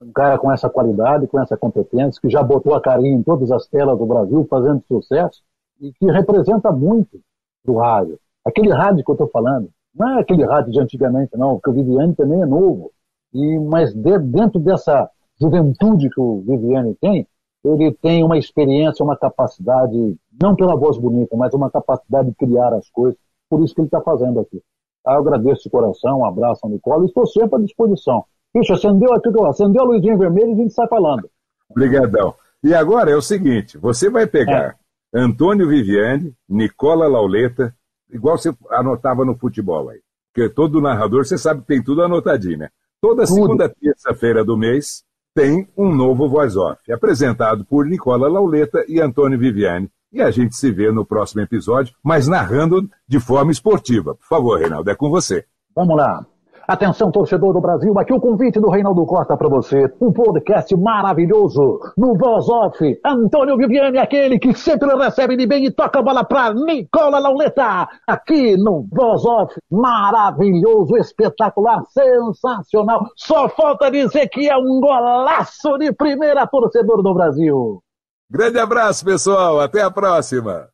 um 0.00 0.12
cara 0.12 0.38
com 0.38 0.52
essa 0.52 0.68
qualidade, 0.68 1.26
com 1.26 1.40
essa 1.40 1.56
competência, 1.56 2.20
que 2.20 2.28
já 2.28 2.42
botou 2.42 2.74
a 2.74 2.80
carinha 2.80 3.16
em 3.16 3.22
todas 3.22 3.50
as 3.50 3.66
telas 3.66 3.98
do 3.98 4.06
Brasil, 4.06 4.46
fazendo 4.48 4.82
sucesso, 4.86 5.42
e 5.80 5.92
que 5.92 6.06
representa 6.06 6.70
muito 6.70 7.20
do 7.64 7.76
rádio. 7.76 8.18
Aquele 8.44 8.72
rádio 8.72 9.04
que 9.04 9.10
eu 9.10 9.14
estou 9.14 9.28
falando, 9.28 9.68
não 9.94 10.18
é 10.18 10.20
aquele 10.20 10.44
rádio 10.44 10.72
de 10.72 10.80
antigamente, 10.80 11.36
não, 11.36 11.54
porque 11.56 11.70
o 11.70 11.72
Viviane 11.72 12.14
também 12.14 12.40
é 12.40 12.46
novo. 12.46 12.92
E, 13.32 13.58
mas 13.58 13.92
de, 13.92 14.18
dentro 14.18 14.60
dessa 14.60 15.10
juventude 15.40 16.08
que 16.10 16.20
o 16.20 16.40
Viviane 16.40 16.94
tem, 17.00 17.26
ele 17.64 17.92
tem 17.92 18.22
uma 18.22 18.38
experiência, 18.38 19.04
uma 19.04 19.16
capacidade, 19.16 20.16
não 20.40 20.54
pela 20.54 20.76
voz 20.76 20.96
bonita, 20.96 21.36
mas 21.36 21.52
uma 21.52 21.70
capacidade 21.70 22.28
de 22.28 22.36
criar 22.36 22.72
as 22.72 22.88
coisas 22.90 23.18
por 23.48 23.62
isso 23.62 23.74
que 23.74 23.80
ele 23.80 23.88
está 23.88 24.00
fazendo 24.00 24.40
aqui. 24.40 24.62
Ah, 25.06 25.14
eu 25.14 25.20
agradeço 25.20 25.64
de 25.64 25.70
coração, 25.70 26.18
um 26.18 26.26
abraço 26.26 26.60
ao 26.64 26.70
Nicola, 26.70 27.04
estou 27.04 27.26
sempre 27.26 27.56
à 27.56 27.62
disposição. 27.62 28.24
Puxa, 28.52 28.74
acendeu 28.74 29.12
aqui, 29.12 29.28
acendeu 29.48 29.82
a 29.82 29.86
luzinha 29.86 30.16
vermelha 30.16 30.48
e 30.48 30.52
a 30.52 30.56
gente 30.56 30.72
sai 30.72 30.88
falando. 30.88 31.28
Obrigadão. 31.70 32.34
E 32.62 32.74
agora 32.74 33.10
é 33.10 33.16
o 33.16 33.22
seguinte, 33.22 33.78
você 33.78 34.10
vai 34.10 34.26
pegar 34.26 34.76
é. 35.14 35.20
Antônio 35.20 35.68
Viviane, 35.68 36.34
Nicola 36.48 37.06
Lauleta, 37.06 37.74
igual 38.10 38.36
você 38.36 38.52
anotava 38.70 39.24
no 39.24 39.36
futebol 39.36 39.88
aí. 39.88 40.00
Porque 40.32 40.48
todo 40.48 40.80
narrador, 40.80 41.24
você 41.24 41.38
sabe 41.38 41.60
que 41.62 41.66
tem 41.66 41.82
tudo 41.82 42.02
anotadinho, 42.02 42.58
né? 42.58 42.68
Toda 43.00 43.24
tudo. 43.24 43.34
segunda 43.34 43.68
terça-feira 43.68 44.44
do 44.44 44.56
mês 44.56 45.04
tem 45.34 45.68
um 45.76 45.94
novo 45.94 46.28
Voice 46.28 46.58
Off, 46.58 46.92
apresentado 46.92 47.64
por 47.64 47.86
Nicola 47.86 48.28
Lauleta 48.28 48.84
e 48.88 49.00
Antônio 49.00 49.38
Viviane. 49.38 49.88
E 50.12 50.22
a 50.22 50.30
gente 50.30 50.56
se 50.56 50.72
vê 50.72 50.90
no 50.90 51.04
próximo 51.04 51.42
episódio, 51.42 51.94
mas 52.02 52.26
narrando 52.26 52.88
de 53.06 53.20
forma 53.20 53.52
esportiva. 53.52 54.14
Por 54.14 54.26
favor, 54.26 54.58
Reinaldo, 54.58 54.90
é 54.90 54.94
com 54.94 55.10
você. 55.10 55.44
Vamos 55.74 55.96
lá. 55.96 56.24
Atenção, 56.68 57.10
torcedor 57.10 57.54
do 57.54 57.62
Brasil, 57.62 57.98
aqui 57.98 58.12
o 58.12 58.20
convite 58.20 58.60
do 58.60 58.68
Reinaldo 58.68 59.06
Costa 59.06 59.38
para 59.38 59.48
você. 59.48 59.90
Um 60.02 60.12
podcast 60.12 60.76
maravilhoso 60.76 61.80
no 61.96 62.14
Voz 62.14 62.46
Off. 62.46 63.00
Antônio 63.02 63.56
Viviane, 63.56 63.96
aquele 63.96 64.38
que 64.38 64.52
sempre 64.52 64.94
recebe 64.94 65.34
de 65.34 65.46
bem 65.46 65.64
e 65.64 65.70
toca 65.70 65.98
a 65.98 66.02
bola 66.02 66.24
para 66.24 66.52
Nicola 66.52 67.18
Lauleta. 67.18 67.88
Aqui 68.06 68.54
no 68.58 68.86
Voz 68.92 69.24
Off. 69.24 69.54
Maravilhoso, 69.70 70.94
espetacular, 70.98 71.82
sensacional. 71.86 73.06
Só 73.16 73.48
falta 73.48 73.90
dizer 73.90 74.28
que 74.28 74.46
é 74.46 74.56
um 74.58 74.78
golaço 74.78 75.78
de 75.78 75.90
primeira 75.94 76.46
torcedor 76.46 77.02
do 77.02 77.14
Brasil. 77.14 77.82
Grande 78.30 78.58
abraço, 78.58 79.04
pessoal. 79.04 79.60
Até 79.60 79.82
a 79.82 79.90
próxima. 79.90 80.68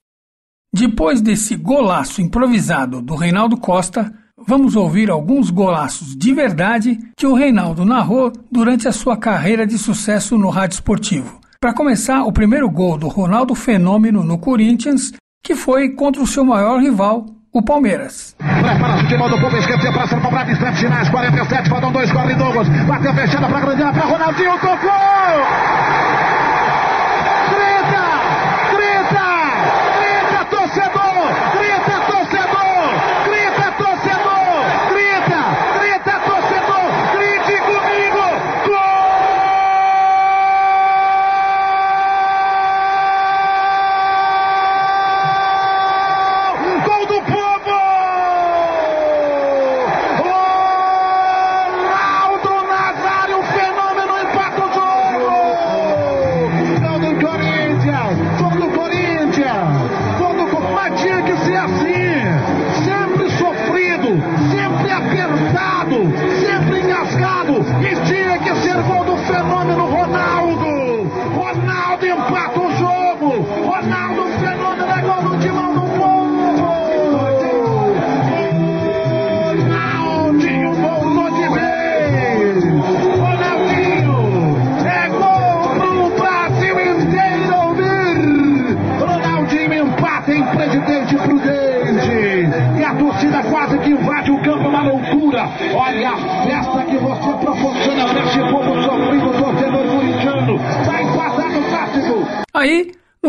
Depois 0.72 1.20
desse 1.20 1.54
golaço 1.54 2.20
improvisado 2.20 3.00
do 3.00 3.14
Reinaldo 3.14 3.56
Costa, 3.56 4.12
vamos 4.36 4.74
ouvir 4.74 5.08
alguns 5.08 5.50
golaços 5.50 6.16
de 6.16 6.34
verdade 6.34 6.98
que 7.16 7.26
o 7.28 7.34
Reinaldo 7.34 7.84
narrou 7.84 8.32
durante 8.50 8.88
a 8.88 8.92
sua 8.92 9.16
carreira 9.16 9.64
de 9.64 9.78
sucesso 9.78 10.36
no 10.36 10.50
rádio 10.50 10.74
esportivo. 10.74 11.38
Para 11.60 11.72
começar, 11.72 12.24
o 12.24 12.32
primeiro 12.32 12.68
gol 12.68 12.98
do 12.98 13.06
Ronaldo 13.06 13.54
Fenômeno 13.54 14.24
no 14.24 14.36
Corinthians, 14.36 15.12
que 15.44 15.54
foi 15.54 15.90
contra 15.90 16.20
o 16.20 16.26
seu 16.26 16.44
maior 16.44 16.80
rival, 16.80 17.24
o 17.52 17.62
Palmeiras. 17.62 18.34
Prepara 18.38 18.96
o 18.96 19.00
futebol 19.02 19.30
do 19.30 19.40
povo, 19.40 19.56
passa 19.94 20.16
para 20.16 20.48
o 20.48 20.50
instantes 20.50 20.80
finais, 20.80 21.08
47, 21.08 21.68
faltam 21.70 21.92
dois, 21.92 22.10
corre 22.10 22.34
Douglas, 22.34 22.68
bateu 22.84 23.14
fechada 23.14 23.46
para 23.46 23.58
a 23.58 23.60
grande 23.60 23.82
para 23.82 24.06
Ronaldinho, 24.06 24.58
tocou! 24.58 26.13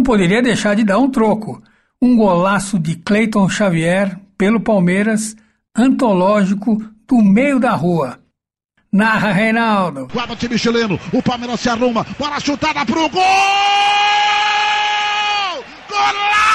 Poderia 0.06 0.42
deixar 0.42 0.76
de 0.76 0.86
dar 0.86 1.00
um 1.00 1.10
troco. 1.10 1.62
Um 2.02 2.16
golaço 2.16 2.80
de 2.80 2.96
Cleiton 2.96 3.50
Xavier 3.50 4.18
pelo 4.38 4.62
Palmeiras, 4.62 5.36
antológico 5.76 6.78
do 7.08 7.18
meio 7.22 7.60
da 7.60 7.72
rua. 7.72 8.20
Narra 8.92 9.34
Reinaldo. 9.34 10.08
Guarda 10.14 10.34
o 10.34 10.36
time 10.38 10.58
chileno, 10.58 10.98
o 11.12 11.22
Palmeiras 11.22 11.60
se 11.60 11.70
arruma, 11.70 12.06
bola 12.18 12.40
chutada 12.40 12.86
pro 12.86 13.10
gol! 13.10 13.22
Se 15.90 16.55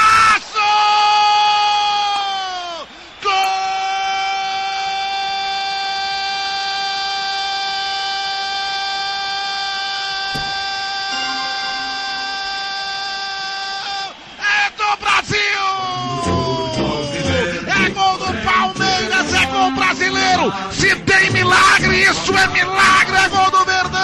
milagre, 21.32 22.02
isso 22.02 22.32
é 22.36 22.47
milagre, 22.48 23.16
é 23.16 23.28
gol 23.28 23.51
do 23.51 23.65
Verdão! 23.65 24.01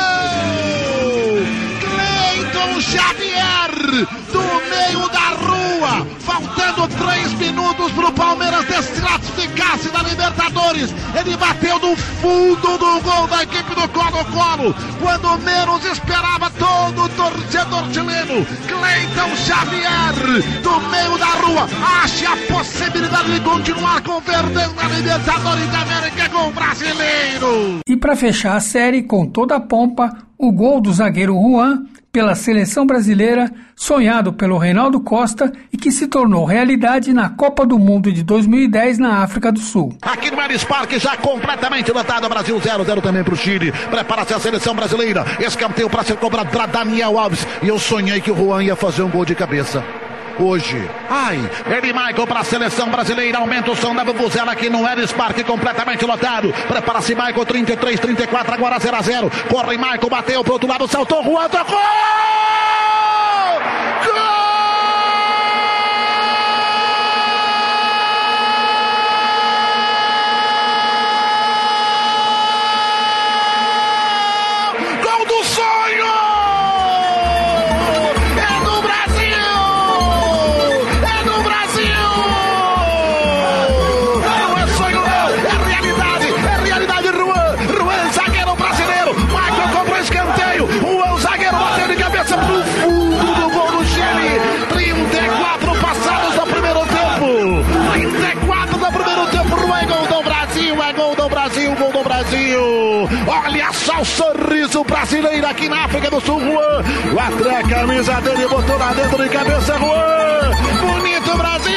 Cleiton 1.80 2.80
Xavier, 2.80 4.06
do 4.32 4.42
meio 4.70 5.08
da 5.08 5.28
rua, 5.30 6.06
faltando 6.20 6.88
três 6.88 7.32
minutos 7.34 7.92
para 7.92 8.08
o 8.08 8.12
Palmeiras 8.12 8.64
desclassificar-se 8.66 9.88
da 9.90 10.02
Libertadores. 10.02 10.94
Ele 11.18 11.36
bateu 11.36 11.78
no 11.78 11.96
fundo 11.96 12.78
do 12.78 13.00
gol 13.00 13.26
da 13.28 13.42
equipe 13.42 13.74
do 13.74 13.88
Colo-Colo, 13.88 14.74
quando 15.00 15.38
menos 15.38 15.84
esperava 15.84 16.50
todo 16.50 17.08
torcedor 17.10 17.84
chileno. 17.92 18.46
Cleiton 18.66 19.36
Xavier, 19.36 20.14
do 20.62 20.80
meio 20.90 21.18
da 21.18 21.26
rua, 21.26 21.68
acha 22.02 22.32
a 22.32 22.36
possibilidade 22.52 23.32
de 23.32 23.40
continuar 23.40 24.02
com 24.02 24.18
o 24.18 24.20
Verdão 24.20 24.72
na 24.74 24.88
Libertadores 24.88 25.66
da 25.70 25.80
América 25.80 26.25
para 28.06 28.14
fechar 28.14 28.54
a 28.54 28.60
série 28.60 29.02
com 29.02 29.26
toda 29.26 29.56
a 29.56 29.60
pompa, 29.60 30.16
o 30.38 30.52
gol 30.52 30.80
do 30.80 30.92
zagueiro 30.92 31.34
Juan 31.34 31.86
pela 32.12 32.36
seleção 32.36 32.86
brasileira, 32.86 33.50
sonhado 33.74 34.32
pelo 34.32 34.58
Reinaldo 34.58 35.00
Costa 35.00 35.52
e 35.72 35.76
que 35.76 35.90
se 35.90 36.06
tornou 36.06 36.44
realidade 36.44 37.12
na 37.12 37.30
Copa 37.30 37.66
do 37.66 37.80
Mundo 37.80 38.12
de 38.12 38.22
2010 38.22 38.98
na 38.98 39.24
África 39.24 39.50
do 39.50 39.58
Sul. 39.58 39.92
Aqui 40.02 40.30
no 40.30 40.36
Maris 40.36 40.62
Parque, 40.62 41.00
já 41.00 41.16
completamente 41.16 41.90
lotado, 41.90 42.28
Brasil 42.28 42.56
0-0 42.60 43.02
também 43.02 43.24
para 43.24 43.34
o 43.34 43.36
Chile. 43.36 43.72
Prepara-se 43.90 44.34
a 44.34 44.38
seleção 44.38 44.72
brasileira. 44.72 45.24
Escanteio 45.40 45.90
para 45.90 46.04
ser 46.04 46.16
cobrado 46.16 46.48
para 46.50 46.66
Daniel 46.66 47.18
Alves. 47.18 47.44
E 47.60 47.66
eu 47.66 47.76
sonhei 47.76 48.20
que 48.20 48.30
o 48.30 48.36
Juan 48.36 48.62
ia 48.62 48.76
fazer 48.76 49.02
um 49.02 49.10
gol 49.10 49.24
de 49.24 49.34
cabeça 49.34 49.82
hoje. 50.42 50.88
Ai, 51.08 51.38
ele 51.66 51.92
Michael 51.92 52.26
para 52.26 52.40
a 52.40 52.44
seleção 52.44 52.88
brasileira. 52.88 53.38
Aumenta 53.38 53.70
o 53.70 53.76
som 53.76 53.94
da 53.94 54.04
Vuvuzela 54.04 54.52
aqui 54.52 54.68
no 54.68 54.86
Ellis 54.88 55.12
Park, 55.12 55.42
completamente 55.44 56.04
lotado. 56.04 56.52
Prepara-se 56.68 57.14
Michael, 57.14 57.46
33, 57.46 58.00
34, 58.00 58.54
agora 58.54 58.78
0 58.78 58.96
a 58.96 59.02
0 59.02 59.30
Corre 59.48 59.76
Michael, 59.76 60.10
bateu 60.10 60.44
pro 60.44 60.54
outro 60.54 60.68
lado, 60.68 60.88
saltou 60.88 61.22
Juan, 61.22 61.48
tocou! 61.48 61.76
Olha 64.16 64.45
sorriso 104.06 104.84
brasileiro 104.84 105.46
aqui 105.46 105.68
na 105.68 105.84
África 105.84 106.08
do 106.10 106.20
Sul, 106.20 106.40
Juan. 106.40 106.84
Até 107.18 107.56
a 107.56 107.62
camisa 107.62 108.20
dele 108.20 108.46
botou 108.46 108.78
lá 108.78 108.92
dentro 108.92 109.22
de 109.22 109.28
cabeça, 109.28 109.78
Juan. 109.78 110.50
Bonito 110.80 111.36
Brasil! 111.36 111.72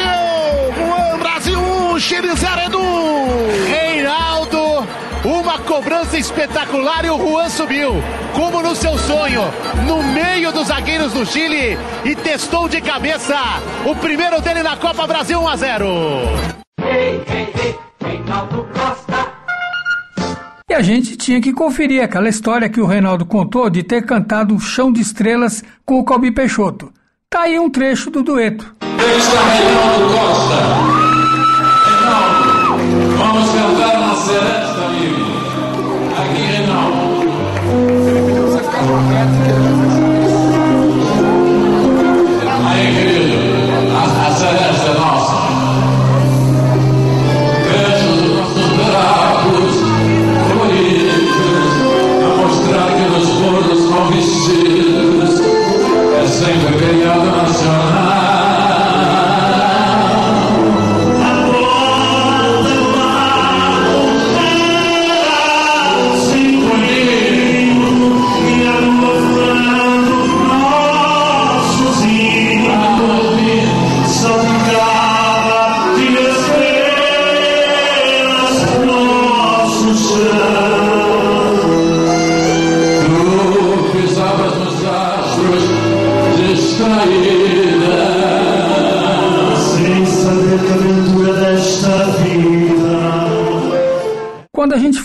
Juan, 0.78 1.18
Brasil 1.20 1.60
1, 1.60 2.00
Chile 2.00 2.36
0, 2.36 2.62
Edu. 2.62 2.80
Reinaldo, 3.68 4.88
uma 5.26 5.58
cobrança 5.60 6.18
espetacular 6.18 7.04
e 7.04 7.10
o 7.10 7.18
Juan 7.18 7.50
subiu, 7.50 8.04
como 8.34 8.62
no 8.62 8.76
seu 8.76 8.98
sonho, 8.98 9.44
no 9.88 10.04
meio 10.04 10.52
dos 10.52 10.68
zagueiros 10.68 11.14
do 11.14 11.26
Chile 11.26 11.78
e 12.06 12.16
testou 12.16 12.70
de 12.70 12.80
cabeça 12.80 13.36
o 13.86 13.96
primeiro 13.96 14.40
dele 14.42 14.62
na 14.62 14.78
Copa 14.78 15.08
Brasil 15.08 15.40
1 15.42 15.48
a 15.48 15.56
0. 15.58 15.86
Ei, 16.82 17.24
ei, 17.28 17.54
ei, 17.64 17.80
Reinaldo 18.02 18.68
Costa. 18.74 19.09
E 20.70 20.74
a 20.74 20.82
gente 20.84 21.18
tinha 21.18 21.42
que 21.42 21.52
conferir 21.52 22.04
aquela 22.04 22.30
história 22.30 22.70
que 22.70 22.80
o 22.80 22.86
Reinaldo 22.86 23.26
contou 23.26 23.68
de 23.72 23.82
ter 23.82 24.06
cantado 24.06 24.60
Chão 24.60 24.94
de 24.94 25.02
Estrelas 25.02 25.64
com 25.84 26.00
o 26.00 26.06
Calbi 26.06 26.32
Peixoto. 26.32 26.94
Tá 27.28 27.42
aí 27.42 27.58
um 27.58 27.72
trecho 27.72 28.12
do 28.12 28.22
dueto. 28.22 28.76
Deixa 28.80 29.42
Reinaldo 29.42 30.06
Costa. 30.14 30.56
Reinaldo, 31.90 33.18
vamos 33.18 33.52
cantar 33.52 34.00
na 34.00 34.16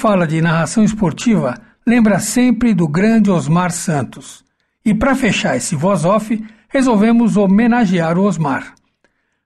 fala 0.05 0.27
de 0.27 0.39
narração 0.43 0.85
esportiva, 0.85 1.55
lembra 1.87 2.19
sempre 2.19 2.75
do 2.75 2.87
grande 2.87 3.31
Osmar 3.31 3.73
Santos. 3.73 4.45
E 4.85 4.93
para 4.93 5.15
fechar 5.15 5.57
esse 5.57 5.75
voz-off, 5.75 6.45
resolvemos 6.69 7.39
homenagear 7.39 8.19
o 8.19 8.25
Osmar. 8.25 8.75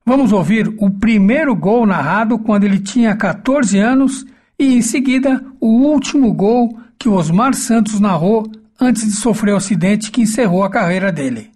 Vamos 0.04 0.32
ouvir 0.32 0.66
o 0.78 0.90
primeiro 0.90 1.54
gol 1.54 1.86
narrado 1.86 2.40
quando 2.40 2.64
ele 2.64 2.80
tinha 2.80 3.14
14 3.14 3.78
anos 3.78 4.26
e, 4.58 4.74
em 4.74 4.82
seguida, 4.82 5.40
o 5.60 5.68
último 5.68 6.34
gol 6.34 6.76
que 6.98 7.08
o 7.08 7.12
Osmar 7.12 7.54
Santos 7.54 8.00
narrou 8.00 8.50
antes 8.80 9.04
de 9.04 9.12
sofrer 9.12 9.54
o 9.54 9.58
acidente 9.58 10.10
que 10.10 10.22
encerrou 10.22 10.64
a 10.64 10.70
carreira 10.70 11.12
dele. 11.12 11.52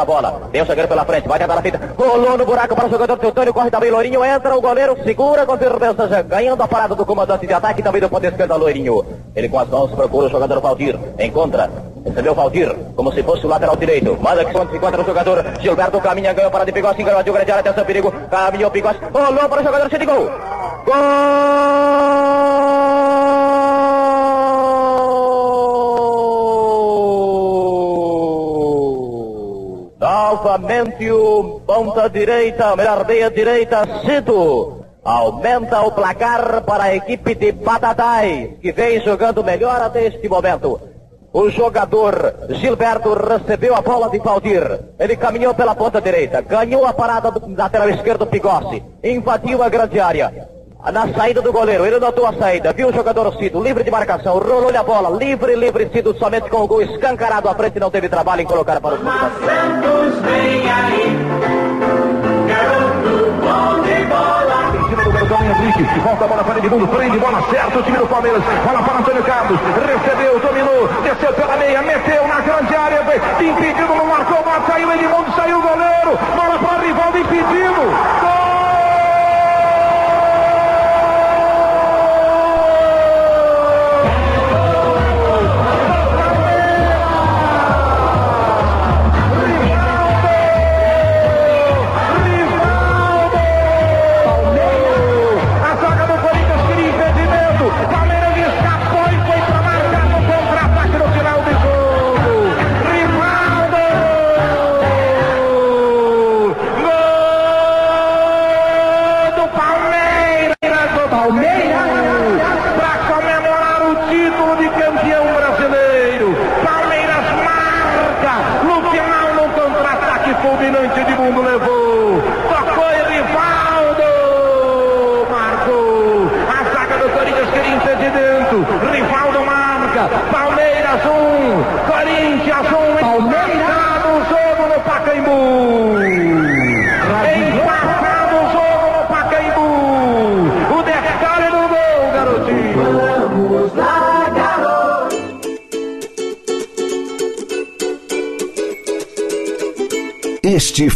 Com 0.00 0.12
a 0.16 0.20
bola. 0.20 0.48
Vem 0.50 0.62
o 0.62 0.64
zagueiro 0.64 0.88
pela 0.88 1.04
frente, 1.04 1.28
vai 1.28 1.38
tentar 1.38 1.58
a 1.58 1.62
fita. 1.62 1.80
Rolou 1.96 2.38
no 2.38 2.44
buraco 2.44 2.74
para 2.74 2.86
o 2.86 2.90
jogador 2.90 3.18
Teutônio, 3.18 3.52
corre 3.52 3.70
também 3.70 3.90
Lourinho, 3.90 4.24
entra 4.24 4.56
o 4.56 4.60
goleiro, 4.60 4.96
segura 5.04 5.44
com 5.44 5.58
certeza, 5.58 6.22
ganhando 6.22 6.62
a 6.62 6.68
parada 6.68 6.94
do 6.94 7.04
comandante 7.04 7.46
de 7.46 7.52
ataque 7.52 7.82
também 7.82 8.00
do 8.00 8.08
ponto 8.08 8.24
esquerdo 8.24 8.56
Lourinho. 8.56 9.04
Ele 9.34 9.48
com 9.48 9.58
as 9.58 9.68
mãos 9.68 9.90
procura 9.90 10.26
o 10.26 10.30
jogador 10.30 10.60
Valdir, 10.60 10.98
encontra, 11.18 11.70
recebeu 12.04 12.34
Valdir, 12.34 12.74
como 12.96 13.12
se 13.12 13.22
fosse 13.22 13.44
o 13.46 13.48
lateral 13.48 13.76
direito. 13.76 14.16
Manda 14.20 14.44
que 14.44 14.52
se 14.52 14.76
encontra 14.76 15.02
o 15.02 15.04
jogador 15.04 15.44
Gilberto, 15.60 16.00
caminha, 16.00 16.32
ganhou 16.32 16.50
para 16.50 16.64
de 16.64 16.72
Pigossi, 16.72 17.02
enganou 17.02 17.22
grande 17.22 17.50
área, 17.50 17.60
atenção, 17.60 17.84
perigo, 17.84 18.12
caminhou 18.30 18.70
Pigossi, 18.70 18.98
rolou 19.12 19.48
para 19.48 19.60
o 19.60 19.64
jogador, 19.64 19.88
de 19.88 20.06
gol. 20.06 20.30
Gol! 20.86 21.00
Novamente 30.30 31.10
ponta 31.66 32.08
direita, 32.08 32.76
melhor 32.76 33.04
meia 33.06 33.30
direita, 33.30 33.82
Cido. 34.04 34.84
Aumenta 35.02 35.80
o 35.82 35.90
placar 35.92 36.62
para 36.62 36.84
a 36.84 36.94
equipe 36.94 37.34
de 37.34 37.52
Batatais, 37.52 38.50
que 38.60 38.70
vem 38.70 39.00
jogando 39.00 39.42
melhor 39.42 39.82
até 39.82 40.06
este 40.06 40.28
momento. 40.28 40.80
O 41.32 41.48
jogador 41.48 42.34
Gilberto 42.50 43.14
recebeu 43.14 43.74
a 43.74 43.80
bola 43.80 44.10
de 44.10 44.18
Valdir. 44.18 44.80
Ele 44.98 45.16
caminhou 45.16 45.54
pela 45.54 45.74
ponta 45.74 46.00
direita, 46.00 46.42
ganhou 46.42 46.86
a 46.86 46.92
parada 46.92 47.30
do 47.30 47.56
lateral 47.56 47.88
esquerdo 47.90 48.26
Pigossi, 48.26 48.82
invadiu 49.02 49.62
a 49.62 49.68
grande 49.68 49.98
área. 49.98 50.48
Na 50.82 51.06
saída 51.12 51.42
do 51.42 51.52
goleiro, 51.52 51.84
ele 51.84 52.00
notou 52.00 52.26
a 52.26 52.32
saída, 52.32 52.72
viu 52.72 52.88
o 52.88 52.92
jogador 52.92 53.36
Cido, 53.36 53.62
livre 53.62 53.84
de 53.84 53.90
marcação, 53.90 54.38
rolou-lhe 54.38 54.78
a 54.78 54.82
bola, 54.82 55.10
livre, 55.16 55.54
livre, 55.54 55.90
Cido, 55.92 56.16
somente 56.18 56.48
com 56.48 56.62
o 56.62 56.66
gol 56.66 56.80
escancarado 56.80 57.48
à 57.50 57.54
frente, 57.54 57.78
não 57.78 57.90
teve 57.90 58.08
trabalho 58.08 58.40
em 58.40 58.46
colocar 58.46 58.80
para 58.80 58.94
o 58.94 58.96
fundo. 58.96 59.10
Santos 59.10 60.20
vem 60.22 60.72
aí, 60.72 61.16
garoto 62.48 63.30
bom 63.44 63.82
de 63.82 64.04
bola. 64.06 64.72
Em 64.74 64.88
cima 64.88 65.04
do 65.04 65.12
Gordão 65.12 65.38
Henrique, 65.44 66.00
volta 66.00 66.24
a 66.24 66.28
bola 66.28 66.44
para 66.44 66.58
Edmundo, 66.58 66.88
prende 66.88 67.18
bola 67.18 67.42
certa, 67.50 67.78
o 67.78 67.82
time 67.82 67.98
do 67.98 68.06
Palmeiras, 68.06 68.42
bola 68.42 68.82
para 68.82 68.98
Antônio 68.98 69.22
Carlos, 69.22 69.60
recebeu, 69.86 70.40
dominou, 70.40 70.88
desceu 71.04 71.32
pela 71.34 71.56
meia, 71.58 71.82
meteu 71.82 72.26
na 72.26 72.40
grande 72.40 72.74
área, 72.74 73.00
impedido, 73.38 73.94
não 73.94 74.06
marcou, 74.06 74.42
mas 74.44 74.66
saiu 74.66 74.90
Edmundo, 74.92 75.30
saiu 75.36 75.58
o 75.58 75.62
goleiro, 75.62 76.18
bola 76.34 76.58
para 76.58 76.78
o 76.78 76.80
Rivaldo, 76.80 77.18
impedido, 77.18 78.29